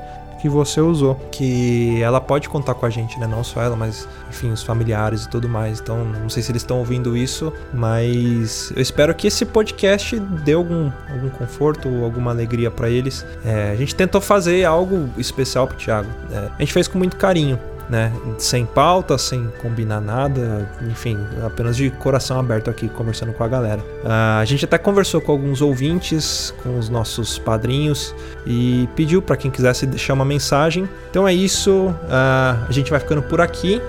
que 0.45 0.49
você 0.49 0.79
usou. 0.79 1.15
Que 1.31 2.01
ela 2.01 2.21
pode 2.21 2.47
contar 2.47 2.75
com 2.75 2.85
a 2.85 2.89
gente, 2.89 3.19
né? 3.19 3.25
Não 3.25 3.43
só 3.43 3.61
ela, 3.61 3.75
mas 3.75 4.07
enfim, 4.29 4.51
os 4.51 4.61
familiares 4.61 5.23
e 5.23 5.29
tudo 5.29 5.49
mais. 5.49 5.79
Então, 5.79 6.05
não 6.05 6.29
sei 6.29 6.43
se 6.43 6.51
eles 6.51 6.61
estão 6.61 6.77
ouvindo 6.77 7.17
isso, 7.17 7.51
mas 7.73 8.71
eu 8.75 8.81
espero 8.81 9.13
que 9.15 9.27
esse 9.27 9.45
podcast 9.45 10.19
dê 10.19 10.53
algum, 10.53 10.91
algum 11.09 11.29
conforto, 11.29 11.89
alguma 12.03 12.31
alegria 12.31 12.69
pra 12.69 12.89
eles. 12.89 13.25
É, 13.43 13.71
a 13.71 13.75
gente 13.75 13.95
tentou 13.95 14.21
fazer 14.21 14.65
algo 14.65 15.09
especial 15.17 15.67
pro 15.67 15.77
Thiago. 15.77 16.09
né? 16.29 16.51
a 16.55 16.59
gente 16.59 16.73
fez 16.73 16.87
com 16.87 16.97
muito 16.97 17.17
carinho 17.17 17.59
né? 17.89 18.11
Sem 18.37 18.65
pauta, 18.65 19.17
sem 19.17 19.51
combinar 19.61 20.01
nada, 20.01 20.69
enfim, 20.89 21.17
apenas 21.45 21.75
de 21.75 21.89
coração 21.91 22.39
aberto 22.39 22.69
aqui 22.69 22.87
conversando 22.89 23.33
com 23.33 23.43
a 23.43 23.47
galera. 23.47 23.81
Ah, 24.03 24.39
a 24.39 24.45
gente 24.45 24.65
até 24.65 24.77
conversou 24.77 25.21
com 25.21 25.31
alguns 25.31 25.61
ouvintes, 25.61 26.53
com 26.63 26.77
os 26.77 26.89
nossos 26.89 27.37
padrinhos 27.37 28.15
e 28.45 28.89
pediu 28.95 29.21
para 29.21 29.37
quem 29.37 29.51
quisesse 29.51 29.85
deixar 29.85 30.13
uma 30.13 30.25
mensagem. 30.25 30.89
Então 31.09 31.27
é 31.27 31.33
isso, 31.33 31.93
ah, 32.09 32.65
a 32.67 32.71
gente 32.71 32.89
vai 32.89 32.99
ficando 32.99 33.21
por 33.21 33.41
aqui. 33.41 33.81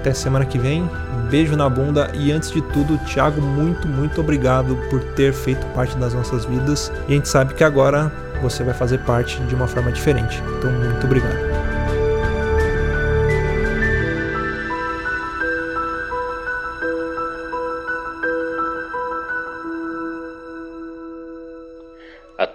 Até 0.00 0.12
semana 0.12 0.44
que 0.44 0.58
vem. 0.58 0.88
Beijo 1.30 1.56
na 1.56 1.68
bunda 1.68 2.10
e 2.14 2.30
antes 2.30 2.52
de 2.52 2.62
tudo, 2.62 2.96
Thiago, 2.98 3.40
muito, 3.40 3.88
muito 3.88 4.20
obrigado 4.20 4.76
por 4.88 5.02
ter 5.02 5.32
feito 5.32 5.66
parte 5.68 5.96
das 5.96 6.14
nossas 6.14 6.44
vidas. 6.44 6.92
E 7.08 7.12
a 7.12 7.16
gente 7.16 7.28
sabe 7.28 7.54
que 7.54 7.64
agora 7.64 8.12
você 8.40 8.62
vai 8.62 8.74
fazer 8.74 8.98
parte 8.98 9.40
de 9.40 9.54
uma 9.54 9.66
forma 9.66 9.90
diferente. 9.90 10.40
Então, 10.58 10.70
muito 10.70 11.04
obrigado. 11.04 11.55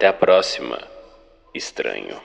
Até 0.02 0.08
a 0.08 0.12
próxima, 0.12 0.80
estranho. 1.54 2.20